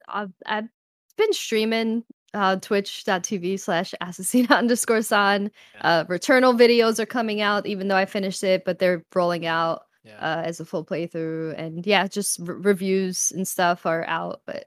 I've, 0.09 0.33
I've 0.45 0.69
been 1.17 1.33
streaming 1.33 2.05
uh 2.35 2.57
twitch.tv 2.57 3.59
slash 3.59 3.95
assassina 4.03 4.51
underscore 4.51 5.03
san 5.03 5.51
uh 5.81 6.05
returnal 6.05 6.59
videos 6.59 6.99
are 6.99 7.07
coming 7.07 7.41
out 7.41 7.67
even 7.67 7.89
though 7.89 7.97
i 7.97 8.05
finished 8.05 8.43
it 8.45 8.65
but 8.65 8.79
they're 8.79 9.05
rolling 9.15 9.47
out 9.47 9.83
Yeah. 10.05 10.17
uh 10.19 10.43
as 10.45 10.61
a 10.61 10.65
full 10.65 10.85
playthrough 10.85 11.55
and 11.57 11.87
yeah 11.87 12.07
just 12.09 12.41
r- 12.47 12.55
reviews 12.55 13.33
and 13.33 13.47
stuff 13.47 13.87
are 13.87 14.05
out 14.07 14.43
but 14.47 14.65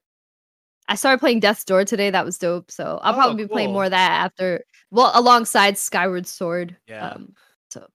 i 0.87 0.95
started 0.95 1.19
playing 1.19 1.41
death's 1.41 1.65
door 1.65 1.83
today 1.85 2.09
that 2.09 2.25
was 2.25 2.37
dope 2.37 2.71
so 2.71 2.97
i'll 3.03 3.13
Oh, 3.13 3.17
probably 3.17 3.43
be 3.43 3.47
playing 3.47 3.73
more 3.73 3.85
of 3.85 3.91
that 3.91 4.11
after 4.11 4.63
well 4.89 5.11
alongside 5.13 5.77
skyward 5.77 6.25
sword 6.27 6.75
Yeah. 6.87 7.09
um 7.09 7.33
so 7.69 7.85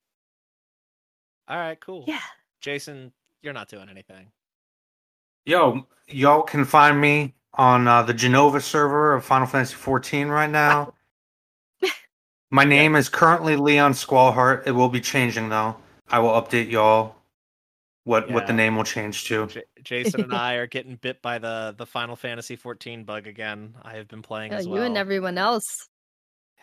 All 1.49 1.59
right, 1.59 1.81
cool. 1.81 2.05
yeah 2.07 2.21
Jason, 2.61 3.13
you're 3.43 3.53
not 3.53 3.69
doing 3.69 3.89
anything. 3.91 4.31
yo, 5.45 5.87
y'all 6.09 6.43
can 6.43 6.65
find 6.65 6.99
me 7.01 7.35
on 7.55 7.89
uh, 7.89 8.03
the 8.03 8.15
Jenova 8.15 8.61
server 8.61 9.15
of 9.15 9.25
Final 9.25 9.47
Fantasy 9.47 9.77
XIV 9.77 10.29
right 10.29 10.51
now. 10.51 10.95
My 12.51 12.65
name 12.65 12.97
is 12.97 13.09
currently 13.09 13.57
Leon 13.57 13.93
Squallheart. 13.93 14.67
It 14.67 14.73
will 14.73 14.89
be 14.89 15.01
changing 15.01 15.49
though. 15.49 15.77
I 16.09 16.19
will 16.19 16.31
update 16.31 16.71
y'all 16.71 17.17
what 18.05 18.31
what 18.31 18.47
the 18.47 18.53
name 18.53 18.77
will 18.77 18.85
change 18.85 19.25
to. 19.25 19.47
J- 19.47 19.65
Jason 19.83 20.23
and 20.23 20.35
I 20.35 20.55
are 20.57 20.67
getting 20.67 20.97
bit 20.97 21.23
by 21.23 21.39
the 21.39 21.75
the 21.77 21.87
Final 21.87 22.17
Fantasy 22.17 22.57
14 22.57 23.05
bug 23.05 23.27
again. 23.27 23.75
I 23.83 23.95
have 23.95 24.09
been 24.09 24.23
playing 24.23 24.53
uh, 24.53 24.57
as 24.57 24.67
you 24.67 24.77
and 24.77 24.97
everyone 24.97 25.39
else 25.39 25.89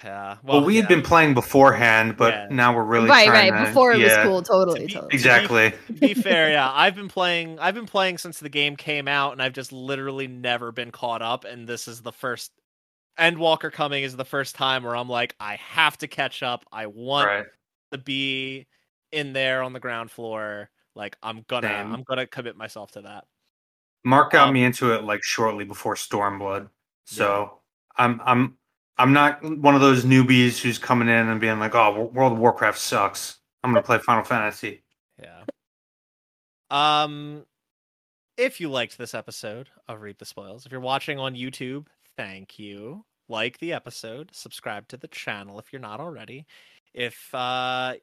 Yeah. 0.04 0.38
Well, 0.44 0.64
we 0.64 0.76
had 0.78 0.88
been 0.88 1.02
playing 1.02 1.34
beforehand, 1.36 2.18
but 2.18 2.34
Yeah. 2.34 2.48
now 2.50 2.76
we're 2.76 2.84
really 2.84 3.10
right 3.10 3.28
trying 3.28 3.52
right 3.52 3.60
to- 3.62 3.66
before 3.68 3.92
it 3.94 4.00
yeah, 4.00 4.26
was 4.26 4.28
cool 4.28 4.42
totally 4.42 4.88
be- 4.88 4.94
totally 4.94 5.14
Exactly. 5.14 5.72
to 5.88 5.94
be 5.94 6.14
fair, 6.14 6.52
yeah, 6.52 6.72
I've 6.74 6.96
been 6.96 7.08
playing. 7.08 7.60
I've 7.60 7.76
been 7.76 7.86
playing 7.86 8.18
since 8.18 8.40
the 8.40 8.50
game 8.50 8.76
came 8.76 9.08
out, 9.08 9.34
and 9.34 9.42
I've 9.42 9.54
just 9.54 9.72
literally 9.72 10.28
never 10.28 10.72
been 10.72 10.92
caught 10.92 11.22
up. 11.22 11.46
And 11.46 11.68
this 11.68 11.88
is 11.88 12.02
the 12.02 12.12
first. 12.12 12.52
Endwalker 13.20 13.72
coming 13.72 14.04
is 14.04 14.16
the 14.16 14.26
first 14.26 14.56
time 14.56 14.84
where 14.84 14.96
I'm 14.96 15.10
like, 15.10 15.36
I 15.40 15.56
have 15.58 15.98
to 16.00 16.08
catch 16.08 16.42
up. 16.42 16.64
I 16.72 16.88
want 16.88 17.28
Right. 17.28 17.46
to 17.92 17.98
be 17.98 18.66
in 19.12 19.34
there 19.34 19.62
on 19.62 19.74
the 19.74 19.80
ground 19.82 20.10
floor. 20.10 20.70
Like 20.96 21.18
I'm 21.22 21.44
gonna 21.48 21.68
Same. 21.68 21.94
I'm 21.94 22.04
gonna 22.04 22.26
commit 22.26 22.56
myself 22.56 22.92
to 22.92 23.02
that. 23.02 23.26
Mark 24.04 24.32
got 24.32 24.48
Um, 24.48 24.54
me 24.54 24.64
into 24.64 24.94
it 24.94 25.04
like 25.04 25.24
shortly 25.24 25.64
before 25.66 25.96
Stormblood, 25.96 26.70
so 27.06 27.60
I'm 27.98 28.20
I'm 28.26 28.58
I'm 29.02 29.14
not 29.14 29.44
one 29.44 29.74
of 29.74 29.82
those 29.82 30.06
newbies 30.06 30.62
who's 30.62 30.78
coming 30.78 31.08
in 31.08 31.28
and 31.28 31.42
being 31.42 31.58
like, 31.58 31.74
"Oh, 31.74 32.06
World 32.14 32.34
of 32.34 32.40
Warcraft 32.40 32.78
sucks. 32.78 33.40
I'm 33.64 33.72
gonna 33.72 33.82
play 33.82 33.98
Final 33.98 34.24
Fantasy." 34.24 34.84
Yeah. 35.20 35.44
Um, 36.70 37.46
if 38.38 38.62
you 38.62 38.70
liked 38.70 39.00
this 39.00 39.16
episode 39.16 39.70
of 39.88 40.02
Read 40.02 40.20
the 40.20 40.26
Spoils, 40.26 40.66
if 40.66 40.72
you're 40.72 40.82
watching 40.82 41.18
on 41.18 41.36
YouTube, 41.36 41.88
thank 42.16 42.60
you. 42.60 43.04
Like 43.28 43.58
the 43.58 43.74
episode, 43.74 44.30
subscribe 44.34 44.88
to 44.90 44.98
the 44.98 45.08
channel 45.08 45.58
if 45.58 45.74
you're 45.74 45.82
not 45.82 46.00
already. 46.00 46.46
If 46.94 47.34
uh 47.34 47.96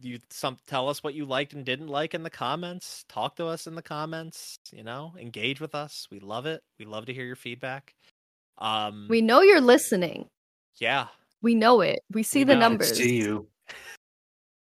you 0.00 0.20
some 0.30 0.56
tell 0.66 0.88
us 0.88 1.02
what 1.02 1.14
you 1.14 1.26
liked 1.26 1.52
and 1.52 1.64
didn't 1.64 1.88
like 1.88 2.14
in 2.14 2.22
the 2.22 2.30
comments, 2.30 3.04
talk 3.08 3.36
to 3.36 3.46
us 3.46 3.66
in 3.66 3.74
the 3.74 3.82
comments, 3.82 4.58
you 4.72 4.84
know, 4.84 5.12
engage 5.18 5.60
with 5.60 5.74
us. 5.74 6.06
We 6.10 6.20
love 6.20 6.46
it. 6.46 6.62
We 6.78 6.86
love 6.86 7.06
to 7.06 7.14
hear 7.14 7.26
your 7.26 7.36
feedback. 7.36 7.94
Um 8.58 9.06
We 9.10 9.20
know 9.20 9.42
you're 9.42 9.60
listening. 9.60 10.30
Yeah. 10.78 11.06
We 11.42 11.54
know 11.54 11.80
it. 11.80 12.00
We 12.12 12.22
see 12.22 12.40
We 12.40 12.44
the 12.44 12.54
know. 12.54 12.66
I 12.66 12.68
numbers. 12.68 12.96
see 12.96 13.16
you. 13.16 13.46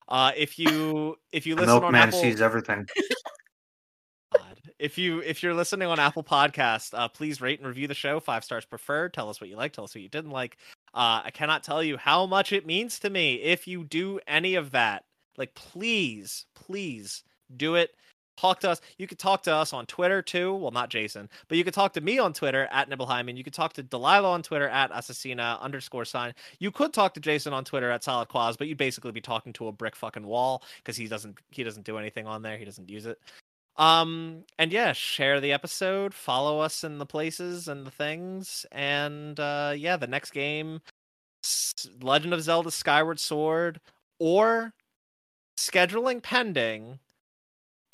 Uh 0.08 0.32
if 0.36 0.58
you 0.58 1.16
if 1.32 1.46
you 1.46 1.54
The 1.54 1.62
listen 1.62 1.74
on 1.76 1.80
milkman 1.82 2.08
Apple 2.08 2.20
sees 2.20 2.40
everything. 2.40 2.86
God. 4.34 4.60
If 4.78 4.98
you 4.98 5.20
if 5.20 5.42
you're 5.42 5.54
listening 5.54 5.88
on 5.88 5.98
Apple 5.98 6.22
Podcast, 6.24 6.90
uh, 6.92 7.08
please 7.08 7.40
rate 7.40 7.58
and 7.60 7.68
review 7.68 7.88
the 7.88 7.94
show. 7.94 8.20
Five 8.20 8.44
stars 8.44 8.64
preferred. 8.64 9.14
Tell 9.14 9.28
us 9.28 9.40
what 9.40 9.48
you 9.50 9.56
like. 9.56 9.72
Tell 9.72 9.84
us 9.84 9.94
what 9.94 10.02
you 10.02 10.08
didn't 10.08 10.30
like. 10.30 10.58
Uh, 10.94 11.22
I 11.24 11.30
cannot 11.32 11.62
tell 11.62 11.82
you 11.82 11.96
how 11.96 12.26
much 12.26 12.52
it 12.52 12.66
means 12.66 12.98
to 13.00 13.10
me 13.10 13.36
if 13.36 13.66
you 13.66 13.84
do 13.84 14.20
any 14.26 14.54
of 14.54 14.70
that. 14.72 15.04
Like, 15.36 15.54
please, 15.54 16.46
please 16.54 17.22
do 17.56 17.74
it. 17.74 17.90
Talk 18.36 18.60
to 18.60 18.70
us. 18.70 18.80
You 18.98 19.06
could 19.06 19.18
talk 19.18 19.42
to 19.44 19.54
us 19.54 19.72
on 19.72 19.86
Twitter 19.86 20.20
too. 20.20 20.54
Well, 20.54 20.70
not 20.70 20.90
Jason, 20.90 21.28
but 21.48 21.56
you 21.56 21.64
could 21.64 21.74
talk 21.74 21.92
to 21.94 22.00
me 22.00 22.18
on 22.18 22.32
Twitter 22.32 22.68
at 22.70 22.88
Nibelheim. 22.88 23.28
You 23.28 23.44
could 23.44 23.54
talk 23.54 23.72
to 23.74 23.82
Delilah 23.82 24.30
on 24.30 24.42
Twitter 24.42 24.68
at 24.68 24.92
Assassina 24.92 25.60
underscore 25.60 26.04
sign. 26.04 26.34
You 26.58 26.70
could 26.70 26.92
talk 26.92 27.14
to 27.14 27.20
Jason 27.20 27.52
on 27.52 27.64
Twitter 27.64 27.90
at 27.90 28.04
Solid 28.04 28.28
Quaz, 28.28 28.56
but 28.56 28.68
you'd 28.68 28.78
basically 28.78 29.12
be 29.12 29.20
talking 29.20 29.52
to 29.54 29.68
a 29.68 29.72
brick 29.72 29.96
fucking 29.96 30.26
wall 30.26 30.62
because 30.78 30.96
he 30.96 31.08
doesn't 31.08 31.38
he 31.50 31.64
doesn't 31.64 31.86
do 31.86 31.96
anything 31.96 32.26
on 32.26 32.42
there. 32.42 32.58
He 32.58 32.64
doesn't 32.64 32.90
use 32.90 33.06
it. 33.06 33.18
Um, 33.76 34.44
and 34.58 34.72
yeah, 34.72 34.92
share 34.92 35.40
the 35.40 35.52
episode, 35.52 36.14
follow 36.14 36.60
us 36.60 36.82
in 36.82 36.98
the 36.98 37.06
places 37.06 37.68
and 37.68 37.86
the 37.86 37.90
things, 37.90 38.64
and 38.72 39.38
uh, 39.38 39.74
yeah, 39.76 39.96
the 39.98 40.06
next 40.06 40.30
game, 40.30 40.80
Legend 42.00 42.32
of 42.32 42.42
Zelda: 42.42 42.70
Skyward 42.70 43.20
Sword, 43.20 43.80
or 44.18 44.72
scheduling 45.58 46.22
pending, 46.22 46.98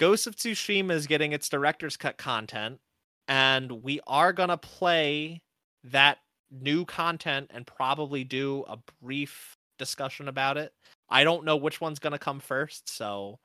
Ghost 0.03 0.27
of 0.27 0.35
Tsushima 0.35 0.91
is 0.91 1.07
getting 1.07 1.33
its 1.33 1.49
director's 1.49 1.97
cut 1.97 2.19
content, 2.19 2.81
and 3.29 3.71
we 3.85 4.01
are 4.09 4.33
gonna 4.33 4.57
play 4.57 5.43
that 5.85 6.19
new 6.51 6.85
content 6.85 7.53
and 7.55 7.65
probably 7.65 8.25
do 8.25 8.65
a 8.67 8.79
brief 9.01 9.57
discussion 9.79 10.27
about 10.27 10.57
it. 10.57 10.73
I 11.09 11.23
don't 11.23 11.45
know 11.45 11.57
which 11.57 11.81
one's 11.81 12.01
gonna 12.01 12.19
come 12.19 12.41
first, 12.41 12.89
so 12.89 13.39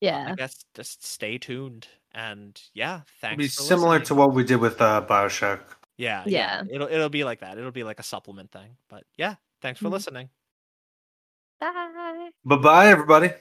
Yeah. 0.00 0.28
I 0.30 0.36
guess 0.36 0.64
just 0.76 1.04
stay 1.04 1.36
tuned. 1.36 1.88
And 2.12 2.62
yeah, 2.74 3.00
thanks. 3.20 3.32
It'll 3.32 3.36
be 3.38 3.48
for 3.48 3.62
similar 3.62 3.98
to 3.98 4.14
what 4.14 4.34
we 4.34 4.44
did 4.44 4.60
with 4.60 4.80
uh, 4.80 5.04
Bioshock. 5.04 5.62
Yeah, 5.96 6.22
Yeah. 6.26 6.62
It'll 6.70 6.86
it'll 6.86 7.08
be 7.08 7.24
like 7.24 7.40
that. 7.40 7.58
It'll 7.58 7.72
be 7.72 7.82
like 7.82 7.98
a 7.98 8.04
supplement 8.04 8.52
thing. 8.52 8.76
But 8.88 9.02
yeah, 9.16 9.34
thanks 9.62 9.80
for 9.80 9.88
Mhm. 9.88 9.92
listening. 9.92 10.30
Bye. 11.58 12.30
Bye 12.44 12.56
bye, 12.56 12.86
everybody. 12.86 13.32